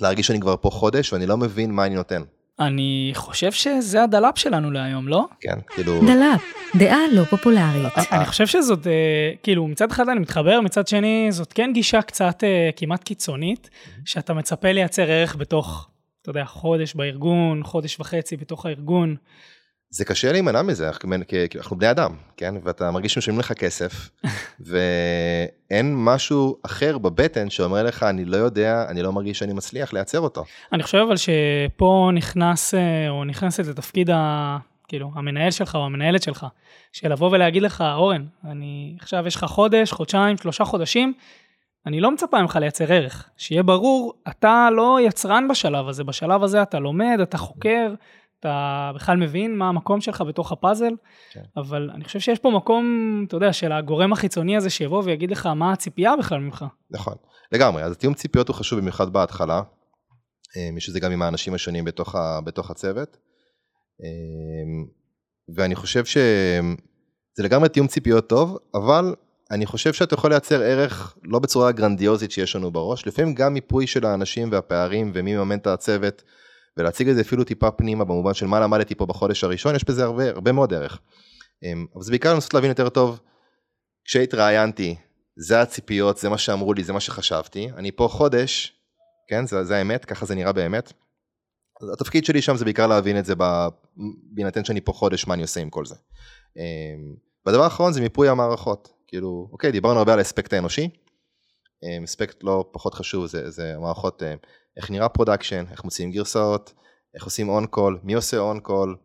להרגיש 0.00 0.26
שאני 0.26 0.40
כבר 0.40 0.56
פה 0.60 0.70
חודש 0.70 1.12
ואני 1.12 1.26
לא 1.26 1.36
מבין 1.36 1.70
מה 1.70 1.86
אני 1.86 1.94
נותן. 1.94 2.22
אני 2.60 3.10
חושב 3.14 3.52
שזה 3.52 4.02
ה-דלאפ 4.02 4.38
שלנו 4.38 4.70
להיום, 4.70 5.08
לא? 5.08 5.26
כן, 5.40 5.58
כאילו... 5.68 6.00
דלאפ, 6.00 6.42
דעה 6.76 6.98
לא 7.12 7.24
פופולרית. 7.24 7.92
אני 8.12 8.24
חושב 8.24 8.46
שזאת, 8.46 8.86
אה, 8.86 9.32
כאילו, 9.42 9.66
מצד 9.66 9.90
אחד 9.90 10.08
אני 10.08 10.20
מתחבר, 10.20 10.60
מצד 10.60 10.88
שני, 10.88 11.26
זאת 11.30 11.52
כן 11.52 11.70
גישה 11.74 12.02
קצת 12.02 12.44
אה, 12.44 12.70
כמעט 12.76 13.04
קיצונית, 13.04 13.70
שאתה 14.04 14.34
מצפה 14.34 14.72
לייצר 14.72 15.10
ערך 15.10 15.36
בתוך, 15.36 15.88
אתה 16.22 16.30
יודע, 16.30 16.44
חודש 16.44 16.94
בארגון, 16.94 17.62
חודש 17.64 18.00
וחצי 18.00 18.36
בתוך 18.36 18.66
הארגון. 18.66 19.16
זה 19.90 20.04
קשה 20.04 20.32
להימנע 20.32 20.62
מזה, 20.62 20.88
אנחנו, 20.88 21.76
בני 21.76 21.90
אדם, 21.90 22.14
כן? 22.36 22.54
ואתה 22.62 22.90
מרגיש 22.90 23.14
שמשלמים 23.14 23.40
לך 23.40 23.52
כסף, 23.52 24.10
ואין 24.66 25.94
משהו 25.96 26.56
אחר 26.66 26.98
בבטן 26.98 27.50
שאומר 27.50 27.82
לך, 27.82 28.02
אני 28.02 28.24
לא 28.24 28.36
יודע, 28.36 28.84
אני 28.88 29.02
לא 29.02 29.12
מרגיש 29.12 29.38
שאני 29.38 29.52
מצליח 29.52 29.92
לייצר 29.92 30.20
אותו. 30.20 30.44
אני 30.72 30.82
חושב 30.82 30.98
אבל 30.98 31.16
שפה 31.16 32.10
נכנס, 32.14 32.74
אה, 32.74 33.08
או 33.08 33.24
נכנסת 33.24 33.66
לתפקיד 33.66 34.10
ה... 34.10 34.58
כאילו, 34.88 35.10
המנהל 35.14 35.50
שלך 35.50 35.74
או 35.74 35.84
המנהלת 35.84 36.22
שלך, 36.22 36.46
של 36.92 37.12
לבוא 37.12 37.30
ולהגיד 37.30 37.62
לך, 37.62 37.84
אורן, 37.96 38.24
אני, 38.44 38.96
עכשיו 39.00 39.26
יש 39.26 39.36
לך 39.36 39.44
חודש, 39.44 39.92
חודשיים, 39.92 40.36
שלושה 40.36 40.64
חודשים, 40.64 41.12
אני 41.86 42.00
לא 42.00 42.10
מצפה 42.10 42.42
ממך 42.42 42.56
לייצר 42.56 42.92
ערך. 42.92 43.28
שיהיה 43.36 43.62
ברור, 43.62 44.12
אתה 44.28 44.68
לא 44.72 44.98
יצרן 45.02 45.48
בשלב 45.48 45.88
הזה, 45.88 46.04
בשלב 46.04 46.42
הזה 46.42 46.62
אתה 46.62 46.78
לומד, 46.78 47.18
אתה 47.22 47.38
חוקר, 47.38 47.94
אתה 48.40 48.92
בכלל 48.94 49.16
מבין 49.16 49.58
מה 49.58 49.68
המקום 49.68 50.00
שלך 50.00 50.20
בתוך 50.20 50.52
הפאזל, 50.52 50.92
כן. 51.32 51.40
אבל 51.56 51.90
אני 51.94 52.04
חושב 52.04 52.20
שיש 52.20 52.38
פה 52.38 52.50
מקום, 52.50 52.84
אתה 53.28 53.36
יודע, 53.36 53.52
של 53.52 53.72
הגורם 53.72 54.12
החיצוני 54.12 54.56
הזה 54.56 54.70
שיבוא 54.70 55.02
ויגיד 55.04 55.30
לך 55.30 55.46
מה 55.46 55.72
הציפייה 55.72 56.16
בכלל 56.16 56.40
ממך. 56.40 56.64
נכון, 56.90 57.14
לגמרי, 57.52 57.82
אז 57.82 57.92
התיאום 57.92 58.14
ציפיות 58.14 58.48
הוא 58.48 58.56
חשוב 58.56 58.80
במיוחד 58.80 59.12
בהתחלה, 59.12 59.60
אה, 60.56 60.80
שזה 60.80 61.00
גם 61.00 61.12
עם 61.12 61.22
האנשים 61.22 61.54
השונים 61.54 61.84
בתוך, 61.84 62.14
ה, 62.14 62.40
בתוך 62.44 62.70
הצוות, 62.70 63.16
אה, 64.02 64.86
ואני 65.56 65.74
חושב 65.74 66.04
שזה 66.04 67.42
לגמרי 67.42 67.68
תיאום 67.68 67.88
ציפיות 67.88 68.28
טוב, 68.28 68.58
אבל 68.74 69.14
אני 69.50 69.66
חושב 69.66 69.92
שאתה 69.92 70.14
יכול 70.14 70.30
לייצר 70.30 70.62
ערך 70.62 71.16
לא 71.24 71.38
בצורה 71.38 71.72
גרנדיוזית 71.72 72.30
שיש 72.30 72.56
לנו 72.56 72.70
בראש, 72.70 73.06
לפעמים 73.06 73.34
גם 73.34 73.54
מיפוי 73.54 73.86
של 73.86 74.06
האנשים 74.06 74.52
והפערים 74.52 75.10
ומי 75.14 75.36
מממן 75.36 75.58
את 75.58 75.66
הצוות, 75.66 76.22
ולהציג 76.76 77.08
את 77.08 77.14
זה 77.14 77.20
אפילו 77.20 77.44
טיפה 77.44 77.70
פנימה 77.70 78.04
במובן 78.04 78.34
של 78.34 78.46
מה 78.46 78.60
למדתי 78.60 78.94
פה 78.94 79.06
בחודש 79.06 79.44
הראשון, 79.44 79.74
יש 79.74 79.84
בזה 79.84 80.04
הרבה, 80.04 80.28
הרבה 80.30 80.52
מאוד 80.52 80.74
ערך. 80.74 81.00
אמ, 81.62 81.86
אבל 81.94 82.02
זה 82.02 82.10
בעיקר 82.10 82.34
לנסות 82.34 82.54
להבין 82.54 82.70
יותר 82.70 82.88
טוב, 82.88 83.20
כשהתראיינתי, 84.04 84.96
זה 85.36 85.60
הציפיות, 85.60 86.18
זה 86.18 86.28
מה 86.28 86.38
שאמרו 86.38 86.74
לי, 86.74 86.84
זה 86.84 86.92
מה 86.92 87.00
שחשבתי, 87.00 87.68
אני 87.76 87.92
פה 87.92 88.08
חודש, 88.10 88.72
כן, 89.28 89.46
זה, 89.46 89.64
זה 89.64 89.76
האמת, 89.76 90.04
ככה 90.04 90.26
זה 90.26 90.34
נראה 90.34 90.52
באמת. 90.52 90.92
התפקיד 91.92 92.24
שלי 92.24 92.42
שם 92.42 92.56
זה 92.56 92.64
בעיקר 92.64 92.86
להבין 92.86 93.18
את 93.18 93.24
זה, 93.24 93.34
בהינתן 94.34 94.64
שאני 94.64 94.80
פה 94.80 94.92
חודש, 94.92 95.26
מה 95.26 95.34
אני 95.34 95.42
עושה 95.42 95.60
עם 95.60 95.70
כל 95.70 95.86
זה. 95.86 95.94
אמ, 96.56 97.14
והדבר 97.46 97.62
האחרון 97.62 97.92
זה 97.92 98.00
מיפוי 98.00 98.28
המערכות, 98.28 98.88
כאילו, 99.06 99.48
אוקיי, 99.52 99.72
דיברנו 99.72 99.98
הרבה 99.98 100.12
על 100.12 100.18
האספקט 100.18 100.52
האנושי, 100.52 100.88
אמ, 101.82 102.04
אספקט 102.04 102.42
לא 102.42 102.70
פחות 102.72 102.94
חשוב, 102.94 103.26
זה, 103.26 103.50
זה 103.50 103.74
המערכות, 103.76 104.22
אמ, 104.22 104.36
איך 104.76 104.90
נראה 104.90 105.08
production, 105.08 105.64
איך 105.70 105.84
מוציאים 105.84 106.10
גרסאות, 106.10 106.72
איך 107.14 107.24
עושים 107.24 107.48
on-call, 107.48 107.98
מי 108.02 108.14
עושה 108.14 108.38
on-call, 108.38 108.96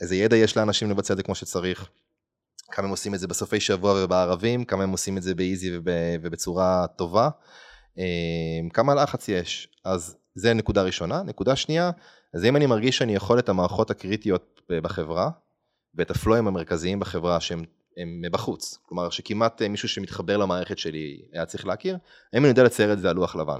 איזה 0.00 0.16
ידע 0.16 0.36
יש 0.36 0.56
לאנשים 0.56 0.90
לבצע 0.90 1.12
את 1.12 1.16
זה 1.16 1.22
כמו 1.22 1.34
שצריך, 1.34 1.88
כמה 2.72 2.84
הם 2.84 2.90
עושים 2.90 3.14
את 3.14 3.20
זה 3.20 3.26
בסופי 3.26 3.60
שבוע 3.60 4.04
ובערבים, 4.04 4.64
כמה 4.64 4.82
הם 4.82 4.90
עושים 4.90 5.16
את 5.16 5.22
זה 5.22 5.34
ב-easy 5.34 5.76
וב, 5.76 5.84
ובצורה 6.22 6.86
טובה, 6.96 7.28
אמ, 7.98 8.68
כמה 8.68 8.94
לחץ 8.94 9.28
יש, 9.28 9.68
אז 9.84 10.16
זה 10.34 10.54
נקודה 10.54 10.82
ראשונה. 10.82 11.22
נקודה 11.22 11.56
שנייה, 11.56 11.90
אז 12.34 12.44
אם 12.44 12.56
אני 12.56 12.66
מרגיש 12.66 12.98
שאני 12.98 13.14
יכול 13.14 13.38
את 13.38 13.48
המערכות 13.48 13.90
הקריטיות 13.90 14.60
בחברה, 14.68 15.30
ואת 15.94 16.10
הפלואים 16.10 16.48
המרכזיים 16.48 17.00
בחברה 17.00 17.40
שהם 17.40 17.64
הם 17.96 18.22
מבחוץ, 18.24 18.78
כלומר 18.82 19.10
שכמעט 19.10 19.62
אה, 19.62 19.68
מישהו 19.68 19.88
שמתחבר 19.88 20.36
למערכת 20.36 20.78
שלי 20.78 21.22
היה 21.32 21.46
צריך 21.46 21.66
להכיר, 21.66 21.98
האם 22.32 22.42
אני 22.42 22.48
יודע 22.48 22.62
לצייר 22.62 22.92
את 22.92 22.98
זה 22.98 23.10
על 23.10 23.16
לוח 23.16 23.36
לבן. 23.36 23.58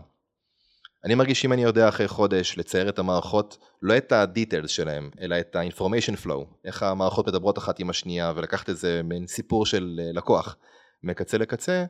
אני 1.04 1.14
מרגיש 1.14 1.40
שאם 1.40 1.52
אני 1.52 1.62
יודע 1.62 1.88
אחרי 1.88 2.08
חודש 2.08 2.58
לצייר 2.58 2.88
את 2.88 2.98
המערכות, 2.98 3.58
לא 3.82 3.96
את 3.96 4.12
ה-details 4.12 4.68
שלהם, 4.68 5.10
אלא 5.20 5.40
את 5.40 5.56
ה-information 5.56 6.24
flow, 6.24 6.44
איך 6.64 6.82
המערכות 6.82 7.28
מדברות 7.28 7.58
אחת 7.58 7.80
עם 7.80 7.90
השנייה, 7.90 8.32
ולקחת 8.36 8.68
איזה 8.68 9.00
מין 9.04 9.26
סיפור 9.26 9.66
של 9.66 10.00
אה, 10.02 10.12
לקוח 10.12 10.56
מקצה 11.02 11.38
לקצה, 11.38 11.84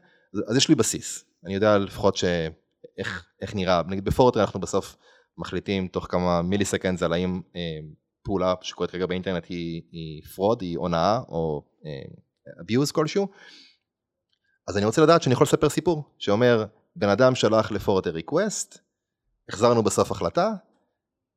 אז, 0.48 0.56
יש 0.56 0.68
לי 0.68 0.74
בסיס. 0.74 1.24
אני 1.44 1.54
יודע 1.54 1.78
לפחות 1.78 2.16
שאיך 2.16 3.26
איך 3.42 3.54
נראה, 3.54 3.82
נגיד 3.88 4.04
בפורטר 4.04 4.40
אנחנו 4.40 4.60
בסוף 4.60 4.96
מחליטים 5.38 5.88
תוך 5.88 6.06
כמה 6.10 6.42
milliseconds 6.42 7.02
על 7.02 7.12
האם 7.12 7.40
אה, 7.56 7.60
פעולה 8.22 8.54
שקורית 8.60 8.90
כרגע 8.90 9.06
באינטרנט 9.06 9.46
היא, 9.48 9.82
היא 9.92 10.22
fraud, 10.34 10.62
היא 10.62 10.78
הונאה 10.78 11.18
או 11.28 11.62
אה, 11.86 12.62
abuse 12.62 12.92
כלשהו, 12.92 13.28
אז 14.68 14.76
אני 14.76 14.86
רוצה 14.86 15.02
לדעת 15.02 15.22
שאני 15.22 15.32
יכול 15.32 15.44
לספר 15.44 15.68
סיפור 15.68 16.02
שאומר 16.18 16.64
בן 16.96 17.08
אדם 17.08 17.34
שלח 17.34 17.70
לפורטר 17.70 18.10
request, 18.10 18.87
החזרנו 19.48 19.82
בסוף 19.82 20.10
החלטה, 20.10 20.50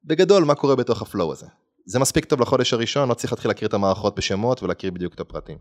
בגדול 0.03 0.43
מה 0.43 0.55
קורה 0.55 0.75
בתוך 0.75 1.01
ה-flow 1.01 1.31
הזה. 1.31 1.45
זה 1.85 1.99
מספיק 1.99 2.25
טוב 2.25 2.41
לחודש 2.41 2.73
הראשון, 2.73 3.09
לא 3.09 3.13
צריך 3.13 3.33
להתחיל 3.33 3.51
להכיר 3.51 3.67
את 3.67 3.73
המערכות 3.73 4.15
בשמות 4.15 4.63
ולהכיר 4.63 4.91
בדיוק 4.91 5.13
את 5.13 5.19
הפרטים. 5.19 5.57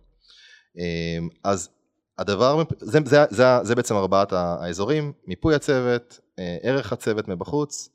אמ, 0.79 1.29
אז 1.45 1.71
הדבר, 2.19 2.63
זה, 2.79 2.99
זה, 3.05 3.25
זה, 3.31 3.45
זה 3.63 3.75
בעצם 3.75 3.95
ארבעת 3.95 4.33
האזורים, 4.33 5.13
מיפוי 5.27 5.55
הצוות, 5.55 6.21
אה, 6.39 6.57
ערך 6.63 6.93
הצוות 6.93 7.29
מבחוץ, 7.29 7.89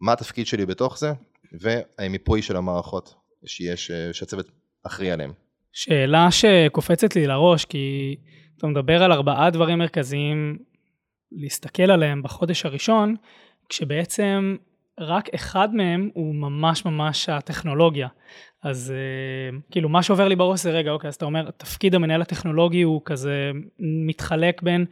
מה 0.00 0.12
התפקיד 0.12 0.46
שלי 0.46 0.66
בתוך 0.66 0.98
זה, 0.98 1.12
ומיפוי 1.60 2.42
של 2.42 2.56
המערכות 2.56 3.14
שיש, 3.46 3.90
אה, 3.90 4.12
שהצוות 4.12 4.46
אחראי 4.86 5.10
עליהם. 5.10 5.32
שאלה 5.72 6.30
שקופצת 6.30 7.16
לי 7.16 7.26
לראש, 7.26 7.64
כי 7.64 8.16
אתה 8.58 8.66
מדבר 8.66 9.02
על 9.02 9.12
ארבעה 9.12 9.50
דברים 9.50 9.78
מרכזיים 9.78 10.58
להסתכל 11.32 11.90
עליהם 11.90 12.22
בחודש 12.22 12.66
הראשון, 12.66 13.16
כשבעצם 13.68 14.56
רק 15.00 15.28
אחד 15.34 15.74
מהם 15.74 16.10
הוא 16.14 16.34
ממש 16.34 16.84
ממש 16.84 17.28
הטכנולוגיה. 17.28 18.08
אז 18.62 18.92
כאילו 19.70 19.88
מה 19.88 20.02
שעובר 20.02 20.28
לי 20.28 20.36
בראש 20.36 20.60
זה 20.60 20.70
רגע, 20.70 20.90
אוקיי, 20.90 21.08
אז 21.08 21.14
אתה 21.14 21.24
אומר, 21.24 21.50
תפקיד 21.50 21.94
המנהל 21.94 22.22
הטכנולוגי 22.22 22.82
הוא 22.82 23.02
כזה 23.04 23.50
מתחלק 24.06 24.62
בין 24.62 24.86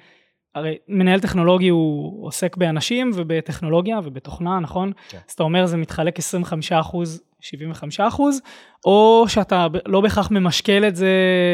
הרי 0.55 0.77
מנהל 0.89 1.21
טכנולוגי 1.21 1.69
הוא 1.69 2.27
עוסק 2.27 2.57
באנשים 2.57 3.11
ובטכנולוגיה 3.15 3.99
ובתוכנה, 4.05 4.61
נכון? 4.61 4.93
כן. 5.09 5.19
אז 5.29 5.33
אתה 5.35 5.43
אומר 5.43 5.67
זה 5.67 5.77
מתחלק 5.77 6.19
25 6.19 6.73
אחוז, 6.73 7.23
75 7.41 8.01
אחוז, 8.01 8.41
או 8.85 9.25
שאתה 9.29 9.67
לא 9.87 10.01
בהכרח 10.01 10.31
ממשקל 10.31 10.85
את 10.89 10.97
זה 10.97 11.11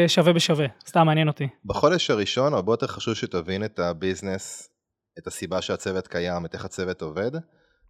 שווה 0.07 0.33
בשווה, 0.33 0.65
סתם 0.87 1.05
מעניין 1.05 1.27
אותי. 1.27 1.47
בחודש 1.65 2.09
הראשון 2.09 2.53
הרבה 2.53 2.73
יותר 2.73 2.87
חשוב 2.87 3.13
שתבין 3.13 3.63
את 3.63 3.79
ה-business, 3.79 4.72
את 5.19 5.27
הסיבה 5.27 5.61
שהצוות 5.61 6.07
קיים, 6.07 6.45
את 6.45 6.53
איך 6.53 6.65
הצוות 6.65 7.01
עובד, 7.01 7.31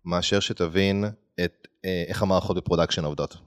מאשר 0.06 0.40
שתבין 0.40 1.06
את 1.46 1.68
אה, 1.86 2.04
איך 2.08 2.22
המערכות 2.22 2.58
ב-production 2.58 3.06
עובדות. 3.06 3.38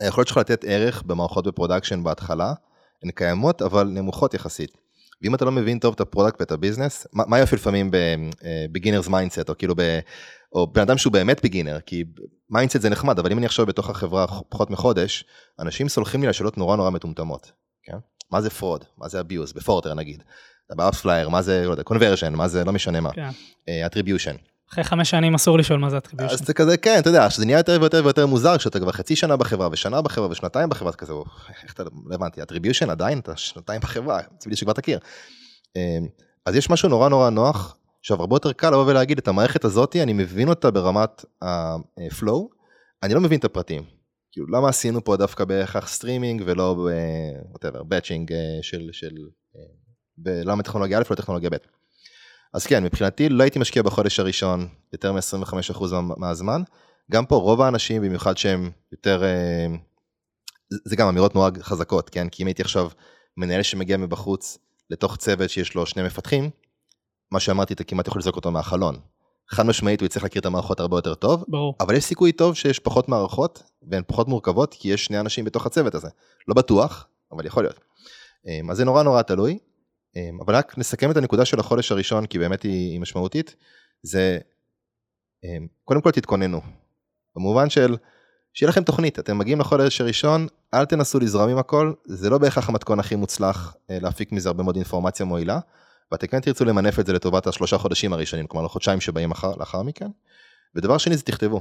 היכולת 0.00 0.28
שלך 0.28 0.36
לתת 0.36 0.64
ערך 0.68 1.02
במערכות 1.02 1.46
ב-production 1.46 2.02
בהתחלה, 2.02 2.52
הן 3.02 3.10
קיימות 3.10 3.62
אבל 3.62 3.86
נמוכות 3.86 4.34
יחסית. 4.34 4.70
ואם 5.22 5.34
אתה 5.34 5.44
לא 5.44 5.52
מבין 5.52 5.78
טוב 5.78 5.94
את 5.94 6.00
ה-product 6.00 6.40
ואת 6.40 6.52
ה-business, 6.52 7.06
מה, 7.12 7.24
מה 7.26 7.38
יופי 7.38 7.56
לפעמים 7.56 7.90
ב-beginner's 7.90 9.08
mindset, 9.08 9.48
או 9.48 9.58
כאילו 9.58 9.74
ב... 9.76 9.98
או 10.52 10.66
בן 10.66 10.82
אדם 10.82 10.98
שהוא 10.98 11.12
באמת 11.12 11.44
beginner, 11.44 11.80
כי 11.80 12.04
mindset 12.50 12.80
זה 12.80 12.90
נחמד, 12.90 13.18
אבל 13.18 13.32
אם 13.32 13.38
אני 13.38 13.46
עכשיו 13.46 13.66
בתוך 13.66 13.90
החברה 13.90 14.26
פחות 14.48 14.70
מחודש, 14.70 15.24
אנשים 15.60 15.88
סולחים 15.88 16.20
לי 16.20 16.26
על 16.26 16.32
שאלות 16.32 16.58
נורא 16.58 16.76
נורא 16.76 16.90
מטומטמות, 16.90 17.52
כן? 17.82 17.96
מה 18.30 18.40
זה 18.40 18.50
fraud? 18.50 18.84
מה 18.98 19.08
זה 19.08 19.20
abuse? 19.20 19.52
בפורטר 19.52 19.94
נגיד. 19.94 20.22
ב-AppsFlyer, 20.70 21.28
מה 21.28 21.42
זה, 21.42 21.62
לא 21.66 21.70
יודע, 21.70 21.82
conversion, 21.82 22.34
מה 22.34 22.48
זה, 22.48 22.64
לא 22.64 22.72
משנה 22.72 23.00
מה. 23.00 23.10
כן. 23.12 23.30
attribution. 23.86 24.34
אחרי 24.72 24.84
חמש 24.84 25.10
שנים 25.10 25.34
אסור 25.34 25.58
לשאול 25.58 25.78
מה 25.78 25.90
זה 25.90 25.98
attribution. 25.98 26.32
אז 26.32 26.38
זה 26.46 26.54
כזה, 26.54 26.76
כן, 26.76 26.98
אתה 26.98 27.08
יודע, 27.08 27.30
שזה 27.30 27.44
נהיה 27.44 27.58
יותר 27.58 27.78
ויותר 27.80 28.00
ויותר 28.04 28.26
מוזר, 28.26 28.58
כשאתה 28.58 28.80
כבר 28.80 28.92
חצי 28.92 29.16
שנה 29.16 29.36
בחברה, 29.36 29.68
ושנה 29.72 30.02
בחברה, 30.02 30.28
ושנתיים 30.30 30.68
בחברה, 30.68 30.90
אתה 30.90 30.98
כזה, 30.98 31.12
"או, 31.12 31.24
איך 31.64 31.74
אתה, 31.74 31.82
לא 31.82 32.14
הבנתי, 32.14 32.42
attribution 32.42 32.90
עדיין, 32.90 33.18
אתה 33.18 33.36
שנתיים 33.36 33.80
בחברה, 33.80 34.20
ציפיתי 34.38 34.56
שכבר 34.56 34.72
תכיר. 34.72 34.98
אמ, 35.76 36.06
אז 36.46 36.56
יש 36.56 36.70
משהו 36.70 36.88
נורא 36.88 37.08
נורא 37.08 37.30
נוח, 37.30 37.76
עכשיו 38.00 38.20
הרבה 38.20 38.36
יותר 38.36 38.52
קל 38.52 38.70
לבוא 38.70 38.84
ולהגיד, 38.86 39.18
את 39.18 39.28
המערכת 39.28 39.64
הזאתי, 39.64 40.02
אני 40.02 40.12
מבין 40.12 40.48
אותה 40.48 40.70
ברמת 40.70 41.24
ה-flow, 41.42 42.54
אני 43.02 43.14
לא 43.14 43.20
מבין 43.20 43.38
את 43.38 43.44
הפרטים. 43.44 43.82
כאילו, 44.32 44.46
למה 44.46 44.68
עשינו 44.68 45.04
פה 45.04 45.16
דווקא 45.16 45.44
בהכרח 45.44 45.88
סטרימינג 45.88 46.42
ולא 46.46 46.74
ב-whatever, 46.74 47.80
batching 47.80 48.32
אה, 48.32 48.62
של, 48.62 48.88
של, 48.92 49.14
אה, 49.56 49.60
למה 50.26 50.62
טכנולוגיה 50.62 50.98
א' 50.98 51.02
לא 51.10 51.16
טכנולוגיה 51.16 51.50
ב'. 51.50 51.56
אז 52.54 52.66
כן, 52.66 52.84
מבחינתי 52.84 53.28
לא 53.28 53.42
הייתי 53.42 53.58
משקיע 53.58 53.82
בחודש 53.82 54.20
הראשון 54.20 54.68
יותר 54.92 55.12
מ-25% 55.12 55.84
מה- 56.02 56.14
מהזמן. 56.16 56.62
גם 57.10 57.26
פה 57.26 57.36
רוב 57.36 57.60
האנשים, 57.60 58.02
במיוחד 58.02 58.36
שהם 58.38 58.70
יותר, 58.92 59.24
אה, 59.24 59.66
זה- 60.84 60.96
גם 60.96 61.08
אמירות 61.08 61.34
נורא 61.34 61.50
חזקות, 61.60 62.10
כן? 62.10 62.28
כי 62.28 62.42
אם 62.42 62.46
הייתי 62.46 62.62
עכשיו 62.62 62.88
מנהל 63.36 63.62
שמגיע 63.62 63.96
מבחוץ 63.96 64.58
לתוך 64.90 65.16
צוות 65.16 65.50
שיש 65.50 65.74
לו 65.74 65.86
שני 65.86 66.02
מפתחים, 66.02 66.50
מה 67.30 67.40
שאמרתי, 67.40 67.74
אתה 67.74 67.84
כמעט 67.84 68.08
יכול 68.08 68.18
לזרוק 68.20 68.36
אותו 68.36 68.50
מהחלון. 68.50 68.96
חד 69.50 69.66
משמעית 69.66 70.00
הוא 70.00 70.06
יצטרך 70.06 70.22
להכיר 70.22 70.40
את 70.40 70.46
המערכות 70.46 70.80
הרבה 70.80 70.96
יותר 70.98 71.14
טוב, 71.14 71.44
ברור. 71.48 71.74
אבל 71.80 71.94
יש 71.94 72.04
סיכוי 72.04 72.32
טוב 72.32 72.54
שיש 72.54 72.78
פחות 72.78 73.08
מערכות 73.08 73.62
והן 73.90 74.02
פחות 74.06 74.28
מורכבות 74.28 74.74
כי 74.74 74.88
יש 74.88 75.04
שני 75.04 75.20
אנשים 75.20 75.44
בתוך 75.44 75.66
הצוות 75.66 75.94
הזה. 75.94 76.08
לא 76.48 76.54
בטוח, 76.54 77.06
אבל 77.32 77.46
יכול 77.46 77.62
להיות. 77.64 77.80
אמ, 78.46 78.70
אז 78.70 78.76
זה 78.76 78.84
נורא 78.84 79.02
נורא 79.02 79.22
תלוי. 79.22 79.58
אמ, 80.16 80.38
אבל 80.46 80.56
רק 80.56 80.78
נסכם 80.78 81.10
את 81.10 81.16
הנקודה 81.16 81.44
של 81.44 81.60
החודש 81.60 81.92
הראשון 81.92 82.26
כי 82.26 82.38
באמת 82.38 82.62
היא, 82.62 82.90
היא 82.92 83.00
משמעותית. 83.00 83.56
זה 84.02 84.38
אמ, 85.44 85.66
קודם 85.84 86.00
כל 86.00 86.10
תתכוננו. 86.10 86.60
במובן 87.36 87.70
של 87.70 87.96
שיהיה 88.54 88.70
לכם 88.70 88.84
תוכנית 88.84 89.18
אתם 89.18 89.38
מגיעים 89.38 89.60
לחודש 89.60 90.00
הראשון 90.00 90.46
אל 90.74 90.84
תנסו 90.84 91.20
לזרום 91.20 91.48
עם 91.48 91.58
הכל 91.58 91.92
זה 92.04 92.30
לא 92.30 92.38
בהכרח 92.38 92.68
המתכון 92.68 93.00
הכי 93.00 93.16
מוצלח 93.16 93.76
אה, 93.90 93.98
להפיק 94.00 94.32
מזה 94.32 94.48
הרבה 94.48 94.62
מאוד 94.62 94.76
אינפורמציה 94.76 95.26
מועילה. 95.26 95.58
ואתם 96.12 96.26
כן 96.26 96.40
תרצו 96.40 96.64
למנף 96.64 96.98
את 96.98 97.06
זה 97.06 97.12
לטובת 97.12 97.46
השלושה 97.46 97.78
חודשים 97.78 98.12
הראשונים 98.12 98.46
כלומר 98.46 98.66
לחודשיים 98.66 99.00
שבאים 99.00 99.30
אחר, 99.30 99.52
לאחר 99.56 99.82
מכן. 99.82 100.06
ודבר 100.74 100.98
שני 100.98 101.16
זה 101.16 101.22
תכתבו. 101.22 101.60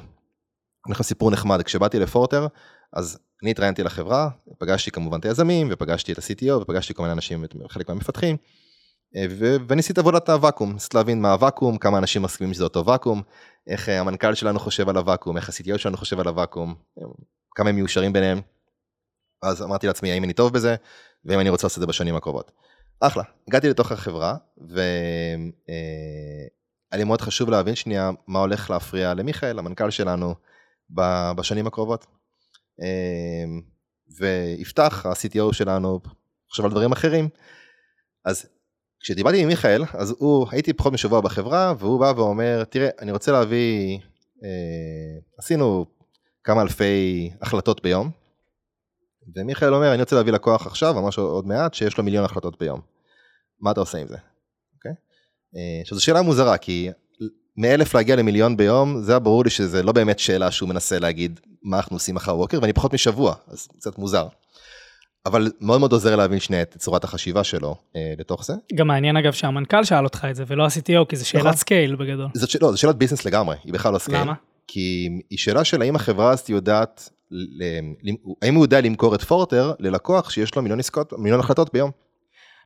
אני 0.86 0.92
לכם 0.92 1.04
סיפור 1.04 1.32
נחמד 1.32 1.62
כשבאתי 1.62 2.00
לפורטר 2.00 2.48
אז 2.94 3.20
אני 3.44 3.52
התראיינתי 3.52 3.84
לחברה 3.84 4.30
פגשתי 4.58 4.92
כמובן 4.92 5.20
את 5.20 5.26
היזמים 5.26 5.68
ופגשתי 5.72 6.14
את 6.14 6.18
ה-CTO 6.18 6.54
ופגשתי 6.62 6.94
כל 6.94 7.04
מיני 7.04 7.14
אנשים 7.14 7.44
את 7.44 7.54
חלק 7.70 7.90
מהמפתחים. 7.90 8.38
אה, 9.16 9.26
ו- 9.30 9.56
וניסית 9.68 9.98
עבודת 9.98 10.30
הוואקום, 10.30 10.74
ניסית 10.74 10.94
להבין 10.94 11.22
מה 11.22 11.32
הוואקום, 11.32 11.78
כמה 11.78 11.98
אנשים 11.98 12.22
מסכימים 12.22 12.54
שזה 12.54 12.64
אותו 12.64 12.86
ואקום, 12.86 13.22
איך 13.68 13.90
אה, 13.90 14.00
המנכ"ל 14.00 14.34
שלנו 14.34 14.60
חושב 14.60 14.90
על 14.90 14.98
הוואקום, 14.98 15.38
איך 15.38 15.50
ה-CTO 15.50 15.78
שלנו 15.78 15.98
חושב 15.98 16.20
על 16.20 16.28
הוואקום, 16.28 16.76
אה, 17.00 17.04
כמה 17.56 17.70
הם 17.70 17.76
מיושרים 17.76 18.14
ביניהם. 18.14 18.42
אז 19.44 19.62
אמרתי 19.62 19.88
לעצמי 19.88 20.12
האם 20.12 20.24
אני 20.24 20.34
טוב 20.34 20.54
בזה, 20.54 20.76
ואם 21.26 21.40
אני 21.40 21.50
רוצה 21.50 21.68
לעשות 21.68 21.78
את 21.78 21.82
זה 21.82 21.88
בשנים 21.88 22.16
הקרובות. 22.16 22.52
אחלה, 23.00 23.24
הגעתי 23.48 23.70
לתוך 23.70 23.92
החברה, 23.92 24.36
והיה 24.58 25.38
לי 26.94 27.04
מאוד 27.04 27.22
חשוב 27.22 27.50
להבין 27.50 27.76
שנייה 27.76 28.12
מה 28.28 28.40
הולך 28.40 28.70
להפריע 28.70 29.14
למיכאל, 29.14 29.60
המנכ"ל 29.60 29.90
שלנו, 29.90 30.36
בשנים 31.36 31.68
הקרובות. 31.68 32.06
אה, 32.84 33.46
ויפתח, 34.20 35.06
ה-CTO 35.06 35.54
שלנו, 35.54 36.00
חושב 36.50 36.66
על 36.66 36.72
דברים 36.72 36.92
אחרים. 36.92 37.30
אז 38.26 38.46
כשדיברתי 39.00 39.42
עם 39.42 39.48
מיכאל, 39.48 39.84
אז 39.94 40.16
הוא, 40.20 40.48
הייתי 40.52 40.74
פחות 40.74 40.94
משבוע 40.94 41.22
בחברה, 41.22 41.74
והוא 41.80 42.00
בא 42.00 42.14
ואומר, 42.16 42.64
תראה, 42.64 42.90
אני 43.00 43.12
רוצה 43.12 43.32
להביא, 43.32 44.00
אה, 44.44 45.20
עשינו 45.38 45.86
כמה 46.44 46.62
אלפי 46.62 47.30
החלטות 47.42 47.84
ביום, 47.84 48.12
ומיכאל 49.36 49.74
אומר, 49.74 49.94
אני 49.94 50.02
רוצה 50.02 50.16
להביא 50.16 50.34
לקוח 50.34 50.68
עכשיו, 50.68 50.94
ממש 50.94 51.18
עוד 51.18 51.48
מעט, 51.48 51.74
שיש 51.74 51.98
לו 51.98 52.04
מיליון 52.04 52.26
החלטות 52.26 52.60
ביום. 52.60 52.82
מה 53.60 53.72
אתה 53.72 53.80
עושה 53.80 53.98
עם 53.98 54.08
זה? 54.08 54.18
אוקיי? 54.76 54.92
אה, 55.56 55.82
עכשיו 55.82 55.98
זו 55.98 56.04
שאלה 56.04 56.22
מוזרה, 56.22 56.58
כי 56.58 56.90
מאלף 57.58 57.96
להגיע 57.96 58.16
למיליון 58.16 58.58
ביום, 58.58 59.02
זה 59.02 59.12
היה 59.12 59.20
ברור 59.20 59.44
לי 59.44 59.50
שזה 59.50 59.84
לא 59.84 59.92
באמת 59.92 60.20
שאלה 60.20 60.52
שהוא 60.52 60.70
מנסה 60.70 61.00
להגיד 61.00 61.40
מה 61.64 61.78
אנחנו 61.78 61.96
עושים 61.96 62.16
מחר 62.16 62.34
בבוקר, 62.34 62.60
ואני 62.62 62.74
פחות 62.74 62.94
משבוע, 62.94 63.34
אז 63.48 63.68
קצת 63.78 63.98
מוזר. 63.98 64.28
אבל 65.26 65.52
מאוד 65.62 65.80
מאוד 65.80 65.92
עוזר 65.92 66.16
להבין 66.16 66.40
שנייה 66.40 66.62
את 66.62 66.78
צורת 66.78 67.04
החשיבה 67.04 67.44
שלו 67.44 67.76
אה, 67.96 68.14
לתוך 68.18 68.46
זה. 68.46 68.54
גם 68.76 68.88
מעניין 68.88 69.18
אגב 69.18 69.34
שהמנכ"ל 69.34 69.84
שאל 69.84 70.04
אותך 70.04 70.28
את 70.30 70.36
זה 70.36 70.44
ולא 70.48 70.64
ה-CTO, 70.64 71.06
כי 71.10 71.16
נכון. 71.16 71.24
שאלת 71.24 71.56
scale 71.56 71.96
בגדול. 71.96 72.28
זאת. 72.34 72.62
לא, 72.62 72.72
זו 72.72 72.78
שאלת 72.78 72.96
business 72.96 73.26
לגמרי, 73.26 73.56
היא 73.64 73.74
בכלל 73.74 73.94
לא 73.94 74.00
scale. 74.00 74.22
למה? 74.22 74.34
כי 74.68 75.10
היא 75.30 75.40
שאלה 75.40 75.64
של 75.64 75.82
האם 75.82 75.96
החברה 75.96 76.32
הזאת 76.32 76.50
יודעת. 76.50 77.10
האם 78.42 78.56
הוא 78.56 78.66
יודע 78.66 78.82
למכור 78.82 79.16
את 79.16 79.22
פורטר 79.22 79.74
ללקוח 79.80 80.30
שיש 80.30 80.56
לו 80.56 80.62
מיליון 80.62 80.80
עסקות, 80.80 81.14
מיליון 81.18 81.40
החלטות 81.40 81.74
ביום. 81.74 81.92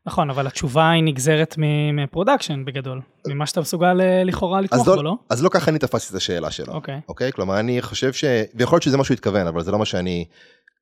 נכון, 0.08 0.30
אבל 0.30 0.48
התשובה 0.48 0.92
היא 0.92 1.04
נגזרת 1.04 1.56
מ-production 1.94 2.66
בגדול, 2.66 3.02
ממה 3.28 3.46
שאתה 3.46 3.62
מסוגל 3.62 4.02
אה, 4.02 4.24
לכאורה 4.24 4.62
לתמוך 4.62 4.88
אז 4.88 4.96
בו, 4.96 5.04
לא? 5.04 5.16
אז 5.30 5.44
לא 5.44 5.50
ככה 5.50 5.72
אני 5.72 5.80
תפסתי 5.80 6.12
את 6.12 6.18
השאלה 6.18 6.52
שלו. 6.52 6.74
אוקיי. 6.74 7.00
אוקיי? 7.10 7.32
כלומר, 7.32 7.60
אני 7.60 7.82
חושב 7.82 8.14
ש... 8.14 8.24
ויכול 8.56 8.76
להיות 8.76 8.84
שזה 8.84 8.98
מה 8.98 9.04
שהוא 9.04 9.16
התכוון, 9.16 9.48
אבל 9.48 9.64
זה 9.64 9.72
לא 9.72 9.80
מה 9.80 9.86
שאני... 9.86 10.26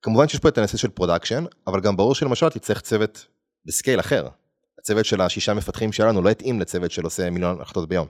כמובן 0.01 0.27
שיש 0.27 0.39
פה 0.39 0.49
את 0.49 0.57
הנושא 0.57 0.77
של 0.77 0.87
production, 0.87 1.43
אבל 1.67 1.81
גם 1.81 1.97
ברור 1.97 2.15
שלמשל 2.15 2.49
תצטרך 2.49 2.81
צוות 2.81 3.25
ב 3.65 3.71
scale 3.71 3.99
אחר. 3.99 4.27
הצוות 4.79 5.05
של 5.05 5.21
השישה 5.21 5.53
מפתחים 5.53 5.91
שלנו 5.91 6.21
לא 6.21 6.29
יתאים 6.29 6.59
לצוות 6.59 6.91
של 6.91 7.03
עושה 7.03 7.29
מיליון 7.29 7.61
החלטות 7.61 7.89
ביום. 7.89 8.07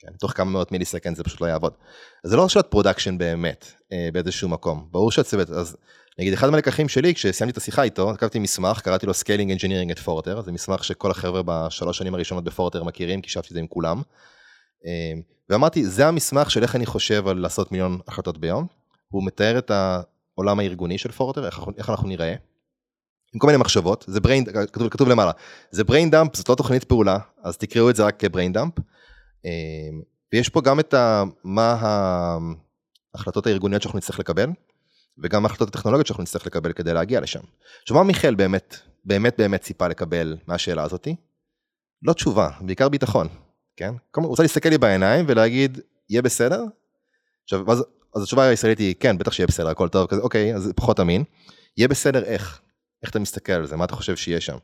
כן, 0.00 0.12
תוך 0.20 0.32
כמה 0.32 0.50
מאות 0.50 0.72
millisecond 0.72 1.16
זה 1.16 1.24
פשוט 1.24 1.40
לא 1.40 1.46
יעבוד. 1.46 1.72
אז 2.24 2.30
זה 2.30 2.36
לא 2.36 2.48
שאלת 2.48 2.66
production 2.66 3.18
באמת 3.18 3.72
אה, 3.92 4.08
באיזשהו 4.12 4.48
מקום. 4.48 4.88
ברור 4.90 5.10
שהצוות, 5.10 5.50
אז 5.50 5.76
נגיד 6.18 6.32
אחד 6.32 6.50
מהלקחים 6.50 6.88
שלי 6.88 7.14
כשסיימתי 7.14 7.52
את 7.52 7.56
השיחה 7.56 7.82
איתו, 7.82 8.12
כתבתי 8.16 8.38
מסמך, 8.38 8.80
קראתי 8.80 9.06
לו 9.06 9.12
Scaling 9.12 9.58
Engineering 9.58 9.96
at 9.96 10.06
Forter, 10.06 10.40
זה 10.40 10.52
מסמך 10.52 10.84
שכל 10.84 11.10
החבר'ה 11.10 11.42
בשלוש 11.44 11.98
שנים 11.98 12.14
הראשונות 12.14 12.44
בפורטר 12.44 12.84
מכירים, 12.84 13.22
כי 13.22 13.26
ישבתי 13.26 13.48
את 13.48 13.54
זה 13.54 13.60
עם 13.60 13.66
כולם. 13.66 14.02
אה, 14.86 15.20
ואמרתי, 15.50 15.86
זה 15.86 16.06
המסמך 16.06 16.50
של 16.50 16.62
איך 16.62 16.76
אני 16.76 16.86
חושב 16.86 17.28
על 17.28 17.38
לעשות 17.38 17.72
מיליון 17.72 17.98
החלטות 18.08 18.38
ביום. 18.38 18.66
הוא 19.08 19.26
מתאר 19.26 19.58
את 19.58 19.70
העולם 19.70 20.58
הארגוני 20.58 20.98
של 20.98 21.12
פורטר, 21.12 21.46
איך, 21.46 21.60
איך 21.78 21.90
אנחנו 21.90 22.08
נראה. 22.08 22.34
עם 23.34 23.40
כל 23.40 23.46
מיני 23.46 23.58
מחשבות, 23.58 24.04
זה 24.08 24.20
brain, 24.20 24.66
כתוב, 24.72 24.88
כתוב 24.88 25.08
למעלה, 25.08 25.32
זה 25.70 25.82
brain 25.82 26.12
dump, 26.12 26.36
זאת 26.36 26.48
לא 26.48 26.54
תוכנית 26.54 26.84
פעולה, 26.84 27.18
אז 27.42 27.56
תקראו 27.56 27.90
את 27.90 27.96
זה 27.96 28.04
רק 28.04 28.24
כ-brain 28.24 28.56
dump. 28.56 28.82
אה, 29.46 29.50
ויש 30.32 30.48
פה 30.48 30.60
גם 30.60 30.80
את 30.80 30.94
ה, 30.94 31.24
מה 31.44 31.76
ההחלטות 33.14 33.46
הארגוניות 33.46 33.82
שאנחנו 33.82 33.98
נצטרך 33.98 34.18
לקבל, 34.18 34.50
וגם 35.18 35.44
ההחלטות 35.44 35.68
הטכנולוגיות 35.68 36.06
שאנחנו 36.06 36.22
נצטרך 36.22 36.46
לקבל 36.46 36.72
כדי 36.72 36.94
להגיע 36.94 37.20
לשם. 37.20 37.40
עכשיו 37.82 37.96
מה 37.96 38.02
מיכאל 38.02 38.34
באמת, 38.34 38.76
באמת 39.04 39.34
באמת 39.38 39.60
ציפה 39.60 39.88
לקבל 39.88 40.36
מהשאלה 40.46 40.82
הזאתי? 40.82 41.16
לא 42.02 42.12
תשובה, 42.12 42.50
בעיקר 42.60 42.88
ביטחון, 42.88 43.28
כן? 43.76 43.94
כלומר, 44.10 44.26
הוא 44.26 44.32
רוצה 44.32 44.42
להסתכל 44.42 44.68
לי 44.68 44.78
בעיניים 44.78 45.24
ולהגיד, 45.28 45.80
יהיה 46.10 46.22
בסדר? 46.22 46.64
עכשיו, 47.44 47.72
אז, 47.72 47.84
אז 48.16 48.22
התשובה 48.22 48.42
הישראלית 48.42 48.78
היא, 48.78 48.94
כן, 49.00 49.18
בטח 49.18 49.32
שיהיה 49.32 49.46
בסדר, 49.46 49.68
הכל 49.68 49.88
טוב, 49.88 50.06
כזה, 50.06 50.20
אוקיי, 50.20 50.54
אז 50.54 50.72
פחות 50.76 51.00
אמין. 51.00 51.24
יהיה 51.76 51.88
בסדר 51.88 52.24
איך? 52.24 52.60
איך 53.02 53.10
אתה 53.10 53.18
מסתכל 53.18 53.52
על 53.52 53.66
זה? 53.66 53.76
מה 53.76 53.84
אתה 53.84 53.96
חושב 53.96 54.16
שיהיה 54.16 54.40
שם? 54.40 54.56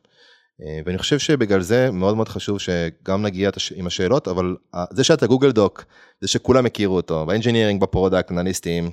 אה, 0.63 0.81
ואני 0.87 0.99
חושב 0.99 1.19
שבגלל 1.19 1.61
זה 1.61 1.91
מאוד 1.91 2.17
מאוד 2.17 2.29
חשוב 2.29 2.61
שגם 2.61 3.23
נגיע 3.23 3.51
עם 3.75 3.87
השאלות, 3.87 4.29
אבל 4.29 4.57
אה, 4.75 4.85
זה 4.91 5.05
שאתה 5.05 5.27
Google 5.27 5.53
Doc, 5.53 5.85
זה 6.21 6.29
שכולם 6.29 6.67
הכירו 6.67 6.97
אותו, 6.97 7.27
ב 7.27 7.31
engineering, 7.31 7.81
ב 7.81 7.86
product, 7.86 8.31
אנליסטים. 8.31 8.85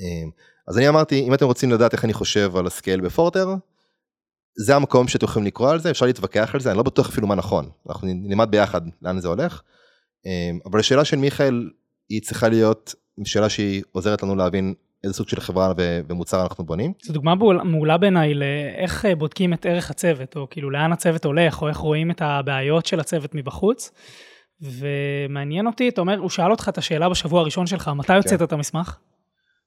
אה, 0.00 0.30
אז 0.68 0.78
אני 0.78 0.88
אמרתי, 0.88 1.20
אם 1.20 1.34
אתם 1.34 1.46
רוצים 1.46 1.70
לדעת 1.70 1.92
איך 1.92 2.04
אני 2.04 2.12
חושב 2.12 2.56
על 2.56 2.66
ה 2.66 2.72
scale 2.72 3.00
בפורטר, 3.00 3.54
זה 4.58 4.76
המקום 4.76 5.08
שאתם 5.08 5.24
יכולים 5.24 5.46
לקרוא 5.46 5.70
על 5.70 5.80
זה, 5.80 5.90
אפשר 5.90 6.06
להתווכח 6.06 6.50
על 6.54 6.60
זה, 6.60 6.70
אני 6.70 6.76
לא 6.78 6.82
בטוח 6.82 7.08
אפילו 7.08 7.26
מה 7.26 7.34
נכון, 7.34 7.70
אנחנו 7.88 8.08
נלמד 8.10 8.50
ביחד 8.50 8.80
לאן 9.02 9.20
זה 9.20 9.28
הולך. 9.28 9.62
אבל 10.66 10.80
השאלה 10.80 11.04
של 11.04 11.16
מיכאל 11.16 11.70
היא 12.08 12.22
צריכה 12.22 12.48
להיות 12.48 12.94
שאלה 13.24 13.48
שהיא 13.48 13.82
עוזרת 13.92 14.22
לנו 14.22 14.36
להבין 14.36 14.74
איזה 15.04 15.14
סוג 15.14 15.28
של 15.28 15.40
חברה 15.40 15.72
ומוצר 15.78 16.42
אנחנו 16.42 16.64
בונים. 16.64 16.92
זו 17.02 17.12
דוגמה 17.12 17.34
מעולה 17.64 17.98
בעיניי 17.98 18.34
לאיך 18.34 19.04
אה, 19.04 19.14
בודקים 19.14 19.52
את 19.52 19.66
ערך 19.66 19.90
הצוות, 19.90 20.36
או 20.36 20.46
כאילו 20.50 20.70
לאן 20.70 20.92
הצוות 20.92 21.24
הולך, 21.24 21.62
או 21.62 21.68
איך 21.68 21.76
רואים 21.76 22.10
את 22.10 22.22
הבעיות 22.24 22.86
של 22.86 23.00
הצוות 23.00 23.34
מבחוץ. 23.34 23.90
ומעניין 24.62 25.66
אותי, 25.66 25.88
אתה 25.88 26.00
אומר, 26.00 26.18
הוא 26.18 26.30
שאל 26.30 26.50
אותך 26.50 26.68
את 26.68 26.78
השאלה 26.78 27.08
בשבוע 27.08 27.40
הראשון 27.40 27.66
שלך, 27.66 27.88
מתי 27.88 28.12
הוצאת 28.12 28.38
כן. 28.38 28.44
את 28.44 28.52
המסמך? 28.52 28.96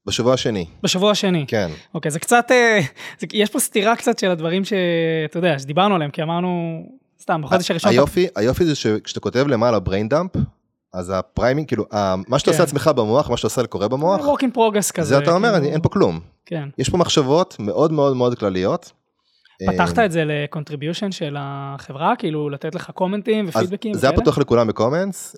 בשבוע 0.05 0.33
השני. 0.33 0.65
בשבוע 0.83 1.11
השני. 1.11 1.45
כן. 1.47 1.69
אוקיי, 1.93 2.11
זה 2.11 2.19
קצת, 2.19 2.45
אה, 2.51 2.79
זה, 3.19 3.27
יש 3.33 3.49
פה 3.49 3.59
סתירה 3.59 3.95
קצת 3.95 4.19
של 4.19 4.31
הדברים 4.31 4.63
שאתה 4.65 5.37
יודע, 5.37 5.59
שדיברנו 5.59 5.95
עליהם, 5.95 6.11
כי 6.11 6.23
אמרנו, 6.23 6.83
סתם, 7.21 7.41
בחודש 7.41 7.71
הראשון... 7.71 7.91
היופי, 7.91 8.25
אתה... 8.25 8.39
היופי 8.39 8.65
זה 8.65 8.75
שכשאתה 8.75 9.19
כותב 9.19 9.47
למעלה 9.47 9.77
brain 9.77 10.13
dump, 10.13 10.39
אז 10.93 11.11
ה 11.15 11.21
framing, 11.21 11.67
כאילו, 11.67 11.85
מה 12.27 12.39
שאתה 12.39 12.51
כן. 12.51 12.51
עושה 12.51 12.63
לעצמך 12.63 12.91
במוח, 12.95 13.29
מה 13.29 13.37
שאתה 13.37 13.47
עושה 13.47 13.61
לקורא 13.61 13.87
במוח, 13.87 14.21
work 14.21 14.41
in 14.41 14.57
progress 14.57 14.93
כזה. 14.93 15.03
זה 15.03 15.17
אתה 15.17 15.31
אומר, 15.31 15.53
כאילו... 15.53 15.73
אין 15.73 15.81
פה 15.81 15.89
כלום. 15.89 16.19
כן. 16.45 16.69
יש 16.77 16.89
פה 16.89 16.97
מחשבות 16.97 17.55
מאוד 17.59 17.91
מאוד 17.91 18.15
מאוד 18.15 18.39
כלליות. 18.39 18.91
פתחת 19.67 19.99
את 19.99 20.11
זה 20.11 20.23
ל 20.25 20.32
contribution 20.32 21.11
של 21.11 21.35
החברה, 21.39 22.15
כאילו 22.15 22.49
לתת 22.49 22.75
לך 22.75 22.91
commentים 22.91 23.45
ופידבקים? 23.47 23.93
זה 23.93 24.09
היה 24.09 24.17
פתוח 24.17 24.37
לכולם 24.37 24.67
ב 24.67 24.74
comments, 24.74 25.35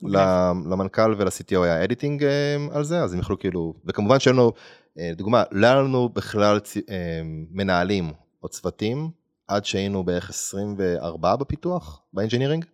למנכ"ל 0.70 1.16
ול-CTO 1.18 1.64
היה 1.64 1.84
editing 1.84 2.24
אה, 2.24 2.56
על 2.72 2.84
זה, 2.84 3.03
אז 3.03 3.14
הם 3.14 3.20
יכלו 3.20 3.39
כאילו, 3.39 3.74
וכמובן 3.86 4.20
שאין 4.20 4.36
לנו, 4.36 4.51
אה, 4.99 5.12
דוגמה, 5.16 5.43
לא 5.51 5.68
היה 5.68 5.76
לנו 5.76 6.10
בכלל 6.10 6.60
אה, 6.89 7.22
מנהלים 7.51 8.12
או 8.43 8.49
צוותים, 8.49 9.10
עד 9.47 9.66
שהיינו 9.66 10.03
בערך 10.03 10.30
24 10.30 11.36
בפיתוח, 11.36 12.01
ב 12.14 12.18
engineering. 12.18 12.66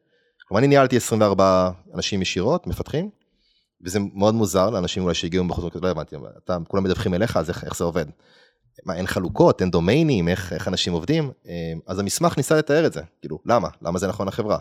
כלומר, 0.52 0.60
אני 0.60 0.68
ניהלתי 0.68 0.98
24 0.98 1.72
אנשים 1.94 2.22
ישירות, 2.22 2.68
מפתחים, 2.68 3.10
וזה 3.82 4.00
מאוד 4.14 4.36
מוזר 4.36 4.70
לאנשים 4.70 5.04
אולי 5.04 5.16
שהגיעו 5.16 5.44
מבחוץ, 5.44 5.76
לא 5.82 5.88
הבנתי, 5.88 6.16
אתה, 6.44 6.58
כולם 6.68 6.84
מדווחים 6.84 7.14
אליך, 7.14 7.38
אז 7.38 7.50
איך, 7.50 7.64
איך 7.64 7.78
זה 7.78 7.84
עובד? 7.84 8.06
מה, 8.86 8.96
אין 8.96 9.08
חלוקות, 9.08 9.62
אין 9.62 9.72
domainים, 9.72 10.28
איך, 10.28 10.54
איך 10.54 10.68
אנשים 10.68 10.94
עובדים? 10.94 11.32
אה, 11.48 11.74
אז 11.88 12.00
המסמך 12.00 12.38
ניסה 12.38 12.58
לתאר 12.58 12.86
את 12.86 12.94
זה, 12.94 13.02
כאילו, 13.22 13.40
למה? 13.46 13.70
למה 13.82 14.00
זה 14.00 14.08
נכון 14.08 14.28
לחברה? 14.28 14.58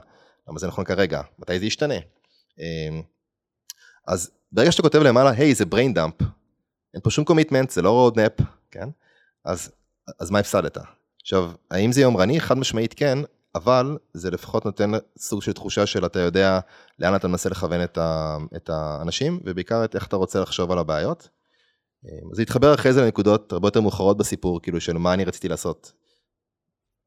למה 0.48 0.58
זה 0.58 0.66
נכון 0.66 0.84
כרגע? 0.84 1.22
מתי 1.38 1.58
זה 1.58 1.66
ישתנה? 1.66 1.94
אה, 2.60 3.00
אז 4.06 4.30
ברגע 4.52 4.72
שאתה 4.72 4.82
כותב 4.82 4.98
למעלה, 4.98 5.30
היי, 5.30 5.54
זה 5.54 5.64
brain 5.64 5.96
dump, 5.96 6.24
אין 6.94 7.02
פה 7.02 7.10
שום 7.10 7.24
קומיטמנט, 7.24 7.70
זה 7.70 7.82
לא 7.82 8.10
roadmap, 8.10 8.42
כן? 8.70 8.88
אז, 9.44 9.72
אז 10.20 10.30
מה 10.30 10.38
הפסדת? 10.38 10.78
עכשיו, 11.22 11.50
האם 11.70 11.92
זה 11.92 12.00
יומרני? 12.00 12.40
חד 12.40 12.58
משמעית 12.58 12.94
כן, 12.94 13.18
אבל 13.54 13.98
זה 14.14 14.30
לפחות 14.30 14.64
נותן 14.64 14.90
סוג 15.18 15.42
של 15.42 15.52
תחושה 15.52 15.86
של 15.86 16.06
אתה 16.06 16.18
יודע 16.18 16.60
לאן 16.98 17.16
אתה 17.16 17.28
מנסה 17.28 17.48
לכוון 17.48 17.82
את, 17.84 17.98
ה, 17.98 18.36
את 18.56 18.70
האנשים, 18.70 19.40
ובעיקר 19.44 19.84
את 19.84 19.94
איך 19.94 20.06
אתה 20.06 20.16
רוצה 20.16 20.40
לחשוב 20.40 20.72
על 20.72 20.78
הבעיות. 20.78 21.28
אז 22.04 22.36
זה 22.36 22.42
התחבר 22.42 22.74
אחרי 22.74 22.92
זה 22.92 23.02
לנקודות 23.02 23.52
הרבה 23.52 23.68
יותר 23.68 23.80
מאוחרות 23.80 24.16
בסיפור, 24.16 24.62
כאילו 24.62 24.80
של 24.80 24.98
מה 24.98 25.14
אני 25.14 25.24
רציתי 25.24 25.48
לעשות, 25.48 25.92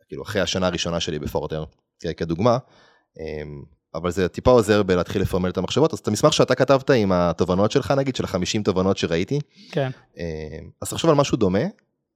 כאילו 0.07 0.23
אחרי 0.23 0.41
השנה 0.41 0.67
הראשונה 0.67 0.99
שלי 0.99 1.19
בפורטר, 1.19 1.63
כדוגמה, 2.17 2.57
אבל 3.95 4.11
זה 4.11 4.27
טיפה 4.27 4.51
עוזר 4.51 4.83
בלהתחיל 4.83 5.21
לפרמל 5.21 5.49
את 5.49 5.57
המחשבות, 5.57 5.93
אז 5.93 5.99
את 5.99 6.07
המסמך 6.07 6.33
שאתה 6.33 6.55
כתבת 6.55 6.89
עם 6.89 7.11
התובנות 7.11 7.71
שלך 7.71 7.91
נגיד, 7.91 8.15
של 8.15 8.23
החמישים 8.23 8.63
תובנות 8.63 8.97
שראיתי, 8.97 9.39
כן. 9.71 9.89
אז 10.81 10.89
תחשוב 10.89 11.09
על 11.09 11.15
משהו 11.15 11.37
דומה, 11.37 11.63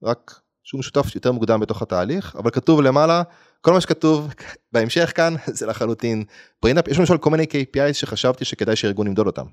רק 0.02 0.40
שהוא 0.62 0.78
משותף 0.78 1.14
יותר 1.14 1.32
מוקדם 1.32 1.60
בתוך 1.60 1.82
התהליך, 1.82 2.36
אבל 2.36 2.50
כתוב 2.50 2.82
למעלה, 2.82 3.22
כל 3.60 3.72
מה 3.72 3.80
שכתוב 3.80 4.34
בהמשך 4.72 5.12
כאן 5.14 5.34
זה 5.58 5.66
לחלוטין 5.66 6.24
brain 6.66 6.90
יש 6.90 6.98
למשל 6.98 7.18
כל 7.18 7.30
מיני 7.30 7.44
KPIs 7.44 7.92
שחשבתי 7.92 8.44
שכדאי 8.44 8.76
שארגון 8.76 9.06
ימדוד 9.06 9.26
אותם. 9.26 9.46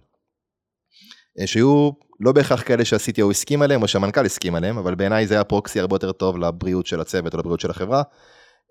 אה, 1.39 1.47
שיהיו 1.47 1.91
לא 2.19 2.31
בהכרח 2.31 2.63
כאלה 2.63 2.85
שה-CTO 2.85 3.31
הסכים 3.31 3.61
עליהם 3.61 3.81
או 3.81 3.87
שהמנכ"ל 3.87 4.25
הסכים 4.25 4.55
עליהם, 4.55 4.77
אבל 4.77 4.95
בעיניי 4.95 5.27
זה 5.27 5.33
היה 5.33 5.43
פרוקסי 5.43 5.79
הרבה 5.79 5.95
יותר 5.95 6.11
טוב 6.11 6.37
לבריאות 6.37 6.87
של 6.87 7.01
הצוות 7.01 7.33
או 7.33 7.39
לבריאות 7.39 7.59
של 7.59 7.69
החברה, 7.71 8.03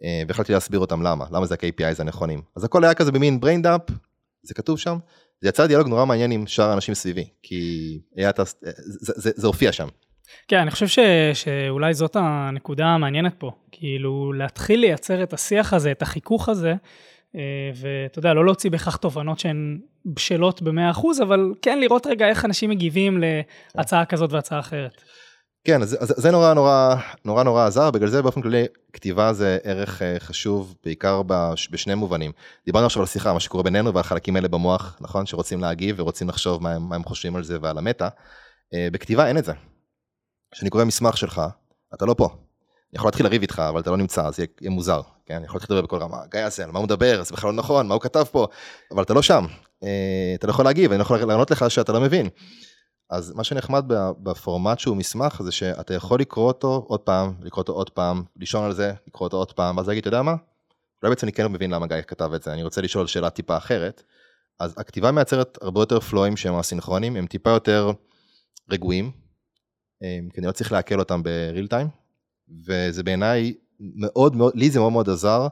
אה, 0.04 0.22
והחלטתי 0.28 0.52
להסביר 0.52 0.80
אותם 0.80 1.02
למה, 1.02 1.24
למה 1.30 1.46
זה 1.46 1.54
ה-KPIs 1.54 2.00
הנכונים. 2.00 2.42
אז 2.56 2.64
הכל 2.64 2.84
היה 2.84 2.94
כזה 2.94 3.12
במין 3.12 3.40
dump, 3.42 3.92
זה 4.42 4.54
כתוב 4.54 4.78
שם, 4.78 4.96
זה 5.40 5.48
יצא 5.48 5.66
דיאלוג 5.66 5.88
נורא 5.88 6.04
מעניין 6.04 6.30
עם 6.30 6.46
שאר 6.46 6.70
האנשים 6.70 6.94
סביבי, 6.94 7.28
כי 7.42 8.00
היה 8.16 8.30
זה, 8.36 8.44
זה, 9.00 9.12
זה, 9.16 9.30
זה 9.36 9.46
הופיע 9.46 9.72
שם. 9.72 9.88
כן, 10.48 10.58
אני 10.58 10.70
חושב 10.70 10.86
ש, 10.86 10.98
שאולי 11.34 11.94
זאת 11.94 12.16
הנקודה 12.20 12.86
המעניינת 12.86 13.34
פה, 13.38 13.50
כאילו 13.72 14.32
להתחיל 14.32 14.80
לייצר 14.80 15.22
את 15.22 15.32
השיח 15.32 15.72
הזה, 15.72 15.90
את 15.90 16.02
החיכוך 16.02 16.48
הזה, 16.48 16.74
אה, 17.36 17.40
ואתה 17.74 18.18
יודע, 18.18 18.34
לא 18.34 18.44
להוציא 18.44 18.70
בהכרח 18.70 18.96
תובנות 18.96 19.38
שהן 19.38 19.78
בשלות 20.06 20.62
ב-100%, 20.62 21.22
אבל 21.22 21.52
כן 21.62 21.80
לראות 21.80 22.06
רגע 22.06 22.28
איך 22.28 22.44
אנשים 22.44 22.70
מגיבים 22.70 23.22
להצעה 23.74 24.04
כזאת 24.04 24.32
והצעה 24.32 24.58
אחרת. 24.58 25.02
כן, 25.64 25.82
אז, 25.82 25.96
אז 26.00 26.14
זה 26.16 26.30
נורא 26.30 26.54
נורא 26.54 26.94
נורא 27.24 27.42
נורא 27.42 27.66
עזר, 27.66 27.90
בגלל 27.90 28.08
זה 28.08 28.22
באופן 28.22 28.42
כללי 28.42 28.64
כתיבה 28.92 29.32
זה 29.32 29.58
ערך 29.64 30.02
אה, 30.02 30.16
חשוב 30.18 30.74
בעיקר 30.84 31.22
בש, 31.26 31.68
בשני 31.70 31.94
מובנים. 31.94 32.32
דיברנו 32.66 32.86
עכשיו 32.86 33.02
על 33.02 33.06
שיחה, 33.06 33.32
מה 33.32 33.40
שקורה 33.40 33.62
בינינו 33.62 33.94
והחלקים 33.94 34.36
האלה 34.36 34.48
במוח, 34.48 34.98
נכון? 35.00 35.26
שרוצים 35.26 35.60
להגיב 35.60 35.96
ורוצים 35.98 36.28
לחשוב 36.28 36.62
מה 36.62 36.72
הם, 36.72 36.88
מה 36.88 36.96
הם 36.96 37.04
חושבים 37.04 37.36
על 37.36 37.44
זה 37.44 37.58
ועל 37.62 37.78
המטה. 37.78 38.08
אה, 38.74 38.88
בכתיבה 38.92 39.26
אין 39.26 39.38
את 39.38 39.44
זה. 39.44 39.52
כשאני 40.54 40.70
קורא 40.70 40.84
מסמך 40.84 41.16
שלך, 41.16 41.42
אתה 41.94 42.06
לא 42.06 42.14
פה. 42.18 42.24
אני 42.26 42.98
יכול 42.98 43.08
להתחיל 43.08 43.26
לריב 43.26 43.42
איתך, 43.42 43.62
אבל 43.68 43.80
אתה 43.80 43.90
לא 43.90 43.96
נמצא, 43.96 44.26
אז 44.26 44.38
יהיה, 44.38 44.48
יהיה 44.60 44.70
מוזר, 44.70 45.00
כן? 45.26 45.34
אני 45.34 45.44
יכול 45.44 45.58
להתחיל 45.58 45.76
לדבר 45.76 45.86
בכל 45.86 45.98
רמה, 46.02 46.18
גיא 46.30 46.40
הזה, 46.40 46.64
על 46.64 46.70
מה 46.70 46.78
הוא 46.78 46.84
מדבר, 46.84 47.22
זה 47.22 47.32
בכלל 47.32 47.50
לא 47.50 47.56
נכון, 47.56 47.88
מה 47.88 47.94
הוא 47.94 48.02
כתב 48.02 48.24
פה, 48.32 48.46
אבל 48.90 49.02
אתה 49.02 49.14
לא 49.14 49.22
שם. 49.22 49.44
אה, 49.82 50.34
אתה 50.34 50.46
לא 50.46 50.52
יכול 50.52 50.64
להגיב, 50.64 50.90
אני 50.90 50.98
לא 50.98 51.02
יכול 51.02 51.18
לענות 51.18 51.50
לך 51.50 51.70
שאתה 51.70 51.92
לא 51.92 52.00
מבין. 52.00 52.28
אז 53.10 53.32
מה 53.32 53.44
שנחמד 53.44 53.84
בפורמט 54.22 54.78
שהוא 54.78 54.96
מסמך, 54.96 55.42
זה 55.42 55.52
שאתה 55.52 55.94
יכול 55.94 56.20
לקרוא 56.20 56.46
אותו 56.46 56.84
עוד 56.88 57.00
פעם, 57.00 57.34
לקרוא 57.40 57.62
אותו 57.62 57.72
עוד 57.72 57.90
פעם, 57.90 58.22
לישון 58.36 58.64
על 58.64 58.72
זה, 58.72 58.92
לקרוא 59.08 59.26
אותו 59.26 59.36
עוד 59.36 59.52
פעם, 59.52 59.76
ואז 59.76 59.88
להגיד, 59.88 60.00
אתה 60.00 60.08
יודע 60.08 60.22
מה? 60.22 60.34
אולי 61.02 61.10
בעצם 61.10 61.26
אני 61.26 61.32
כן 61.32 61.46
מבין 61.46 61.70
למה 61.70 61.86
גיא 61.86 62.00
כתב 62.00 62.32
את 62.34 62.42
זה, 62.42 62.52
אני 62.52 62.62
רוצה 62.62 62.80
לשאול 62.80 63.06
שאלה 63.06 63.30
טיפה 63.30 63.56
אחרת. 63.56 64.02
אז 64.60 64.74
הכתיבה 64.78 65.10
מייצרת 65.10 65.58
הרבה 65.62 65.80
יותר 65.80 66.00
פלואים 66.00 66.36
שהם 66.36 66.54
אסינכרונים, 66.54 67.16
הם 67.16 67.26
טיפה 67.26 67.50
יותר 67.50 67.90
רגועים, 68.70 69.23
כי 70.32 70.40
אני 70.40 70.46
לא 70.46 70.52
צריך 70.52 70.72
לעכל 70.72 70.98
אותם 70.98 71.22
בריל 71.22 71.66
טיים, 71.66 71.88
וזה 72.66 73.02
בעיניי 73.02 73.54
מאוד 73.80 74.36
מאוד, 74.36 74.52
לי 74.56 74.70
זה 74.70 74.80
מאוד 74.80 74.92
מאוד 74.92 75.10
עזר 75.10 75.48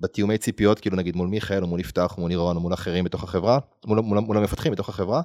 בתיאומי 0.00 0.38
ציפיות, 0.38 0.80
כאילו 0.80 0.96
נגיד 0.96 1.16
מול 1.16 1.28
מיכאל 1.28 1.62
או 1.62 1.66
מול 1.66 1.80
יפתח 1.80 2.14
מול 2.18 2.30
לירון 2.30 2.56
או 2.56 2.60
מול 2.60 2.74
אחרים 2.74 3.04
בתוך 3.04 3.24
החברה, 3.24 3.58
מול, 3.86 4.00
מול, 4.00 4.18
מול 4.18 4.36
המפתחים 4.36 4.72
בתוך 4.72 4.88
החברה, 4.88 5.22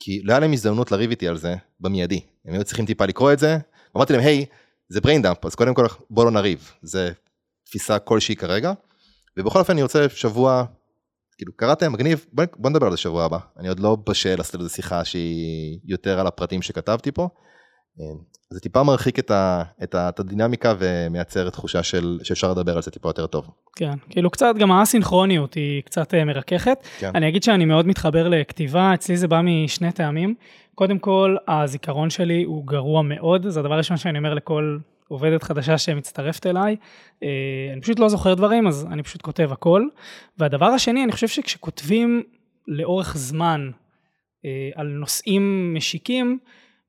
כי 0.00 0.22
לא 0.24 0.32
היה 0.32 0.40
להם 0.40 0.52
הזדמנות 0.52 0.92
לריב 0.92 1.10
איתי 1.10 1.28
על 1.28 1.36
זה 1.36 1.54
במיידי, 1.80 2.20
הם 2.44 2.54
היו 2.54 2.64
צריכים 2.64 2.86
טיפה 2.86 3.06
לקרוא 3.06 3.32
את 3.32 3.38
זה, 3.38 3.58
אמרתי 3.96 4.12
להם 4.12 4.22
היי, 4.22 4.44
זה 4.88 5.00
brain 5.00 5.24
dump, 5.24 5.46
אז 5.46 5.54
קודם 5.54 5.74
כל 5.74 5.86
בוא 6.10 6.24
לא 6.24 6.30
נריב, 6.30 6.72
זה 6.82 7.12
תפיסה 7.64 7.98
כלשהי 7.98 8.36
כרגע, 8.36 8.72
ובכל 9.36 9.58
אופן 9.58 9.72
אני 9.72 9.82
רוצה 9.82 10.08
שבוע, 10.08 10.64
כאילו 11.36 11.52
קראתם 11.56 11.92
מגניב, 11.92 12.26
בוא, 12.32 12.44
בוא 12.56 12.70
נדבר 12.70 12.86
על 12.86 12.92
זה 12.92 12.98
שבוע 12.98 13.24
הבא, 13.24 13.38
אני 13.58 13.68
עוד 13.68 13.80
לא 13.80 13.96
בשל 14.06 14.36
לעשות 14.36 14.60
איזה 14.60 14.70
שיחה 14.70 15.04
שהיא 15.04 15.78
יותר 15.84 16.20
על 16.20 16.26
הפרטים 16.26 16.62
שכתבתי 16.62 17.12
פה, 17.12 17.28
זה 18.50 18.60
טיפה 18.60 18.82
מרחיק 18.82 19.18
את, 19.18 19.30
ה, 19.30 19.62
את, 19.82 19.94
ה, 19.94 20.08
את 20.08 20.20
הדינמיקה 20.20 20.74
ומייצר 20.78 21.50
תחושה 21.50 21.82
של 21.82 22.18
שאפשר 22.22 22.50
לדבר 22.50 22.76
על 22.76 22.82
זה 22.82 22.90
טיפה 22.90 23.08
יותר 23.08 23.26
טוב. 23.26 23.50
כן, 23.76 23.94
כאילו 24.10 24.30
קצת 24.30 24.54
גם 24.58 24.72
האסינכרוניות 24.72 25.54
היא 25.54 25.82
קצת 25.82 26.14
אה, 26.14 26.24
מרככת. 26.24 26.86
כן. 26.98 27.10
אני 27.14 27.28
אגיד 27.28 27.42
שאני 27.42 27.64
מאוד 27.64 27.86
מתחבר 27.86 28.28
לכתיבה, 28.28 28.94
אצלי 28.94 29.16
זה 29.16 29.28
בא 29.28 29.40
משני 29.44 29.92
טעמים. 29.92 30.34
קודם 30.74 30.98
כל, 30.98 31.36
הזיכרון 31.48 32.10
שלי 32.10 32.42
הוא 32.42 32.66
גרוע 32.66 33.02
מאוד, 33.02 33.48
זה 33.48 33.60
הדבר 33.60 33.74
הראשון 33.74 33.96
שאני 33.96 34.18
אומר 34.18 34.34
לכל 34.34 34.78
עובדת 35.08 35.42
חדשה 35.42 35.78
שמצטרפת 35.78 36.46
אליי. 36.46 36.76
אה, 37.22 37.28
אני 37.72 37.80
פשוט 37.80 37.98
לא 37.98 38.08
זוכר 38.08 38.34
דברים, 38.34 38.66
אז 38.66 38.86
אני 38.92 39.02
פשוט 39.02 39.22
כותב 39.22 39.52
הכל. 39.52 39.86
והדבר 40.38 40.66
השני, 40.66 41.04
אני 41.04 41.12
חושב 41.12 41.28
שכשכותבים 41.28 42.22
לאורך 42.68 43.16
זמן 43.16 43.70
אה, 44.44 44.70
על 44.74 44.86
נושאים 44.86 45.74
משיקים, 45.74 46.38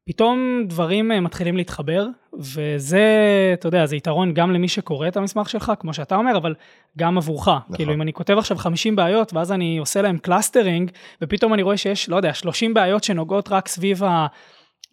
פתאום 0.05 0.63
דברים 0.67 1.11
אה, 1.11 1.19
מתחילים 1.19 1.57
להתחבר, 1.57 2.07
וזה, 2.33 3.05
אתה 3.53 3.67
יודע, 3.67 3.85
זה 3.85 3.95
יתרון 3.95 4.33
גם 4.33 4.51
למי 4.51 4.67
שקורא 4.67 5.07
את 5.07 5.17
המסמך 5.17 5.49
שלך, 5.49 5.71
כמו 5.79 5.93
שאתה 5.93 6.15
אומר, 6.15 6.37
אבל 6.37 6.55
גם 6.97 7.17
עבורך. 7.17 7.47
נכון. 7.47 7.75
כאילו, 7.75 7.93
אם 7.93 8.01
אני 8.01 8.13
כותב 8.13 8.37
עכשיו 8.37 8.57
50 8.57 8.95
בעיות, 8.95 9.33
ואז 9.33 9.51
אני 9.51 9.77
עושה 9.77 10.01
להם 10.01 10.17
clustering, 10.17 10.91
ופתאום 11.21 11.53
אני 11.53 11.61
רואה 11.61 11.77
שיש, 11.77 12.09
לא 12.09 12.15
יודע, 12.15 12.33
30 12.33 12.73
בעיות 12.73 13.03
שנוגעות 13.03 13.49
רק 13.49 13.67
סביב 13.67 14.03
ה... 14.03 14.27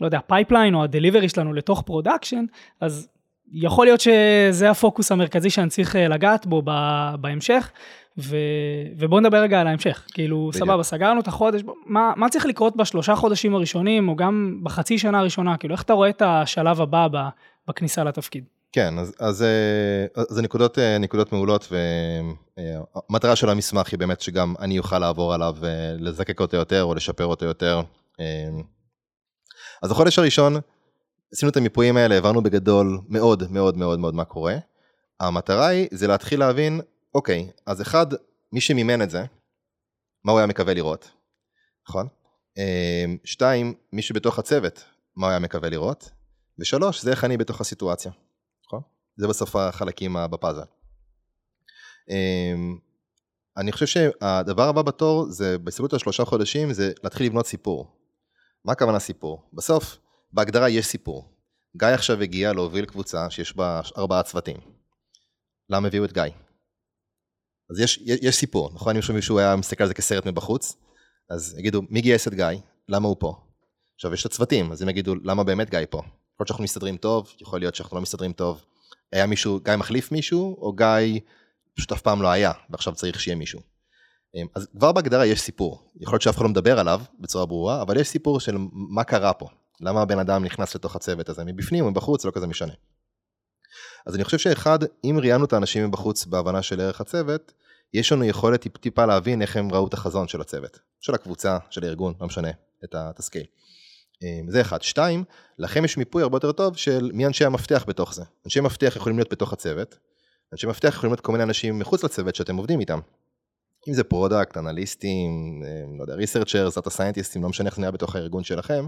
לא 0.01 0.07
יודע, 0.07 0.21
pipeline 0.27 0.75
או 0.75 0.83
ה 0.83 0.88
delivery 0.88 1.29
שלנו 1.29 1.53
לתוך 1.53 1.83
production, 1.83 2.45
אז 2.81 3.09
יכול 3.53 3.87
להיות 3.87 4.01
שזה 4.01 4.71
הפוקוס 4.71 5.13
המרכזי 5.13 5.51
שאני 5.51 5.69
צריך 5.69 5.97
אה, 5.97 6.09
לגעת 6.09 6.47
בו 6.47 6.63
בהמשך, 7.21 7.71
ו... 8.19 8.37
ובואו 8.99 9.21
נדבר 9.21 9.39
רגע 9.39 9.61
על 9.61 9.67
ההמשך. 9.67 10.05
כאילו, 10.15 10.49
בדיוק. 10.49 10.65
סבבה, 10.65 10.83
סגרנו 10.83 11.21
את 11.21 11.29
החודש, 11.29 11.63
מה, 11.87 12.13
מה 12.17 12.29
צריך 12.29 12.47
לקרות 12.47 12.77
בשלושה 12.77 13.17
חודשים 13.17 13.55
הראשונים, 13.55 14.09
או 14.09 14.17
גם 14.17 14.61
בחצי 14.63 14.99
שנה 14.99 15.19
הראשונה? 15.19 15.57
כאילו, 15.57 15.75
איך 15.75 15.83
אתה 15.83 15.93
רואה 15.93 16.09
את 16.09 16.23
השלב 16.25 16.81
הבא 16.81 17.09
בכניסה 17.69 18.05
לתפקיד? 18.05 18.45
כן, 18.73 18.99
אז, 18.99 19.15
אז, 19.19 19.43
אה, 19.43 20.23
אז 20.31 20.39
הנקודות 20.39 20.79
אה, 20.79 20.99
נקודות 20.99 21.33
מעולות 21.33 21.73
והמטרה 22.59 23.37
של 23.37 23.49
המסמך 23.49 23.91
היא 23.91 23.99
באמת 23.99 24.21
שגם 24.21 24.55
אני 24.61 24.79
אוכל 24.79 24.99
לעבור 24.99 25.35
עליו 25.35 25.57
ולזקק 25.61 26.41
אותו 26.41 26.57
יותר 26.57 26.85
או 26.85 26.95
לשפר 26.95 27.27
אותו 27.27 27.45
יותר. 27.45 27.81
אז 29.83 29.91
החודש 29.91 30.19
הראשון 30.19 30.57
עשינו 31.33 31.51
את 31.51 31.57
המיפויים 31.57 31.97
האלה, 31.97 32.19
הבנו 32.19 32.43
בגדול 32.43 32.99
מאוד 33.09 33.43
מאוד 33.51 33.77
מאוד 33.77 33.99
מאוד 33.99 34.15
מה 34.15 34.25
קורה. 34.25 34.55
המטרה 35.21 35.67
היא 35.67 35.89
זה 35.91 36.07
להתחיל 36.07 36.41
להבין, 36.41 36.81
אוקיי, 37.15 37.51
אז 37.67 37.83
אחד, 37.83 38.07
מי 38.53 38.61
שמימן 38.61 39.03
את 39.03 39.11
זה, 39.11 39.25
מה 40.25 40.33
הוא 40.33 40.39
היה 40.39 40.47
מקווה 40.47 40.75
לראות, 40.75 41.11
נכון? 41.89 42.09
שתיים, 43.25 43.75
מי 43.93 44.03
שבתוך 44.03 44.39
הצוות, 44.39 44.85
מה 45.17 45.27
הוא 45.27 45.31
היה 45.31 45.39
מקווה 45.39 45.69
לראות, 45.69 46.11
ושלוש, 46.59 47.03
זה 47.03 47.11
איך 47.11 47.25
אני 47.25 47.37
בתוך 47.37 47.61
הסיטואציה. 47.61 48.13
זה 49.17 49.29
בסוף 49.29 49.57
החלקים 49.57 50.17
בפאזל. 50.31 50.65
אמ, 52.11 52.79
אני 53.57 53.73
חושב 53.73 53.87
שהדבר 53.87 54.69
הבא 54.69 54.83
בתור 54.83 55.31
זה 55.31 55.59
בהסתכלות 55.59 55.93
על 55.93 55.99
שלושה 55.99 56.25
חודשים 56.25 56.73
זה 56.73 56.93
להתחיל 57.05 57.27
לבנות 57.27 57.47
סיפור. 57.47 57.97
מה 58.65 58.73
הכוונה 58.73 58.99
סיפור? 58.99 59.43
בסוף, 59.53 59.99
בהגדרה 60.33 60.69
יש 60.69 60.87
סיפור. 60.87 61.29
גיא 61.77 61.89
עכשיו 61.89 62.21
הגיע 62.21 62.53
להוביל 62.53 62.85
קבוצה 62.85 63.31
שיש 63.31 63.57
בה 63.57 63.81
ארבעה 63.99 64.23
צוותים. 64.23 64.57
למה 65.71 65.89
הביאו 65.89 66.05
את 66.05 66.13
גיא? 66.13 66.23
אז 67.73 67.81
יש, 67.81 67.99
יש, 68.05 68.19
יש 68.23 68.37
סיפור, 68.37 68.71
נכון? 68.75 68.97
אם 68.97 69.03
מישהו 69.15 69.39
היה 69.39 69.57
מסתכל 69.57 69.85
על 69.85 69.89
זה 69.89 69.95
כסרט 69.95 70.27
מבחוץ, 70.27 70.77
אז 71.31 71.55
יגידו, 71.59 71.83
מי 71.91 72.01
גייס 72.01 72.29
את 72.29 72.35
גיא? 72.35 72.47
למה 72.89 73.09
הוא 73.09 73.17
פה? 73.19 73.35
עכשיו, 73.95 74.15
יש 74.15 74.21
את 74.21 74.27
הצוותים, 74.27 74.73
אז 74.73 74.83
הם 74.83 74.89
יגידו, 74.89 75.15
למה 75.25 75.45
באמת 75.45 75.71
גיא 75.71 75.79
פה? 75.91 75.99
יכול 75.99 76.09
להיות 76.39 76.49
שאנחנו 76.49 76.65
מסתדרים 76.65 76.97
טוב, 76.97 77.33
יכול 77.41 77.61
להיות 77.61 77.75
שאנחנו 77.75 77.97
לא 77.97 78.03
מסתדרים 78.03 78.33
טוב. 78.33 78.63
היה 79.13 79.27
מישהו, 79.27 79.61
גיא 79.65 79.77
מחליף 79.77 80.13
מישהו, 80.13 80.57
או 80.61 80.73
גיא 80.73 81.21
פשוט 81.77 81.93
אף 81.93 82.01
פעם 82.01 82.23
לא 82.23 82.29
היה, 82.29 82.53
ועכשיו 82.71 82.95
צריך 82.95 83.21
שיהיה 83.21 83.37
מישהו. 83.37 83.61
אמ, 84.35 84.47
אז 84.55 84.69
כבר 84.79 84.93
בהגדרה 84.93 85.27
יש 85.27 85.41
סיפור, 85.41 85.83
יכול 86.01 86.15
להיות 86.15 86.23
שאף 86.23 86.37
אחד 86.37 86.43
לא 86.43 86.49
מדבר 86.49 86.79
עליו 86.79 87.01
בצורה 87.21 87.47
ברורה, 87.47 87.83
אבל 87.83 88.01
יש 88.01 88.09
סיפור 88.09 88.41
של 88.41 88.57
מה 88.73 89.05
קרה 89.05 89.33
פה, 89.33 89.49
למה 89.81 90.03
הבן 90.03 90.19
אדם 90.19 90.45
נכנס 90.45 90.75
לתוך 90.75 90.97
הצוות 90.97 91.29
הזה, 91.29 91.45
מבפנים 91.45 91.85
או 91.85 91.91
מבחוץ, 91.91 92.25
לא 92.25 92.31
כזה 92.35 92.47
משנה. 92.47 92.73
אז 94.07 94.15
אני 94.15 94.25
חושב 94.25 94.39
שאחד, 94.39 94.79
אם 95.05 95.19
ראיינו 95.21 95.45
את 95.45 95.53
האנשים 95.53 95.89
מבחוץ 95.89 96.25
בהבנה 96.25 96.63
של 96.63 96.81
ערך 96.81 97.01
הצוות, 97.01 97.53
יש 97.95 98.13
לנו 98.13 98.25
יכולת 98.25 98.61
טיפ, 98.61 98.77
טיפה 98.77 99.07
להבין 99.07 99.43
איך 99.43 99.57
הם 99.57 99.73
ראו 99.73 99.87
את 99.87 99.95
החזון 99.95 100.29
של 100.29 100.41
הצוות, 100.41 100.79
של 101.01 101.15
הקבוצה, 101.15 101.59
של 101.71 101.85
הארגון, 101.85 102.15
לא 102.21 102.27
משנה, 102.27 102.51
את 102.85 103.19
ה 103.19 103.23
scale. 103.23 103.47
אמ, 104.23 104.51
זה 104.51 104.61
אחד. 104.61 104.83
שתיים, 104.83 105.25
לכם 105.59 105.85
יש 105.85 105.97
מיפוי 105.97 106.23
הרבה 106.23 106.37
יותר 106.37 106.53
טוב 106.53 106.77
של 106.77 107.11
מי 107.15 107.27
אנשי 107.27 107.45
המפתח 107.45 107.85
בתוך 107.89 108.15
זה. 108.15 108.23
אנשי 108.47 108.61
מפתח 108.61 108.93
יכולים 108.97 109.19
להיות 109.19 109.33
בתוך 109.33 109.53
הצוות, 109.53 109.99
אנשי 110.53 110.67
מפתח 110.67 110.89
יכולים 110.89 111.13
להיות 111.13 111.21
כל 111.21 111.33
מיני 111.33 111.45
אנשים 111.45 111.79
מחוץ 111.79 112.05
לצוות 112.05 112.35
שאתם 112.35 112.57
עובדים 112.57 112.81
איתם. 112.81 112.99
אם 113.89 113.95
זה 113.95 114.05
product, 114.05 114.57
אנליסטים, 114.57 115.63
אמ, 115.63 115.99
לא 115.99 116.03
יודע, 116.03 116.15
researcher, 116.15 116.69
data 116.77 116.91
scientistים, 116.91 117.43
לא 117.43 117.49
משנה 117.49 117.67
איך 117.67 117.75
זה 117.75 117.81
נהיה 117.81 117.91
בתוך 117.91 118.17
הארגון 118.17 118.45
שלכם, 118.45 118.87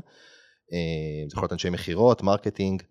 אמ, 0.73 1.29
זה 1.29 1.33
יכול 1.33 1.43
להיות 1.43 1.53
אנשי 1.53 1.71
מכירות, 1.71 2.23
marketing. 2.23 2.83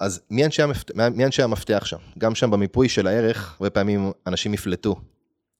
אז 0.00 0.20
מי 0.30 0.44
אנשי, 0.44 0.62
המפתח, 0.62 0.94
מי 1.14 1.24
אנשי 1.24 1.42
המפתח 1.42 1.84
שם? 1.84 1.96
גם 2.18 2.34
שם 2.34 2.50
במיפוי 2.50 2.88
של 2.88 3.06
הערך, 3.06 3.52
הרבה 3.54 3.70
פעמים 3.70 4.12
אנשים 4.26 4.54
יפלטו 4.54 4.96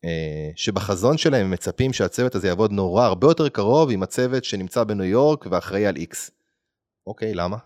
אה, 0.05 0.51
שבחזון 0.57 1.19
שלהם 1.19 1.45
הם 1.45 1.51
מצפים 1.51 1.93
שהצוות 1.93 2.35
הזה 2.35 2.49
יעבוד 2.49 2.73
נורא 2.73 3.05
הרבה 3.05 3.27
יותר 3.27 3.49
קרוב 3.49 3.91
עם 3.91 4.03
הצוות 4.03 4.45
שנמצא 4.45 4.85
בניו 4.85 5.05
יורק 5.05 5.47
ואחראי 5.51 5.87
על 5.87 5.97
איקס. 5.97 6.31
אוקיי, 7.07 7.35
למה? 7.35 7.57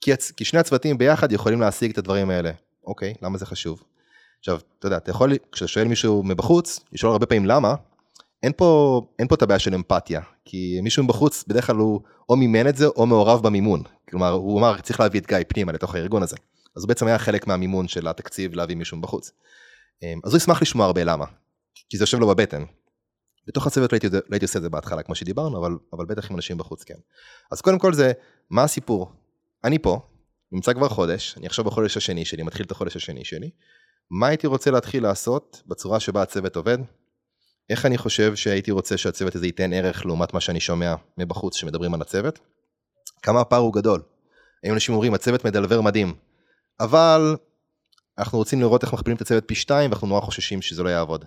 כי, 0.00 0.12
הצ... 0.12 0.30
כי 0.30 0.44
שני 0.44 0.60
הצוותים 0.60 0.98
ביחד 0.98 1.32
יכולים 1.32 1.60
להשיג 1.60 1.90
את 1.90 1.98
הדברים 1.98 2.30
האלה. 2.30 2.50
אוקיי, 2.86 3.14
למה 3.22 3.38
זה 3.38 3.46
חשוב? 3.46 3.82
עכשיו, 4.38 4.60
אתה 4.78 4.86
יודע, 4.86 4.96
אתה 4.96 5.10
יכול, 5.10 5.32
כשאתה 5.52 5.68
שואל 5.68 5.88
מישהו 5.88 6.22
מבחוץ, 6.22 6.80
לשאול 6.92 7.12
הרבה 7.12 7.26
פעמים 7.26 7.46
למה, 7.46 7.74
אין 8.42 8.52
פה, 8.56 9.00
אין 9.18 9.28
פה 9.28 9.34
את 9.34 9.42
הבעיה 9.42 9.58
של 9.58 9.74
אמפתיה, 9.74 10.20
כי 10.44 10.80
מישהו 10.82 11.04
מבחוץ 11.04 11.44
בדרך 11.48 11.66
כלל 11.66 11.76
הוא 11.76 12.00
או 12.28 12.36
מימן 12.36 12.68
את 12.68 12.76
זה 12.76 12.86
או 12.86 13.06
מעורב 13.06 13.42
במימון. 13.42 13.82
כלומר, 14.10 14.30
הוא 14.30 14.60
אמר, 14.60 14.80
צריך 14.80 15.00
להביא 15.00 15.20
את 15.20 15.26
גיא 15.26 15.38
פנימה 15.48 15.72
לתוך 15.72 15.94
הארגון 15.94 16.22
הזה. 16.22 16.36
אז 16.76 16.82
הוא 16.82 16.88
בעצם 16.88 17.06
היה 17.06 17.18
חלק 17.18 17.46
מהמימון 17.46 17.88
של 17.88 18.08
התקציב 18.08 18.54
להביא 18.54 18.76
מישהו 18.76 18.96
מבחוץ. 18.96 19.32
אה, 20.02 20.14
אז 20.24 20.32
הוא 20.32 20.36
ישמח 20.36 20.62
לשמוע 20.62 20.86
הרבה 20.86 21.04
למה. 21.04 21.24
כי 21.88 21.96
זה 21.96 22.02
יושב 22.02 22.18
לו 22.18 22.28
בבטן. 22.28 22.64
בתוך 23.46 23.66
הצוות 23.66 23.92
לא 23.92 23.98
הייתי, 24.02 24.16
לא 24.16 24.22
הייתי 24.30 24.44
עושה 24.44 24.58
את 24.58 24.62
זה 24.62 24.68
בהתחלה 24.68 25.02
כמו 25.02 25.14
שדיברנו, 25.14 25.58
אבל, 25.58 25.72
אבל 25.92 26.04
בטח 26.04 26.30
עם 26.30 26.36
אנשים 26.36 26.58
בחוץ 26.58 26.84
כן. 26.84 26.94
אז 27.52 27.60
קודם 27.60 27.78
כל 27.78 27.94
זה, 27.94 28.12
מה 28.50 28.62
הסיפור? 28.64 29.12
אני 29.64 29.78
פה, 29.78 30.00
נמצא 30.52 30.72
כבר 30.72 30.88
חודש, 30.88 31.34
אני 31.38 31.46
עכשיו 31.46 31.64
בחודש 31.64 31.96
השני 31.96 32.24
שלי, 32.24 32.42
מתחיל 32.42 32.66
את 32.66 32.70
החודש 32.70 32.96
השני 32.96 33.24
שלי. 33.24 33.50
מה 34.10 34.26
הייתי 34.26 34.46
רוצה 34.46 34.70
להתחיל 34.70 35.02
לעשות 35.02 35.62
בצורה 35.66 36.00
שבה 36.00 36.22
הצוות 36.22 36.56
עובד? 36.56 36.78
איך 37.70 37.86
אני 37.86 37.98
חושב 37.98 38.36
שהייתי 38.36 38.70
רוצה 38.70 38.96
שהצוות 38.96 39.34
הזה 39.34 39.46
ייתן 39.46 39.72
ערך 39.72 40.06
לעומת 40.06 40.34
מה 40.34 40.40
שאני 40.40 40.60
שומע 40.60 40.94
מבחוץ 41.18 41.56
שמדברים 41.56 41.94
על 41.94 42.00
הצוות? 42.00 42.38
כמה 43.22 43.40
הפער 43.40 43.58
הוא 43.58 43.74
גדול. 43.74 44.02
האם 44.64 44.74
אנשים 44.74 44.94
אומרים 44.94 45.14
הצוות 45.14 45.44
מ 45.44 45.48
deliver 45.48 45.80
מדהים, 45.80 46.14
אבל 46.80 47.36
אנחנו 48.18 48.38
רוצים 48.38 48.60
לראות 48.60 48.82
איך 48.82 48.94
מכפילים 48.94 49.16
את 49.16 49.22
הצוות 49.22 49.44
פי 49.46 49.54
שתיים 49.54 49.90
ואנחנו 49.90 50.08
נורא 50.08 50.20
חוששים 50.20 50.62
שזה 50.62 50.82
לא 50.82 50.88
יעבוד. 50.88 51.24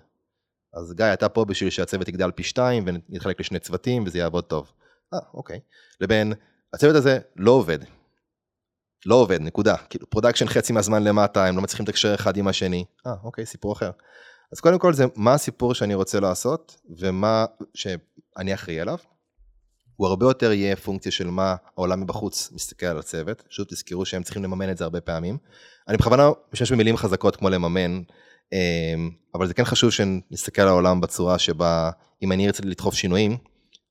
אז 0.74 0.92
גיא, 0.92 1.12
אתה 1.12 1.28
פה 1.28 1.44
בשביל 1.44 1.70
שהצוות 1.70 2.08
יגדל 2.08 2.30
פי 2.30 2.42
שתיים 2.42 2.84
ונתחלק 2.86 3.40
לשני 3.40 3.58
צוותים 3.58 4.04
וזה 4.06 4.18
יעבוד 4.18 4.44
טוב. 4.44 4.72
אה, 5.14 5.18
אוקיי. 5.34 5.60
לבין, 6.00 6.32
הצוות 6.74 6.96
הזה 6.96 7.18
לא 7.36 7.50
עובד. 7.50 7.78
לא 9.06 9.14
עובד, 9.14 9.40
נקודה. 9.40 9.76
כאילו, 9.76 10.10
production 10.10 10.46
חצי 10.46 10.72
מהזמן 10.72 11.04
למטה, 11.04 11.46
הם 11.46 11.56
לא 11.56 11.62
מצליחים 11.62 11.86
לתקשר 11.86 12.14
אחד 12.14 12.36
עם 12.36 12.48
השני. 12.48 12.84
אה, 13.06 13.12
אוקיי, 13.24 13.46
סיפור 13.46 13.72
אחר. 13.72 13.90
אז 14.52 14.60
קודם 14.60 14.78
כל 14.78 14.94
זה 14.94 15.04
מה 15.16 15.34
הסיפור 15.34 15.74
שאני 15.74 15.94
רוצה 15.94 16.20
לעשות, 16.20 16.76
ומה 16.98 17.44
שאני 17.74 18.54
אחראי 18.54 18.80
עליו. 18.80 18.98
הוא 19.96 20.06
הרבה 20.06 20.26
יותר 20.26 20.52
יהיה 20.52 20.76
פונקציה 20.76 21.12
של 21.12 21.30
מה 21.30 21.56
העולם 21.76 22.00
מבחוץ 22.00 22.50
מסתכל 22.52 22.86
על 22.86 22.98
הצוות. 22.98 23.42
שוב 23.48 23.66
תזכרו 23.68 24.04
שהם 24.04 24.22
צריכים 24.22 24.44
לממן 24.44 24.70
את 24.70 24.78
זה 24.78 24.84
הרבה 24.84 25.00
פעמים. 25.00 25.38
אני 25.88 25.96
בכוונה 25.96 26.30
משתמש 26.52 26.72
במילים 26.72 26.96
חזקות 26.96 27.36
כמו 27.36 27.50
לממן, 27.50 28.02
אמ, 28.52 29.10
אבל 29.34 29.46
זה 29.46 29.54
כן 29.54 29.64
חשוב 29.64 29.90
שנסתכל 29.90 30.62
על 30.62 30.68
העולם 30.68 31.00
בצורה 31.00 31.38
שבה 31.38 31.90
אם 32.22 32.32
אני 32.32 32.46
ארצה 32.46 32.62
לדחוף 32.66 32.94
שינויים, 32.94 33.36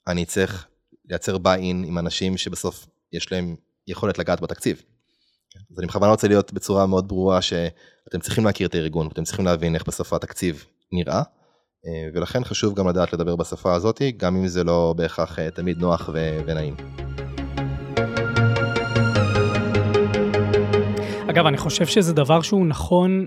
אני 0.08 0.26
צריך 0.26 0.68
לייצר 1.10 1.38
ביי-אין 1.38 1.84
עם 1.84 1.98
אנשים 1.98 2.38
שבסוף 2.38 2.88
יש 3.14 3.32
להם 3.32 3.56
יכולת 3.88 4.18
לגעת 4.18 4.42
בתקציב. 4.42 4.82
אז 5.72 5.80
אני 5.80 5.88
בכוונה 5.88 6.12
רוצה 6.12 6.28
להיות 6.28 6.54
בצורה 6.54 6.86
מאוד 6.86 7.08
ברורה 7.08 7.42
שאתם 7.42 8.20
צריכים 8.22 8.46
להכיר 8.46 8.68
את 8.68 8.76
הארגון, 8.76 9.08
אתם 9.14 9.24
צריכים 9.24 9.46
להבין 9.46 9.76
איך 9.76 9.88
בסוף 9.88 10.14
התקציב 10.14 10.66
נראה, 10.92 11.18
אה, 11.18 11.43
ולכן 12.14 12.44
חשוב 12.44 12.74
גם 12.76 12.88
לדעת 12.88 13.14
לדבר 13.14 13.36
בשפה 13.36 13.74
הזאת, 13.74 14.02
גם 14.18 14.36
אם 14.36 14.48
זה 14.48 14.64
לא 14.64 14.94
בהכרח 14.98 15.40
אה, 15.40 15.52
תמיד 15.52 15.80
נוח 15.80 16.10
ונעים. 16.46 16.76
אגב, 21.30 21.46
אני 21.46 21.58
חושב 21.58 21.86
שזה 21.86 22.14
דבר 22.14 22.42
שהוא 22.42 22.66
נכון 22.66 23.26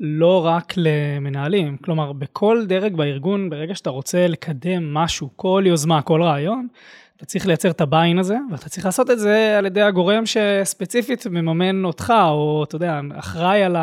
לא 0.00 0.46
רק 0.46 0.74
למנהלים, 0.76 1.76
כלומר 1.76 2.12
בכל 2.12 2.64
דרג 2.66 2.96
בארגון, 2.96 3.50
ברגע 3.50 3.74
שאתה 3.74 3.90
רוצה 3.90 4.26
לקדם 4.26 4.94
משהו, 4.94 5.28
כל 5.36 5.64
יוזמה, 5.66 6.02
כל 6.02 6.22
רעיון, 6.22 6.66
אתה 7.16 7.26
צריך 7.26 7.46
לייצר 7.46 7.70
את 7.70 7.80
הביין 7.80 8.18
הזה, 8.18 8.36
ואתה 8.50 8.68
צריך 8.68 8.86
לעשות 8.86 9.10
את 9.10 9.18
זה 9.18 9.58
על 9.58 9.66
ידי 9.66 9.82
הגורם 9.82 10.22
שספציפית 10.26 11.26
מממן 11.26 11.84
אותך, 11.84 12.12
או 12.28 12.64
אתה 12.64 12.76
יודע, 12.76 13.00
אחראי 13.14 13.62
על 13.62 13.76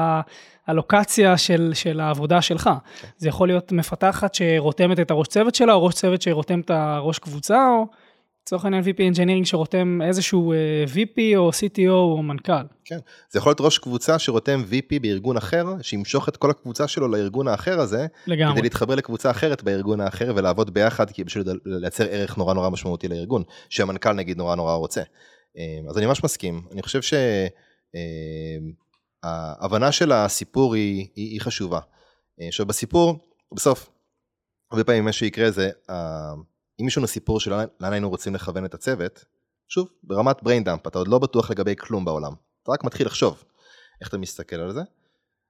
הלוקציה 0.69 1.37
של, 1.37 1.71
של 1.73 1.99
העבודה 1.99 2.41
שלך. 2.41 2.69
זה 3.17 3.27
יכול 3.29 3.47
להיות 3.47 3.71
מפתחת 3.71 4.35
שרותמת 4.35 4.99
את 4.99 5.11
הראש 5.11 5.27
צוות 5.27 5.55
שלה, 5.55 5.73
או 5.73 5.85
ראש 5.85 5.93
צוות 5.93 6.21
שרותם 6.21 6.59
את 6.59 6.69
הראש 6.69 7.19
קבוצה, 7.19 7.67
או... 7.69 7.85
לצורך 8.49 8.65
העניין 8.65 8.83
VP 8.83 9.15
Engineering 9.15 9.45
שרותם 9.45 9.99
איזשהו 10.03 10.53
אה, 10.53 10.83
VP 10.93 11.37
או 11.37 11.49
CTO 11.49 11.89
או 11.89 12.23
מנכ"ל. 12.23 12.51
כן, 12.85 12.97
זה 13.29 13.39
יכול 13.39 13.49
להיות 13.49 13.61
ראש 13.61 13.77
קבוצה 13.77 14.19
שרותם 14.19 14.63
VP 14.71 14.99
בארגון 15.01 15.37
אחר, 15.37 15.65
שימשוך 15.81 16.29
את 16.29 16.37
כל 16.37 16.49
הקבוצה 16.49 16.87
שלו 16.87 17.07
לארגון 17.07 17.47
האחר 17.47 17.79
הזה, 17.79 18.07
לגמרי. 18.27 18.53
כדי 18.53 18.61
להתחבר 18.61 18.95
לקבוצה 18.95 19.31
אחרת 19.31 19.63
בארגון 19.63 20.01
האחר 20.01 20.33
ולעבוד 20.35 20.73
ביחד, 20.73 21.11
כי 21.11 21.23
בשביל 21.23 21.43
לייצר 21.65 22.05
ערך 22.09 22.37
נורא 22.37 22.53
נורא 22.53 22.69
משמעותי 22.69 23.07
לארגון, 23.07 23.43
שהמנכ"ל 23.69 24.13
נגיד 24.13 24.37
נורא 24.37 24.55
נורא 24.55 24.73
רוצה. 24.73 25.01
אה, 25.57 25.89
אז 25.89 25.97
אני 25.97 26.05
ממש 26.05 26.23
מסכים, 26.23 26.61
אני 26.71 26.81
חושב 26.81 27.01
שההבנה 27.01 27.29
אה, 29.25 29.91
של 29.91 30.11
הסיפור 30.11 30.75
היא, 30.75 31.07
היא, 31.15 31.29
היא 31.31 31.41
חשובה. 31.41 31.79
עכשיו 32.47 32.65
בסיפור, 32.65 33.17
בסוף, 33.53 33.89
הרבה 34.71 34.83
פעמים 34.83 35.05
מה 35.05 35.11
שיקרה 35.11 35.51
זה, 35.51 35.69
אם 36.81 36.87
יש 36.87 36.97
לנו 36.97 37.07
סיפור 37.07 37.39
של 37.39 37.51
לאן 37.79 37.93
היינו 37.93 38.09
רוצים 38.09 38.35
לכוון 38.35 38.65
את 38.65 38.73
הצוות, 38.73 39.25
שוב, 39.67 39.87
ברמת 40.03 40.41
dump, 40.41 40.87
אתה 40.87 40.97
עוד 40.99 41.07
לא 41.07 41.19
בטוח 41.19 41.51
לגבי 41.51 41.75
כלום 41.75 42.05
בעולם. 42.05 42.33
אתה 42.63 42.71
רק 42.71 42.83
מתחיל 42.83 43.07
לחשוב 43.07 43.43
איך 44.01 44.09
אתה 44.09 44.17
מסתכל 44.17 44.55
על 44.55 44.73
זה. 44.73 44.81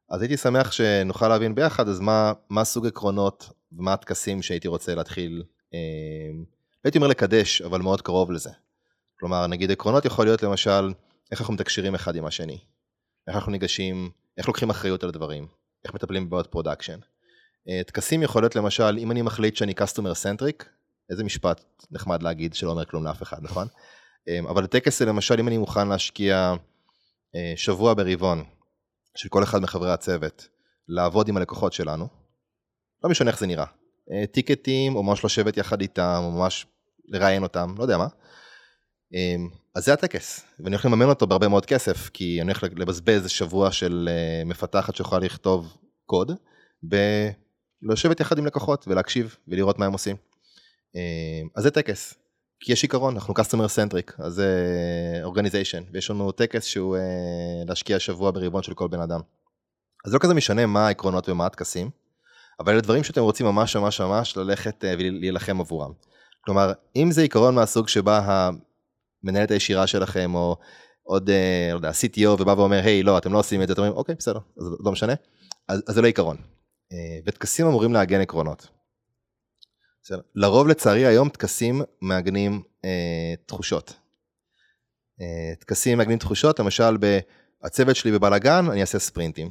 אז 0.09 0.21
הייתי 0.21 0.37
שמח 0.37 0.71
שנוכל 0.71 1.27
להבין 1.27 1.55
ביחד, 1.55 1.87
אז 1.87 1.99
מה, 1.99 2.33
מה 2.49 2.63
סוג 2.63 2.87
עקרונות 2.87 3.49
ומה 3.71 3.93
הטקסים 3.93 4.41
שהייתי 4.41 4.67
רוצה 4.67 4.95
להתחיל, 4.95 5.43
אה, 5.73 6.43
הייתי 6.83 6.97
אומר 6.97 7.07
לקדש, 7.07 7.61
אבל 7.61 7.81
מאוד 7.81 8.01
קרוב 8.01 8.31
לזה. 8.31 8.49
כלומר, 9.19 9.47
נגיד 9.47 9.71
עקרונות 9.71 10.05
יכול 10.05 10.25
להיות 10.25 10.43
למשל, 10.43 10.93
איך 11.31 11.41
אנחנו 11.41 11.53
מתקשרים 11.53 11.95
אחד 11.95 12.15
עם 12.15 12.25
השני. 12.25 12.59
איך 13.29 13.35
אנחנו 13.35 13.51
ניגשים, 13.51 14.09
איך 14.37 14.47
לוקחים 14.47 14.69
אחריות 14.69 15.03
על 15.03 15.09
הדברים, 15.09 15.47
איך 15.85 15.93
מטפלים 15.93 16.27
בבעיות 16.27 16.47
production. 16.47 16.99
אה, 17.69 17.83
טקסים 17.83 18.23
יכול 18.23 18.43
להיות 18.43 18.55
למשל, 18.55 18.97
אם 18.97 19.11
אני 19.11 19.21
מחליט 19.21 19.55
שאני 19.55 19.73
customer 19.73 20.23
centric, 20.23 20.65
איזה 21.09 21.23
משפט 21.23 21.63
נחמד 21.91 22.23
להגיד 22.23 22.53
שלא 22.53 22.71
אומר 22.71 22.85
כלום 22.85 23.03
לאף 23.03 23.23
אחד, 23.23 23.37
נכון? 23.41 23.67
אה, 24.29 24.39
אבל 24.39 24.67
טקס 24.67 24.99
זה 24.99 25.05
למשל, 25.05 25.39
אם 25.39 25.47
אני 25.47 25.57
מוכן 25.57 25.87
להשקיע 25.87 26.53
אה, 27.35 27.53
שבוע 27.55 27.93
ברבעון 27.93 28.43
של 29.15 29.29
כל 29.29 29.43
אחד 29.43 29.59
מחברי 29.61 29.91
הצוות, 29.91 30.47
לעבוד 30.87 31.27
עם 31.27 31.37
הלקוחות 31.37 31.73
שלנו, 31.73 32.07
לא 33.03 33.09
משנה 33.09 33.31
איך 33.31 33.39
זה 33.39 33.47
נראה, 33.47 33.65
טיקטים, 34.31 34.95
או 34.95 35.03
ממש 35.03 35.25
לשבת 35.25 35.57
יחד 35.57 35.81
איתם, 35.81 36.21
או 36.23 36.31
ממש 36.31 36.65
לראיין 37.07 37.43
אותם, 37.43 37.75
לא 37.77 37.83
יודע 37.83 37.97
מה. 37.97 38.07
אז 39.79 39.85
זה 39.85 39.93
הטקס, 39.93 40.41
ואני 40.59 40.75
הולך 40.75 40.85
לממן 40.85 41.05
אותו 41.05 41.27
בהרבה 41.27 41.47
מאוד 41.47 41.65
כסף, 41.65 42.09
כי 42.09 42.41
אני 42.41 42.51
הולך 42.51 42.63
לבזבז 42.75 43.29
שבוע 43.29 43.71
של 43.71 44.09
מפתחת 44.45 44.95
שיכולה 44.95 45.25
לכתוב 45.25 45.77
קוד, 46.05 46.31
לשבת 47.81 48.19
יחד 48.19 48.37
עם 48.37 48.45
לקוחות 48.45 48.87
ולהקשיב 48.87 49.35
ולראות 49.47 49.79
מה 49.79 49.85
הם 49.85 49.93
עושים. 49.93 50.15
אה, 50.95 51.01
אז 51.55 51.63
זה 51.63 51.71
טקס, 51.71 52.13
כי 52.59 52.71
יש 52.73 52.83
עיקרון, 52.83 53.15
אנחנו 53.15 53.33
customer 53.33 53.67
centric, 53.75 54.13
אז 54.17 54.33
זה 54.33 54.51
אורגניזיישן, 55.23 55.83
ויש 55.93 56.09
לנו 56.09 56.31
טקס 56.31 56.65
שהוא 56.65 56.97
אה, 56.97 57.01
להשקיע 57.67 57.99
שבוע 57.99 58.31
ברבעון 58.31 58.63
של 58.63 58.73
כל 58.73 58.87
בן 58.87 59.01
אדם. 59.01 59.19
אז 60.05 60.13
לא 60.13 60.19
כזה 60.19 60.33
משנה 60.33 60.65
מה 60.65 60.87
העקרונות 60.87 61.29
ומה 61.29 61.45
הטקסים, 61.45 61.89
אבל 62.59 62.73
אלה 62.73 62.81
דברים 62.81 63.03
שאתם 63.03 63.21
רוצים 63.21 63.45
ממש 63.45 63.75
ממש 63.75 64.01
ממש 64.01 64.37
ללכת 64.37 64.85
אה, 64.85 64.93
ולהילחם 64.99 65.61
עבורם. 65.61 65.91
כלומר, 66.45 66.73
אם 66.95 67.11
זה 67.11 67.21
עיקרון 67.21 67.55
מהסוג 67.55 67.87
שבה 67.87 68.49
המנהלת 69.23 69.51
הישירה 69.51 69.87
שלכם, 69.87 70.35
או 70.35 70.57
עוד, 71.03 71.29
לא 71.71 71.77
יודע, 71.77 71.89
CTO 71.89 72.41
ובא 72.41 72.51
ואומר, 72.51 72.83
היי, 72.83 73.03
לא, 73.03 73.17
אתם 73.17 73.33
לא 73.33 73.39
עושים 73.39 73.61
את 73.61 73.67
זה, 73.67 73.73
אתם 73.73 73.81
אומרים, 73.81 73.97
אוקיי, 73.97 74.15
בסדר, 74.15 74.39
אז 74.57 74.65
לא 74.85 74.91
משנה, 74.91 75.13
אז, 75.67 75.83
אז 75.87 75.95
זה 75.95 76.01
לא 76.01 76.07
עיקרון. 76.07 76.37
אה, 76.93 77.19
וטקסים 77.25 77.67
אמורים 77.67 77.93
לעגן 77.93 78.21
עקרונות. 78.21 78.67
לרוב 80.35 80.67
לצערי 80.67 81.05
היום 81.05 81.29
טקסים 81.29 81.81
מעגנים 82.01 82.61
אה, 82.85 83.33
תחושות. 83.45 83.93
אה, 85.21 85.55
טקסים 85.59 85.97
מעגנים 85.97 86.17
תחושות, 86.17 86.59
למשל 86.59 86.97
הצוות 87.63 87.95
שלי 87.95 88.11
בבלאגן, 88.11 88.65
אני 88.71 88.81
אעשה 88.81 88.99
ספרינטים. 88.99 89.49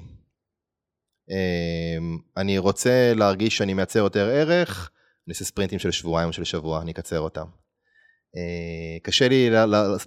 אה, 1.30 1.98
אני 2.36 2.58
רוצה 2.58 3.12
להרגיש 3.14 3.56
שאני 3.56 3.74
מייצר 3.74 3.98
יותר 3.98 4.28
ערך, 4.28 4.90
אני 5.26 5.32
אעשה 5.32 5.44
ספרינטים 5.44 5.78
של 5.78 5.90
שבועיים 5.90 6.28
או 6.28 6.32
של 6.32 6.44
שבוע, 6.44 6.82
אני 6.82 6.92
אקצר 6.92 7.20
אותם. 7.20 7.46
אה, 8.36 8.98
קשה 9.02 9.28
לי 9.28 9.50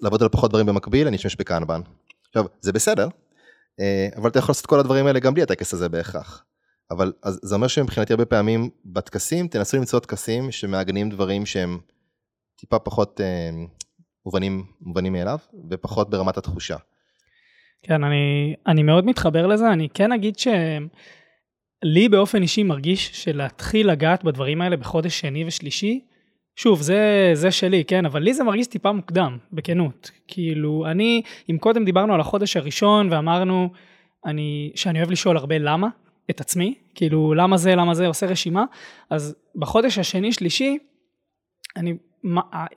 לעבוד 0.01 0.23
על 0.23 0.29
פחות 0.29 0.49
דברים 0.49 0.65
במקביל, 0.65 1.07
אני 1.07 1.15
אשתמש 1.15 1.35
בקנבן. 1.35 1.81
עכשיו, 2.27 2.45
זה 2.61 2.71
בסדר, 2.71 3.07
אה, 3.79 4.09
אבל 4.15 4.29
אתה 4.29 4.39
יכול 4.39 4.49
לעשות 4.49 4.65
את 4.65 4.69
כל 4.69 4.79
הדברים 4.79 5.07
האלה 5.07 5.19
גם 5.19 5.33
בלי 5.33 5.43
הטקס 5.43 5.73
הזה 5.73 5.89
בהכרח. 5.89 6.43
אבל 6.91 7.13
אז 7.23 7.39
זה 7.43 7.55
אומר 7.55 7.67
שמבחינתי 7.67 8.13
הרבה 8.13 8.25
פעמים 8.25 8.69
בטקסים 8.85 9.47
תנסו 9.47 9.77
למצוא 9.77 9.99
טקסים 9.99 10.51
שמעגנים 10.51 11.09
דברים 11.09 11.45
שהם 11.45 11.79
טיפה 12.55 12.79
פחות 12.79 13.21
אה, 13.21 13.49
מובנים, 14.25 14.65
מובנים 14.81 15.13
מאליו 15.13 15.37
ופחות 15.69 16.09
ברמת 16.09 16.37
התחושה. 16.37 16.77
כן, 17.83 18.03
אני, 18.03 18.55
אני 18.67 18.83
מאוד 18.83 19.05
מתחבר 19.05 19.47
לזה, 19.47 19.71
אני 19.71 19.89
כן 19.93 20.11
אגיד 20.11 20.35
שלי 20.39 22.09
באופן 22.09 22.41
אישי 22.41 22.63
מרגיש 22.63 23.23
שלהתחיל 23.23 23.91
לגעת 23.91 24.23
בדברים 24.23 24.61
האלה 24.61 24.77
בחודש 24.77 25.19
שני 25.19 25.45
ושלישי, 25.45 26.05
שוב, 26.61 26.81
זה, 26.81 27.31
זה 27.33 27.51
שלי, 27.51 27.85
כן, 27.85 28.05
אבל 28.05 28.21
לי 28.21 28.33
זה 28.33 28.43
מרגיש 28.43 28.67
טיפה 28.67 28.91
מוקדם, 28.91 29.37
בכנות. 29.53 30.11
כאילו, 30.27 30.85
אני, 30.91 31.21
אם 31.49 31.57
קודם 31.57 31.85
דיברנו 31.85 32.13
על 32.13 32.19
החודש 32.19 32.57
הראשון 32.57 33.07
ואמרנו 33.11 33.69
אני, 34.25 34.71
שאני 34.75 34.99
אוהב 34.99 35.11
לשאול 35.11 35.37
הרבה 35.37 35.57
למה, 35.57 35.87
את 36.29 36.41
עצמי, 36.41 36.75
כאילו 36.95 37.33
למה 37.33 37.57
זה, 37.57 37.75
למה 37.75 37.93
זה, 37.93 38.07
עושה 38.07 38.25
רשימה, 38.25 38.65
אז 39.09 39.35
בחודש 39.55 39.97
השני 39.97 40.33
שלישי, 40.33 40.77
אני, 41.77 41.93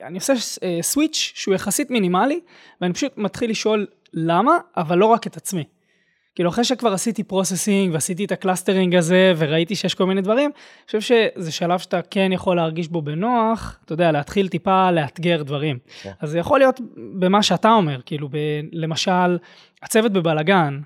אני 0.01 0.17
עושה 0.17 0.33
switch 0.81 1.31
שהוא 1.35 1.55
יחסית 1.55 1.91
מינימלי, 1.91 2.39
ואני 2.81 2.93
פשוט 2.93 3.17
מתחיל 3.17 3.49
לשאול 3.49 3.87
למה, 4.13 4.57
אבל 4.77 4.97
לא 4.97 5.05
רק 5.05 5.27
את 5.27 5.37
עצמי. 5.37 5.63
כאילו 6.35 6.49
אחרי 6.49 6.63
שכבר 6.63 6.93
עשיתי 6.93 7.23
processing 7.23 7.93
ועשיתי 7.93 8.25
את 8.25 8.31
ה 8.31 8.37
clustering 8.37 8.95
הזה 8.95 9.33
וראיתי 9.37 9.75
שיש 9.75 9.93
כל 9.93 10.05
מיני 10.05 10.21
דברים, 10.21 10.51
אני 10.55 10.85
חושב 10.85 11.01
שזה 11.35 11.51
שלב 11.51 11.79
שאתה 11.79 12.01
כן 12.01 12.31
יכול 12.31 12.55
להרגיש 12.55 12.87
בו 12.87 13.01
בנוח, 13.01 13.79
אתה 13.85 13.93
יודע, 13.93 14.11
להתחיל 14.11 14.47
טיפה 14.47 14.91
לאתגר 14.91 15.43
דברים. 15.43 15.77
Yeah. 15.85 16.03
כן. 16.03 16.11
אז 16.19 16.29
זה 16.29 16.39
יכול 16.39 16.59
להיות 16.59 16.81
במה 17.19 17.43
שאתה 17.43 17.71
אומר, 17.71 17.99
כאילו 18.05 18.29
ב, 18.29 18.37
למשל, 18.71 19.37
הצוות 19.83 20.11
בבלגן, 20.11 20.79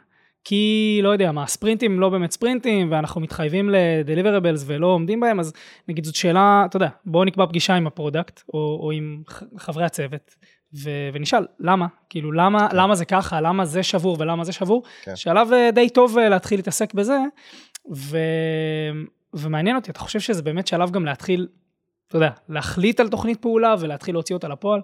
כי 0.44 1.00
לא 1.04 1.10
יודע 1.10 1.32
מה, 1.32 1.48
sprintים 1.48 2.00
לא 2.00 2.10
באמת 2.10 2.32
sprintים, 2.32 2.92
ואנחנו 2.92 3.22
מתחייבים 3.22 3.70
ל 3.70 3.77
deliverables 3.77 4.64
ולא 4.68 4.88
עומדים 4.88 5.20
בהם, 5.20 5.40
אז 5.40 5.54
נגיד 5.88 6.06
זאת 6.06 6.16
שאלה, 6.16 6.64
אתה 6.66 6.78
יודע, 6.78 6.90
בואו 7.06 7.24
נקבע 7.24 7.46
פגישה 7.46 7.76
עם 7.76 7.88
ה 7.88 7.94
product, 7.94 8.42
או, 8.54 8.80
או 8.84 8.92
עם 8.92 9.22
חברי 9.58 9.86
הצוות, 9.86 10.36
ו- 10.74 11.10
ונשאל, 11.14 11.46
למה? 11.60 11.88
כאילו, 12.10 12.32
למה, 12.32 12.70
כן. 12.70 12.78
למה 12.78 12.96
זה 12.96 13.06
ככה, 13.06 13.42
למה 13.42 13.66
זה 13.66 13.84
שבור 13.84 14.18
ולמה 14.20 14.44
זה 14.44 14.52
שבור? 14.52 14.84
כן. 15.04 15.16
שלב 15.16 15.54
אה, 15.54 15.72
די 15.72 15.90
טוב 15.90 16.18
אה, 16.18 16.30
להתחיל 16.30 16.60
להתעסק 16.60 16.94
בזה, 16.94 17.18
ו... 17.96 18.18
ומעניין 19.34 19.76
אותי, 19.76 19.92
אתה 19.92 20.00
חושב 20.00 20.20
שזה 20.20 20.42
באמת 20.42 20.68
שלב 20.68 20.92
גם 20.92 21.06
להתחיל, 21.06 21.48
אתה 22.08 22.18
יודע, 22.18 22.30
להחליט 22.50 23.00
על 23.00 23.10
תוכנית 23.10 23.42
פעולה 23.42 23.76
ולהתחיל 23.80 24.16
להוציא 24.16 24.36
אותה 24.36 24.48
לפועל? 24.48 24.82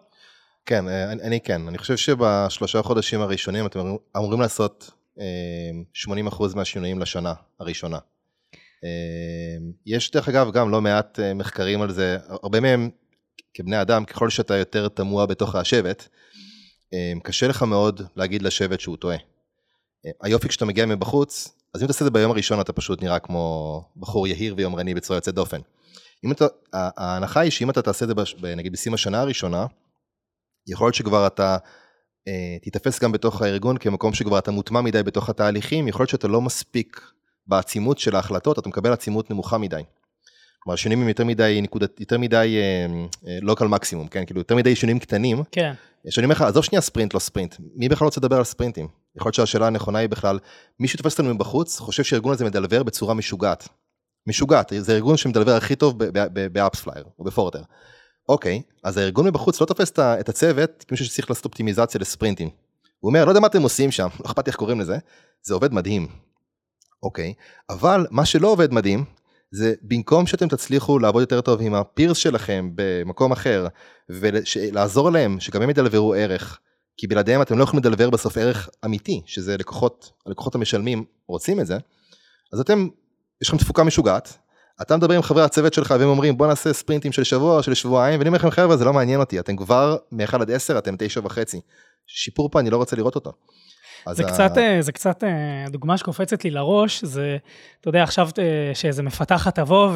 כן, 0.65 0.87
אה, 0.87 1.11
אני, 1.11 1.21
אני 1.21 1.39
כן, 1.39 1.67
אני 1.67 1.77
חושב 1.77 1.97
שבשלושה 1.97 2.81
חודשים 2.81 3.21
הראשונים 3.21 3.65
אתם 3.65 3.79
אמורים 4.17 4.41
לעשות 4.41 4.91
80% 5.17 6.55
מהשינויים 6.55 6.99
לשנה 6.99 7.33
הראשונה. 7.59 7.97
יש 9.85 10.11
דרך 10.11 10.29
אגב 10.29 10.51
גם 10.51 10.71
לא 10.71 10.81
מעט 10.81 11.19
מחקרים 11.35 11.81
על 11.81 11.91
זה, 11.91 12.17
הרבה 12.27 12.59
מהם 12.59 12.89
כבני 13.55 13.81
אדם, 13.81 14.05
ככל 14.05 14.29
שאתה 14.29 14.55
יותר 14.55 14.87
תמוה 14.87 15.25
בתוך 15.25 15.55
השבט, 15.55 16.07
קשה 17.23 17.47
לך 17.47 17.63
מאוד 17.63 18.01
להגיד 18.15 18.41
לשבט 18.41 18.79
שהוא 18.79 18.97
טועה. 18.97 19.17
היופי 20.21 20.47
כשאתה 20.47 20.65
מגיע 20.65 20.85
מבחוץ, 20.85 21.55
אז 21.73 21.81
אם 21.81 21.85
אתה 21.85 21.91
עושה 21.91 22.05
את 22.05 22.05
זה 22.05 22.11
ביום 22.11 22.31
הראשון 22.31 22.61
אתה 22.61 22.73
פשוט 22.73 23.03
נראה 23.03 23.19
כמו 23.19 23.81
בחור 23.97 24.27
יהיר 24.27 24.53
ויומרני 24.57 24.93
בצורה 24.93 25.17
יוצאת 25.17 25.33
דופן. 25.33 25.59
אם 26.25 26.31
אתה, 26.31 26.45
ההנחה 26.73 27.39
היא 27.39 27.51
שאם 27.51 27.69
אתה 27.69 27.81
תעשה 27.81 28.05
את 28.05 28.09
זה 28.41 28.55
נגיד 28.55 28.73
בשים 28.73 28.93
השנה 28.93 29.21
הראשונה, 29.21 29.65
יכול 30.67 30.87
להיות 30.87 30.95
שכבר 30.95 31.27
אתה 31.27 31.57
אה, 32.27 32.57
תיתפס 32.61 32.99
גם 32.99 33.11
בתוך 33.11 33.41
הארגון 33.41 33.77
כמקום 33.77 34.13
שכבר 34.13 34.39
אתה 34.39 34.51
מוטמע 34.51 34.81
מדי 34.81 35.03
בתוך 35.03 35.29
התהליכים, 35.29 35.87
יכול 35.87 36.01
להיות 36.01 36.09
שאתה 36.09 36.27
לא 36.27 36.41
מספיק 36.41 37.01
בעצימות 37.47 37.99
של 37.99 38.15
ההחלטות, 38.15 38.59
אתה 38.59 38.69
מקבל 38.69 38.93
עצימות 38.93 39.31
נמוכה 39.31 39.57
מדי. 39.57 39.81
כלומר, 40.65 40.75
שינויים 40.75 41.01
הם 41.01 41.07
יותר 41.07 41.25
מדי 41.25 41.59
נקודת, 41.61 41.99
יותר 41.99 42.17
מדי 42.17 42.57
local 43.41 43.65
uh, 43.65 43.67
maximum, 43.67 44.07
כן? 44.07 44.25
כאילו, 44.25 44.39
יותר 44.39 44.55
מדי 44.55 44.75
שינויים 44.75 44.99
קטנים. 44.99 45.43
כן. 45.51 45.73
שאני 46.09 46.25
אומר 46.25 46.35
לך, 46.35 46.41
עזוב 46.41 46.63
שנייה 46.63 46.81
ספרינט, 46.81 47.13
לא 47.13 47.19
ספרינט. 47.19 47.55
מי 47.75 47.89
בכלל 47.89 48.05
רוצה 48.05 48.19
לדבר 48.19 48.37
על 48.37 48.43
sprintים? 48.43 48.87
יכול 49.15 49.27
להיות 49.27 49.35
שהשאלה 49.35 49.67
הנכונה 49.67 49.99
היא 49.99 50.09
בכלל, 50.09 50.39
מי 50.79 50.87
שתופס 50.87 51.13
אותנו 51.13 51.35
מבחוץ, 51.35 51.79
חושב 51.79 52.03
שהארגון 52.03 52.33
הזה 52.33 52.45
מ 52.45 52.50
deliver 52.50 52.83
בצורה 52.83 53.13
משוגעת. 53.13 53.67
משוגעת, 54.27 54.73
זה 54.77 54.93
ארגון 54.93 55.17
שמ 55.17 55.29
deliver 55.29 55.55
הכי 55.55 55.75
טוב 55.75 55.97
ב 56.51 56.57
AppsFlyer 56.57 57.05
או 57.19 57.23
ב 57.23 57.28
Forter. 57.28 57.61
אוקיי, 58.29 58.61
אז 58.83 58.97
הארגון 58.97 59.27
מבחוץ 59.27 59.61
לא 59.61 59.65
תופס 59.65 59.91
את 59.99 60.29
הצוות 60.29 60.85
כמישהו 60.87 61.05
שצריך 61.05 61.29
לעשות 61.29 61.45
אופטימיזציה 61.45 62.01
ל 62.01 62.06
sprintים. 62.06 62.49
הוא 62.99 63.09
אומר, 63.09 63.25
לא 63.25 63.29
יודע 63.31 63.39
מה 63.39 63.47
אתם 63.47 63.61
עושים 63.61 63.91
שם, 63.91 64.07
לא 64.19 64.25
אכפת 64.25 64.47
לי 64.47 64.49
איך 64.49 64.55
קוראים 64.55 64.79
לזה, 64.79 64.97
זה 65.41 65.53
עובד 65.53 65.73
מדהים. 65.73 66.07
אוקיי, 67.03 67.33
אבל 67.69 68.05
מה 68.11 68.25
שלא 68.25 68.47
עובד 68.47 68.73
מדהים, 68.73 69.05
זה 69.51 69.73
במקום 69.81 70.27
שאתם 70.27 70.47
תצליחו 70.47 70.99
לעבוד 70.99 71.21
יותר 71.21 71.41
טוב 71.41 71.61
עם 71.61 71.73
הפירס 71.73 72.17
שלכם 72.17 72.69
במקום 72.75 73.31
אחר, 73.31 73.67
ולעזור 74.09 75.09
להם 75.09 75.39
שגם 75.39 75.61
הם 75.61 75.69
ידלברו 75.69 76.13
ערך, 76.13 76.59
כי 76.97 77.07
בלעדיהם 77.07 77.41
אתם 77.41 77.57
לא 77.57 77.63
יכולים 77.63 77.83
לדלבר 77.83 78.09
בסוף 78.09 78.37
ערך 78.37 78.69
אמיתי, 78.85 79.21
שזה 79.25 79.57
לקוחות, 79.57 80.11
הלקוחות 80.25 80.55
המשלמים 80.55 81.03
רוצים 81.27 81.59
את 81.59 81.67
זה, 81.67 81.77
אז 82.53 82.59
אתם, 82.59 82.87
יש 83.41 83.49
לכם 83.49 83.57
תפוקה 83.57 83.83
משוגעת, 83.83 84.37
אתה 84.81 84.97
מדבר 84.97 85.13
עם 85.13 85.21
חברי 85.21 85.43
הצוות 85.43 85.73
שלך 85.73 85.93
והם 85.99 86.09
אומרים 86.09 86.37
בוא 86.37 86.47
נעשה 86.47 86.73
ספרינטים 86.73 87.11
של 87.11 87.23
שבוע 87.23 87.63
של 87.63 87.73
שבועיים 87.73 88.19
ואני 88.19 88.27
אומר 88.27 88.37
לכם 88.37 88.49
חבר'ה 88.49 88.77
זה 88.77 88.85
לא 88.85 88.93
מעניין 88.93 89.19
אותי 89.19 89.39
אתם 89.39 89.55
כבר 89.55 89.97
מ-1 90.11 90.35
עד 90.41 90.51
10 90.51 90.77
אתם 90.77 90.95
9 90.99 91.21
וחצי. 91.23 91.61
שיפור 92.07 92.49
פה 92.49 92.59
אני 92.59 92.69
לא 92.69 92.77
רוצה 92.77 92.95
לראות 92.95 93.15
אותו. 93.15 93.31
זה 94.11 94.23
קצת, 94.23 94.57
אה, 94.57 94.81
זה 94.81 94.91
קצת, 94.91 95.23
אה, 95.23 95.65
הדוגמה 95.67 95.97
שקופצת 95.97 96.43
לי 96.43 96.51
לראש, 96.51 97.03
זה, 97.03 97.37
אתה 97.81 97.89
יודע, 97.89 98.03
עכשיו 98.03 98.29
אה, 98.39 98.43
שאיזה 98.73 99.03
מפתחת 99.03 99.55
תבוא 99.55 99.89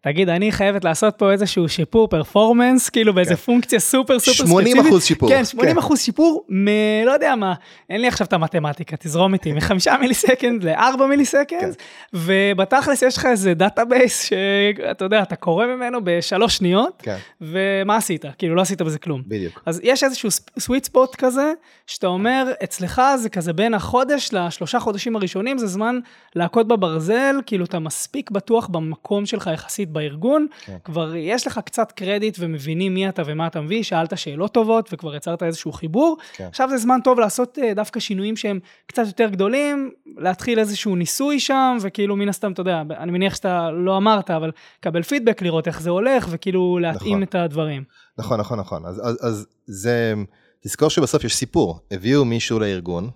ותגיד, 0.00 0.28
אני 0.28 0.52
חייבת 0.52 0.84
לעשות 0.84 1.14
פה 1.18 1.32
איזשהו 1.32 1.68
שיפור 1.68 2.08
performance, 2.08 2.88
כאילו 2.88 3.14
באיזה 3.14 3.30
כן. 3.30 3.36
פונקציה 3.36 3.80
סופר 3.80 4.18
סופר 4.18 4.32
ספציפית. 4.32 4.50
80 4.50 4.80
אחוז 4.80 5.04
שיפור. 5.04 5.28
כן, 5.28 5.44
80 5.44 5.72
כן. 5.72 5.78
אחוז. 5.78 6.00
שיפור, 6.00 6.44
מ... 6.48 6.68
לא 7.06 7.12
יודע 7.12 7.34
מה, 7.36 7.54
אין 7.90 8.00
לי 8.00 8.08
עכשיו 8.08 8.26
את 8.26 8.32
המתמטיקה, 8.32 8.96
תזרום 8.96 9.34
איתי, 9.34 9.52
מחמישה 9.52 9.94
millisecond 10.00 10.64
ל-4 10.64 11.02
millisecond, 11.08 11.60
כן. 11.60 11.70
ובתכלס 12.12 13.02
יש 13.02 13.16
לך 13.16 13.26
איזה 13.26 13.54
database 13.54 14.22
שאתה 14.22 15.04
יודע, 15.04 15.22
אתה 15.22 15.36
קורא 15.36 15.66
ממנו 15.66 15.98
בשלוש 16.04 16.56
שניות, 16.56 17.02
כן. 17.02 17.16
ומה 17.40 17.96
עשית? 17.96 18.24
כאילו 18.38 18.54
לא 18.54 18.60
עשית 18.60 18.82
בזה 18.82 18.98
כלום. 18.98 19.22
בדיוק. 19.26 19.62
אז 19.66 19.80
יש 19.84 20.04
איזשהו 20.04 20.30
סוויט 20.58 20.84
ספוט 20.84 21.14
כזה, 21.14 21.52
שאתה 21.86 22.06
אומר, 22.06 22.52
אצלך 22.64 23.02
זה 23.16 23.29
כזה 23.30 23.52
בין 23.52 23.74
החודש 23.74 24.32
לשלושה 24.32 24.80
חודשים 24.80 25.16
הראשונים, 25.16 25.58
זה 25.58 25.66
זמן 25.66 25.98
להכות 26.34 26.68
בברזל, 26.68 27.36
כאילו 27.46 27.64
אתה 27.64 27.78
מספיק 27.78 28.30
בטוח 28.30 28.66
במקום 28.66 29.26
שלך 29.26 29.50
יחסית 29.54 29.90
בארגון, 29.90 30.46
כן. 30.64 30.76
כבר 30.84 31.16
יש 31.16 31.46
לך 31.46 31.60
קצת 31.64 31.92
קרדיט 31.92 32.36
ומבינים 32.40 32.94
מי 32.94 33.08
אתה 33.08 33.22
ומה 33.26 33.46
אתה 33.46 33.60
מביא, 33.60 33.82
שאלת 33.82 34.18
שאלות 34.18 34.52
טובות 34.52 34.88
וכבר 34.92 35.16
יצרת 35.16 35.42
איזשהו 35.42 35.72
חיבור. 35.72 36.16
כן. 36.32 36.44
עכשיו 36.44 36.68
זה 36.70 36.76
זמן 36.76 36.98
טוב 37.04 37.20
לעשות 37.20 37.58
אה, 37.62 37.74
דווקא 37.74 38.00
שינויים 38.00 38.36
שהם 38.36 38.60
קצת 38.86 39.06
יותר 39.06 39.28
גדולים, 39.28 39.90
להתחיל 40.16 40.58
איזשהו 40.58 40.96
ניסוי 40.96 41.40
שם, 41.40 41.76
וכאילו 41.80 42.16
מן 42.16 42.28
הסתם, 42.28 42.52
אתה 42.52 42.60
יודע, 42.60 42.82
אני 42.90 43.12
מניח 43.12 43.34
שאתה 43.34 43.70
לא 43.70 43.96
אמרת, 43.96 44.30
אבל 44.30 44.50
קבל 44.80 45.02
פידבק, 45.02 45.42
לראות 45.42 45.66
איך 45.66 45.80
זה 45.80 45.90
הולך, 45.90 46.26
וכאילו 46.30 46.78
להתאים 46.78 47.10
נכון. 47.10 47.22
את 47.22 47.34
הדברים. 47.34 47.84
נכון, 48.18 48.40
נכון, 48.40 48.58
נכון. 48.60 48.86
אז, 48.86 49.00
אז, 49.04 49.18
אז 49.22 49.46
זה, 49.66 50.14
תזכור 50.64 50.90
שבסוף 50.90 51.24
יש 51.24 51.34
סיפור. 51.34 51.78
הביאו 51.90 52.24
מישהו 52.24 52.58
לארגון, 52.58 53.10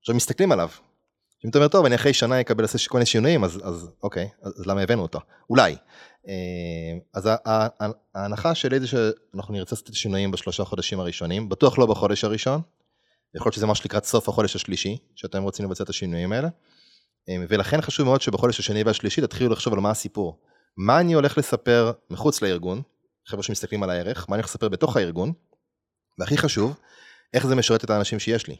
עכשיו 0.00 0.14
מסתכלים 0.14 0.52
עליו. 0.52 0.68
אם 1.44 1.50
אתה 1.50 1.58
אומר, 1.58 1.68
טוב, 1.68 1.86
אני 1.86 1.94
אחרי 1.94 2.12
שנה 2.12 2.40
אקבל 2.40 2.64
לעשות 2.64 2.80
כל 2.86 2.98
מיני 2.98 3.06
שינויים, 3.06 3.44
אז, 3.44 3.60
אז 3.64 3.90
אוקיי, 4.02 4.28
אז, 4.42 4.66
למה 4.66 4.80
הבאנו 4.80 5.02
אותו? 5.02 5.18
אולי. 5.50 5.76
אה, 6.28 6.98
אז 7.14 7.28
ההנחה 8.14 8.54
שלי 8.54 8.80
זה 8.80 8.86
שאנחנו 8.86 9.54
נרצה 9.54 9.74
לעשות 9.74 9.88
את 9.88 9.94
השינויים 9.94 10.30
בשלושה 10.30 10.64
חודשים 10.64 11.00
הראשונים, 11.00 11.48
בטוח 11.48 11.78
לא 11.78 11.86
בחודש 11.86 12.24
הראשון. 12.24 12.60
יכול 13.34 13.46
להיות 13.46 13.54
שזה 13.54 13.66
משהו 13.66 13.82
לקראת 13.84 14.04
סוף 14.04 14.28
החודש 14.28 14.56
השלישי, 14.56 14.98
שאתם 15.14 15.42
רוצים 15.42 15.66
לבצע 15.66 15.84
את 15.84 15.88
השינויים 15.88 16.32
האלה. 16.32 16.48
אה, 17.28 17.36
ולכן 17.48 17.80
חשוב 17.80 18.06
מאוד 18.06 18.20
שבחודש 18.20 18.60
השני 18.60 18.82
והשלישי 18.82 19.20
תתחילו 19.20 19.50
לחשוב 19.50 19.74
על 19.74 19.80
מה 19.80 19.90
הסיפור. 19.90 20.40
מה 20.76 21.00
אני 21.00 21.12
הולך 21.12 21.38
לספר 21.38 21.92
מחוץ 22.10 22.42
לארגון, 22.42 22.82
חבר'ה 23.26 23.42
שמסתכלים 23.42 23.82
על 23.82 23.90
הערך, 23.90 24.26
מה 24.28 24.34
אני 24.34 24.40
הולך 24.40 24.50
לספר 24.50 24.68
בתוך 24.68 24.96
הארגון, 24.96 25.32
והכי 26.18 26.38
חשוב, 26.38 26.76
איך 27.34 27.46
זה 27.46 27.54
משרת 27.54 27.84
את 27.84 27.90
האנשים 27.90 28.18
שיש 28.18 28.46
לי. 28.46 28.56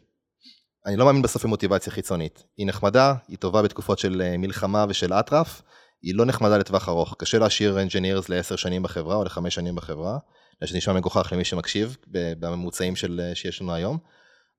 אני 0.86 0.96
לא 0.96 1.04
מאמין 1.04 1.22
בסוף 1.22 1.44
במוטיבציה 1.44 1.92
חיצונית. 1.92 2.44
היא 2.56 2.66
נחמדה, 2.66 3.14
היא 3.28 3.38
טובה 3.38 3.62
בתקופות 3.62 3.98
של 3.98 4.22
אה, 4.22 4.36
מלחמה 4.36 4.86
ושל 4.88 5.12
אטרף, 5.12 5.62
היא 6.02 6.14
לא 6.14 6.24
נחמדה 6.24 6.58
לטווח 6.58 6.88
ארוך. 6.88 7.14
קשה 7.18 7.38
להשאיר 7.38 7.78
engineers 7.78 8.24
לעשר 8.28 8.56
שנים 8.56 8.82
בחברה 8.82 9.16
או 9.16 9.24
לחמש 9.24 9.54
שנים 9.54 9.74
בחברה, 9.74 10.18
זה 10.64 10.76
נשמע 10.76 10.94
מגוחך 10.94 11.32
למי 11.32 11.44
שמקשיב 11.44 11.96
בממוצעים 12.10 12.96
של, 12.96 13.20
אה, 13.24 13.34
שיש 13.34 13.62
לנו 13.62 13.74
היום, 13.74 13.98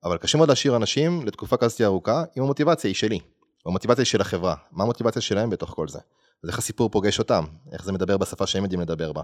אבל 0.04 0.18
קשה 0.18 0.38
מאוד 0.38 0.50
להשאיר 0.50 0.76
אנשים 0.76 1.26
לתקופה 1.26 1.58
כזאת 1.58 1.82
ארוכה 1.82 2.24
אם 2.38 2.44
המוטיבציה 2.44 2.88
היא 2.88 2.96
שלי, 2.96 3.20
או 3.66 3.70
המוטיבציה 3.70 4.02
היא 4.02 4.08
של 4.08 4.22
החברה. 4.22 4.56
מה 4.72 4.84
המוטיבציה 4.84 5.22
שלהם 5.22 5.50
בתוך 5.50 5.70
כל 5.70 5.88
זה? 5.88 6.00
אז 6.44 6.50
איך 6.50 6.60
הסיפור 6.60 6.90
פוגש 6.90 7.20
אותם? 7.20 7.46
איך 7.74 7.84
זה 7.84 7.92
מדבר 7.92 8.18
בשפה 8.18 8.48
שהם 8.48 8.64
יודעים 8.64 8.82
לדבר 8.82 9.14
בה? 9.14 9.22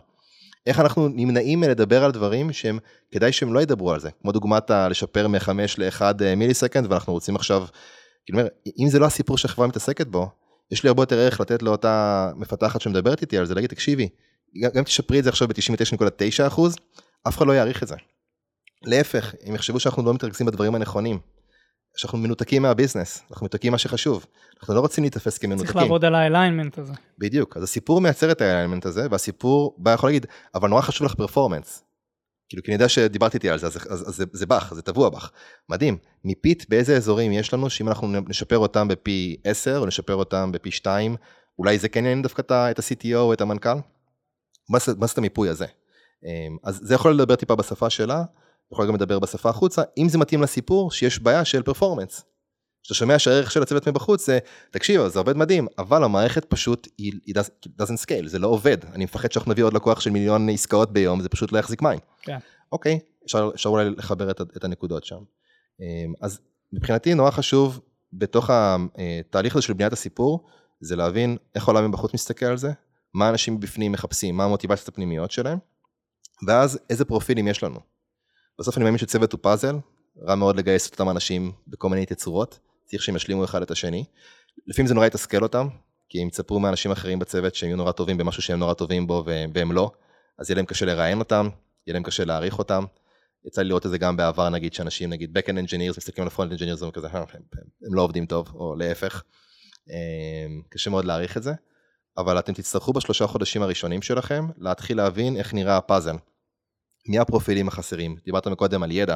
איך 0.66 0.80
אנחנו 0.80 1.08
נמנעים 1.08 1.60
מלדבר 1.60 2.04
על 2.04 2.12
דברים 2.12 2.54
שהם, 2.54 2.80
כדאי 3.12 3.32
שהם 3.32 3.54
לא 3.54 3.60
ידברו 3.60 3.92
על 3.92 4.00
זה, 4.00 4.10
כמו 4.22 4.32
דוגמת 4.32 4.70
לשפר 4.70 5.28
מ-5 5.28 5.50
ל-1 5.78 6.02
מיליסקנד, 6.38 6.92
ואנחנו 6.92 7.14
רוצים 7.14 7.36
עכשיו, 7.36 7.66
כאילו, 8.26 8.40
אם 8.80 8.88
זה 8.90 9.00
לא 9.00 9.06
הסיפור 9.06 9.38
שהחברה 9.38 9.68
מתעסקת 9.68 10.08
בו, 10.08 10.30
יש 10.72 10.84
לי 10.84 10.90
הרבה 10.90 11.02
יותר 11.02 11.20
ערך 11.20 11.40
לתת 11.42 11.64
לאותה 11.64 12.32
מפתחת 12.36 12.82
שמדברת 12.82 13.22
איתי 13.22 13.38
על 13.38 13.46
זה, 13.46 13.56
להגיד, 13.56 13.70
תקשיבי, 13.70 14.10
גם, 14.64 14.70
גם 14.74 14.84
תשפרי 14.84 15.20
את 15.20 15.24
זה 15.24 15.30
עכשיו 15.30 15.48
ב-99.9 15.48 16.44
אף 17.28 17.38
אחד 17.38 17.48
לא 17.48 17.52
יעריך 17.52 17.84
את 17.84 17.88
זה. 17.88 17.96
להפך, 18.84 19.34
הם 19.44 19.56
יחשבו 19.56 19.80
שאנחנו 19.80 20.04
לא 20.04 20.14
מתרכזים 20.14 20.48
בדברים 20.48 20.76
הנכונים, 20.76 21.20
שאנחנו 21.96 22.18
מנותקים 22.18 22.62
מהביזנס, 22.62 23.24
אנחנו 23.32 23.44
מנותקים 23.44 23.72
מה 23.72 23.78
שחשוב, 23.78 24.26
אנחנו 24.60 24.74
לא 24.74 24.80
רוצים 24.80 25.04
להיתפס 25.04 25.38
כמנותקים. 25.38 25.66
צריך 25.66 25.76
לעבוד 25.76 26.06
על 26.06 26.16
האליינמנט 26.16 26.78
הזה. 26.78 26.94
בדיוק, 27.18 27.58
אז 27.58 27.64
הסיפור 27.64 28.02
מייצר 28.02 28.32
את 28.32 28.42
האלמנט 28.42 28.86
הזה, 28.86 29.08
והסיפור 29.12 29.76
בא 29.78 29.92
יכול 29.92 30.10
להגיד, 30.10 30.26
אבל 30.56 30.70
נורא 30.70 30.82
חשוב 30.82 31.06
לך 31.06 31.16
פרפורמנס. 31.16 31.84
כאילו, 32.50 32.64
כי 32.64 32.72
אני 32.72 32.76
יודע 32.76 32.90
שדיברתי 32.90 33.38
איתי 33.38 33.50
על 33.50 33.60
זה, 33.60 33.68
אז, 33.68 33.78
אז, 33.90 34.10
אז 34.10 34.16
זה, 34.16 34.26
זה 34.32 34.46
בך, 34.46 34.74
זה 34.76 34.82
טבוע 34.82 35.10
בך. 35.10 35.32
מדהים. 35.70 35.98
מפית 36.26 36.66
באיזה 36.70 36.96
אזורים 36.98 37.32
יש 37.32 37.54
לנו, 37.54 37.70
שאם 37.70 37.88
אנחנו 37.88 38.08
נשפר 38.08 38.58
אותם 38.58 38.88
בפי 38.88 39.36
10, 39.44 39.78
או 39.78 39.86
נשפר 39.86 40.16
אותם 40.16 40.52
בפי 40.52 40.72
2, 40.72 41.16
אולי 41.60 41.78
זה 41.78 41.90
כן 41.90 42.06
יעניין 42.06 42.22
דווקא 42.22 42.42
את 42.42 42.52
ה-CTO 42.80 43.16
או 43.16 43.34
את 43.34 43.42
המנכ"ל? 43.42 43.78
מה 44.70 44.80
זה 44.80 45.14
המיפוי 45.18 45.50
הזה? 45.50 45.66
אמ, 46.26 46.58
אז 46.64 46.80
זה 46.84 46.96
יכול 46.96 47.14
לדבר 47.14 47.36
טיפה 47.36 47.56
בשפה 47.56 47.90
שלה, 47.90 48.24
יכול 48.74 48.88
גם 48.88 48.96
לדבר 48.96 49.20
בשפה 49.20 49.50
החוצה, 49.50 49.82
אם 49.98 50.10
זה 50.10 50.18
מתאים 50.18 50.42
לסיפור 50.42 50.92
שיש 50.92 51.20
בעיה 51.20 51.46
של 51.46 51.62
פרפורמנס. 51.64 52.24
כשאתה 52.84 52.94
שומע 52.94 53.20
שהערך 53.20 53.52
של 53.52 53.62
הצוות 53.62 53.88
מבחוץ 53.88 54.26
זה, 54.26 54.40
תקשיב, 54.72 55.08
זה 55.08 55.20
עובד 55.20 55.38
מדהים, 55.38 55.68
אבל 55.78 56.04
המערכת 56.04 56.46
פשוט, 56.46 56.88
היא 56.98 57.14
היא 57.26 57.36
does- 57.36 57.68
doesn't 57.82 58.02
scale, 58.06 58.28
זה 58.28 58.40
לא 58.40 58.48
עובד. 58.48 58.78
אני 58.94 59.04
מפחד 59.04 59.32
שאנחנו 59.32 59.52
נביא 59.52 59.64
עוד 59.64 59.74
לקוח 59.74 60.00
של 60.00 60.10
מיליון 60.10 60.50
עסקאות 60.50 60.94
ביום, 60.94 61.22
זה 61.22 61.30
פשוט 61.30 61.52
לא 61.52 61.60
יחזיק 61.60 61.82
מים. 61.82 62.00
כן. 62.22 62.38
אוקיי, 62.72 63.00
אפשר, 63.26 63.50
אפשר 63.56 63.70
אולי 63.70 63.90
לחבר 63.90 64.32
את, 64.32 64.42
את 64.42 64.64
הנקודות 64.64 65.04
שם. 65.04 65.20
אמ, 65.82 66.14
אז 66.22 66.40
מבחינתי 66.74 67.14
נורא 67.14 67.32
חשוב 67.32 67.80
בתוך 68.14 68.50
התהליך 68.54 69.56
הזה 69.56 69.66
של 69.66 69.74
בניית 69.74 69.94
הסיפור, 69.94 70.46
זה 70.82 70.96
להבין 70.96 71.38
איך 71.56 71.68
העולם 71.68 71.90
מבחוץ 71.90 72.14
מסתכל 72.14 72.46
על 72.46 72.58
זה, 72.58 72.72
מה 73.14 73.30
אנשים 73.30 73.60
בפנים 73.60 73.92
מחפשים, 73.92 74.38
מה 74.38 74.44
המוטיבציות 74.46 74.88
הפנימיות 74.88 75.32
שלהם, 75.32 75.58
ואז 76.48 76.80
איזה 76.90 77.06
פרופילים 77.06 77.48
יש 77.48 77.64
לנו. 77.64 77.80
בסוף 78.60 78.78
אני 78.78 78.84
מאמין 78.84 78.98
שצוות 78.98 79.32
הוא 79.32 79.40
פאזל, 79.44 79.76
רע 80.22 80.36
מאוד 80.36 80.56
לגייס 80.58 80.88
את 80.88 80.92
אותם 80.92 81.10
אנשים 81.10 81.52
בכל 81.68 81.90
מיני 81.90 82.06
תצורות, 82.06 82.60
צריך 82.86 83.04
שהם 83.04 83.16
ישלימו 83.16 83.44
אחד 83.44 83.62
את 83.62 83.72
השני. 83.72 84.06
לפעמים 84.68 84.88
זה 84.88 84.94
נורא 84.94 85.06
יתסכל 85.06 85.44
אותם, 85.44 85.68
כי 86.10 86.22
הם 86.22 86.28
יצפרו 86.28 86.60
מאנשים 86.60 86.92
אחרים 86.92 87.20
בצוות 87.20 87.56
שהם 87.56 87.70
יהיו 87.70 87.78
נורא 87.78 87.92
טובים 87.92 88.18
במשהו 88.18 88.42
שהם 88.42 88.60
נורא 88.60 88.74
טובים 88.74 89.08
בו 89.08 89.24
והם, 89.54 89.72
לא, 89.72 89.92
אז 90.40 90.50
יהיה 90.50 90.56
להם 90.56 90.66
קשה 90.66 90.86
לראיין 90.86 91.20
אותם, 91.20 91.50
יהיה 91.88 91.94
להם 91.94 92.04
קשה 92.04 92.26
להעריך 92.26 92.60
אותם. 92.60 92.84
יצא 93.46 93.62
לי 93.62 93.68
לראות 93.68 93.86
את 93.86 93.92
זה 93.92 93.98
גם 93.98 94.18
בעבר 94.18 94.50
נגיד 94.50 94.74
שאנשים 94.74 95.10
נגיד 95.10 95.38
backend 95.38 95.52
engineers 95.68 95.98
מסתכלים 95.98 96.22
על 96.22 96.28
הפרונט 96.28 96.52
engineers 96.52 96.82
והם 96.82 96.92
כזה 96.92 97.08
"אה, 97.08 97.18
הם, 97.20 97.26
הם, 97.34 97.42
הם 97.88 97.94
לא 97.94 98.02
עובדים 98.02 98.26
טוב 98.26 98.48
או 98.56 98.76
להפך. 98.76 99.24
אמ, 99.90 100.62
קשה 100.70 100.90
מאוד 100.90 101.06
להעריך 101.06 101.38
את 101.38 101.44
זה, 101.44 101.54
אבל 102.18 102.40
אתם 102.40 102.54
תצטרכו 102.54 102.94
בשלושה 102.94 103.28
חודשים 103.28 103.62
הראשונים 103.62 104.02
שלכם 104.02 104.48
להתחיל 104.58 104.98
להבין 104.98 105.38
איך 105.38 105.54
נראה 105.54 105.78
הפאזל. 105.78 106.16
מי 107.08 107.20
הפרופילים 107.20 107.68
החסרים? 107.68 108.16
דיברת 108.26 108.48
מקודם 108.48 108.84
על 108.84 108.92
ידע, 108.92 109.16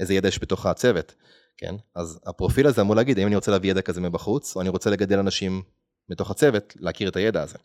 איזה 0.00 0.14
ידע 0.14 0.28
יש 0.28 0.42
בתוך 0.42 0.66
הצוות, 0.66 1.14
כן? 1.56 1.74
אז 1.94 2.20
הפרופיל 2.26 2.66
הזה 2.66 2.80
אמור 2.80 2.96
להגיד 2.96 3.18
האם 3.18 3.26
אני 3.26 3.34
רוצה 3.34 3.50
להביא 3.50 3.70
ידע 3.70 3.82
כזה 3.82 4.00
מבחוץ, 4.00 4.56
או 4.56 4.60
אני 4.60 4.68
רוצה 4.68 4.90
לגדל 4.90 5.18
אנשים 5.18 5.62
מתוך 6.08 6.30
הצוות 6.30 6.74
להכיר 6.80 7.08
את 7.08 7.16
הידע 7.16 7.42
הזה. 7.42 7.58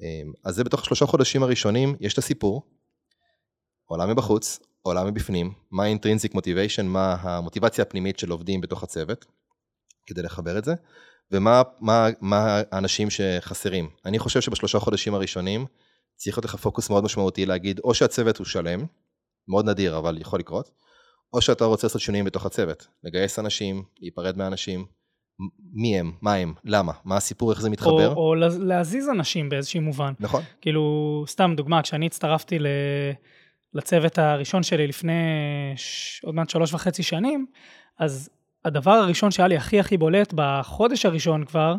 אמ, 0.00 0.32
אז 0.44 0.54
זה 0.54 0.64
בתוך 0.64 0.80
השלושה 0.80 1.06
חודשים 1.06 1.42
הראשונים, 1.42 1.96
יש 2.00 2.12
את 2.12 2.18
הסיפור, 2.18 2.62
עולם 3.84 4.10
מבחוץ, 4.10 4.60
עולם 4.82 5.06
מבפנים, 5.06 5.52
מה 5.70 5.84
ה-intrinsic 5.84 6.34
motivation, 6.34 6.82
מה 6.82 7.14
המוטיבציה 7.20 7.82
הפנימית 7.82 8.18
של 8.18 8.30
עובדים 8.30 8.60
בתוך 8.60 8.82
הצוות, 8.82 9.24
כדי 10.06 10.22
לחבר 10.22 10.58
את 10.58 10.64
זה, 10.64 10.74
ומה 11.30 11.62
מה, 11.80 12.08
מה 12.20 12.62
האנשים 12.72 13.08
שחסרים. 13.10 13.90
אני 14.04 14.18
חושב 14.18 14.40
שבשלושה 14.40 14.78
חודשים 14.78 15.14
הראשונים 15.14 15.66
צריך 16.16 16.38
להיות 16.38 16.44
לך 16.44 16.56
פוקוס 16.56 16.90
מאוד 16.90 17.04
משמעותי 17.04 17.46
להגיד, 17.46 17.80
או 17.84 17.94
שהצוות 17.94 18.36
הוא 18.36 18.46
שלם, 18.46 18.86
מאוד 19.48 19.68
נדיר 19.68 19.98
אבל 19.98 20.20
יכול 20.20 20.38
לקרות, 20.38 20.70
או 21.32 21.40
שאתה 21.40 21.64
רוצה 21.64 21.86
לעשות 21.86 22.00
שינויים 22.00 22.24
בתוך 22.24 22.46
הצוות, 22.46 22.86
לגייס 23.04 23.38
אנשים, 23.38 23.82
להיפרד 24.00 24.36
מאנשים, 24.36 24.84
מי 25.72 25.98
הם, 25.98 26.12
מה 26.22 26.34
הם, 26.34 26.54
למה, 26.64 26.92
מה 27.04 27.16
הסיפור, 27.16 27.50
איך 27.50 27.60
זה 27.60 27.70
מתחבר. 27.70 28.14
או, 28.14 28.28
או 28.28 28.34
לה- 28.34 28.48
להזיז 28.58 29.08
אנשים 29.08 29.48
באיזשהו 29.48 29.80
מובן. 29.80 30.12
נכון, 30.20 30.42
כאילו, 30.60 31.24
סתם 31.28 31.54
דוגמה, 31.56 31.82
כשאני 31.82 32.06
הצטרפתי 32.06 32.58
ל... 32.58 32.66
לצוות 33.74 34.18
הראשון 34.18 34.62
שלי 34.62 34.86
לפני 34.86 35.12
ש... 35.76 36.20
עוד 36.24 36.34
מעט 36.34 36.50
שלוש 36.50 36.74
וחצי 36.74 37.02
שנים, 37.02 37.46
אז 37.98 38.30
הדבר 38.64 38.90
הראשון 38.90 39.30
שהיה 39.30 39.48
לי 39.48 39.56
הכי 39.56 39.80
הכי 39.80 39.96
בולט 39.96 40.32
בחודש 40.36 41.06
הראשון 41.06 41.44
כבר, 41.44 41.74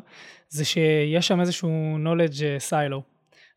זה 0.49 0.65
שיש 0.65 1.27
שם 1.27 1.40
איזשהו 1.41 1.69
knowledge 2.06 2.69
silo. 2.69 3.12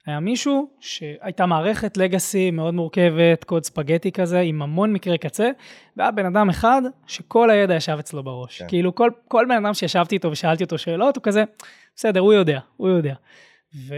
היה 0.07 0.21
מישהו 0.21 0.69
שהייתה 0.81 1.47
מערכת 1.47 1.97
לגאסי 1.97 2.51
מאוד 2.51 2.75
מורכבת, 2.75 3.45
קוד 3.45 3.65
ספגטי 3.65 4.13
כזה, 4.13 4.41
עם 4.41 4.63
המון 4.63 4.93
מקרי 4.93 5.19
קצה, 5.19 5.51
והיה 5.97 6.11
בן 6.11 6.27
אדם 6.27 6.49
אחד 6.49 6.83
שכל 7.07 7.51
הידע 7.51 7.75
ישב 7.75 7.97
אצלו 8.01 8.23
בראש. 8.23 8.59
כן. 8.59 8.69
כאילו 8.69 8.95
כל, 8.95 9.11
כל 9.29 9.45
בן 9.49 9.65
אדם 9.65 9.75
שישבתי 9.75 10.15
איתו 10.15 10.31
ושאלתי 10.31 10.65
אותו 10.65 10.79
שאלות, 10.79 11.17
הוא 11.17 11.23
כזה, 11.23 11.45
בסדר, 11.97 12.21
הוא 12.21 12.33
יודע, 12.33 12.61
הוא 12.77 12.89
יודע. 12.89 13.15
ו... 13.75 13.95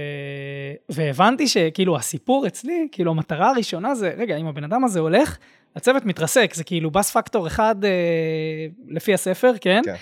והבנתי 0.88 1.48
שכאילו 1.48 1.96
הסיפור 1.96 2.46
אצלי, 2.46 2.88
כאילו 2.92 3.10
המטרה 3.10 3.50
הראשונה 3.50 3.94
זה, 3.94 4.14
רגע, 4.16 4.36
אם 4.36 4.46
הבן 4.46 4.64
אדם 4.64 4.84
הזה 4.84 5.00
הולך, 5.00 5.38
הצוות 5.76 6.04
מתרסק, 6.04 6.54
זה 6.54 6.64
כאילו 6.64 6.90
בס 6.90 7.10
פקטור 7.10 7.46
אחד 7.46 7.84
אה, 7.84 7.90
לפי 8.88 9.14
הספר, 9.14 9.52
כן? 9.60 9.82
כן. 9.84 9.94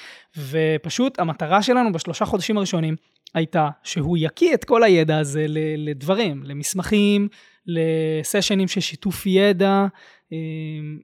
ופשוט 0.50 1.18
המטרה 1.18 1.62
שלנו 1.62 1.92
בשלושה 1.92 2.24
חודשים 2.24 2.56
הראשונים 2.56 2.96
הייתה 3.36 3.68
שהוא 3.82 4.16
יקיא 4.20 4.54
את 4.54 4.64
כל 4.64 4.82
הידע 4.82 5.18
הזה 5.18 5.46
לדברים, 5.76 6.42
למסמכים, 6.44 7.28
לסשנים 7.66 8.68
של 8.68 8.80
שיתוף 8.80 9.26
ידע, 9.26 9.86
אה, 10.32 10.38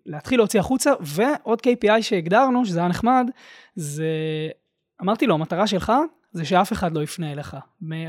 להתחיל 0.06 0.38
להוציא 0.38 0.60
החוצה, 0.60 0.92
ועוד 1.00 1.62
KPI 1.66 2.02
שהגדרנו, 2.02 2.66
שזה 2.66 2.78
היה 2.78 2.88
נחמד, 2.88 3.30
זה, 3.74 4.06
אמרתי 5.02 5.26
לו, 5.26 5.34
המטרה 5.34 5.66
שלך 5.66 5.92
זה 6.32 6.44
שאף 6.44 6.72
אחד 6.72 6.92
לא 6.92 7.02
יפנה 7.02 7.32
אליך. 7.32 7.56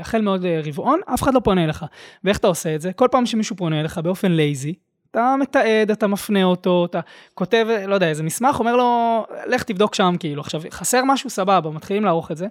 החל 0.00 0.20
מעוד 0.20 0.44
אה, 0.44 0.60
רבעון, 0.64 1.00
אף 1.14 1.22
אחד 1.22 1.34
לא 1.34 1.40
פונה 1.40 1.64
אליך. 1.64 1.84
ואיך 2.24 2.38
אתה 2.38 2.46
עושה 2.46 2.74
את 2.74 2.80
זה? 2.80 2.92
כל 2.92 3.08
פעם 3.10 3.26
שמישהו 3.26 3.56
פונה 3.56 3.80
אליך 3.80 3.98
באופן 3.98 4.32
lazy, 4.32 4.74
אתה 5.10 5.34
מתעד, 5.40 5.90
אתה 5.90 6.06
מפנה 6.06 6.44
אותו, 6.44 6.84
אתה 6.84 7.00
כותב, 7.34 7.66
לא 7.88 7.94
יודע, 7.94 8.08
איזה 8.08 8.22
מסמך, 8.22 8.60
אומר 8.60 8.76
לו, 8.76 9.24
לך 9.46 9.62
תבדוק 9.62 9.94
שם, 9.94 10.14
כאילו, 10.20 10.40
עכשיו, 10.40 10.62
חסר 10.70 11.04
משהו, 11.04 11.30
סבבה, 11.30 11.70
מתחילים 11.70 12.04
לערוך 12.04 12.30
את 12.30 12.36
זה, 12.36 12.46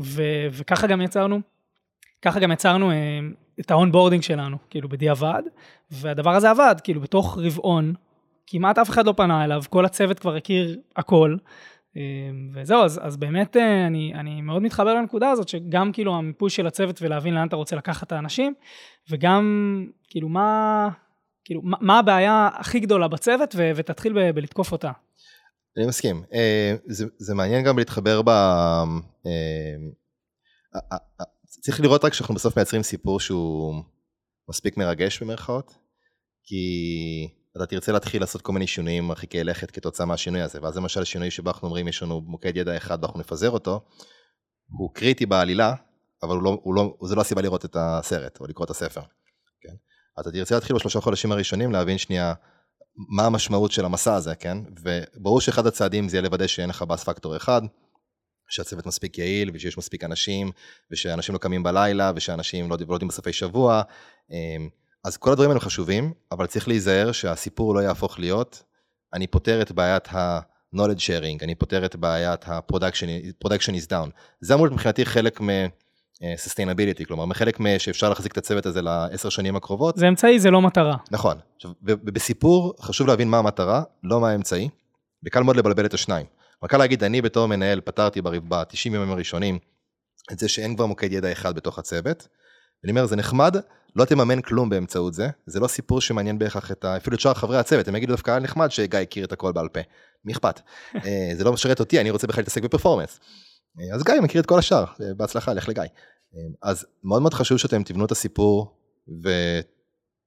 ו- 0.00 0.46
וככה 0.52 0.86
גם 0.86 1.00
יצרנו, 1.00 1.40
ככה 2.22 2.40
גם 2.40 2.52
יצרנו 2.52 2.90
אה, 2.90 3.20
את 3.60 3.70
ה 3.70 3.75
onboarding 3.75 4.22
שלנו, 4.22 4.56
כאילו, 4.70 4.88
בדיעבד, 4.88 5.42
והדבר 5.90 6.30
הזה 6.30 6.50
עבד, 6.50 6.74
כאילו, 6.84 7.00
בתוך 7.00 7.38
רבעון, 7.38 7.94
כמעט 8.46 8.78
אף 8.78 8.90
אחד 8.90 9.06
לא 9.06 9.14
פנה 9.16 9.44
אליו, 9.44 9.62
כל 9.70 9.84
הצוות 9.84 10.18
כבר 10.18 10.36
הכיר 10.36 10.80
הכל, 10.96 11.36
אה, 11.96 12.02
וזהו, 12.52 12.82
אז, 12.84 13.00
אז 13.02 13.16
באמת 13.16 13.56
אה, 13.56 13.86
אני, 13.86 14.14
אני 14.14 14.40
מאוד 14.40 14.62
מתחבר 14.62 14.94
לנקודה 14.94 15.30
הזאת, 15.30 15.48
שגם 15.48 15.92
כאילו 15.92 16.14
המיפוי 16.14 16.50
של 16.50 16.66
הצוות 16.66 17.02
ולהבין 17.02 17.34
לאן 17.34 17.48
אתה 17.48 17.56
רוצה 17.56 17.76
לקחת 17.76 18.06
את 18.06 18.12
האנשים, 18.12 18.54
וגם 19.10 19.86
כאילו 20.08 20.28
מה, 20.28 20.88
כאילו, 21.44 21.60
מה, 21.64 21.98
הבעיה 21.98 22.48
הכי 22.52 22.80
גדולה 22.80 23.08
בצוות, 23.08 23.54
ו, 23.56 23.70
ותתחיל 23.76 24.12
ב, 24.12 24.30
בלתקוף 24.34 24.72
אותה. 24.72 24.90
אני 25.76 25.86
מסכים. 25.86 26.24
אה, 26.32 26.74
זה, 26.86 27.06
זה 27.18 27.34
מעניין 27.34 27.64
גם 27.64 27.78
להתחבר 27.78 28.22
ב... 28.22 28.30
צריך 31.46 31.80
לראות 31.80 32.04
רק 32.04 32.14
שאנחנו 32.14 32.34
בסוף 32.34 32.56
מייצרים 32.56 32.82
סיפור 32.82 33.20
שהוא 33.20 33.74
מספיק 34.48 34.76
מרגש 34.76 35.22
במרכאות, 35.22 35.74
כי 36.44 36.64
אתה 37.56 37.66
תרצה 37.66 37.92
להתחיל 37.92 38.22
לעשות 38.22 38.42
כל 38.42 38.52
מיני 38.52 38.66
שינויים 38.66 39.04
מרחיקי 39.04 39.44
לכת 39.44 39.70
כתוצאה 39.70 40.06
מהשינוי 40.06 40.40
הזה, 40.40 40.58
ואז 40.62 40.76
למשל 40.76 41.04
שינוי 41.04 41.30
שבו 41.30 41.50
אנחנו 41.50 41.68
אומרים 41.68 41.88
יש 41.88 42.02
לנו 42.02 42.20
מוקד 42.20 42.56
ידע 42.56 42.76
אחד 42.76 42.98
ואנחנו 43.02 43.20
נפזר 43.20 43.50
אותו, 43.50 43.80
הוא 44.78 44.94
קריטי 44.94 45.26
בעלילה, 45.26 45.74
אבל 46.22 46.36
הוא 46.36 46.42
לא, 46.42 46.60
הוא 46.62 46.74
לא, 46.74 46.96
זה 47.06 47.14
לא 47.14 47.20
הסיבה 47.20 47.42
לראות 47.42 47.64
את 47.64 47.76
הסרט 47.78 48.40
או 48.40 48.46
לקרוא 48.46 48.64
את 48.64 48.70
הספר. 48.70 49.00
כן? 49.60 49.74
אתה 50.20 50.32
תרצה 50.32 50.54
להתחיל 50.54 50.76
בשלושה 50.76 51.00
חודשים 51.00 51.32
הראשונים 51.32 51.72
להבין 51.72 51.98
שנייה 51.98 52.34
מה 52.96 53.26
המשמעות 53.26 53.72
של 53.72 53.84
המסע 53.84 54.14
הזה, 54.14 54.34
כן? 54.34 54.58
וברור 54.82 55.40
שאחד 55.40 55.66
הצעדים 55.66 56.08
זה 56.08 56.16
יהיה 56.16 56.22
לוודא 56.22 56.46
שאין 56.46 56.68
לך 56.68 56.82
באס 56.82 57.04
פקטור 57.04 57.36
אחד, 57.36 57.62
שהצוות 58.48 58.86
מספיק 58.86 59.18
יעיל 59.18 59.50
ושיש 59.54 59.78
מספיק 59.78 60.04
אנשים, 60.04 60.50
ושאנשים 60.90 61.32
לא 61.32 61.38
קמים 61.38 61.62
בלילה, 61.62 62.12
ושאנשים 62.16 62.70
לא, 62.70 62.76
יודעים 62.80 63.08
בסופי 63.08 63.32
שבוע. 63.32 63.82
אמ, 64.30 64.68
אז 65.04 65.16
כל 65.16 65.32
הדברים 65.32 65.50
האלה 65.50 65.60
חשובים, 65.60 66.12
אבל 66.32 66.46
צריך 66.46 66.68
להיזהר 66.68 67.12
שהסיפור 67.12 67.74
לא 67.74 67.80
יהפוך 67.80 68.18
להיות, 68.18 68.62
אני 69.14 69.26
פותר 69.26 69.62
את 69.62 69.72
בעיית 69.72 70.08
ה-knowledge 70.08 71.00
sharing, 71.00 71.44
אני 71.44 71.54
פותר 71.54 71.84
את 71.84 71.96
בעיית 71.96 72.48
ה-production 72.48 73.72
is 73.82 73.86
down. 73.90 74.10
זה 74.40 74.54
אמור 74.54 74.66
להיות 74.66 74.72
מבחינתי 74.72 75.04
חלק 75.04 75.40
מ... 75.40 75.48
sustainability, 76.22 77.04
כלומר 77.04 77.24
מחלק 77.24 77.58
שאפשר 77.78 78.08
להחזיק 78.08 78.32
את 78.32 78.38
הצוות 78.38 78.66
הזה 78.66 78.82
לעשר 78.82 79.28
שנים 79.28 79.56
הקרובות. 79.56 79.96
זה 79.96 80.08
אמצעי, 80.08 80.40
זה 80.40 80.50
לא 80.50 80.62
מטרה. 80.62 80.96
נכון. 81.10 81.36
עכשיו, 81.56 81.70
בסיפור 81.82 82.74
חשוב 82.80 83.06
להבין 83.06 83.28
מה 83.28 83.38
המטרה, 83.38 83.82
לא 84.02 84.20
מה 84.20 84.30
האמצעי, 84.30 84.68
וקל 85.26 85.42
מאוד 85.42 85.56
לבלבל 85.56 85.86
את 85.86 85.94
השניים. 85.94 86.26
אבל 86.62 86.70
קל 86.70 86.76
להגיד, 86.76 87.04
אני 87.04 87.22
בתור 87.22 87.46
מנהל 87.46 87.80
פתרתי 87.80 88.22
ב-90 88.22 88.86
ימים 88.86 89.10
הראשונים 89.10 89.58
את 90.32 90.38
זה 90.38 90.48
שאין 90.48 90.76
כבר 90.76 90.86
מוקד 90.86 91.12
ידע 91.12 91.32
אחד 91.32 91.54
בתוך 91.54 91.78
הצוות. 91.78 92.28
אני 92.84 92.90
אומר, 92.90 93.06
זה 93.06 93.16
נחמד, 93.16 93.56
לא 93.96 94.04
תממן 94.04 94.40
כלום 94.40 94.70
באמצעות 94.70 95.14
זה, 95.14 95.28
זה 95.46 95.60
לא 95.60 95.68
סיפור 95.68 96.00
שמעניין 96.00 96.38
בהכרח 96.38 96.70
את 96.70 96.84
ה... 96.84 96.96
אפילו 96.96 97.16
את 97.16 97.20
שאר 97.20 97.34
חברי 97.34 97.58
הצוות, 97.58 97.88
הם 97.88 97.96
יגידו 97.96 98.12
דווקא 98.12 98.30
היה 98.30 98.40
נחמד 98.40 98.70
שגיא 98.70 98.98
הכיר 98.98 99.24
את 99.24 99.32
הכל 99.32 99.52
בעל 99.52 99.68
פה, 99.68 99.80
מי 100.24 100.32
אכפת? 100.32 100.60
אה, 101.06 101.30
זה 101.36 101.44
לא 101.44 101.52
משרת 101.52 101.80
אותי, 101.80 102.00
אני 102.00 102.10
רוצה 102.10 102.26
בכלל 102.26 102.40
להתעסק 102.40 102.62
בפרפורמנס. 102.62 103.20
אה, 103.80 103.94
אז 103.94 104.02
גיא 104.02 104.14
מכיר 104.22 104.40
את 104.40 104.46
כל 104.46 104.58
השאר, 104.58 104.84
אה, 105.00 105.14
בהצלחה, 105.14 105.52
לך 105.52 105.68
לגיא. 105.68 105.82
אז 106.62 106.86
מאוד 107.04 107.22
מאוד 107.22 107.34
חשוב 107.34 107.58
שאתם 107.58 107.82
תבנו 107.82 108.04
את 108.04 108.10
הסיפור 108.10 108.76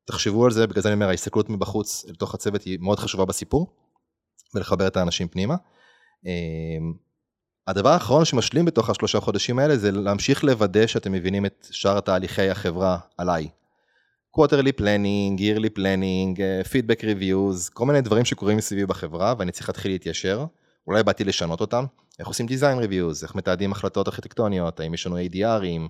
ותחשבו 0.06 0.46
על 0.46 0.52
זה, 0.52 0.68
בגלל 0.68 0.82
זה 0.82 0.90
אני 0.90 0.94
אומר, 0.94 1.10
ההסתכלות 1.10 1.50
מבחוץ 1.50 2.06
לתוך 2.08 2.34
הצוות 2.34 2.62
היא 2.62 2.80
מאוד 2.82 3.00
חשובה 3.00 3.26
בסיפור, 3.26 3.76
ולחבר 4.56 4.88
את 4.88 4.98
האנשים 4.98 5.28
פנימה. 5.28 5.56
הדבר 7.68 7.90
האחרון 7.90 8.26
שמשלים 8.26 8.66
בתוך 8.66 8.90
השלושה 8.90 9.20
חודשים 9.20 9.60
האלה 9.60 9.78
זה 9.78 9.92
להמשיך 9.92 10.44
לוודא 10.44 10.88
שאתם 10.88 11.12
מבינים 11.12 11.46
את 11.46 11.68
שאר 11.72 12.00
תהליכי 12.00 12.50
החברה 12.50 12.98
עליי. 13.18 13.50
planning, 14.80 15.40
yearly 15.40 15.70
planning, 15.78 16.38
uh, 16.38 16.68
feedback 16.72 17.02
reviews, 17.02 17.74
כל 17.74 17.86
מיני 17.86 18.02
דברים 18.02 18.26
שקורים 18.26 18.58
מסביבי 18.58 18.86
בחברה 18.86 19.34
ואני 19.38 19.52
צריך 19.52 19.70
להתחיל 19.70 19.92
להתיישר, 19.92 20.46
אולי 20.88 21.04
באתי 21.04 21.24
לשנות 21.24 21.62
אותם, 21.62 21.86
איך 22.20 22.28
עושים 22.28 22.46
design 22.46 22.84
reviews, 22.84 23.24
איך 23.24 23.36
מתעדים 23.36 23.72
החלטות 23.72 24.08
ארכיטקטוניות, 24.08 24.80
האם 24.80 24.94
יש 24.94 25.08
לנו 25.08 25.18
ADRים, 25.18 25.90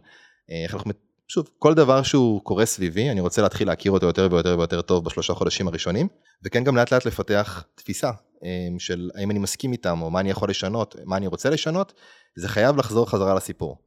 אה, 0.51 0.63
איך 0.63 0.73
אנחנו, 0.73 0.91
שוב, 1.27 1.49
כל 1.59 1.73
דבר 1.73 2.03
שהוא 2.03 2.41
קורה 2.41 2.65
סביבי, 2.65 3.09
אני 3.09 3.21
רוצה 3.21 3.41
להתחיל 3.41 3.67
להכיר 3.67 3.91
אותו 3.91 4.05
יותר 4.05 4.27
ויותר 4.31 4.55
ויותר 4.57 4.81
טוב 4.81 5.05
בשלושה 5.05 5.33
חודשים 5.33 5.67
הראשונים, 5.67 6.07
וכן 6.43 6.63
גם 6.63 6.75
לאט 6.75 6.91
לאט 6.91 7.05
לפתח 7.05 7.63
תפיסה 7.75 8.11
אמ, 8.43 8.79
של 8.79 9.09
האם 9.15 9.31
אני 9.31 9.39
מסכים 9.39 9.71
איתם 9.71 10.01
או 10.01 10.11
מה 10.11 10.19
אני 10.19 10.29
יכול 10.29 10.49
לשנות, 10.49 10.95
מה 11.05 11.17
אני 11.17 11.27
רוצה 11.27 11.49
לשנות, 11.49 11.93
זה 12.35 12.49
חייב 12.49 12.77
לחזור 12.77 13.09
חזרה 13.09 13.35
לסיפור. 13.35 13.77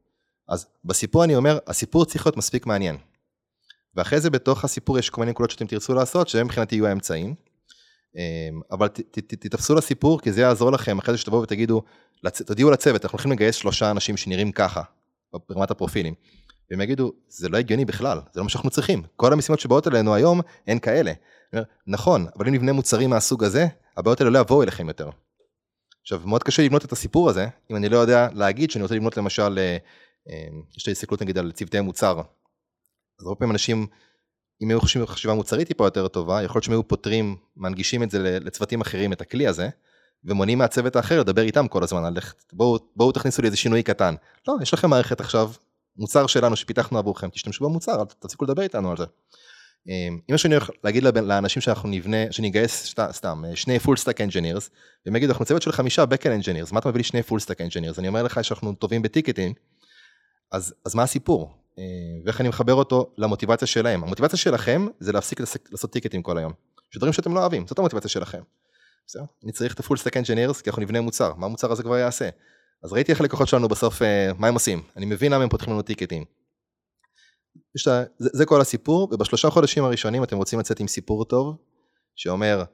אז 0.48 0.66
בסיפור 0.84 1.24
אני 1.24 1.36
אומר, 1.36 1.58
הסיפור 1.66 2.04
צריך 2.04 2.26
להיות 2.26 2.36
מספיק 2.36 2.66
מעניין. 2.66 2.96
ואחרי 3.94 4.20
זה 4.20 4.30
בתוך 4.30 4.64
הסיפור 4.64 4.98
יש 4.98 5.10
כל 5.10 5.20
מיני 5.20 5.30
נקודות 5.30 5.50
שאתם 5.50 5.66
תרצו 5.66 5.94
לעשות, 5.94 6.28
שהם 6.28 6.46
מבחינתי 6.46 6.76
יהיו 6.76 6.86
האמצעים. 6.86 7.34
אמ, 8.16 8.60
אבל 8.70 8.88
תתפסו 9.28 9.74
לסיפור, 9.74 10.20
כי 10.20 10.32
זה 10.32 10.40
יעזור 10.40 10.72
לכם 10.72 10.98
אחרי 10.98 11.14
זה 11.14 11.18
שתבואו 11.18 11.42
ותגידו, 11.42 11.82
תודיעו 12.46 12.70
לצוות, 12.70 13.04
אנחנו 13.04 13.16
הולכים 13.16 13.32
לגייס 13.32 13.56
שלושה 13.56 13.90
אנשים 13.90 14.16
שנראים 14.16 14.52
ככה, 14.52 14.82
ברמת 15.48 15.70
הפרופילים. 15.70 16.14
והם 16.70 16.80
יגידו, 16.80 17.12
זה 17.28 17.48
לא 17.48 17.56
הגיוני 17.58 17.84
בכלל, 17.84 18.20
זה 18.32 18.40
לא 18.40 18.44
מה 18.44 18.50
שאנחנו 18.50 18.70
צריכים. 18.70 19.02
כל 19.16 19.32
המשימות 19.32 19.60
שבאות 19.60 19.88
אלינו 19.88 20.14
היום, 20.14 20.40
הן 20.66 20.78
כאלה. 20.78 21.12
נכון, 21.86 22.26
אבל 22.36 22.48
אם 22.48 22.54
נבנה 22.54 22.72
מוצרים 22.72 23.10
מהסוג 23.10 23.44
הזה, 23.44 23.66
הבעיות 23.96 24.20
האלה 24.20 24.30
לא 24.30 24.38
יבואו 24.38 24.62
אליכם 24.62 24.88
יותר. 24.88 25.10
עכשיו, 26.00 26.20
מאוד 26.24 26.42
קשה 26.42 26.62
לבנות 26.62 26.84
את 26.84 26.92
הסיפור 26.92 27.30
הזה, 27.30 27.46
אם 27.70 27.76
אני 27.76 27.88
לא 27.88 27.96
יודע 27.96 28.28
להגיד 28.34 28.70
שאני 28.70 28.82
רוצה 28.82 28.94
לבנות 28.94 29.16
למשל, 29.16 29.58
אה, 29.58 29.76
אה, 30.30 30.48
יש 30.76 30.86
לי 30.86 30.92
הסתכלות 30.92 31.22
נגיד 31.22 31.38
על 31.38 31.52
צוותי 31.52 31.80
מוצר. 31.80 32.18
אז 33.20 33.26
הרבה 33.26 33.38
פעמים 33.38 33.52
אנשים, 33.52 33.86
אם 34.62 34.70
היו 34.70 34.80
חושבים 34.80 35.06
חשיבה 35.06 35.34
מוצרית 35.34 35.68
טיפה 35.68 35.84
יותר 35.84 36.08
טובה, 36.08 36.42
יכול 36.42 36.56
להיות 36.56 36.64
שהם 36.64 36.72
היו 36.74 36.88
פותרים, 36.88 37.36
מנגישים 37.56 38.02
את 38.02 38.10
זה 38.10 38.38
לצוותים 38.40 38.80
אחרים, 38.80 39.12
את 39.12 39.20
הכלי 39.20 39.46
הזה, 39.46 39.68
ומונעים 40.24 40.58
מהצוות 40.58 40.96
האחר 40.96 41.20
לדבר 41.20 41.42
איתם 41.42 41.68
כל 41.68 41.82
הזמן, 41.82 42.04
על 42.04 42.16
איך, 42.16 42.34
בואו, 42.52 42.78
בואו 42.96 43.12
תכניסו 43.12 43.42
לי 43.42 43.46
איזה 43.46 43.56
שינוי 43.56 43.82
קטן. 43.82 44.14
לא, 44.48 44.54
יש 44.62 44.74
לכם 44.74 44.90
מערכת 44.90 45.20
עכשיו, 45.20 45.50
מוצר 45.96 46.26
שלנו 46.26 46.56
שפיתחנו 46.56 46.98
עבורכם, 46.98 47.28
תשתמשו 47.28 47.64
במוצר, 47.64 48.04
תפסיקו 48.04 48.44
לדבר 48.44 48.62
איתנו 48.62 48.90
על 48.90 48.96
זה. 48.96 49.04
אמ, 49.88 50.18
אם 50.30 50.34
יש 50.34 50.46
לי 50.46 50.56
להגיד 50.84 51.02
לאנשים 51.02 51.62
שאנחנו 51.62 51.88
נבנה, 51.88 52.16
שנגייס 52.30 52.94
סתם 53.10 53.42
שני 53.54 53.76
full 53.76 53.98
stack 54.04 54.18
engineers, 54.30 54.68
והם 55.06 55.16
יגידו 55.16 55.32
אנחנו 55.32 55.44
צוות 55.44 55.62
של 55.62 55.72
חמישה 55.72 56.04
backend 56.04 56.42
engineers, 56.42 56.72
מה 56.72 56.78
אתה 56.78 56.88
מביא 56.88 56.98
לי 56.98 57.04
שני 57.04 57.20
full 57.20 57.40
stack 57.44 57.58
engineers, 57.58 57.98
אני 57.98 58.08
אומר 58.08 58.22
לך 58.22 58.44
שאנחנו 58.44 58.74
טובים 58.74 59.02
בטיקטים, 59.02 59.52
אז, 60.52 60.74
אז 60.84 60.94
מה 60.94 61.02
הסיפור? 61.02 61.54
אמ, 61.78 62.22
ואיך 62.24 62.40
אני 62.40 62.48
מחבר 62.48 62.74
אותו 62.74 63.12
למוטיבציה 63.18 63.66
שלהם. 63.66 64.04
המוטיבציה 64.04 64.38
שלכם 64.38 64.86
זה 65.00 65.12
להפסיק 65.12 65.40
לעשות 65.70 65.92
טיקטים 65.92 66.22
כל 66.22 66.38
היום. 66.38 66.52
יש 66.92 66.98
דברים 66.98 67.12
שאתם 67.12 67.34
לא 67.34 67.40
אוהבים, 67.40 67.66
זאת 67.66 67.78
המוטיבציה 67.78 68.10
שלכם. 68.10 68.42
בסדר? 69.06 69.22
אני 69.44 69.52
צריך 69.52 69.74
את 69.74 69.80
ה-full 69.80 69.96
stack 69.96 70.22
engineers 70.22 70.62
כי 70.62 70.70
אנחנו 70.70 70.82
נבנה 70.82 71.00
מוצר, 71.00 71.34
מה 71.34 71.46
המוצר 71.46 71.72
הזה 71.72 71.82
כבר 71.82 71.96
יעשה? 71.96 72.28
אז 72.82 72.92
ראיתי 72.92 73.12
איך 73.12 73.20
הלקוחות 73.20 73.48
שלנו 73.48 73.68
בסוף, 73.68 74.02
אה, 74.02 74.30
מה 74.38 74.48
הם 74.48 74.54
עושים, 74.54 74.82
אני 74.96 75.06
מבין 75.06 75.32
למה 75.32 75.42
הם 75.42 75.48
פותחים 75.48 75.72
לנו 75.72 75.82
טיקטים. 75.82 76.24
זה, 77.84 78.04
זה 78.18 78.46
כל 78.46 78.60
הסיפור, 78.60 79.08
ובשלושה 79.12 79.50
חודשים 79.50 79.84
הראשונים 79.84 80.24
אתם 80.24 80.36
רוצים 80.36 80.58
לצאת 80.58 80.80
עם 80.80 80.88
סיפור 80.88 81.24
טוב, 81.24 81.56
שאומר, 82.16 82.64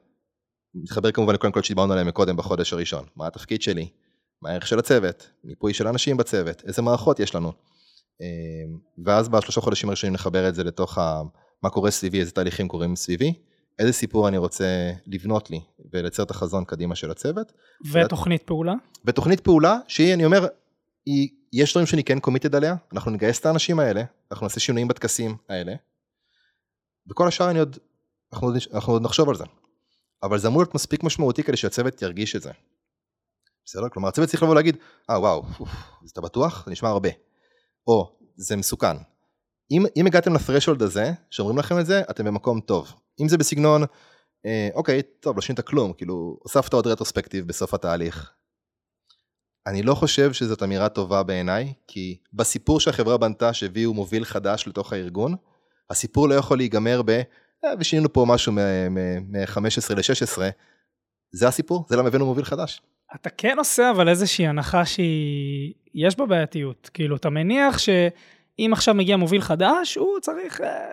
מתחבר 0.75 1.11
כמובן 1.11 1.33
לכל 1.33 1.47
הנקודות 1.47 1.65
שדיברנו 1.65 1.91
עליהן 1.93 2.07
מקודם 2.07 2.37
בחודש 2.37 2.73
הראשון, 2.73 3.05
מה 3.15 3.27
התפקיד 3.27 3.61
שלי, 3.61 3.89
מה 4.41 4.49
הערך 4.49 4.67
של 4.67 4.79
הצוות, 4.79 5.29
מיפוי 5.43 5.73
של 5.73 5.87
אנשים 5.87 6.17
בצוות, 6.17 6.63
איזה 6.65 6.81
מערכות 6.81 7.19
יש 7.19 7.35
לנו. 7.35 7.51
אמ, 8.21 8.77
ואז 9.05 9.29
בשלושה 9.29 9.61
חודשים 9.61 9.89
הראשונים 9.89 10.13
נחבר 10.13 10.49
את 10.49 10.55
זה 10.55 10.63
לתוך 10.63 10.97
ה, 10.97 11.21
מה 11.63 11.69
קורה 11.69 11.91
סביבי, 11.91 12.19
איזה 12.19 12.31
תהליכים 12.31 12.67
קורים 12.67 12.95
סביבי, 12.95 13.33
איזה 13.79 13.93
סיפור 13.93 14.27
אני 14.27 14.37
רוצה 14.37 14.91
לבנות 15.07 15.49
לי 15.49 15.59
ולייצר 15.93 16.23
את 16.23 16.31
החזון 16.31 16.65
קדימה 16.65 16.95
של 16.95 17.11
הצוות. 17.11 17.51
ותוכנית 17.91 18.43
פעולה? 18.43 18.73
ותוכנית 19.05 19.39
פעולה 19.39 19.77
שהיא, 19.87 20.13
אני 20.13 20.25
אומר, 20.25 20.47
היא, 21.05 21.29
יש 21.53 21.71
דברים 21.73 21.87
שאני 21.87 22.03
כן 22.03 22.19
קומיטד 22.19 22.55
עליה, 22.55 22.75
אנחנו 22.93 23.11
נגייס 23.11 23.39
את 23.39 23.45
האנשים 23.45 23.79
האלה, 23.79 24.03
אנחנו 24.31 24.45
נעשה 24.45 24.59
שינויים 24.59 24.87
בטקסים 24.87 25.35
האלה, 25.49 25.73
וכל 27.09 27.27
השאר 27.27 27.49
אני 27.49 27.59
עוד, 27.59 27.77
אנחנו, 28.33 28.51
אנחנו 28.73 28.93
עוד 28.93 29.01
נחשוב 29.01 29.29
על 29.29 29.35
זה. 29.35 29.43
אבל 30.23 30.37
זה 30.37 30.47
אמור 30.47 30.61
להיות 30.61 30.75
מספיק 30.75 31.03
משמעותי 31.03 31.43
כדי 31.43 31.57
שהצוות 31.57 32.01
ירגיש 32.01 32.35
את 32.35 32.41
זה. 32.41 32.51
בסדר? 33.65 33.89
כלומר 33.89 34.07
הצוות 34.07 34.29
צריך 34.29 34.43
לבוא 34.43 34.51
ולהגיד, 34.51 34.77
אה 35.09 35.19
וואו, 35.19 35.43
אוף, 35.59 35.69
אז 36.03 36.09
אתה 36.09 36.21
בטוח? 36.21 36.65
זה 36.65 36.71
נשמע 36.71 36.89
הרבה. 36.89 37.09
או, 37.87 38.17
זה 38.35 38.55
מסוכן. 38.55 38.97
אם, 39.71 39.83
אם 39.97 40.07
הגעתם 40.07 40.33
לפרשולד 40.33 40.81
הזה, 40.81 41.11
שאומרים 41.29 41.57
לכם 41.57 41.79
את 41.79 41.85
זה, 41.85 42.01
אתם 42.09 42.25
במקום 42.25 42.59
טוב. 42.59 42.93
אם 43.21 43.29
זה 43.29 43.37
בסגנון, 43.37 43.83
אה, 44.45 44.69
אוקיי, 44.73 45.01
טוב, 45.19 45.35
לא 45.35 45.41
שינית 45.41 45.59
כלום, 45.59 45.93
כאילו, 45.93 46.37
הוספת 46.43 46.73
עוד 46.73 46.87
רטרוספקטיב 46.87 47.47
בסוף 47.47 47.73
התהליך, 47.73 48.31
אני 49.67 49.83
לא 49.83 49.95
חושב 49.95 50.33
שזאת 50.33 50.63
אמירה 50.63 50.89
טובה 50.89 51.23
בעיניי, 51.23 51.73
כי 51.87 52.17
בסיפור 52.33 52.79
שהחברה 52.79 53.17
בנתה 53.17 53.53
שהביאו 53.53 53.93
מוביל 53.93 54.25
חדש 54.25 54.67
לתוך 54.67 54.93
הארגון, 54.93 55.35
הסיפור 55.89 56.29
לא 56.29 56.33
יכול 56.33 56.57
להיגמר 56.57 57.01
ב, 57.05 57.09
אה, 57.65 57.69
ושינינו 57.79 58.13
פה 58.13 58.25
משהו 58.27 58.51
מ-15 58.51 59.93
ל-16, 59.95 60.41
זה 61.31 61.47
הסיפור, 61.47 61.85
זה 61.89 61.95
למה 61.95 62.07
הבאנו 62.07 62.25
מוביל 62.25 62.45
חדש. 62.45 62.81
אתה 63.15 63.29
כן 63.29 63.55
עושה 63.57 63.91
אבל 63.91 64.09
איזושהי 64.09 64.47
הנחה 64.47 64.85
שהיא, 64.85 65.73
יש 65.93 66.17
בה 66.17 66.25
בעייתיות. 66.25 66.89
כאילו, 66.93 67.15
אתה 67.15 67.29
מניח 67.29 67.77
שאם 67.77 68.69
עכשיו 68.73 68.95
מגיע 68.95 69.17
מוביל 69.17 69.41
חדש, 69.41 69.95
הוא 69.95 70.19
צריך 70.21 70.61
אה, 70.61 70.89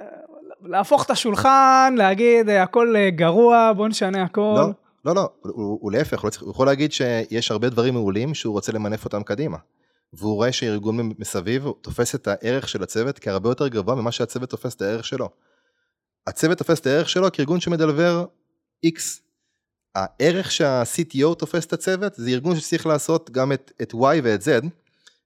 להפוך 0.62 1.04
את 1.04 1.10
השולחן, 1.10 1.94
להגיד, 1.96 2.48
אה, 2.48 2.62
הכל 2.62 2.96
אה, 2.96 3.10
גרוע, 3.10 3.72
בוא 3.76 3.88
נשנה 3.88 4.22
הכל. 4.22 4.54
לא, 4.56 4.70
לא, 5.04 5.14
לא, 5.14 5.28
הוא, 5.42 5.78
הוא 5.80 5.92
להפך, 5.92 6.20
הוא, 6.20 6.30
לא 6.40 6.46
הוא 6.46 6.50
יכול 6.50 6.66
להגיד 6.66 6.92
שיש 6.92 7.50
הרבה 7.50 7.68
דברים 7.68 7.94
מעולים 7.94 8.34
שהוא 8.34 8.52
רוצה 8.52 8.72
למנף 8.72 9.04
אותם 9.04 9.22
קדימה. 9.22 9.56
והוא 10.12 10.34
רואה 10.34 10.52
שארגון 10.52 11.12
מסביב 11.18 11.66
תופס 11.80 12.14
את 12.14 12.28
הערך 12.28 12.68
של 12.68 12.82
הצוות 12.82 13.18
כהרבה 13.18 13.48
יותר 13.48 13.68
גבוה 13.68 13.94
ממה 13.94 14.12
שהצוות 14.12 14.50
תופס 14.50 14.74
את 14.74 14.82
הערך 14.82 15.04
שלו. 15.04 15.28
הצוות 16.26 16.58
תופס 16.58 16.80
את 16.80 16.86
הערך 16.86 17.08
שלו 17.08 17.32
כארגון 17.32 17.60
שמדלבר 17.60 18.24
X. 18.86 19.21
הערך 19.94 20.50
שה-CTO 20.50 21.34
תופס 21.38 21.66
את 21.66 21.72
הצוות 21.72 22.14
זה 22.14 22.30
ארגון 22.30 22.56
שצריך 22.60 22.86
לעשות 22.86 23.30
גם 23.30 23.52
את, 23.52 23.72
את 23.82 23.92
Y 23.92 23.96
ואת 24.22 24.40
Z, 24.40 24.66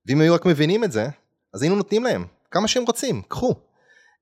ואם 0.07 0.21
היו 0.21 0.35
רק 0.35 0.47
מבינים 0.47 0.85
את 0.85 0.93
זה, 0.93 1.09
אז 1.55 1.63
היינו 1.63 1.77
נותנים 1.77 2.05
להם 2.05 2.25
כמה 2.51 2.69
שהם 2.69 2.83
רוצים, 2.83 3.23
קחו. 3.29 3.55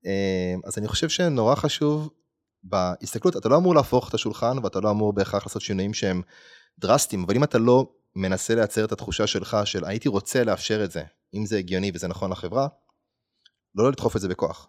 אה, 0.06 0.54
אז 0.64 0.78
אני 0.78 0.88
חושב 0.88 1.08
שנורא 1.08 1.54
חשוב 1.54 2.10
בהסתכלות, 2.62 3.36
אתה 3.36 3.48
לא 3.48 3.56
אמור 3.56 3.74
להפוך 3.74 4.08
את 4.08 4.14
השולחן 4.14 4.58
ואתה 4.62 4.80
לא 4.80 4.90
אמור 4.90 5.12
בהכרח 5.12 5.46
לעשות 5.46 5.62
שינויים 5.62 5.94
שהם 5.94 6.22
דרסטיים, 6.78 7.24
אבל 7.24 7.36
אם 7.36 7.44
אתה 7.44 7.58
לא 7.58 7.92
מנסה 8.16 8.54
לייצר 8.54 8.84
את 8.84 8.92
התחושה 8.92 9.26
שלך 9.26 9.56
של 9.64 9.84
הייתי 9.84 10.08
רוצה 10.08 10.44
לאפשר 10.44 10.84
את 10.84 10.90
זה, 10.90 11.02
אם 11.34 11.46
זה 11.46 11.58
הגיוני 11.58 11.90
וזה 11.94 12.08
נכון 12.08 12.30
לחברה, 12.30 12.68
לא 13.74 13.90
לדחוף 13.90 14.16
את 14.16 14.20
זה 14.20 14.28
בכוח. 14.28 14.68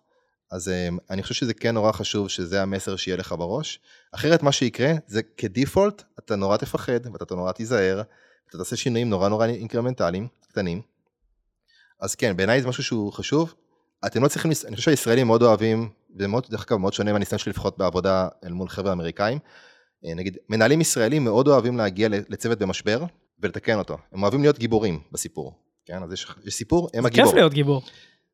אז 0.52 0.68
um, 0.68 0.98
אני 1.10 1.24
חושב 1.24 1.34
שזה 1.34 1.54
כן 1.54 1.74
נורא 1.74 1.92
חשוב 1.92 2.30
שזה 2.30 2.62
המסר 2.62 2.96
שיהיה 2.96 3.18
לך 3.18 3.36
בראש. 3.38 3.80
אחרת 4.12 4.44
מה 4.44 4.52
שיקרה 4.52 4.94
זה 5.08 5.22
כדיפולט 5.38 6.04
אתה 6.20 6.36
נורא 6.36 6.58
תפחד 6.58 7.00
ואתה 7.14 7.36
נורא 7.36 7.52
תיזהר, 7.52 8.02
אתה 8.50 8.58
תעשה 8.58 8.76
שינויים 8.76 9.10
נורא 9.10 9.30
נורא 9.30 9.46
אינקרמנטליים, 9.46 10.28
קטנים. 10.48 10.82
אז 12.02 12.16
כן, 12.16 12.38
בעיניי 12.38 12.62
זה 12.62 12.68
משהו 12.68 12.84
שהוא 12.84 13.14
חשוב. 13.14 13.54
אתם 14.06 14.24
לא 14.24 14.28
צריכים, 14.28 14.52
אני 14.68 14.76
חושב 14.76 14.86
שהישראלים 14.86 15.28
מאוד 15.28 15.42
אוהבים, 15.42 15.90
זה 16.20 16.28
מאוד, 16.28 16.46
דרך 16.50 16.66
אגב 16.72 16.80
מאוד 16.80 16.94
שונה 16.94 17.14
מהניסיון 17.14 17.40
שלי 17.40 17.50
לפחות 17.50 17.78
בעבודה 17.78 18.28
אל 18.46 18.52
מול 18.52 18.70
חבר'ה 18.70 18.94
אמריקאים. 18.94 19.40
אה, 20.06 20.14
נגיד, 20.14 20.38
מנהלים 20.50 20.82
ישראלים 20.82 21.24
מאוד 21.24 21.48
אוהבים 21.48 21.78
להגיע 21.78 22.10
לצוות 22.10 22.60
במשבר 22.60 23.04
ולתקן 23.40 23.78
אותו. 23.78 23.98
הם 24.12 24.24
אוהבים 24.24 24.42
להיות 24.42 24.60
גיבורים 24.60 25.00
בסיפור. 25.12 25.54
כן, 25.86 26.04
אז 26.04 26.14
יש, 26.14 26.28
יש 26.46 26.54
סיפור, 26.54 26.90
הם 26.94 27.06
הגיבור. 27.06 27.26
כיף 27.26 27.36
להיות 27.36 27.54
גיבור. 27.54 27.82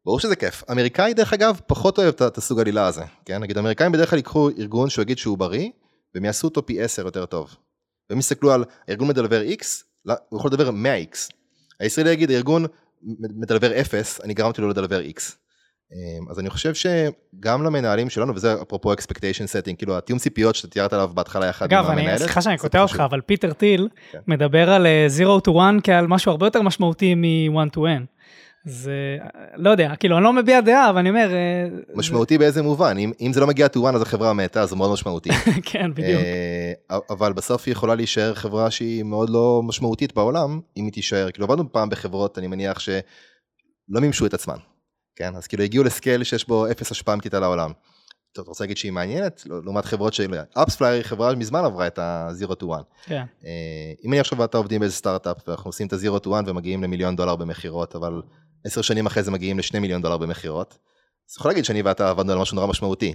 ברור 0.06 0.20
שזה 0.20 0.36
כיף. 0.36 0.64
אמריקאי 0.72 1.14
דרך 1.14 1.34
אגב 1.34 1.60
פחות 1.68 1.98
אוהב 1.98 2.14
את 2.24 2.38
הסוג 2.38 2.60
עלילה 2.60 2.88
הזה, 2.88 3.04
כן? 3.26 3.42
נגיד 3.42 3.58
אמריקאים 3.58 3.92
בדרך 3.92 4.10
כלל 4.10 4.18
ייקחו 4.20 4.50
ארגון 4.60 4.90
שהוא 4.90 5.04
יגיד 5.04 5.18
שהוא 5.18 5.38
בריא, 5.38 5.70
והם 6.16 6.26
יעשו 6.26 6.48
אותו 6.48 6.66
פי 6.66 6.82
10 6.82 7.06
יותר 7.06 7.26
טוב. 7.26 7.56
והם 8.10 8.20
יסתכלו 8.20 8.52
על 8.52 8.64
ארגון 8.90 9.08
מדלבר 9.08 9.42
X, 9.42 9.66
לא, 10.06 10.14
הוא 10.30 10.40
יכול 10.40 10.52
לדבר 10.52 10.70
100X. 10.70 11.32
הישראלי 11.80 12.10
יגיד 12.10 12.32
ארגון 12.32 12.66
מדלבר 13.20 13.82
0, 13.82 14.22
אני 14.24 14.34
גרמתי 14.34 14.62
לו 14.62 14.70
לדלבר 14.70 15.02
X. 15.02 15.22
אמ, 15.94 16.30
אז 16.30 16.40
אני 16.40 16.50
חושב 16.50 16.74
שגם 16.74 17.64
למנהלים 17.64 18.10
שלנו, 18.10 18.36
וזה 18.36 18.62
אפרופו 18.62 18.94
expectation 18.94 19.48
setting, 19.54 19.76
כאילו 19.78 19.98
התיאום 19.98 20.20
ציפיות 20.20 20.56
שאתה 20.56 20.68
תיארת 20.68 20.94
עליו 20.94 21.12
בהתחלה 21.14 21.46
יחד 21.46 21.74
עם 21.74 21.80
המנהלת. 21.80 22.10
אגב, 22.10 22.18
סליחה 22.18 22.42
שאני 22.42 22.58
קוטע 22.58 22.82
אותך, 22.82 23.04
אבל 23.06 23.22
פיטר 23.22 23.54
טיל 23.54 23.90
כן. 24.12 24.20
מדבר 24.28 24.70
על 24.70 24.88
0 25.08 25.22
אה, 25.22 25.38
to 25.48 25.78
1 25.78 25.84
כעל 25.84 26.08
משהו 26.08 26.32
הרבה 26.32 26.46
יותר 26.46 26.62
משמעותי 26.62 27.16
מ-1 27.16 27.76
to 27.76 27.80
n. 27.80 28.21
זה, 28.66 29.18
לא 29.56 29.70
יודע, 29.70 29.96
כאילו 29.96 30.18
אני 30.18 30.24
לא 30.24 30.34
מביע 30.34 30.62
דעה, 30.62 30.90
אבל 30.90 31.00
אני 31.00 31.10
אומר... 31.10 31.34
אה, 31.34 31.68
משמעותי 31.96 32.34
זה... 32.34 32.40
באיזה 32.40 32.62
מובן? 32.62 32.98
אם, 32.98 33.12
אם 33.22 33.34
זה 33.34 33.40
לא 33.40 33.48
מגיע 33.48 33.68
one 33.76 33.96
אז 33.96 34.02
החברה 34.02 34.34
מתה, 34.34 34.66
זה 34.66 34.76
מאוד 34.76 34.94
משמעותי. 34.94 35.30
כן, 35.72 35.92
בדיוק. 35.94 36.22
אה, 36.22 36.98
אבל 37.10 37.34
בסוף 37.34 37.64
היא 37.66 37.72
יכולה 37.72 37.96
להישאר 37.96 38.34
חברה 38.34 38.72
שהיא 38.72 39.04
מאוד 39.04 39.30
לא 39.30 39.62
משמעותית 39.64 40.14
בעולם, 40.14 40.60
אם 40.78 40.86
היא 40.86 40.94
תישאר. 40.94 41.32
כאילו 41.32 41.46
עבדנו 41.46 41.72
פעם 41.72 41.90
בחברות, 41.90 42.38
אני 42.38 42.48
מניח 42.48 42.80
שלא 42.80 43.02
מימשו 44.02 44.26
את 44.26 44.34
עצמן. 44.34 44.58
כן, 45.16 45.36
אז 45.36 45.48
כאילו 45.48 45.64
הגיעו 45.64 45.84
לסקייל 45.84 46.24
שיש 46.24 46.48
בו 46.48 46.72
אפס 46.72 46.92
השפעה 46.92 47.14
אמיתית 47.14 47.34
על 47.34 47.44
העולם. 47.44 47.72
טוב, 48.34 48.44
אתה 48.44 48.50
רוצה 48.50 48.64
להגיד 48.64 48.78
שהיא 48.78 48.92
מעניינת? 48.92 49.44
לא, 49.46 49.64
לעומת 49.64 49.86
חברות 49.86 50.14
של... 50.14 50.34
אפספלייר 50.54 50.94
היא 50.94 51.04
חברה 51.04 51.36
מזמן 51.36 51.66
עברה 51.66 51.88
את 51.88 52.00
ה-zero 52.00 52.52
to 52.52 52.64
one. 52.64 52.84
כן. 53.04 53.24
אה, 53.46 53.94
אם 54.06 54.14
אני 54.14 54.20
עכשיו 54.20 54.38
ואתה 54.38 54.58
עובדים 54.58 54.80
באיזה 54.80 54.96
סטארט-אפ 54.96 55.38
ואנחנו 55.48 55.70
עושים 55.70 55.88
את 55.88 55.94
ה-zero 55.94 56.20
to 56.24 56.28
one 56.28 56.44
ומגיעים 56.50 56.84
למיליון 56.84 57.16
דולר 57.16 57.36
במכירות, 57.36 57.96
אבל 57.96 58.22
עשר 58.66 58.82
שנים 58.82 59.06
אחרי 59.06 59.24
זה 59.24 59.32
מגיעים 59.32 59.60
לשני 59.60 59.80
מיליון 59.80 60.02
דולר 60.02 60.18
במכירות. 60.18 60.78
אז 61.30 61.36
יכול 61.38 61.52
להגיד 61.52 61.66
שאני 61.66 61.82
ואתה 61.82 62.10
עבדנו 62.10 62.32
על 62.32 62.40
משהו 62.40 62.56
נורא 62.56 62.68
משמעותי. 62.68 63.14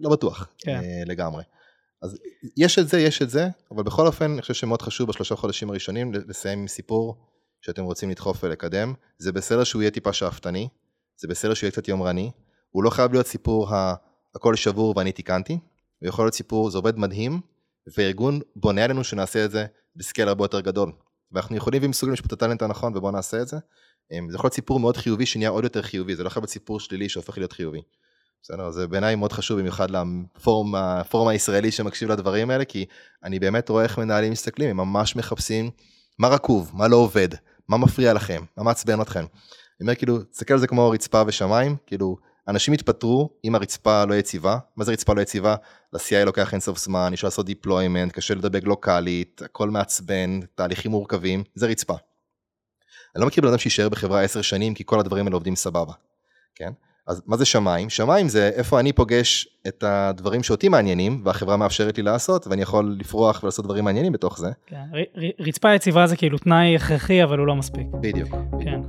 לא 0.00 0.10
בטוח, 0.10 0.48
כן. 0.58 0.76
אה, 0.76 1.02
לגמרי. 1.06 1.42
אז 2.02 2.18
יש 2.56 2.78
את 2.78 2.88
זה, 2.88 3.00
יש 3.00 3.22
את 3.22 3.30
זה, 3.30 3.48
אבל 3.70 3.82
בכל 3.82 4.06
אופן 4.06 4.30
אני 4.32 4.40
חושב 4.40 4.54
שמאוד 4.54 4.82
חשוב 4.82 5.08
בשלושה 5.08 5.36
חודשים 5.36 5.70
הראשונים 5.70 6.12
לסיים 6.12 6.58
עם 6.58 6.68
סיפור 6.68 7.16
שאתם 7.60 7.84
רוצים 7.84 8.10
לדחוף 8.10 8.44
ולקדם. 8.44 8.94
זה 9.18 9.32
בסדר 9.32 9.64
שהוא 9.64 9.82
יהיה 9.82 9.90
טיפה 9.90 10.12
שאפתני, 10.12 10.68
זה 11.16 11.28
בסדר 11.28 11.54
שהוא 11.54 11.66
יהיה 11.66 11.72
קצת 11.72 11.88
יומרני, 11.88 12.30
הוא 12.70 12.84
לא 12.84 12.90
חייב 12.90 13.12
להיות 13.12 13.26
סיפור 13.26 13.74
ה... 13.74 13.94
הכל 14.34 14.56
שבור 14.56 14.94
ואני 14.96 15.12
תיקנתי, 15.12 15.58
הוא 15.98 16.08
יכול 16.08 16.24
להיות 16.24 16.34
סיפור, 16.34 16.70
זה 16.70 16.78
עובד 16.78 16.98
מדהים, 16.98 17.40
וארגון 17.96 18.40
בונה 18.56 18.84
עלינו 18.84 19.04
שנעשה 19.04 19.44
את 19.44 19.50
זה 19.50 19.66
בסקייל 19.96 20.28
הרבה 20.28 20.44
יותר 20.44 20.60
גדול. 20.60 20.92
ואנחנו 21.32 21.56
יכולים 21.56 21.82
ומסוגלים 21.84 22.12
לשפוט 22.12 22.32
את 22.32 22.32
הטאלנט 22.32 22.62
הנכון 22.62 22.96
ובואו 22.96 23.12
נעשה 23.12 23.42
את 23.42 23.48
זה. 23.48 23.56
אמ, 24.12 24.30
זה 24.30 24.36
יכול 24.36 24.46
להיות 24.46 24.54
סיפור 24.54 24.80
מאוד 24.80 24.96
חיובי 24.96 25.26
שנהיה 25.26 25.48
עוד 25.50 25.64
יותר 25.64 25.82
חיובי, 25.82 26.16
זה 26.16 26.22
לא 26.22 26.28
יכול 26.28 26.40
להיות 26.40 26.50
סיפור 26.50 26.80
שלילי 26.80 27.08
שהופך 27.08 27.38
להיות 27.38 27.52
חיובי. 27.52 27.80
בסדר, 28.42 28.70
זה 28.70 28.86
בעיניי 28.86 29.16
מאוד 29.16 29.32
חשוב 29.32 29.58
במיוחד 29.58 29.88
לפורום 29.90 31.28
הישראלי 31.28 31.70
שמקשיב 31.70 32.12
לדברים 32.12 32.50
האלה, 32.50 32.64
כי 32.64 32.84
אני 33.24 33.38
באמת 33.38 33.68
רואה 33.68 33.84
איך 33.84 33.98
מנהלים 33.98 34.32
מסתכלים, 34.32 34.70
הם 34.70 34.76
ממש 34.76 35.16
מחפשים 35.16 35.70
מה 36.18 36.28
רקוב, 36.28 36.70
מה 36.74 36.88
לא 36.88 36.96
עובד, 36.96 37.28
מה 37.68 37.76
מפריע 37.76 38.12
לכם, 38.12 38.42
מה 38.56 38.64
מעצבן 38.64 39.00
אתכם. 39.00 39.20
אני 39.20 39.26
אומר 39.80 39.94
כאילו, 39.94 40.22
תסתכל 40.22 40.54
על 40.54 40.60
זה 40.60 40.66
כמו 40.66 40.90
רצפה 40.90 41.22
ושמיים, 41.26 41.76
כאילו, 41.86 42.16
אנשים 42.48 42.74
יתפטרו 42.74 43.30
אם 43.44 43.54
הרצפה 43.54 44.04
לא 44.04 44.14
יציבה, 44.14 44.58
מה 44.76 44.84
זה 44.84 44.92
רצפה 44.92 45.14
לא 45.14 45.20
יציבה? 45.20 45.54
ל-CI 45.92 46.24
לוקח 46.24 46.52
אינסוף 46.52 46.78
זמן, 46.78 47.10
יש 47.14 47.24
לעשות 47.24 47.48
deployment, 47.48 48.10
קשה 48.12 48.34
לדבק 48.34 48.64
לוקאלית, 48.64 49.42
הכל 49.44 49.70
מעצבן, 49.70 50.40
תהליכים 50.54 50.90
מורכבים, 50.90 51.44
זה 51.54 51.66
רצפה. 51.66 51.94
אני 53.16 53.20
לא 53.20 53.26
מכיר 53.26 53.42
בן 53.42 53.48
אדם 53.48 53.58
שיישאר 53.58 53.88
בחברה 53.88 54.22
עשר 54.22 54.42
שנים 54.42 54.74
כי 54.74 54.84
כל 54.86 55.00
הדברים 55.00 55.26
האלה 55.26 55.36
עובדים 55.36 55.56
סבבה, 55.56 55.92
כן? 56.54 56.72
אז 57.06 57.22
מה 57.26 57.36
זה 57.36 57.44
שמיים? 57.44 57.90
שמיים 57.90 58.28
זה 58.28 58.50
איפה 58.54 58.80
אני 58.80 58.92
פוגש 58.92 59.48
את 59.68 59.84
הדברים 59.86 60.42
שאותי 60.42 60.68
מעניינים 60.68 61.22
והחברה 61.24 61.56
מאפשרת 61.56 61.96
לי 61.96 62.02
לעשות 62.02 62.46
ואני 62.46 62.62
יכול 62.62 62.96
לפרוח 62.98 63.42
ולעשות 63.42 63.64
דברים 63.64 63.84
מעניינים 63.84 64.12
בתוך 64.12 64.38
זה. 64.38 64.50
כן, 64.66 64.84
רצפה 65.40 65.74
יציבה 65.74 66.06
זה 66.06 66.16
כאילו 66.16 66.38
תנאי 66.38 66.76
הכרחי 66.76 67.24
אבל 67.24 67.38
הוא 67.38 67.46
לא 67.46 67.56
מספיק. 67.56 67.86
בדיוק. 68.00 68.28
כן. 68.64 68.80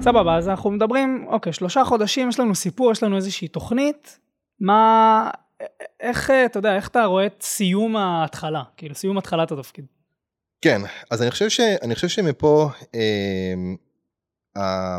סבבה, 0.00 0.36
אז 0.36 0.48
אנחנו 0.48 0.70
מדברים, 0.70 1.26
אוקיי, 1.28 1.52
שלושה 1.52 1.84
חודשים, 1.84 2.28
יש 2.28 2.40
לנו 2.40 2.54
סיפור, 2.54 2.92
יש 2.92 3.02
לנו 3.02 3.16
איזושהי 3.16 3.48
תוכנית, 3.48 4.18
מה, 4.60 5.30
איך, 6.00 6.30
אתה 6.30 6.58
יודע, 6.58 6.76
איך 6.76 6.88
אתה 6.88 7.04
רואה 7.04 7.26
את 7.26 7.42
סיום 7.42 7.96
ההתחלה, 7.96 8.62
כאילו 8.76 8.94
סיום 8.94 9.18
התחלת 9.18 9.52
התפקיד? 9.52 9.86
כן, 10.60 10.80
אז 11.10 11.22
אני 11.22 11.30
חושב, 11.30 11.48
ש, 11.48 11.60
אני 11.60 11.94
חושב 11.94 12.08
שמפה, 12.08 12.68
אה, 12.94 13.54
אה, 14.56 14.98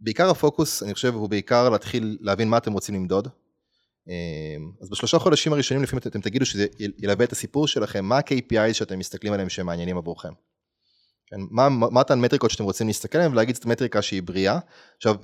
בעיקר 0.00 0.30
הפוקוס, 0.30 0.82
אני 0.82 0.94
חושב, 0.94 1.14
הוא 1.14 1.28
בעיקר 1.28 1.68
להתחיל 1.68 2.18
להבין 2.20 2.48
מה 2.48 2.58
אתם 2.58 2.72
רוצים 2.72 2.94
למדוד. 2.94 3.28
אה, 4.08 4.56
אז 4.82 4.90
בשלושה 4.90 5.18
חודשים 5.18 5.52
הראשונים, 5.52 5.82
לפעמים 5.82 6.02
אתם 6.06 6.20
תגידו 6.20 6.46
שזה 6.46 6.66
ילווה 6.78 7.24
את 7.24 7.32
הסיפור 7.32 7.68
שלכם, 7.68 8.04
מה 8.04 8.16
ה-KPI 8.16 8.72
שאתם 8.74 8.98
מסתכלים 8.98 9.32
עליהם 9.32 9.48
שהם 9.48 9.66
מעניינים 9.66 9.96
עבורכם. 9.96 10.32
כן, 11.26 11.36
מה, 11.50 12.00
אותן 12.00 12.20
מטריקות 12.20 12.50
שאתם 12.50 12.64
רוצים 12.64 12.86
להסתכל 12.86 13.18
עליהן 13.18 13.32
ולהגיד 13.32 13.54
זאת 13.54 13.66
מטריקה 13.66 14.02
שהיא 14.02 14.22
בריאה. 14.22 14.58
עכשיו, 14.96 15.16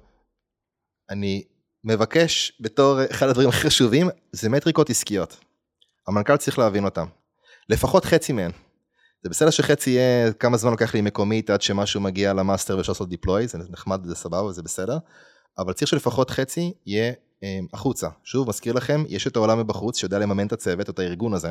אני 1.11 1.45
מבקש 1.87 2.53
בתור 2.61 2.99
אחד 3.11 3.29
הדברים 3.29 3.49
הכי 3.49 3.61
חשובים, 3.61 4.09
זה 4.33 4.49
מטריקות 4.49 4.91
עסקיות. 4.91 5.37
המנכ"ל 6.09 6.37
צריך 6.37 6.59
להבין 6.59 6.85
אותן. 6.85 7.05
לפחות 7.69 8.05
חצי 8.05 8.33
מהן. 8.33 8.51
זה 9.23 9.31
בסדר 9.31 9.51
שחצי 9.51 9.91
יהיה 9.91 10.33
כמה 10.33 10.57
זמן 10.57 10.71
לוקח 10.71 10.95
לי 10.95 11.01
מקומית 11.01 11.51
עד 11.51 11.63
שמשהו 11.63 12.01
מגיע 12.01 12.33
ל 12.33 12.39
master 12.39 12.77
ואפשר 12.77 12.93
לעשות 12.93 13.09
deploy, 13.09 13.47
זה 13.47 13.59
נחמד, 13.71 14.05
זה 14.05 14.15
סבבה, 14.15 14.53
זה 14.53 14.63
בסדר. 14.63 14.99
אבל 15.59 15.73
צריך 15.73 15.91
שלפחות 15.91 16.31
חצי 16.31 16.73
יהיה 16.87 17.13
אה, 17.45 17.59
החוצה. 17.73 18.09
שוב, 18.25 18.49
מזכיר 18.49 18.73
לכם, 18.73 19.05
יש 19.09 19.27
את 19.27 19.37
העולם 19.37 19.59
מבחוץ 19.59 19.99
שיודע 19.99 20.19
לממן 20.19 20.47
את 20.47 20.53
הצוות, 20.53 20.91
את 20.91 20.99
הארגון 20.99 21.35
הזה. 21.35 21.51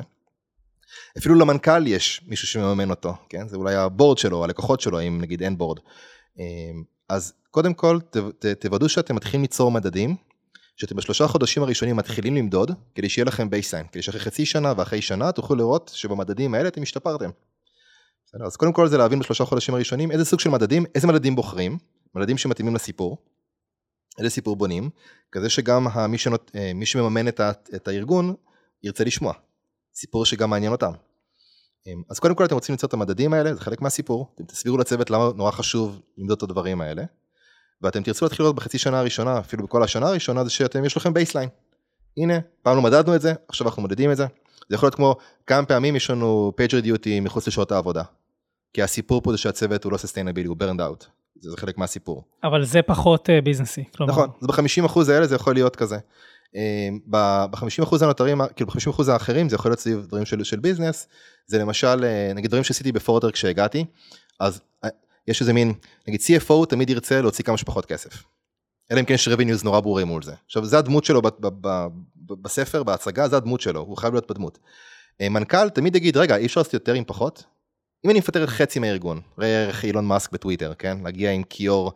אפילו 1.18 1.36
למנכ"ל 1.36 1.88
יש 1.88 2.22
מישהו 2.28 2.48
שמממן 2.48 2.90
אותו, 2.90 3.14
כן? 3.30 3.48
זה 3.48 3.57
אולי 3.57 3.76
הבורד 3.76 4.18
שלו, 4.18 4.44
הלקוחות 4.44 4.82
שלו, 4.82 5.02
אם 5.02 5.22
נגיד 5.22 5.44
אין 5.44 5.57
בורד. 5.57 5.80
אה, 6.40 6.45
אז 7.10 7.34
קודם 7.52 7.74
כל, 7.74 7.99
תוודאו 8.60 8.90
שאתם 8.90 9.16
מתחילים 9.16 9.41
ליצור 9.41 9.72
מדדים, 9.72 10.16
שאתם 10.76 10.96
בשלושה 10.96 11.28
חודשים 11.28 11.64
הראשונים 11.64 11.96
מתחילים 11.96 12.36
למדוד, 12.36 12.72
כדי 12.96 13.10
שיהיה 13.10 13.26
לכם 13.26 13.50
baseline, 13.50 13.88
כדי 13.92 14.02
שאחרי 14.02 14.20
חצי 14.20 14.46
שנה 14.46 14.74
ואחרי 14.78 15.02
שנה 15.02 15.32
תוכלו 15.32 15.56
לראות 15.56 15.92
שבמדדים 15.94 16.54
האלה 16.54 16.68
אתם 16.68 16.82
השתפרתם. 16.82 17.30
אז 18.46 18.56
קודם 18.56 18.74
כל 18.74 18.88
זה 18.88 18.98
להבין 18.98 19.20
בשלושה 19.20 19.46
חודשים 19.46 19.76
הראשונים 19.76 20.12
איזה 20.12 20.26
סוג 20.26 20.40
של 20.40 20.50
מדדים, 20.50 20.86
איזה 20.96 21.08
מדדים 21.08 21.36
בוחרים, 21.36 21.78
מדדים 22.16 22.38
שמתאימים 22.38 22.76
לסיפור. 22.76 23.18
איזה 24.20 24.30
סיפור 24.30 24.56
בונים, 24.56 24.90
כזה 25.32 25.50
שגם 25.50 25.88
מי, 26.10 26.18
שנות, 26.18 26.52
אה, 26.56 26.72
מי 26.76 26.86
שמממן 26.86 27.28
את, 27.28 27.40
ה, 27.40 27.52
את 27.76 27.88
הארגון 27.88 28.36
ירצה 28.84 29.04
לשמוע, 29.04 29.34
סיפור 29.96 30.26
שגם 30.26 30.50
מעניין 30.50 30.72
אותם. 30.72 30.92
אמ, 31.88 32.02
אז 32.10 32.20
קודם 32.20 32.36
כל 32.36 32.46
אתם 32.46 32.56
רוצים 32.56 32.74
ליצור 32.74 32.88
את 32.88 32.94
המדדים 32.94 33.34
האלה, 33.34 33.54
זה 33.54 33.62
חלק 33.62 33.82
מהסיפור, 33.82 34.32
אתם 34.36 34.46
תסבירו 34.46 34.78
לצוות 34.78 35.10
למה 35.10 35.30
נורא 35.36 35.52
חשוב 35.52 36.02
למדוד 36.18 36.38
את 36.38 36.44
הדברים 36.44 36.82
האלה, 36.82 37.04
ואתם 37.82 38.04
תרצו 38.04 38.26
להתחיל 38.26 38.44
לראות 38.44 38.56
בחצי 38.56 38.78
שנה 38.78 39.00
הראשונה, 39.00 39.40
אפילו 39.40 39.64
בכל 39.64 39.84
השנה 39.84 40.08
הראשונה, 40.08 40.44
זה 40.44 40.50
שאתם, 40.50 40.86
יש 40.86 40.98
לכם 40.98 41.14
baseline. 41.14 41.50
הנה, 42.18 42.40
פעם 42.62 42.76
לא 42.76 42.82
מדדנו 42.82 43.16
את 43.16 43.22
זה, 43.22 43.34
עכשיו 43.48 43.68
אנחנו 43.68 43.82
מודדים 43.82 44.12
את 44.12 44.18
זה. 44.18 44.26
זה 44.70 44.76
יכול 44.76 44.88
להיות 44.88 44.96
כמו 44.96 45.16
כמה 45.48 45.66
פעמים 45.66 45.96
יש 45.96 46.10
לנו 46.10 46.54
pager 46.56 46.80
duty 46.80 47.20
מחוץ 47.20 47.48
לשעות 47.48 47.72
העבודה. 47.72 48.04
כי 48.74 48.82
הסיפור 48.82 49.22
פה 49.22 49.32
זה 49.32 49.38
שהצוות 49.38 49.84
הוא 49.84 49.92
לא 49.92 49.98
sustainable, 49.98 50.48
הוא 50.48 50.58
burned 50.58 50.82
out. 50.82 51.06
זה, 51.42 51.50
זה 51.50 51.58
חלק 51.58 51.78
מהסיפור. 51.78 52.24
אבל 52.44 52.64
זה 52.64 52.82
פחות 52.82 53.30
אה, 53.30 53.46
business־י. 53.46 53.84
כלומר... 53.98 54.14
נכון, 54.14 54.30
זה 54.42 54.48
ב-50% 54.48 55.12
האלה 55.12 55.28
זה 55.28 55.36
יכול 55.36 55.54
להיות 55.54 55.76
כזה. 55.76 55.98
אה, 56.56 56.90
ב-50% 57.08 57.96
הנותרים, 58.02 58.42
כאילו 58.56 58.70
ב-50% 58.70 59.12
האחרים 59.12 59.50
זה 59.50 59.56
יכול 59.56 59.72
להיות 59.72 59.80
סביב 59.80 60.06
דברים 60.08 60.26
של, 60.26 60.44
של 60.44 60.60
business, 60.60 61.08
זה 61.48 61.58
למשל, 61.58 62.04
אה, 62.04 62.32
נגיד 62.36 62.50
דברים 62.50 62.64
שעשיתי 62.64 62.92
בפורטר 62.92 63.32
כשהגעתי, 63.32 63.86
אז 64.40 64.62
יש 65.28 65.42
איזה 65.42 65.54
מין, 65.54 65.74
נגיד 66.08 66.22
CFO 66.22 66.66
תמיד 66.70 66.90
ירצה 66.90 67.22
להוציא 67.22 67.44
כמה 67.44 67.58
שפחות 67.58 67.86
כסף. 67.86 68.24
אלא 68.92 69.00
אם 69.00 69.06
כן 69.06 69.14
יש 69.14 69.28
revenues 69.28 69.64
נורא 69.64 69.80
ברורים 69.80 70.08
מול 70.08 70.24
זה. 70.24 70.34
עכשיו 70.46 70.66
זה 70.66 70.78
הדמות 70.78 71.06
שלו 71.06 71.22
ב- 71.22 71.28
ב- 71.28 71.68
ב- 71.68 71.88
בספר, 72.42 72.84
בהצגה, 72.84 73.28
זה 73.28 73.38
הדמות 73.38 73.62
שלו, 73.62 73.80
הוא 73.80 73.98
חייב 73.98 74.14
להיות 74.14 74.32
בדמות. 74.32 74.60
מנכ"ל 75.22 75.70
תמיד 75.70 75.96
יגיד, 75.96 76.18
רגע, 76.18 76.36
אי 76.36 76.46
אפשר 76.46 76.60
לעשות 76.60 76.74
יותר 76.74 76.94
עם 76.94 77.04
פחות? 77.08 77.44
אם 78.06 78.10
אני 78.10 78.20
מפטר 78.20 78.48
חצי 78.48 78.80
מהארגון, 78.80 79.22
ראה 79.38 79.64
ערך 79.64 79.84
אילון 79.86 80.06
מאסק 80.06 80.32
בטוויטר, 80.32 80.74
כן? 80.74 80.98
להגיע 81.04 81.32
עם 81.32 81.44
כיור 81.44 81.92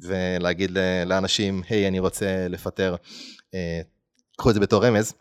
ולהגיד 0.00 0.70
לאנשים, 1.06 1.62
היי, 1.68 1.88
אני 1.88 1.98
רוצה 1.98 2.48
לפטר, 2.48 2.96
אה, 3.54 3.80
קחו 4.38 4.50
את 4.50 4.54
זה 4.54 4.60
בתור 4.60 4.86
רמז. 4.86 5.14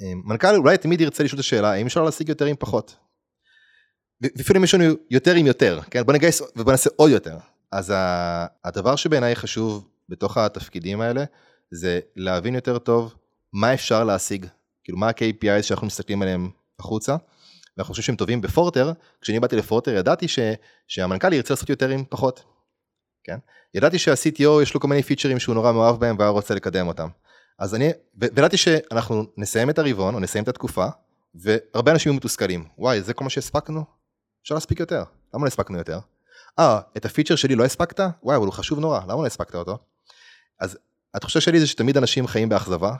אה, 0.00 0.12
מנכ"ל 0.24 0.56
אולי 0.56 0.78
תמיד 0.78 1.00
ירצה 1.00 1.24
לשאול 1.24 1.40
את 1.40 1.44
השאלה, 1.44 1.72
האם 1.72 1.86
אפשר 1.86 2.02
להשיג 2.02 2.28
יותר 2.28 2.44
עם 2.44 2.56
פחות? 2.58 2.96
ואפילו 4.20 4.58
אם 4.58 4.64
יש 4.64 4.74
לנו 4.74 4.84
יותר 5.10 5.34
עם 5.34 5.46
יותר, 5.46 5.80
כן? 5.90 6.02
בוא 6.02 6.12
נגייס 6.14 6.42
ובוא 6.56 6.72
נעשה 6.72 6.90
עוד 6.96 7.10
יותר. 7.10 7.36
אז 7.72 7.92
הדבר 8.64 8.96
שבעיניי 8.96 9.36
חשוב 9.36 9.88
בתוך 10.08 10.36
התפקידים 10.36 11.00
האלה, 11.00 11.24
זה 11.70 12.00
להבין 12.16 12.54
יותר 12.54 12.78
טוב 12.78 13.14
מה 13.52 13.74
אפשר 13.74 14.04
להשיג, 14.04 14.46
כאילו 14.84 14.98
מה 14.98 15.08
ה-KPI 15.08 15.62
שאנחנו 15.62 15.86
מסתכלים 15.86 16.22
עליהם 16.22 16.50
החוצה. 16.78 17.16
ואנחנו 17.76 17.94
חושבים 17.94 18.04
שהם 18.04 18.16
טובים 18.16 18.40
בפורטר, 18.40 18.92
כשאני 19.20 19.40
באתי 19.40 19.56
לפורטר 19.56 19.90
ידעתי 19.90 20.28
ש, 20.28 20.38
שהמנכ"ל 20.88 21.32
ירצה 21.32 21.54
לעשות 21.54 21.70
יותר 21.70 21.88
עם 21.88 22.04
פחות. 22.08 22.44
כן? 23.24 23.38
ידעתי 23.74 23.98
שה-CTO 23.98 24.62
יש 24.62 24.74
לו 24.74 24.80
כל 24.80 24.88
מיני 24.88 25.02
פיצ'רים 25.02 25.38
שהוא 25.38 25.54
נורא 25.54 25.72
מאוהב 25.72 26.00
בהם 26.00 26.16
והיה 26.18 26.30
רוצה 26.30 26.54
לקדם 26.54 26.88
אותם. 26.88 27.08
אז 27.58 27.74
אני, 27.74 27.90
וידעתי 28.14 28.56
שאנחנו 28.56 29.24
נסיים 29.36 29.70
את 29.70 29.78
הרבעון 29.78 30.14
או 30.14 30.20
נסיים 30.20 30.44
את 30.44 30.48
התקופה, 30.48 30.86
והרבה 31.34 31.92
אנשים 31.92 32.10
יהיו 32.10 32.16
מתוסכלים. 32.16 32.64
וואי, 32.78 33.02
זה 33.02 33.14
כל 33.14 33.24
מה 33.24 33.30
שהספקנו? 33.30 33.84
אפשר 34.46 34.54
להספיק 34.54 34.80
יותר. 34.80 35.02
למה 35.34 35.44
לא 35.44 35.48
הספקנו 35.48 35.78
יותר? 35.78 35.98
אה, 36.58 36.80
את 36.96 37.04
הפיצ'ר 37.04 37.36
שלי 37.36 37.54
לא 37.54 37.64
הספקת? 37.64 38.00
וואי, 38.22 38.36
אבל 38.36 38.46
הוא 38.46 38.52
חשוב 38.52 38.78
נורא, 38.78 39.00
למה 39.00 39.14
לא 39.14 39.26
הספקת 39.26 39.54
אותו? 39.54 39.78
אז 40.60 40.78
התחושה 41.14 41.40
שלי 41.40 41.60
זה 41.60 41.66
שתמיד 41.66 41.96
אנשים 41.96 42.26
חיים 42.26 42.48
באכזבה, 42.48 42.94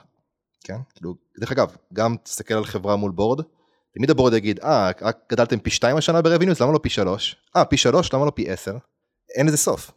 כן? 0.63 0.77
כאילו, 0.95 1.15
דרך 1.39 1.51
אגב, 1.51 1.75
גם 1.93 2.15
תסתכל 2.23 2.53
על 2.53 2.65
חברה 2.65 2.95
מול 2.95 3.11
בורד, 3.11 3.45
תמיד 3.93 4.09
הבורד 4.09 4.33
יגיד, 4.33 4.59
אה, 4.59 4.91
רק 5.01 5.17
גדלתם 5.31 5.59
פי 5.59 5.69
2 5.69 5.97
השנה 5.97 6.21
ב 6.21 6.25
revenues, 6.25 6.61
למה 6.61 6.71
לא 6.71 6.79
פי 6.83 6.89
3? 6.89 7.35
אה, 7.55 7.65
פי 7.65 7.77
3, 7.77 8.13
למה 8.13 8.25
לא 8.25 8.31
פי 8.35 8.49
10? 8.49 8.77
אין 9.37 9.47
לזה 9.47 9.57
סוף. 9.57 9.91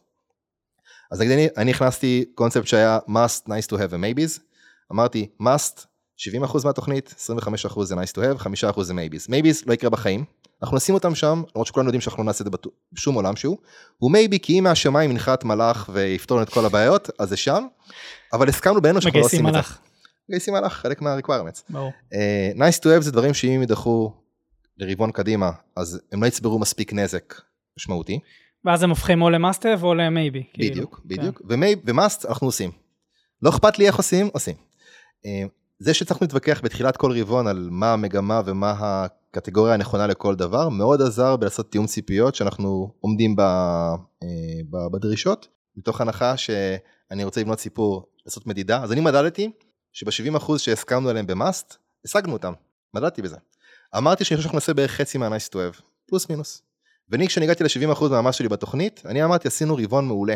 אז 1.13 1.21
נגיד 1.21 1.33
אני, 1.33 1.49
אני 1.57 1.71
הכנסתי 1.71 2.25
קונספט 2.35 2.67
שהיה 2.67 2.99
must, 3.09 3.49
nice 3.49 3.73
to 3.73 3.77
have 3.77 3.91
ו-maybes, 3.91 4.41
אמרתי 4.93 5.29
must, 5.43 5.87
70% 6.17 6.65
מהתוכנית, 6.65 7.15
25% 7.77 7.85
זה 7.85 7.95
nice 7.95 8.13
to 8.13 8.21
have, 8.21 8.43
5% 8.77 8.83
זה 8.83 8.93
maybes. 8.93 9.31
maybes 9.31 9.65
לא 9.67 9.73
יקרה 9.73 9.91
בחיים, 9.91 10.25
אנחנו 10.63 10.77
נשים 10.77 10.95
אותם 10.95 11.15
שם, 11.15 11.43
למרות 11.55 11.67
שכולנו 11.67 11.89
יודעים 11.89 12.01
שאנחנו 12.01 12.23
לא 12.23 12.27
נעשה 12.27 12.45
את 12.45 12.53
זה 12.53 12.59
בשום 12.93 13.15
עולם 13.15 13.37
שהוא, 13.37 13.59
הוא 13.99 14.11
maybe 14.13 14.39
כי 14.43 14.59
אם 14.59 14.65
מהשמיים 14.65 15.11
ינחת 15.11 15.45
מלאך 15.45 15.91
ויפתור 15.93 16.37
לנו 16.37 16.45
את 16.45 16.53
כל 16.53 16.67
הבעיות, 16.67 17.11
אז 17.19 17.29
זה 17.29 17.37
שם, 17.37 17.67
אבל 18.33 18.49
הסכמנו 18.49 18.81
בינינו 18.81 19.01
שאנחנו 19.01 19.21
לא 19.21 19.25
עושים 19.25 19.49
את 19.49 19.53
זה. 19.53 19.61
מגייסים 20.29 20.55
מהלך, 20.55 20.73
חלק 20.73 21.03
מה-requirements. 21.03 21.63
ברור. 21.71 21.93
אה, 22.13 22.57
nice 22.57 22.81
to 22.81 22.85
have 22.85 23.01
זה 23.01 23.13
דברים 23.13 23.35
שאם 23.35 23.63
ידחו 23.63 24.13
לרבעון 24.79 25.11
קדימה, 25.11 25.51
אז 25.77 26.01
הם 26.13 26.23
לא 26.23 26.27
יצברו 26.27 26.59
מספיק 26.59 26.93
נזק 26.93 27.35
משמעותי. 27.79 28.19
ואז 28.65 28.83
הם 28.83 28.91
הופכים 28.91 29.23
או 29.23 29.31
ל 29.31 29.40
must 29.40 29.77
או 29.83 29.95
ל 29.95 30.02
maybe. 30.02 30.45
בדיוק, 30.59 31.01
כאילו. 31.09 31.23
בדיוק. 31.23 31.43
כן. 31.49 31.61
ו 31.85 31.93
must 31.93 32.27
אנחנו 32.27 32.47
עושים. 32.47 32.71
לא 33.43 33.51
אכפת 33.51 33.79
לי 33.79 33.87
איך 33.87 33.97
עושים, 33.97 34.31
עושים. 34.33 34.55
אה, 35.25 35.29
זה 35.79 35.95
שצריך 35.95 36.23
להתווכח 36.23 36.61
בתחילת 36.65 36.97
כל 36.97 37.19
רבעון 37.21 37.47
על 37.47 37.69
מה 37.71 37.93
המגמה 37.93 38.43
ומה 38.45 39.07
הקטגוריה 39.31 39.75
הנכונה 39.75 40.07
לכל 40.07 40.35
דבר, 40.35 40.69
מאוד 40.69 41.03
עזר 41.03 41.37
בלעשות 41.37 41.73
תיאום 41.73 41.87
ציפיות 41.87 42.35
שאנחנו 42.35 42.95
עומדים 43.01 43.37
ב, 43.37 43.41
אה, 43.41 44.27
בדרישות, 44.93 45.49
מתוך 45.77 46.01
הנחה 46.01 46.37
שאני 46.37 47.25
רוצה 47.25 47.41
לבנות 47.41 47.61
סיפור, 47.61 48.07
לעשות 48.27 48.47
מדידה. 48.47 48.83
אז 48.83 48.93
אני 48.93 49.01
מדדתי 49.01 49.51
שב-70% 49.93 50.59
שהסכמנו 50.59 51.09
עליהם 51.09 51.27
במאסט, 51.27 51.77
השגנו 52.05 52.33
אותם, 52.33 52.53
מדדתי 52.95 53.23
בזה. 53.23 53.37
אמרתי 53.97 54.25
שאני 54.25 54.37
חושב 54.37 54.43
שאנחנו 54.43 54.57
נעשה 54.57 54.75
בערך 54.75 54.91
חצי 54.91 55.19
מה-nice 55.19 55.49
to 55.53 55.55
have, 55.55 55.83
פלוס 56.09 56.29
מינוס. 56.29 56.63
ואני 57.09 57.27
כשאני 57.27 57.47
הגעתי 57.47 57.65
ל-70% 57.65 58.09
מהמס 58.11 58.35
שלי 58.35 58.49
בתוכנית, 58.49 59.03
אני 59.05 59.25
אמרתי 59.25 59.49
עשינו 59.49 59.77
רבעון 59.77 60.07
מעולה. 60.07 60.35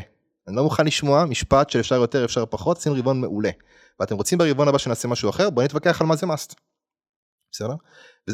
אני 0.48 0.56
לא 0.56 0.62
מוכן 0.62 0.86
לשמוע 0.86 1.24
משפט 1.24 1.70
של 1.70 1.80
אפשר 1.80 1.94
יותר 1.94 2.24
אפשר 2.24 2.46
פחות, 2.46 2.76
עשינו 2.76 2.96
רבעון 2.98 3.20
מעולה. 3.20 3.50
ואתם 4.00 4.16
רוצים 4.16 4.38
ברבעון 4.38 4.68
הבא 4.68 4.78
שנעשה 4.78 5.08
משהו 5.08 5.30
אחר, 5.30 5.50
בואו 5.50 5.64
נתווכח 5.64 6.00
על 6.00 6.06
מה 6.06 6.16
זה 6.16 6.26
מאסט. 6.26 6.54
בסדר? 7.54 7.74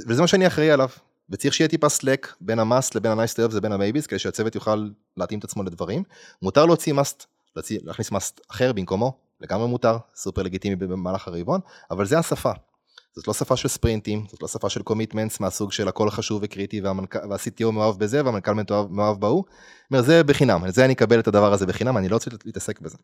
וזה 0.08 0.20
מה 0.20 0.26
שאני 0.26 0.46
אחראי 0.46 0.70
עליו. 0.70 0.88
וצריך 1.30 1.54
שיהיה 1.54 1.68
טיפה 1.68 1.88
slack 1.88 2.34
בין 2.40 2.58
ה 2.58 2.65
must 2.65 2.94
לבין 2.94 3.12
ה-nice 3.12 3.32
to 3.32 3.48
have 3.48 3.50
זה 3.50 3.60
בין 3.60 3.72
ה 3.72 3.76
maybes, 3.76 4.06
כדי 4.06 4.18
שהצוות 4.18 4.54
יוכל 4.54 4.88
להתאים 5.16 5.38
את 5.38 5.44
עצמו 5.44 5.62
לדברים. 5.62 6.02
מותר 6.42 6.66
להוציא 6.66 6.92
must, 6.92 7.26
להכניס 7.82 8.10
must 8.10 8.40
אחר 8.50 8.72
במקומו, 8.72 9.12
לגמרי 9.40 9.68
מותר, 9.68 9.96
סופר 10.14 10.42
לגיטימי 10.42 10.76
במהלך 10.76 11.28
הרבעון, 11.28 11.60
אבל 11.90 12.06
זה 12.06 12.18
השפה. 12.18 12.52
זאת 13.16 13.28
לא 13.28 13.34
שפה 13.34 13.56
של 13.56 13.68
ספרינטים, 13.68 14.26
זאת 14.30 14.42
לא 14.42 14.48
שפה 14.48 14.70
של 14.70 14.82
commitments 14.82 15.40
מהסוג 15.40 15.72
של 15.72 15.88
הכל 15.88 16.10
חשוב 16.10 16.40
וקריטי 16.44 16.80
וה-CTO 16.80 17.70
מאוהב 17.70 17.98
בזה 17.98 18.24
והמנכ"ל 18.24 18.52
מאוהב 18.90 19.20
בהוא. 19.20 19.44
אומר 19.90 20.02
זה 20.02 20.24
בחינם, 20.24 20.70
זה 20.70 20.84
אני 20.84 20.92
אקבל 20.92 21.20
את 21.20 21.28
הדבר 21.28 21.52
הזה 21.52 21.66
בחינם, 21.66 21.96
אני 21.96 22.08
לא 22.08 22.14
רוצה 22.14 22.30
להתעסק 22.44 22.80
בזה. 22.80 22.96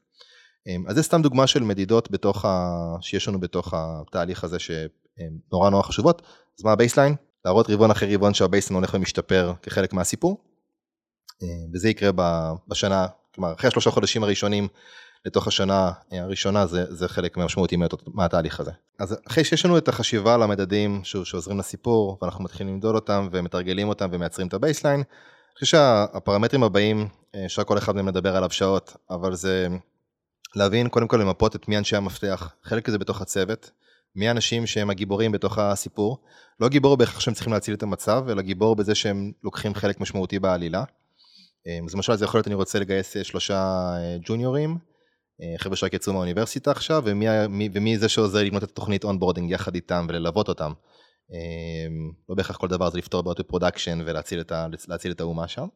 אמ, 0.66 0.84
אז 0.88 0.97
זה 0.97 1.02
סתם 1.02 1.22
דוגמה 1.22 1.47
של 1.47 1.62
מדידות 1.62 2.10
בתוך 2.10 2.44
ה... 2.44 2.74
שיש 3.01 3.28
לנו 3.28 3.40
בתוך 3.40 3.74
התהליך 3.76 4.44
הזה 4.44 4.56
שנורא 4.59 5.70
נורא 5.70 5.82
חשובות. 5.82 6.22
אז 6.59 6.64
מה 6.64 6.72
ה 6.72 6.77
baseline? 6.77 7.14
להראות 7.44 7.70
רבעון 7.70 7.90
אחרי 7.90 8.14
רבעון 8.14 8.34
שה 8.34 8.46
baseline 8.46 8.76
הולך 8.76 8.94
ומשתפר 8.94 9.52
כחלק 9.62 9.93
מהסיפור. 9.93 10.44
אמ, 11.43 11.48
וזה 11.74 11.88
יקרה 11.88 12.10
בשנה, 12.68 13.06
כלומר 13.34 13.52
אחרי 13.52 13.68
השלושה 13.68 13.90
חודשים 13.90 14.24
הראשונים 14.24 14.68
לתוך 15.26 15.47
השנה 15.47 15.93
הראשונה 16.10 16.66
זה, 16.66 16.84
זה 16.94 17.09
חלק 17.09 17.36
משמעותי 17.36 17.76
מהתהליך 18.06 18.60
הזה. 18.60 18.70
אז 18.98 19.16
אחרי 19.28 19.44
שיש 19.44 19.64
לנו 19.64 19.78
את 19.78 19.88
החשיבה 19.88 20.34
על 20.34 20.43
המדדים 20.43 21.01
שעוזרים 21.05 21.59
לסיפור 21.59 22.18
ואנחנו 22.22 22.44
מתחילים 22.44 22.74
למדוד 22.74 22.94
אותם 22.94 23.28
ומתרגלים 23.32 23.88
אותם 23.88 24.09
ומייצרים 24.12 24.48
את 24.48 24.55
ה 24.54 24.59
baseline, 24.59 25.00
אני 25.01 25.59
חושב 25.59 25.66
שהפרמטרים 25.66 26.62
הבאים 26.62 27.09
אפשר 27.47 27.64
כל 27.64 27.78
אחד 27.78 27.97
מהם 27.97 28.09
לדבר 28.09 28.36
עליו 28.36 28.51
שעות, 28.51 28.97
אבל 29.10 29.34
זה 29.34 29.68
להבין 30.56 30.88
קודם 30.88 31.08
כל 31.08 31.16
למפות 31.16 31.56
את 31.56 31.68
מי 31.68 31.78
אנשי 31.78 31.96
המפתח, 31.96 32.54
חלק 32.62 32.88
מזה 32.88 32.98
בתוך 32.98 33.20
הצוות, 33.20 33.70
מי 34.14 34.28
האנשים 34.28 34.66
שהם 34.66 34.90
הגיבורים 34.90 35.32
בתוך 35.32 35.58
הסיפור, 35.58 36.18
לא 36.60 36.68
גיבור 36.68 36.96
בהכרח 36.96 37.20
שהם 37.20 37.34
צריכים 37.34 37.52
להציל 37.52 37.74
את 37.74 37.82
המצב, 37.82 38.24
אלא 38.30 38.42
גיבור 38.42 38.76
בזה 38.76 38.94
שהם 38.94 39.32
לוקחים 39.44 39.74
חלק 39.74 40.00
משמעותי 40.00 40.38
בעלילה. 40.38 40.84
אז 41.86 41.94
למשל 41.94 42.16
זה 42.16 42.24
יכול 42.24 42.38
להיות 42.38 42.46
אני 42.46 42.54
רוצה 42.54 42.78
לגייס 42.78 43.16
שלושה 43.22 43.90
ג'וניורים, 44.26 44.78
אה, 45.42 45.58
חבר'ה 45.58 45.76
שרק 45.76 45.94
יצאו 45.94 46.12
מהאוניברסיטה 46.12 46.70
עכשיו, 46.70 47.02
ומי, 47.06 47.26
מי, 47.48 47.68
ומי 47.72 47.98
זה 47.98 48.08
שעוזר 48.08 48.42
לבנות 48.44 48.64
את 48.64 48.70
התוכנית 48.70 49.04
onboarding 49.04 49.50
יחד 49.50 49.74
איתם 49.74 50.06
וללוות 50.08 50.48
אותם. 50.48 50.72
אה, 51.32 51.88
לא 52.28 52.34
בהכרח 52.34 52.56
כל 52.56 52.68
דבר 52.68 52.90
זה 52.90 52.98
לפתור 52.98 53.22
בעיות 53.22 53.40
ב 53.40 53.46
production 53.46 54.00
ולהציל 54.06 54.40
את, 54.40 54.52
ה, 54.52 54.66
את 55.10 55.20
האומה 55.20 55.48
שם. 55.48 55.66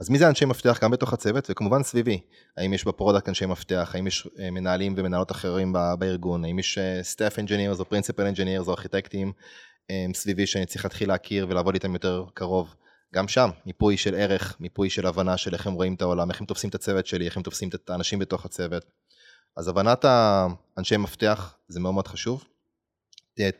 אז 0.00 0.10
מי 0.10 0.18
זה 0.18 0.28
אנשי 0.28 0.44
מפתח 0.44 0.78
גם 0.82 0.90
בתוך 0.90 1.12
הצוות 1.12 1.46
וכמובן 1.50 1.82
סביבי, 1.82 2.20
האם 2.56 2.72
יש 2.72 2.84
ב 2.84 2.89
product 2.89 3.28
אנשי 3.28 3.46
מפתח, 3.46 3.90
האם 3.94 4.06
יש 4.06 4.28
אה, 4.38 4.50
מנהלים 4.50 4.94
ומנהלות 4.96 5.30
אחרים 5.30 5.72
בארגון, 5.98 6.44
האם 6.44 6.58
יש 6.58 6.78
staff 7.02 7.38
engineers 7.38 7.80
או 7.80 7.84
principal 7.84 8.22
engineers 8.22 8.66
או 8.66 8.72
ארכיטקטים 8.72 9.32
סביבי 10.14 10.46
שאני 10.46 10.66
צריך 10.66 10.84
להתחיל 10.84 11.08
להכיר 11.08 11.46
ולעבוד 11.48 11.74
איתם 11.74 11.92
יותר 11.92 12.24
קרוב. 12.34 12.74
גם 13.14 13.28
שם, 13.28 13.50
מיפוי 13.66 13.96
של 13.96 14.14
ערך, 14.14 14.56
מיפוי 14.60 14.90
של 14.90 15.06
הבנה 15.06 15.36
של 15.36 15.54
איך 15.54 15.66
הם 15.66 15.72
רואים 15.72 15.94
את 15.94 16.02
העולם, 16.02 16.30
איך 16.30 16.40
הם 16.40 16.46
תופסים 16.46 16.70
את 16.70 16.74
הצוות 16.74 17.06
שלי, 17.06 17.26
איך 17.26 17.36
הם 17.36 17.42
תופסים 17.42 17.68
את 17.68 17.90
האנשים 17.90 18.18
בתוך 18.18 18.44
הצוות. 18.44 18.84
אז 19.56 19.68
הבנת 19.68 20.04
האנשי 20.04 20.96
מפתח 20.96 21.54
זה 21.68 21.80
מאוד 21.80 21.94
מאוד 21.94 22.08
חשוב. 22.08 22.44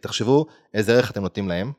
תחשבו 0.00 0.46
איזה 0.74 0.94
ערך 0.94 1.10
אתם 1.10 1.22
נותנים 1.22 1.48
להם, 1.48 1.72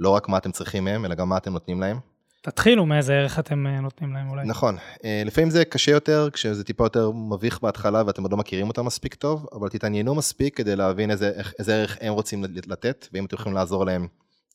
לא 0.00 0.10
רק 0.10 0.28
מה 0.28 0.38
אתם 0.38 0.52
צריכים 0.52 0.84
מהם, 0.84 1.04
אלא 1.04 1.14
גם 1.14 1.28
מה 1.28 1.36
אתם 1.36 1.52
נותנים 1.52 1.80
להם. 1.80 1.98
תתחילו 2.42 2.86
מאיזה 2.86 3.12
ערך 3.12 3.38
אתם 3.38 3.66
אה, 3.66 3.80
נותנים 3.80 4.12
להם 4.12 4.30
אולי. 4.30 4.46
נכון, 4.46 4.76
אה, 5.04 5.22
לפעמים 5.26 5.50
זה 5.50 5.64
קשה 5.64 5.92
יותר 5.92 6.28
כשזה 6.32 6.64
טיפה 6.64 6.84
יותר 6.84 7.10
מביך 7.10 7.60
בהתחלה 7.60 8.02
ואתם 8.06 8.22
עוד 8.22 8.32
לא 8.32 8.38
מכירים 8.38 8.68
אותם 8.68 8.84
מספיק 8.86 9.14
טוב, 9.14 9.46
אבל 9.52 9.68
תתעניינו 9.68 10.14
מספיק 10.14 10.56
כדי 10.56 10.76
להבין 10.76 11.10
איזה, 11.10 11.32
איזה 11.58 11.74
ערך 11.74 11.98
הם 12.00 12.12
רוצים 12.12 12.44
לתת, 12.66 13.08
ואם 13.12 13.24
אתם 13.24 13.36
יכולים 13.36 13.54
לעזור 13.54 13.86
להם 13.86 14.06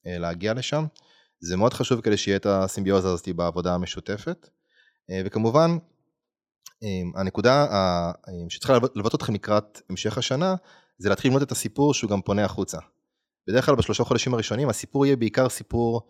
אה, 0.08 0.18
להגיע 0.18 0.54
לשם. 0.54 0.86
זה 1.40 1.58
מאוד 1.58 1.74
חשוב 1.74 2.02
כדי 2.02 2.18
שיהיה 2.18 2.38
את 2.38 2.46
הסימביוזה 2.46 3.08
הזאת 3.08 3.30
בעבודה 3.30 3.76
המשותפת. 3.76 4.50
וכמובן, 5.26 5.78
הנקודה 7.16 7.66
שצריכה 8.50 8.74
ללוות 8.96 9.16
אתכם 9.16 9.34
לקראת 9.34 9.82
המשך 9.90 10.18
השנה, 10.18 10.56
זה 10.98 11.10
להתחיל 11.10 11.30
ללמוד 11.30 11.42
את 11.42 11.52
הסיפור 11.52 11.94
שהוא 11.94 12.12
גם 12.12 12.22
פונה 12.22 12.46
החוצה. 12.46 12.78
בדרך 13.48 13.66
כלל 13.66 13.76
בשלושה 13.76 14.04
חודשים 14.04 14.34
הראשונים 14.34 14.70
הסיפור 14.70 15.06
יהיה 15.06 15.16
בעיקר 15.16 15.50
סיפור 15.50 16.02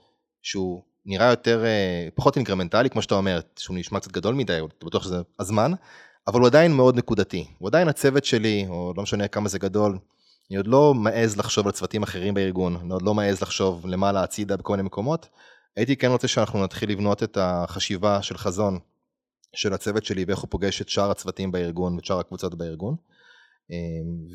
שהוא 0.42 0.84
נראה 1.08 1.30
יותר, 1.30 1.66
אה, 1.66 2.08
פחות 2.16 2.36
אינקרמנטלי, 2.36 2.90
כמו 2.90 3.02
שאתה 3.02 3.16
אומר, 3.16 3.40
שהוא 3.60 3.78
נשמע 3.78 4.00
קצת 4.00 4.12
גדול 4.12 4.36
מדי, 4.36 4.60
אתה 4.78 4.86
בטוח 4.86 5.04
שזה 5.04 5.22
הזמן, 5.40 5.72
אבל 6.28 6.40
הוא 6.40 6.48
עדיין 6.48 6.72
מאוד 6.72 6.96
נקודתי. 6.96 7.48
הוא 7.58 7.68
עדיין 7.70 7.88
הצוות 7.88 8.26
שלי, 8.26 8.66
או 8.70 8.94
לא 8.98 9.04
משנה 9.04 9.28
כמה 9.28 9.50
זה 9.50 9.60
גדול, 9.60 9.98
אני 10.50 10.58
עוד 10.58 10.68
לא 10.68 10.94
מעז 10.94 11.38
לחשוב 11.38 11.66
על 11.66 11.72
צוותים 11.72 12.04
אחרים 12.04 12.34
בארגון, 12.34 12.76
אני 12.76 12.94
עוד 12.94 13.02
לא 13.02 13.14
מעז 13.14 13.42
לחשוב 13.42 13.88
למעלה 13.88 14.24
הצידה 14.24 14.58
בכל 14.58 14.74
מיני 14.74 14.84
מקומות. 14.84 15.30
הייתי 15.76 15.96
כן 15.96 16.12
רוצה 16.12 16.28
שאנחנו 16.28 16.64
נתחיל 16.64 16.92
לבנות 16.92 17.24
את 17.24 17.38
החשיבה 17.42 18.22
של 18.22 18.38
חזון 18.38 18.80
של 19.56 19.74
הצוות 19.74 20.06
שלי 20.06 20.26
ואיך 20.28 20.40
הוא 20.40 20.48
פוגש 20.50 20.82
את 20.82 20.90
שאר 20.90 21.12
הצוותים 21.12 21.52
בארגון 21.52 21.96
ואת 21.96 22.06
שאר 22.06 22.20
הקבוצות 22.20 22.56
בארגון. 22.56 22.96
אה, 23.72 23.78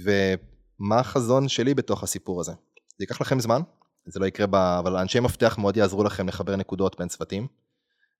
ומה 0.04 0.98
החזון 1.00 1.48
שלי 1.48 1.74
בתוך 1.74 2.02
הסיפור 2.02 2.40
הזה. 2.40 2.52
זה 2.88 2.96
ייקח 3.00 3.20
לכם 3.20 3.40
זמן, 3.40 3.60
זה 4.06 4.20
לא 4.20 4.26
יקרה, 4.26 4.46
ב... 4.46 4.54
אבל 4.54 4.96
אנשי 4.96 5.20
מפתח 5.20 5.58
מאוד 5.58 5.76
יעזרו 5.76 6.04
לכם 6.04 6.28
לחבר 6.28 6.56
נקודות 6.56 6.98
בין 6.98 7.08
צוותים. 7.08 7.46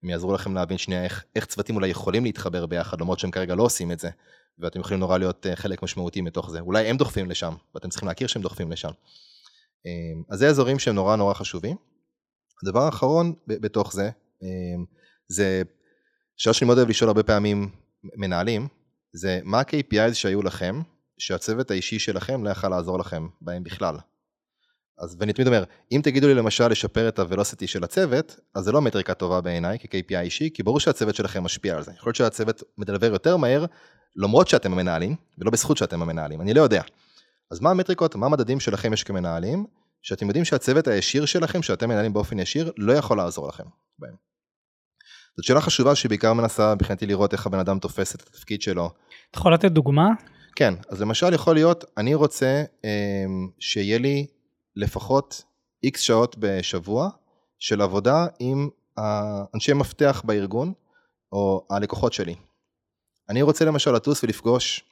הם 0.03 0.11
יעזרו 0.11 0.35
לכם 0.35 0.55
להבין 0.55 0.79
שנייה 0.79 1.05
איך, 1.05 1.25
איך 1.37 1.47
צוותים 1.47 1.77
אולי 1.77 1.89
יכולים 1.89 2.25
להתחבר 2.25 2.67
ביחד, 2.67 3.01
למרות 3.01 3.19
שהם 3.19 3.31
כרגע 3.31 3.55
לא 3.55 3.63
עושים 3.63 3.93
את 3.93 3.99
זה, 3.99 4.11
ואתם 4.59 4.81
יכולים 4.81 5.01
נורא 5.01 5.19
להיות 5.19 5.47
אה, 5.47 5.57
חלק 5.57 5.83
משמעותי 5.83 6.21
מתוך 6.21 6.51
זה. 6.51 6.61
אולי 6.61 6.89
הם 6.89 6.97
דוחפים 6.97 7.31
לשם, 7.31 7.55
ואתם 7.75 7.89
צריכים 7.89 8.09
להכיר 8.09 8.27
שהם 8.27 8.43
דוחפים 8.43 8.73
לשם. 8.73 8.91
אמ, 9.87 10.23
אז 10.31 10.39
זה 10.39 10.49
אזורים 10.49 10.79
שהם 10.79 10.95
נורא 10.95 11.17
נורא 11.17 11.35
חשובים. 11.35 11.77
הדבר 12.63 12.81
האחרון 12.81 13.35
בתוך 13.47 13.93
זה, 13.93 14.11
אמ, 14.43 14.85
זה 15.29 15.63
שאלה 16.37 16.55
שאני 16.55 16.67
מאוד 16.67 16.79
אוהב 16.79 16.89
לשאול 16.89 17.09
הרבה 17.09 17.23
פעמים 17.23 17.71
מנהלים, 18.05 18.69
זה 19.13 19.41
מה 19.45 19.61
ה-KPIs 19.61 20.15
שהיו 20.15 20.43
לכם, 20.43 20.83
שהצוות 21.19 21.71
האישי 21.71 21.99
שלכם 21.99 22.45
לא 22.45 22.51
יכל 22.51 22.69
לעזור 22.69 22.99
לכם 22.99 23.29
בהם 23.41 23.65
בכלל. 23.65 23.97
אז 25.03 25.17
ואני 25.19 25.33
תמיד 25.33 25.47
אומר, 25.47 25.65
אם 25.93 26.01
תגידו 26.05 26.29
לי 26.29 26.35
למשל 26.35 26.69
לשפר 26.69 27.09
את 27.09 27.19
הוולוסיטי 27.19 27.67
של 27.67 27.85
הצוות, 27.85 28.41
אז 28.55 28.65
זה 28.65 28.73
לא 28.73 28.83
מטריקה 28.83 29.15
טובה 29.15 29.41
בעיניי 29.41 29.79
כ-KPI 29.79 30.21
אישי, 30.21 30.51
כי 30.55 30.63
ברור 30.63 30.81
שהצוות 30.81 31.15
שלכם 31.15 31.45
משפיע 31.45 31.77
על 31.77 31.83
זה. 31.83 31.93
יכול 31.97 32.09
להיות 32.09 32.17
שהצוות 32.17 32.63
מדלבר 32.79 33.13
יותר 33.13 33.37
מהר, 33.37 33.65
למרות 34.17 34.49
שאתם 34.49 34.73
המנהלים, 34.73 35.17
ולא 35.39 35.51
בזכות 35.51 35.77
שאתם 35.77 36.03
המנהלים, 36.03 36.41
אני 36.41 36.55
לא 36.55 36.63
יודע. 36.63 36.83
אז 37.51 37.61
מה 37.61 37.71
המטריקות, 37.71 38.17
מה 38.17 38.27
המדדים 38.27 38.61
שלכם 38.61 38.93
יש 38.93 39.05
כמנהלים, 39.05 39.67
שאתם 40.03 40.27
יודעים 40.27 40.45
שהצוות 40.45 40.89
הישיר 40.89 41.25
שלכם, 41.25 41.63
שאתם 41.63 41.89
מנהלים 41.89 42.13
באופן 42.13 42.39
ישיר, 42.39 42.73
לא 42.77 42.93
יכול 42.93 43.17
לעזור 43.17 43.49
לכם 43.49 43.65
בהם. 43.99 44.15
זאת 45.37 45.45
שאלה 45.45 45.61
חשובה 45.61 45.95
שבעיקר 45.95 46.33
מנסה 46.33 46.75
מבחינתי 46.75 47.07
לראות 47.07 47.33
איך 47.33 47.47
הבן 47.47 47.59
אדם 47.59 47.79
תופס 47.79 48.15
את 48.15 48.21
התפקיד 48.21 48.63
שלו. 48.63 48.91
אתה 49.31 49.39
יכול 49.39 49.55
לתת 49.55 49.73
דוגמה? 49.73 50.09
כן, 50.57 50.75
אז 50.89 51.01
למשל 51.01 51.35
יכול 51.35 51.55
להיות, 51.55 51.85
אני 51.97 52.15
רוצה 52.15 52.63
אה, 52.85 52.91
שיהיה 53.59 53.99
לי 53.99 54.27
לפחות 54.77 55.43
איקס 55.83 56.01
שעות 56.01 56.37
בשבוע 56.39 57.09
של 57.59 57.81
עבודה 57.83 58.27
עם 58.39 58.69
אנשי 59.55 59.73
מפתח 59.73 60.23
בארגון 60.25 60.73
או 61.33 61.67
הלקוחות 61.71 62.13
שלי. 62.13 62.35
אני 63.29 63.43
רוצה 63.43 63.65
למשל 63.65 63.91
לטוס 63.91 64.25
ולפגוש. 64.25 64.85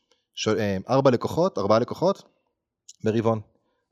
אה, 0.48 0.77
ארבע 0.89 1.11
לקוחות, 1.11 1.59
ארבעה 1.59 1.78
לקוחות 1.78 2.23
ברבעון. 3.05 3.40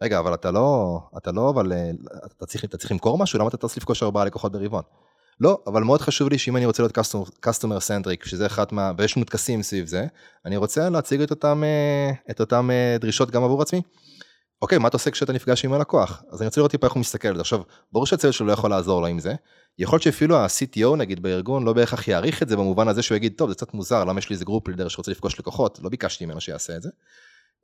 רגע, 0.03 0.19
אבל 0.19 0.35
אתה 0.35 0.51
לא, 0.51 0.99
אתה 1.17 1.33
לא, 1.33 1.51
אבל 1.51 1.73
אה, 1.73 1.91
אתה 2.37 2.47
צריך, 2.47 2.65
אתה 2.65 2.77
צריך 2.77 2.93
למכור 2.93 3.19
משהו? 3.19 3.39
למה 3.39 3.49
אתה 3.49 3.57
טס 3.57 3.77
לפגוש 3.77 4.03
ארבעה 4.03 4.25
לקוחות 4.25 4.53
ברבעון? 4.53 4.83
לא, 5.41 5.59
אבל 5.67 5.83
מאוד 5.83 6.01
חשוב 6.01 6.29
לי 6.29 6.39
שאם 6.39 6.57
אני 6.57 6.67
רוצה 6.67 6.83
להיות 6.83 6.99
customer 7.47 7.81
centric, 7.89 8.29
שזה 8.29 8.47
אחת 8.47 8.73
מה 8.73 8.93
values 8.99 9.17
שלנו 9.17 9.27
סביב 9.63 9.87
זה, 9.87 10.07
אני 10.45 10.57
רוצה 10.57 10.89
להציג 10.89 11.21
את 11.21 11.31
אותם, 11.31 11.63
אה, 11.65 12.13
את 12.31 12.41
אותם 12.41 12.71
דרישות 13.01 13.31
גם 13.31 13.45
עבור 13.45 13.63
עצמי. 13.63 13.83
אוקיי, 14.63 14.79
מה 14.79 14.89
אתה 14.89 14.97
עושה 14.97 15.11
כשאתה 15.11 15.33
נפגש 15.33 15.65
עם 15.65 15.73
הלקוח? 15.73 16.23
אז 16.31 16.43
אני 16.43 16.47
רוצה 16.47 16.61
לראות 16.61 16.71
טיפה 16.71 16.87
איך 16.87 16.95
הוא 16.95 17.01
מסתכל 17.01 17.29
על 17.29 17.35
זה. 17.35 17.41
עכשיו, 17.41 17.61
ברור 17.93 18.07
שהצוות 18.07 18.35
שלו 18.35 18.47
לא 18.47 18.53
יכול 18.53 18.71
לעזור 18.71 19.01
לו 19.01 19.07
עם 19.07 19.19
זה. 19.19 19.35
יכול 19.79 19.95
להיות 19.95 20.03
שאפילו 20.03 20.37
ה-CTO 20.37 20.97
נגיד 20.97 21.23
בארגון 21.23 21.65
לא 21.65 21.73
בהכרח 21.73 22.09
יעריך 22.09 22.43
את 22.43 22.49
זה 22.49 22.57
במובן 22.57 22.89
הזה 22.89 23.03
שהוא 23.03 23.17
יגיד, 23.17 23.33
טוב, 23.37 23.49
זה 23.49 23.55
קצת 23.55 23.75
מוזר, 23.75 24.05
למה 24.05 24.19
יש 24.19 24.29
לי 24.29 24.35
איזה 24.35 24.45
group 24.45 24.69
leader 24.69 24.89
שרוצה 24.89 25.11
לפגוש 25.11 25.39
לקוחות? 25.39 25.81
לא 25.83 25.89
ביקשתי 25.89 26.27
ממנו 26.27 26.41
שיעשה 26.41 26.77
את 26.77 26.83
זה. 26.83 26.91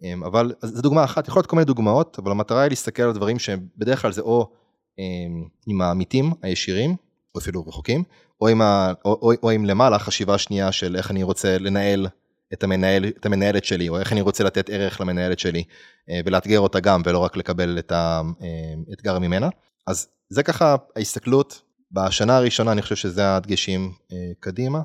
אמ, 0.03 0.25
אבל 0.25 0.53
זו 0.62 0.83
דוגמה 0.83 1.05
אחת, 1.05 1.29
יכול 1.29 1.41
להיות 1.41 1.47
כל 1.47 1.57
מיני 1.57 1.65
דוגמאות, 1.65 2.19
אבל 2.19 2.31
המטרה 2.31 2.62
היא 2.62 2.69
להסתכל 2.69 3.03
על 3.03 3.12
דברים 3.12 3.39
שבדרך 3.39 4.03
כלל 4.03 4.12
זה 4.12 4.21
או 4.21 4.51
אמ, 4.99 5.45
עם 5.66 5.81
העמיתים 5.81 6.33
הישירים, 6.43 6.97
או 7.35 7.41
אפילו 7.41 7.66
רחוקים, 7.66 8.05
או 8.41 8.49
עם, 8.49 8.62
ה, 8.62 8.93
או, 9.05 9.19
או, 9.23 9.33
או 9.43 9.51
עם 9.51 9.65
למעלה 9.65 9.99
חשיבה 9.99 10.39
שנייה 10.39 10.73
של 10.73 10.97
איך 10.97 11.11
אני 11.11 11.23
רוצה 11.23 11.59
לנהל 11.59 12.07
את, 12.55 12.64
המנהל, 12.64 13.05
את 13.05 13.26
המנהלת 13.26 13.64
שלי, 13.64 13.89
או 13.89 13.98
איך 13.98 14.12
אני 14.12 14.20
רוצה 14.20 14.44
לתת 14.44 14.70
ערך 14.70 15.01
למנהלת 15.01 15.39
שלי, 15.39 15.64
אה, 16.10 16.20
ולאתגר 16.24 16.60
אותה 16.60 16.81
גם, 16.81 17.02
ולא 17.05 17.18
רק 17.18 17.36
לקבל 17.36 17.78
את 17.78 17.93
האתגר 17.93 19.18
ממנה. 19.18 19.48
אז 19.86 20.09
זה 20.28 20.43
ככה 20.43 20.76
ההסתכלות. 20.97 21.62
בשנה 21.93 22.36
הראשונה 22.36 22.72
אני 22.72 22.82
חושב 22.82 22.97
שזה 22.97 23.36
הדגשים 23.36 23.93
אה, 24.12 24.16
קדימה, 24.40 24.81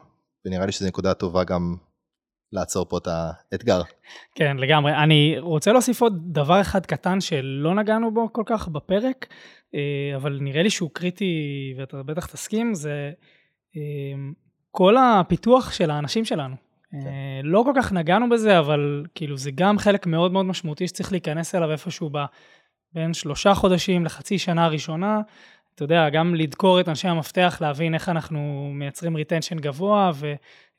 ונראה 0.45 0.65
לי 0.65 0.71
שזו 0.71 0.87
נקודה 0.87 1.13
טובה 1.13 1.43
גם 1.43 1.75
לעצור 2.53 2.85
פה 2.89 2.97
את 2.97 3.07
האתגר. 3.51 3.81
כן, 4.35 4.57
לגמרי. 4.57 4.95
אני 4.95 5.35
רוצה 5.39 5.71
להוסיף 5.71 6.01
עוד 6.01 6.33
דבר 6.33 6.61
אחד 6.61 6.85
קטן 6.85 7.21
שלא 7.21 7.75
נגענו 7.75 8.13
בו 8.13 8.33
כל 8.33 8.43
כך 8.45 8.67
בפרק, 8.67 9.27
אה, 9.75 10.15
אבל 10.15 10.37
נראה 10.41 10.63
לי 10.63 10.69
שהוא 10.69 10.89
קריטי, 10.93 11.73
ואתה 11.77 12.03
בטח 12.03 12.25
תסכים, 12.25 12.73
זה 12.73 13.11
כל 14.71 14.95
הפיתוח 14.97 15.71
של 15.71 15.91
האנשים 15.91 16.25
שלנו. 16.25 16.68
כן. 16.91 16.97
אה, 16.97 17.41
לא 17.43 17.63
כל 17.65 17.71
כך 17.75 17.91
נגענו 17.91 18.29
בזה, 18.29 18.59
אבל 18.59 19.05
כאילו 19.15 19.37
זה 19.37 19.51
גם 19.51 19.77
חלק 19.77 20.05
מאוד 20.05 20.31
מאוד 20.31 20.45
משמעותי 20.45 20.87
שצריך 20.87 21.11
להיכנס 21.11 21.55
אליו 21.55 21.71
איפשהו 21.71 22.09
ב, 22.09 22.17
בין 22.93 23.13
שלושה 23.13 23.53
חודשים 23.53 24.05
לחצי 24.05 24.37
שנה 24.37 24.65
הראשונה. 24.65 25.21
אתה 25.75 25.83
יודע, 25.83 26.09
גם 26.09 26.35
לדקור 26.35 26.79
את 26.79 26.89
אנשי 26.89 27.07
המפתח, 27.07 27.57
להבין 27.61 27.93
איך 27.93 28.09
אנחנו 28.09 28.71
מייצרים 28.73 29.15
retention 29.15 29.57
גבוה 29.57 30.11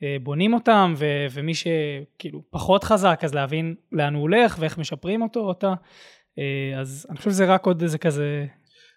ובונים 0.03 0.55
אותם, 0.55 0.95
ו- 0.97 1.27
ומי 1.33 1.53
שכאילו 1.55 2.43
פחות 2.51 2.85
חזק, 2.85 3.21
אז 3.25 3.35
להבין 3.35 3.75
לאן 3.93 4.15
הוא 4.15 4.23
הולך 4.23 4.57
ואיך 4.59 4.79
משפרים 4.79 5.23
אותו 5.23 5.41
אותה. 5.41 5.75
אה, 6.39 6.81
אז 6.81 7.07
אני 7.11 7.19
חושב 7.19 7.31
שזה 7.31 7.45
רק 7.47 7.67
עוד 7.67 7.83
איזה 7.83 7.99
כזה... 7.99 8.47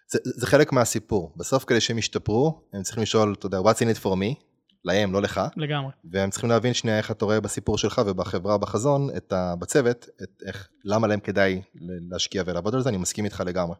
זה, 0.08 0.18
זה 0.24 0.46
חלק 0.46 0.72
מהסיפור. 0.72 1.32
בסוף 1.36 1.64
כדי 1.64 1.80
שהם 1.80 1.98
ישתפרו, 1.98 2.60
הם 2.72 2.82
צריכים 2.82 3.02
לשאול, 3.02 3.34
אתה 3.38 3.46
יודע, 3.46 3.58
what's 3.58 3.80
in 3.80 3.96
it 3.96 4.02
for 4.02 4.14
me? 4.14 4.53
להם, 4.84 5.12
לא 5.12 5.22
לך. 5.22 5.40
לגמרי. 5.56 5.92
והם 6.04 6.30
צריכים 6.30 6.50
להבין 6.50 6.74
שנייה 6.74 6.98
איך 6.98 7.10
אתה 7.10 7.24
רואה 7.24 7.40
בסיפור 7.40 7.78
שלך 7.78 8.00
ובחברה, 8.06 8.58
בחזון, 8.58 9.08
את 9.16 9.32
ה, 9.32 9.54
בצוות, 9.58 10.06
את 10.22 10.42
איך, 10.46 10.68
למה 10.84 11.06
להם 11.06 11.20
כדאי 11.20 11.62
להשקיע 12.10 12.42
ולעבוד 12.46 12.74
על 12.74 12.80
זה, 12.80 12.88
אני 12.88 12.96
מסכים 12.96 13.24
איתך 13.24 13.42
לגמרי. 13.46 13.76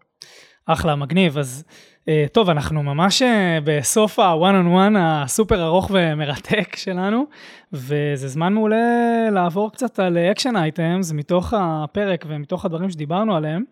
אחלה, 0.66 0.96
מגניב. 0.96 1.38
אז 1.38 1.64
אה, 2.08 2.26
טוב, 2.32 2.50
אנחנו 2.50 2.82
ממש 2.82 3.22
אה, 3.22 3.58
בסוף 3.64 4.18
ה-one 4.18 4.64
on 4.64 4.66
one 4.66 4.98
הסופר 4.98 5.64
ארוך 5.64 5.90
ומרתק 5.94 6.76
שלנו, 6.84 7.26
וזה 7.72 8.28
זמן 8.28 8.52
מעולה 8.52 9.30
לעבור 9.32 9.72
קצת 9.72 9.98
על 9.98 10.18
action 10.18 10.56
items 10.56 11.12
מתוך 11.12 11.54
הפרק 11.56 12.24
ומתוך 12.28 12.64
הדברים 12.64 12.90
שדיברנו 12.90 13.36
עליהם. 13.36 13.64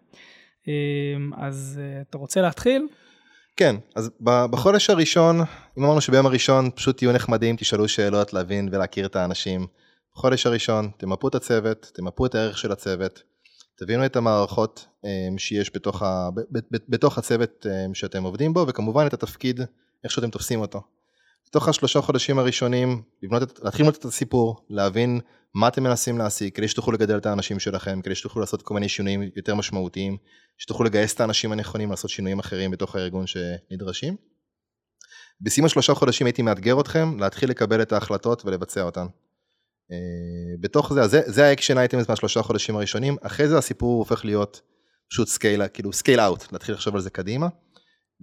אה, 0.68 0.72
אז 1.36 1.80
אתה 2.08 2.18
רוצה 2.18 2.40
להתחיל? 2.40 2.86
כן, 3.56 3.76
אז 3.96 4.10
בחודש 4.22 4.90
הראשון, 4.90 5.40
אם 5.78 5.84
אמרנו 5.84 6.00
שביום 6.00 6.26
הראשון 6.26 6.70
פשוט 6.74 6.96
תהיו 6.96 7.12
נחמדים, 7.12 7.56
תשאלו 7.56 7.88
שאלות, 7.88 8.32
להבין 8.32 8.68
ולהכיר 8.72 9.06
את 9.06 9.16
האנשים. 9.16 9.66
בחודש 10.14 10.46
הראשון 10.46 10.90
תמפו 10.96 11.28
את 11.28 11.34
הצוות, 11.34 11.90
תמפו 11.94 12.26
את 12.26 12.34
הערך 12.34 12.58
של 12.58 12.72
הצוות, 12.72 13.22
תבינו 13.78 14.06
את 14.06 14.16
המערכות 14.16 14.86
um, 14.86 15.38
שיש 15.38 15.70
בתוך, 15.74 16.02
ה, 16.02 16.28
בתוך 16.88 17.18
הצוות 17.18 17.66
um, 17.66 17.94
שאתם 17.94 18.22
עובדים 18.22 18.54
בו, 18.54 18.64
וכמובן 18.68 19.06
את 19.06 19.14
התפקיד, 19.14 19.60
איך 20.04 20.12
שאתם 20.12 20.30
תופסים 20.30 20.60
אותו. 20.60 20.82
בתוך 21.48 21.68
השלושה 21.68 22.00
חודשים 22.00 22.38
הראשונים, 22.38 23.02
לבנות 23.22 23.60
להתחיל 23.62 23.82
לבנות 23.82 23.98
את 23.98 24.04
הסיפור, 24.04 24.66
להבין 24.70 25.20
מה 25.54 25.68
אתם 25.68 25.82
מנסים 25.82 26.18
להשיג, 26.18 26.52
כדי 26.52 26.68
שתוכלו 26.68 26.92
לגדל 26.92 27.16
את 27.16 27.26
האנשים 27.26 27.58
שלכם, 27.58 28.00
כדי 28.02 28.14
שתוכלו 28.14 28.40
לעשות 28.40 28.62
כל 28.62 28.74
מיני 28.74 28.88
שינויים 28.88 29.22
יותר 29.36 29.54
משמעותיים, 29.54 30.16
שתוכלו 30.58 30.86
לגייס 30.86 31.14
את 31.14 31.20
האנשים 31.20 31.52
הנכונים 31.52 31.90
לעשות 31.90 32.10
שינויים 32.10 32.38
אחרים 32.38 32.70
בתוך 32.70 32.96
הארגון 32.96 33.24
שנדרשים. 33.26 34.16
בסיום 35.40 35.66
השלושה 35.66 35.94
חודשים 35.94 36.26
הייתי 36.26 36.42
מאתגר 36.42 36.80
אתכם 36.80 37.18
להתחיל 37.20 37.50
לקבל 37.50 37.82
את 37.82 37.92
ההחלטות 37.92 38.44
ולבצע 38.44 38.82
אותן. 38.82 39.06
אה, 39.92 39.96
בתוך 40.60 40.92
זה, 40.92 41.06
זה, 41.06 41.20
זה 41.26 41.44
ה 41.46 41.51
action 41.51 41.78
items 41.78 42.08
מהשלושה 42.08 42.42
חודשים 42.42 42.76
הראשונים, 42.76 43.16
אחרי 43.22 43.48
זה 43.48 43.58
הסיפור 43.58 43.98
הופך 43.98 44.24
להיות 44.24 44.60
פשוט 45.10 45.28
scale, 45.28 45.68
כאילו 45.68 45.92
scale 45.92 46.20
out, 46.20 46.52
להתחיל 46.52 46.74
לחשוב 46.74 46.94
על 46.94 47.00
זה 47.00 47.10
קדימה, 47.10 47.48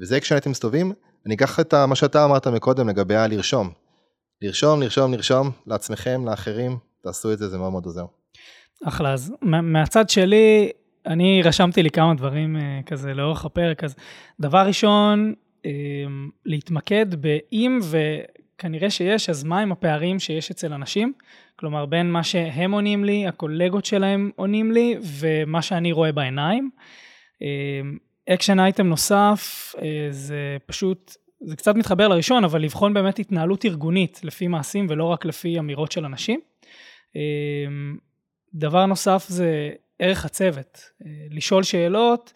וזה 0.01 0.17
action 0.17 0.35
items 0.35 0.59
טובים, 0.59 0.93
אני 1.25 1.35
אקח 1.35 1.59
את 1.59 1.73
מה 1.73 1.95
שאתה 1.95 2.25
אמרת 2.25 2.47
מקודם 2.47 2.89
לגבי 2.89 3.15
הלרשום. 3.15 3.71
לרשום, 4.41 4.81
לרשום, 4.81 5.13
לרשום 5.13 5.51
לעצמכם, 5.67 6.25
לאחרים, 6.25 6.77
תעשו 7.03 7.33
את 7.33 7.37
זה, 7.37 7.49
זה 7.49 7.57
מאוד 7.57 7.71
מאוד 7.71 7.85
עוזר. 7.85 8.05
אחלה, 8.85 9.13
אז 9.13 9.33
מהצד 9.41 10.09
שלי, 10.09 10.71
אני 11.05 11.41
רשמתי 11.43 11.83
לי 11.83 11.89
כמה 11.89 12.13
דברים 12.13 12.57
אה, 12.57 12.79
כזה 12.85 13.13
לאורך 13.13 13.45
הפרק, 13.45 13.83
אז 13.83 13.95
דבר 14.39 14.67
ראשון, 14.67 15.33
אה, 15.65 15.71
להתמקד 16.45 17.15
באם 17.15 17.79
וכנראה 17.89 18.89
שיש, 18.89 19.29
אז 19.29 19.43
מה 19.43 19.59
הם 19.59 19.71
הפערים 19.71 20.19
שיש 20.19 20.51
אצל 20.51 20.73
אנשים, 20.73 21.13
כלומר 21.55 21.85
בין 21.85 22.11
מה 22.11 22.23
שהם 22.23 22.71
עונים 22.71 23.05
לי, 23.05 23.27
הקולגות 23.27 23.85
שלהם 23.85 24.31
עונים 24.35 24.71
לי, 24.71 24.95
ומה 25.19 25.61
שאני 25.61 25.91
רואה 25.91 26.11
בעיניים. 26.11 26.69
action 28.29 28.59
item 28.59 28.87
נוסף, 28.87 29.73
זה 30.09 30.57
פשוט 30.65 31.15
זה 31.41 31.55
קצת 31.55 31.75
מתחבר 31.75 32.07
לראשון, 32.07 32.43
אבל 32.43 32.61
לבחון 32.61 32.93
באמת 32.93 33.19
התנהלות 33.19 33.65
ארגונית 33.65 34.21
לפי 34.23 34.47
מעשים 34.47 34.87
ולא 34.89 35.03
רק 35.03 35.25
לפי 35.25 35.59
אמירות 35.59 35.91
של 35.91 36.05
אנשים. 36.05 36.39
דבר 38.53 38.85
נוסף 38.85 39.25
זה 39.27 39.69
ערך 39.99 40.25
הצוות, 40.25 40.91
אה, 41.05 41.11
לשאול 41.29 41.63
שאלות, 41.63 42.33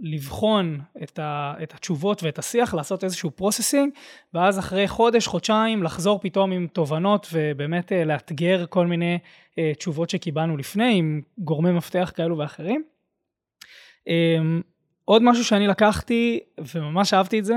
לבחון 0.00 0.80
את, 1.02 1.18
ה, 1.18 1.54
את 1.62 1.74
התשובות 1.74 2.22
ואת 2.22 2.38
השיח, 2.38 2.74
לעשות 2.74 3.04
איזשהו 3.04 3.30
processing, 3.30 3.92
ואז 4.34 4.58
אחרי 4.58 4.88
חודש, 4.88 5.26
חודשיים, 5.26 5.82
לחזור 5.82 6.20
פתאום 6.22 6.52
עם 6.52 6.66
תובנות 6.66 7.26
ובאמת 7.32 7.92
אה, 7.92 8.04
לאתגר 8.04 8.64
כל 8.66 8.86
מיני 8.86 9.18
אה, 9.58 9.72
תשובות 9.78 10.10
שקיבלנו 10.10 10.56
לפני, 10.56 10.98
עם 10.98 11.20
גורמי 11.38 11.72
מפתח 11.72 12.12
כאלו 12.14 12.38
ואחרים. 12.38 12.82
אמ, 14.06 14.60
עוד 15.04 15.22
משהו 15.22 15.44
שאני 15.44 15.66
לקחתי, 15.66 16.40
וממש 16.74 17.14
אהבתי 17.14 17.38
את 17.38 17.44
זה, 17.44 17.54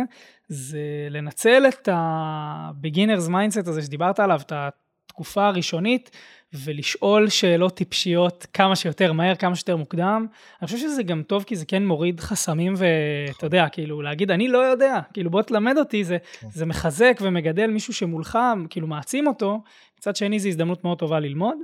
זה 0.48 1.08
לנצל 1.10 1.64
את 1.68 1.88
ה-beginners 1.88 3.30
mindset 3.30 3.70
הזה 3.70 3.82
שדיברת 3.82 4.20
עליו, 4.20 4.42
את 4.46 4.52
התקופה 4.56 5.48
הראשונית, 5.48 6.12
ולשאול 6.54 7.30
שאלות 7.30 7.76
טיפשיות 7.76 8.48
כמה 8.54 8.76
שיותר 8.76 9.14
מהר, 9.14 9.36
כמה 9.36 9.56
שיותר 9.56 9.78
מוקדם. 9.78 10.26
אני 10.62 10.66
חושב 10.66 10.78
שזה 10.78 11.04
גם 11.04 11.24
טוב, 11.24 11.44
כי 11.44 11.56
זה 11.56 11.66
כן 11.66 11.86
מוריד 11.86 12.20
חסמים, 12.20 12.74
ואתה 12.78 13.46
יודע, 13.46 13.70
כאילו, 13.70 14.02
להגיד, 14.02 14.32
אני 14.32 14.48
לא 14.48 14.58
יודע, 14.58 15.00
כאילו, 15.14 15.30
בוא 15.30 15.42
תלמד 15.42 15.78
אותי, 15.78 16.04
זה, 16.04 16.18
כן. 16.40 16.48
זה 16.52 16.66
מחזק 16.66 17.20
ומגדל 17.22 17.68
מישהו 17.68 17.94
שמולך, 17.94 18.40
כאילו, 18.70 18.88
מעצים 18.88 19.28
אותו. 19.28 19.62
מצד 20.00 20.16
שני, 20.16 20.40
זו 20.40 20.48
הזדמנות 20.48 20.84
מאוד 20.84 21.00
טובה 21.00 21.20
ללמוד. 21.20 21.58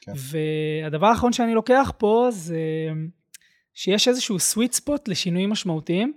כן. 0.00 0.12
והדבר 0.16 1.06
האחרון 1.06 1.32
שאני 1.32 1.54
לוקח 1.54 1.92
פה, 1.98 2.28
זה 2.30 2.58
שיש 3.74 4.08
איזשהו 4.08 4.36
sweet 4.36 4.80
spot 4.80 5.00
לשינויים 5.08 5.50
משמעותיים. 5.50 6.12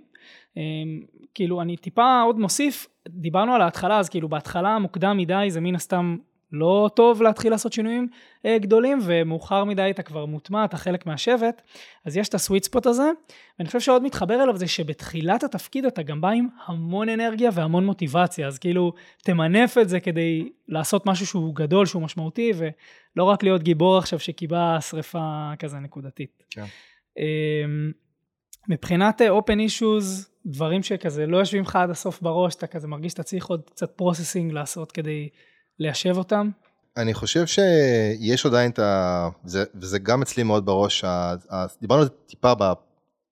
אמ, 0.56 0.62
כאילו, 1.34 1.62
אני 1.62 1.76
טיפה 1.76 2.20
עוד 2.20 2.38
מוסיף, 2.38 2.86
דיברנו 3.08 3.54
על 3.54 3.62
ההתחלה, 3.62 3.98
אז 3.98 4.08
כאילו 4.08 4.28
בהתחלה 4.28 4.78
מוקדם 4.78 5.16
מדי 5.16 5.46
זה 5.48 5.60
מן 5.60 5.74
הסתם 5.74 6.16
לא 6.52 6.90
טוב 6.94 7.22
להתחיל 7.22 7.50
לעשות 7.50 7.72
שינויים 7.72 8.08
אה, 8.46 8.58
גדולים, 8.58 8.98
ומאוחר 9.02 9.64
מדי 9.64 9.90
אתה 9.90 10.02
כבר 10.02 10.26
מוטמע, 10.26 10.64
אתה 10.64 10.76
חלק 10.76 11.06
מהשבט, 11.06 11.62
אז 12.04 12.16
יש 12.16 12.28
את 12.28 12.34
ה 12.34 12.39
sweet 12.39 12.64
spot 12.64 12.86
הזה, 12.86 13.10
ואני 13.58 13.66
חושב 13.66 13.80
שעוד 13.80 14.02
מתחבר 14.02 14.42
אליו 14.42 14.56
זה 14.56 14.68
שבתחילת 14.68 15.44
התפקיד 15.44 15.84
אתה 15.84 16.02
גם 16.02 16.20
בא 16.20 16.28
עם 16.28 16.46
המון 16.66 17.08
אנרגיה 17.08 17.50
והמון 17.54 17.86
מוטיבציה, 17.86 18.46
אז 18.46 18.58
כאילו 18.58 18.92
תמנף 19.22 19.78
את 19.78 19.88
זה 19.88 20.00
כדי 20.00 20.48
לעשות 20.68 21.06
משהו 21.06 21.26
שהוא 21.26 21.54
גדול, 21.54 21.86
שהוא 21.86 22.02
משמעותי, 22.02 22.52
ולא 22.56 23.24
רק 23.24 23.42
להיות 23.42 23.62
גיבור 23.62 23.98
עכשיו 23.98 24.18
שכיבה 24.18 24.78
שריפה 24.80 25.50
כזה 25.58 25.78
נקודתית. 25.78 26.44
כן. 26.50 26.64
אמ, 27.18 27.92
מבחינת 28.68 29.22
אה, 29.22 29.38
open 29.38 29.58
issues, 29.68 30.30
דברים 30.46 30.82
שכזה 30.82 31.26
לא 31.26 31.36
יושבים 31.36 31.62
לך 31.62 31.76
עד 31.76 31.90
הסוף 31.90 32.22
בראש, 32.22 32.54
אתה 32.54 32.66
כזה 32.66 32.88
מרגיש 32.88 33.12
שאתה 33.12 33.22
צריך 33.22 33.46
עוד 33.46 33.70
קצת 33.70 33.90
processing 33.90 34.52
לעשות 34.52 34.92
כדי 34.92 35.28
ליישב 35.80 36.16
אותם? 36.16 36.50
אני 36.96 37.14
חושב 37.14 37.46
שיש 37.46 38.46
עדיין 38.46 38.70
את 38.70 38.78
ה... 38.78 39.28
זה, 39.44 39.64
וזה 39.74 39.98
גם 39.98 40.22
אצלי 40.22 40.42
מאוד 40.42 40.66
בראש, 40.66 41.04
ה... 41.04 41.34
דיברנו 41.80 42.02
על 42.02 42.08
זה 42.08 42.14
טיפה 42.26 42.52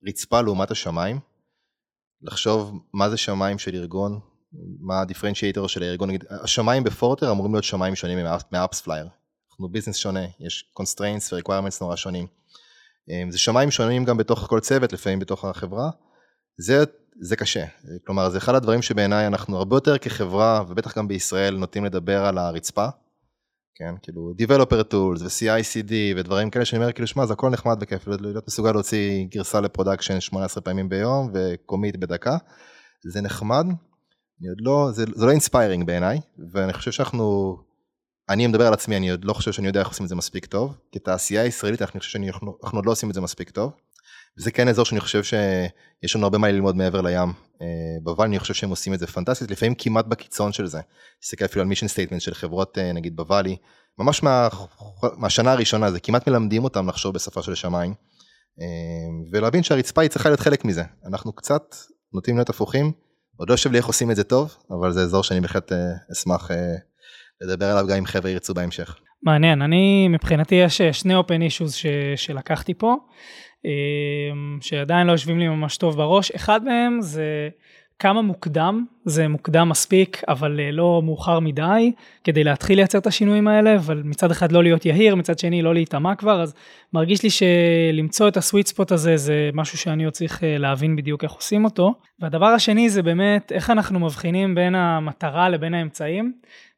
ברצפה 0.02 0.40
לעומת 0.40 0.70
השמיים, 0.70 1.20
לחשוב 2.22 2.78
מה 2.94 3.10
זה 3.10 3.16
שמיים 3.16 3.58
של 3.58 3.74
ארגון, 3.74 4.20
מה 4.80 5.00
ה 5.00 5.05
differentiator 5.05 5.68
של 5.68 5.82
הארגון, 5.82 6.08
נגיד, 6.08 6.24
השמיים 6.30 6.84
ב 6.84 6.91
Forter 6.91 7.30
אמורים 7.30 7.54
להיות 7.54 7.64
שמיים 7.64 7.94
שונים 7.94 8.18
מ 8.52 8.80
AppsFlyer. 8.80 9.08
אנחנו 9.50 9.68
ביזנס 9.68 9.96
שונה, 9.96 10.24
יש 10.40 10.72
constraints 10.80 11.34
ו-requirements 11.34 11.78
נורא 11.80 11.96
שונים. 11.96 12.26
אמ, 13.10 13.30
זה 13.30 13.38
שמיים 13.38 13.70
שונים 13.70 14.04
גם 14.04 14.16
בתוך 14.16 14.38
כל 14.38 14.60
צוות, 14.60 14.92
לפעמים 14.92 15.18
בתוך 15.18 15.44
החברה. 15.44 15.90
זה, 16.58 16.84
זה 17.20 17.36
קשה, 17.36 17.64
כלומר 18.06 18.30
זה 18.30 18.38
אחד 18.38 18.54
הדברים 18.54 18.82
שבעיניי 18.82 19.26
אנחנו 19.26 19.56
הרבה 19.56 19.76
יותר 19.76 19.98
כחברה, 19.98 20.62
ובטח 20.68 20.98
גם 20.98 21.08
בישראל, 21.08 21.56
נוטים 21.56 21.84
לדבר 21.84 22.24
על 22.24 22.38
הרצפה. 22.38 22.86
כן, 23.74 23.94
כאילו 24.02 24.32
Developer 24.42 24.92
Tools 24.92 25.22
ו-CI/CD 25.22 25.92
ודברים 26.16 26.50
כאלה 26.50 26.64
שאני 26.64 26.82
אומר 26.82 26.92
כאילו 26.92 27.06
שמע 27.06 27.26
זה 27.26 27.32
הכל 27.32 27.50
נחמד 27.50 27.76
וכיף 27.80 28.08
להיות 28.08 28.46
מסוגל 28.46 28.72
להוציא 28.72 29.24
גרסה 29.30 29.60
ל 29.60 29.66
production 29.66 30.20
18 30.20 30.62
פעמים 30.62 30.88
ביום 30.88 31.30
ו 31.34 31.43
commit 31.43 31.96
בדקה, 31.96 32.36
זה 33.04 33.20
נחמד, 33.20 33.64
אני 34.40 34.48
עוד 34.48 34.58
לא, 34.60 34.88
זה, 34.92 35.04
זה 35.14 35.26
לא 35.26 35.30
inspiring 35.30 35.86
בעיניי 35.86 36.20
ואני 36.52 36.72
חושב 36.72 36.90
שאנחנו 36.90 37.56
אני 38.28 38.46
מדבר 38.46 38.66
על 38.66 38.72
עצמי, 38.72 38.96
אני 38.96 39.10
עוד 39.10 39.24
לא 39.24 39.32
חושב 39.32 39.52
שאני 39.52 39.66
יודע 39.66 39.80
איך 39.80 39.88
עושים 39.88 40.04
את 40.04 40.08
זה 40.08 40.14
מספיק 40.14 40.46
טוב. 40.46 40.78
כתעשייה 40.92 41.44
ישראלית, 41.44 41.82
אני 41.82 42.00
חושב 42.00 42.10
שאנחנו 42.10 42.78
עוד 42.78 42.86
לא 42.86 42.92
עושים 42.92 43.08
את 43.08 43.14
זה 43.14 43.20
מספיק 43.20 43.50
טוב. 43.50 43.72
וזה 44.38 44.50
כן 44.50 44.68
אזור 44.68 44.84
שאני 44.84 45.00
חושב 45.00 45.22
שיש 45.22 46.16
לנו 46.16 46.24
הרבה 46.24 46.38
מה 46.38 46.48
ללמוד 46.48 46.76
מעבר 46.76 47.00
לים. 47.00 47.32
אה, 47.62 47.66
ב 48.02 48.06
Valley 48.06 48.24
אני 48.24 48.38
חושב 48.38 48.54
שהם 48.54 48.70
עושים 48.70 48.94
את 48.94 48.98
זה 48.98 49.06
פנטסטית, 49.06 49.50
לפעמים 49.50 49.74
כמעט 49.74 50.06
בקיצון 50.06 50.52
של 50.52 50.66
זה. 50.66 50.80
תסתכל 51.20 51.44
אפילו 51.44 51.62
על 51.62 51.68
mission 51.68 51.88
statement 51.88 52.20
של 52.20 52.34
חברות 52.34 52.78
אה, 52.78 52.92
נגיד 52.92 53.16
ב 53.16 53.21
Valley, 53.21 53.56
ממש 53.98 54.22
מה, 54.22 54.48
מהשנה 55.16 55.52
הראשונה, 55.52 55.90
זה 55.90 56.00
כמעט 56.00 56.28
מלמדים 56.28 56.64
אותם 56.64 56.88
לחשוב 56.88 57.14
בשפה 57.14 57.42
של 57.42 57.54
שמיים. 57.54 57.94
אה, 58.60 58.66
ולהבין 59.32 59.62
שהרצפה 59.62 60.02
היא 60.02 60.10
צריכה 60.10 60.28
להיות 60.28 60.40
חלק 60.40 60.64
מזה. 60.64 60.82
אנחנו 61.06 61.32
קצת 61.32 61.74
נוטים 62.14 62.36
להיות 62.36 62.50
הפוכים, 62.50 62.92
עוד 63.36 63.48
לא 63.48 63.54
יושב 63.54 63.72
לי 63.72 63.78
איך 63.78 63.86
עושים 63.86 64.10
את 64.10 64.16
זה 64.16 64.24
טוב, 64.24 64.56
אבל 64.70 64.92
זה 64.92 65.02
אזור 65.02 65.22
שאני 65.22 65.40
בהחלט 65.40 65.72
אשמח 66.12 66.50
לדבר 67.40 67.66
עליו 67.66 67.86
גם 67.86 67.96
אם 67.96 68.06
חבר'ה 68.06 68.30
ירצו 68.30 68.54
בהמשך. 68.54 68.96
מעניין, 69.22 69.62
אני 69.62 70.08
מבחינתי 70.08 70.54
יש 70.54 70.82
שני 70.82 71.14
open 71.14 71.42
issues 71.42 71.76
שלקחתי 72.16 72.74
פה, 72.74 72.96
שעדיין 74.60 75.06
לא 75.06 75.12
יושבים 75.12 75.38
לי 75.38 75.48
ממש 75.48 75.76
טוב 75.76 75.96
בראש. 75.96 76.30
אחד 76.30 76.64
מהם 76.64 77.00
זה 77.00 77.48
כמה 77.98 78.22
מוקדם, 78.22 78.84
זה 79.04 79.28
מוקדם 79.28 79.68
מספיק, 79.68 80.22
אבל 80.28 80.60
אה, 80.60 80.70
לא 80.70 81.02
מאוחר 81.04 81.40
מדי, 81.40 81.92
כדי 82.24 82.44
להתחיל 82.44 82.78
לייצר 82.78 82.98
את 82.98 83.06
השינויים 83.06 83.48
האלה, 83.48 83.76
אבל 83.76 84.02
מצד 84.04 84.30
אחד 84.30 84.52
לא 84.52 84.62
להיות 84.62 84.86
יהיר, 84.86 85.14
מצד 85.14 85.38
שני 85.38 85.62
לא 85.62 85.74
להיטמע 85.74 86.14
כבר, 86.14 86.42
אז 86.42 86.54
מרגיש 86.92 87.22
לי 87.22 87.28
שלמצוא 87.30 88.28
את 88.28 88.36
הסוויט 88.36 88.66
ספוט 88.66 88.92
הזה 88.92 89.16
זה 89.16 89.50
משהו 89.54 89.78
שאני 89.78 90.04
עוד 90.04 90.12
צריך 90.12 90.44
אה, 90.44 90.58
להבין 90.58 90.96
בדיוק 90.96 91.24
איך 91.24 91.32
עושים 91.32 91.64
אותו. 91.64 91.94
והדבר 92.20 92.46
השני 92.46 92.90
זה 92.90 93.02
באמת 93.02 93.52
איך 93.52 93.70
אנחנו 93.70 94.00
מבחינים 94.00 94.54
בין 94.54 94.74
המטרה 94.74 95.48
לבין 95.48 95.74
האמצעים. 95.74 96.32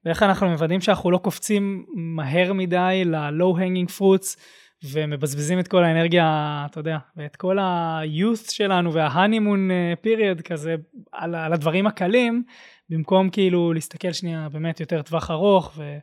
ואיך 0.04 0.22
אנחנו 0.22 0.48
מוודאים 0.48 0.80
שאנחנו 0.80 1.10
לא 1.10 1.18
קופצים 1.18 1.84
מהר 1.94 2.52
מדי 2.52 3.02
ל-low 3.04 3.56
hanging 3.56 3.98
fruits 3.98 4.36
ומבזבזים 4.84 5.58
את 5.58 5.68
כל 5.68 5.84
האנרגיה, 5.84 6.66
אתה 6.70 6.80
יודע, 6.80 6.98
ואת 7.16 7.36
כל 7.36 7.58
ה-youth 7.58 8.52
שלנו 8.52 8.92
וה-honeymoon 8.92 9.70
אה, 9.70 9.92
period 10.04 10.42
כזה 10.42 10.74
על, 11.12 11.34
על 11.34 11.52
הדברים 11.52 11.86
הקלים, 11.86 12.42
במקום 12.90 13.30
כאילו 13.30 13.72
להסתכל 13.72 14.12
שנייה 14.12 14.48
באמת 14.52 14.80
יותר 14.80 15.02
טווח 15.02 15.30
ארוך 15.30 15.72
ו... 15.76 15.98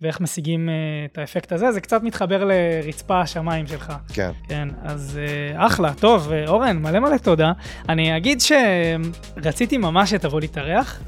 ואיך 0.00 0.20
משיגים 0.20 0.68
uh, 0.68 1.12
את 1.12 1.18
האפקט 1.18 1.52
הזה, 1.52 1.72
זה 1.72 1.80
קצת 1.80 2.02
מתחבר 2.02 2.44
לרצפה 2.44 3.20
השמיים 3.20 3.66
שלך. 3.66 3.92
כן. 4.12 4.30
כן, 4.48 4.68
אז 4.82 5.20
uh, 5.54 5.66
אחלה, 5.66 5.94
טוב, 5.94 6.32
אורן, 6.46 6.76
מלא 6.76 7.00
מלא 7.00 7.16
תודה. 7.16 7.52
אני 7.88 8.16
אגיד 8.16 8.38
שרציתי 8.40 9.78
ממש 9.78 10.10
שתבוא 10.10 10.40
להתארח, 10.40 11.02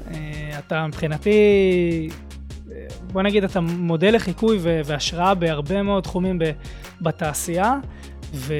אתה 0.59 0.87
מבחינתי, 0.87 1.31
בוא 3.11 3.21
נגיד, 3.21 3.43
אתה 3.43 3.59
מודל 3.61 4.15
לחיקוי 4.15 4.59
והשראה 4.85 5.33
בהרבה 5.33 5.81
מאוד 5.81 6.03
תחומים 6.03 6.39
בתעשייה, 7.01 7.75
ו... 8.33 8.53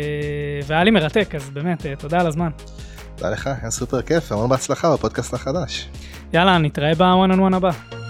והיה 0.65 0.83
לי 0.83 0.91
מרתק, 0.91 1.35
אז 1.35 1.49
באמת, 1.49 1.81
uh, 1.81 1.85
תודה 1.99 2.19
על 2.19 2.27
הזמן. 2.27 2.49
תודה 3.15 3.29
לך, 3.29 3.49
היה 3.61 3.71
סופר 3.71 4.01
כיף, 4.01 4.31
המון 4.31 4.49
בהצלחה 4.49 4.93
בפודקאסט 4.93 5.33
החדש. 5.33 5.89
יאללה, 6.33 6.57
נתראה 6.57 6.95
בוואן 6.95 7.31
און 7.31 7.39
וואן 7.39 7.53
הבא. 7.53 8.00